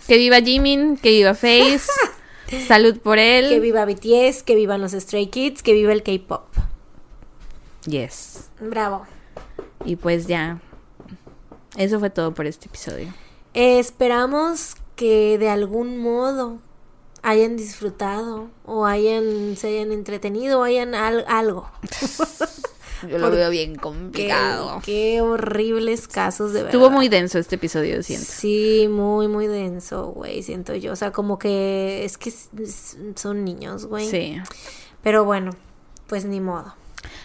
Que 0.07 0.17
viva 0.17 0.39
Jimin, 0.41 0.97
que 0.97 1.09
viva 1.09 1.33
Face. 1.33 1.89
Salud 2.67 2.97
por 2.99 3.19
él. 3.19 3.49
Que 3.49 3.59
viva 3.59 3.85
BTS, 3.85 4.43
que 4.43 4.55
vivan 4.55 4.79
los 4.81 4.93
Stray 4.93 5.27
Kids, 5.27 5.61
que 5.61 5.73
viva 5.73 5.91
el 5.91 6.03
K-pop. 6.03 6.45
Yes. 7.85 8.49
Bravo. 8.61 9.05
Y 9.83 9.97
pues 9.97 10.27
ya. 10.27 10.61
Eso 11.75 11.99
fue 11.99 12.09
todo 12.09 12.33
por 12.33 12.45
este 12.45 12.67
episodio. 12.67 13.13
Eh, 13.53 13.79
esperamos 13.79 14.75
que 14.95 15.37
de 15.37 15.49
algún 15.49 15.97
modo 15.97 16.59
hayan 17.23 17.57
disfrutado 17.57 18.49
o 18.65 18.85
hayan 18.85 19.55
se 19.57 19.67
hayan 19.69 19.91
entretenido 19.91 20.59
o 20.59 20.63
hayan 20.63 20.95
al- 20.95 21.25
algo. 21.27 21.69
Yo 23.07 23.19
lo 23.19 23.29
veo 23.29 23.51
bien 23.51 23.75
Qué, 24.11 24.33
qué 24.83 25.21
horribles 25.21 26.07
casos 26.07 26.51
de 26.51 26.63
verdad. 26.63 26.73
Estuvo 26.73 26.89
muy 26.89 27.09
denso 27.09 27.37
este 27.37 27.55
episodio, 27.55 28.01
siento. 28.01 28.25
Sí, 28.27 28.87
muy, 28.89 29.27
muy 29.27 29.45
denso, 29.45 30.07
güey, 30.07 30.41
siento 30.41 30.73
yo. 30.73 30.93
O 30.93 30.95
sea, 30.95 31.11
como 31.11 31.37
que 31.37 32.03
es 32.05 32.17
que 32.17 32.33
son 33.15 33.45
niños, 33.45 33.85
güey. 33.85 34.09
Sí. 34.09 34.37
Pero 35.03 35.25
bueno, 35.25 35.51
pues 36.07 36.25
ni 36.25 36.41
modo. 36.41 36.73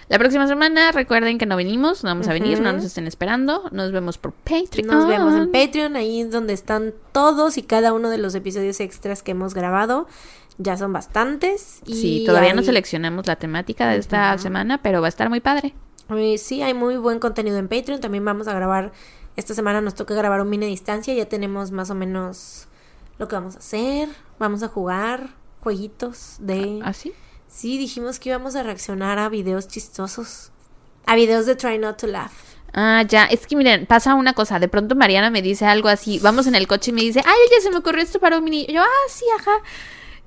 La 0.08 0.18
próxima 0.18 0.46
semana, 0.46 0.92
recuerden 0.92 1.38
que 1.38 1.46
no 1.46 1.56
venimos, 1.56 2.04
no 2.04 2.10
vamos 2.10 2.28
a 2.28 2.32
venir, 2.32 2.60
no 2.60 2.72
nos 2.72 2.84
estén 2.84 3.06
esperando. 3.06 3.68
Nos 3.72 3.92
vemos 3.92 4.18
por 4.18 4.32
Patreon. 4.32 4.86
Nos 4.86 5.06
vemos 5.06 5.34
en 5.34 5.50
Patreon, 5.50 5.96
ahí 5.96 6.20
es 6.20 6.30
donde 6.30 6.52
están 6.52 6.92
todos 7.12 7.56
y 7.56 7.62
cada 7.62 7.92
uno 7.92 8.10
de 8.10 8.18
los 8.18 8.34
episodios 8.34 8.80
extras 8.80 9.22
que 9.22 9.30
hemos 9.30 9.54
grabado. 9.54 10.06
Ya 10.58 10.76
son 10.76 10.92
bastantes. 10.92 11.80
Y 11.86 11.94
Sí, 11.94 12.22
todavía 12.26 12.52
no 12.52 12.62
seleccionamos 12.62 13.26
la 13.26 13.36
temática 13.36 13.88
de 13.88 13.96
esta 13.96 14.36
semana, 14.38 14.82
pero 14.82 15.00
va 15.00 15.06
a 15.06 15.08
estar 15.08 15.30
muy 15.30 15.40
padre. 15.40 15.74
Eh, 16.10 16.36
sí, 16.36 16.60
hay 16.62 16.74
muy 16.74 16.96
buen 16.96 17.18
contenido 17.18 17.58
en 17.58 17.68
Patreon. 17.68 18.00
También 18.00 18.24
vamos 18.24 18.48
a 18.48 18.54
grabar. 18.54 18.92
Esta 19.36 19.54
semana 19.54 19.80
nos 19.80 19.94
toca 19.94 20.14
grabar 20.14 20.42
un 20.42 20.50
mini 20.50 20.66
distancia. 20.66 21.14
Ya 21.14 21.26
tenemos 21.26 21.70
más 21.70 21.88
o 21.90 21.94
menos 21.94 22.68
lo 23.18 23.28
que 23.28 23.36
vamos 23.36 23.56
a 23.56 23.60
hacer. 23.60 24.08
Vamos 24.38 24.62
a 24.62 24.68
jugar 24.68 25.30
jueguitos 25.60 26.36
de. 26.40 26.80
¿Así? 26.84 27.14
Sí, 27.52 27.76
dijimos 27.76 28.18
que 28.18 28.30
íbamos 28.30 28.56
a 28.56 28.62
reaccionar 28.62 29.18
a 29.18 29.28
videos 29.28 29.68
chistosos. 29.68 30.50
A 31.04 31.14
videos 31.16 31.44
de 31.44 31.54
Try 31.54 31.78
Not 31.78 31.98
to 31.98 32.06
Laugh. 32.06 32.32
Ah, 32.72 33.02
ya. 33.06 33.26
Es 33.26 33.46
que 33.46 33.56
miren, 33.56 33.84
pasa 33.84 34.14
una 34.14 34.32
cosa. 34.32 34.58
De 34.58 34.68
pronto 34.68 34.94
Mariana 34.96 35.28
me 35.28 35.42
dice 35.42 35.66
algo 35.66 35.88
así. 35.88 36.18
Vamos 36.20 36.46
en 36.46 36.54
el 36.54 36.66
coche 36.66 36.92
y 36.92 36.94
me 36.94 37.02
dice, 37.02 37.20
ay, 37.24 37.34
oye, 37.46 37.60
se 37.60 37.70
me 37.70 37.76
ocurrió 37.76 38.02
esto 38.02 38.18
para 38.20 38.38
un 38.38 38.44
mini. 38.44 38.64
Y 38.66 38.72
yo, 38.72 38.80
ah, 38.82 39.08
sí, 39.08 39.26
ajá. 39.38 39.52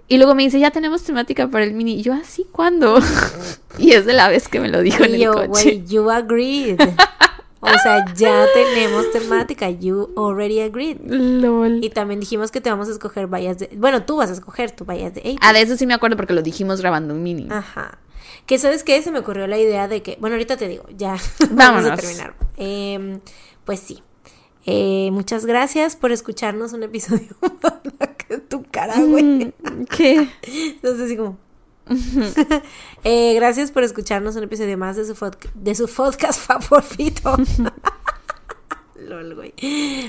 Y 0.07 0.17
luego 0.17 0.35
me 0.35 0.43
dice, 0.43 0.59
ya 0.59 0.69
tenemos 0.69 1.01
temática 1.03 1.47
para 1.47 1.65
el 1.65 1.73
mini. 1.73 1.95
Y 1.99 2.03
yo, 2.03 2.13
ah, 2.13 2.21
sí, 2.23 2.45
¿cuándo? 2.51 2.99
y 3.79 3.93
es 3.93 4.05
de 4.05 4.13
la 4.13 4.29
vez 4.29 4.47
que 4.47 4.59
me 4.59 4.69
lo 4.69 4.81
dijo 4.81 5.03
en 5.03 5.15
Y 5.15 5.19
yo, 5.19 5.33
el 5.33 5.49
coche. 5.49 5.63
güey, 5.63 5.85
you 5.87 6.11
agreed. 6.11 6.79
o 7.65 7.79
sea, 7.79 8.05
ya 8.13 8.45
tenemos 8.53 9.11
temática. 9.11 9.69
You 9.69 10.13
already 10.17 10.61
agreed. 10.61 10.97
LOL. 11.05 11.83
Y 11.83 11.89
también 11.89 12.19
dijimos 12.19 12.51
que 12.51 12.61
te 12.61 12.69
vamos 12.69 12.87
a 12.87 12.91
escoger 12.91 13.27
vallas 13.27 13.59
de. 13.59 13.69
Bueno, 13.75 14.03
tú 14.03 14.17
vas 14.17 14.29
a 14.29 14.33
escoger 14.33 14.71
tu 14.71 14.85
vallas 14.85 15.13
de 15.13 15.21
80. 15.21 15.47
Ah, 15.47 15.53
de 15.53 15.61
eso 15.61 15.75
sí 15.77 15.85
me 15.85 15.93
acuerdo 15.93 16.15
porque 16.15 16.33
lo 16.33 16.41
dijimos 16.41 16.81
grabando 16.81 17.13
un 17.13 17.23
mini. 17.23 17.47
Ajá. 17.49 17.99
Que 18.45 18.57
sabes 18.59 18.83
qué? 18.83 19.01
Se 19.01 19.11
me 19.11 19.19
ocurrió 19.19 19.47
la 19.47 19.57
idea 19.57 19.87
de 19.87 20.01
que. 20.01 20.17
Bueno, 20.19 20.35
ahorita 20.35 20.57
te 20.57 20.67
digo, 20.67 20.85
ya. 20.95 21.17
Vamos 21.51 21.85
a 21.85 21.95
terminar. 21.95 22.35
Em, 22.57 23.19
pues 23.63 23.79
sí. 23.79 24.03
Eh, 24.65 25.09
muchas 25.11 25.45
gracias 25.45 25.95
por 25.95 26.11
escucharnos 26.11 26.73
un 26.73 26.83
episodio. 26.83 27.35
Que 28.27 28.39
tu 28.39 28.63
cara, 28.63 28.99
güey. 28.99 29.23
Mm, 29.23 29.85
¿Qué? 29.95 30.27
Entonces, 30.43 31.01
así 31.05 31.15
como. 31.15 31.37
Eh, 33.07 33.35
gracias 33.35 33.69
por 33.69 33.83
escucharnos 33.83 34.35
un 34.35 34.43
episodio 34.45 34.79
más 34.79 34.95
de 34.95 35.05
su, 35.05 35.15
de 35.53 35.75
su 35.75 35.87
podcast 35.87 36.39
favorito. 36.47 37.35
Lol, 38.95 39.35
güey. 39.35 39.53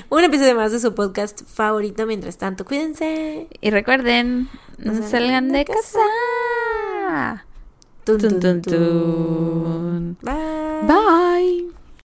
Un 0.09 0.23
episodio 0.23 0.55
más 0.55 0.71
de 0.71 0.79
su 0.79 0.95
podcast 0.95 1.43
favorito. 1.47 2.07
Mientras 2.07 2.39
tanto, 2.39 2.65
cuídense. 2.65 3.49
Y 3.61 3.69
recuerden, 3.69 4.49
no 4.79 5.07
salgan 5.07 5.49
de 5.51 5.65
casa. 5.65 7.45
Tun, 8.03 8.17
tun, 8.39 8.61
tun. 8.63 10.17
Bye. 10.23 10.87
Bye. 10.87 11.76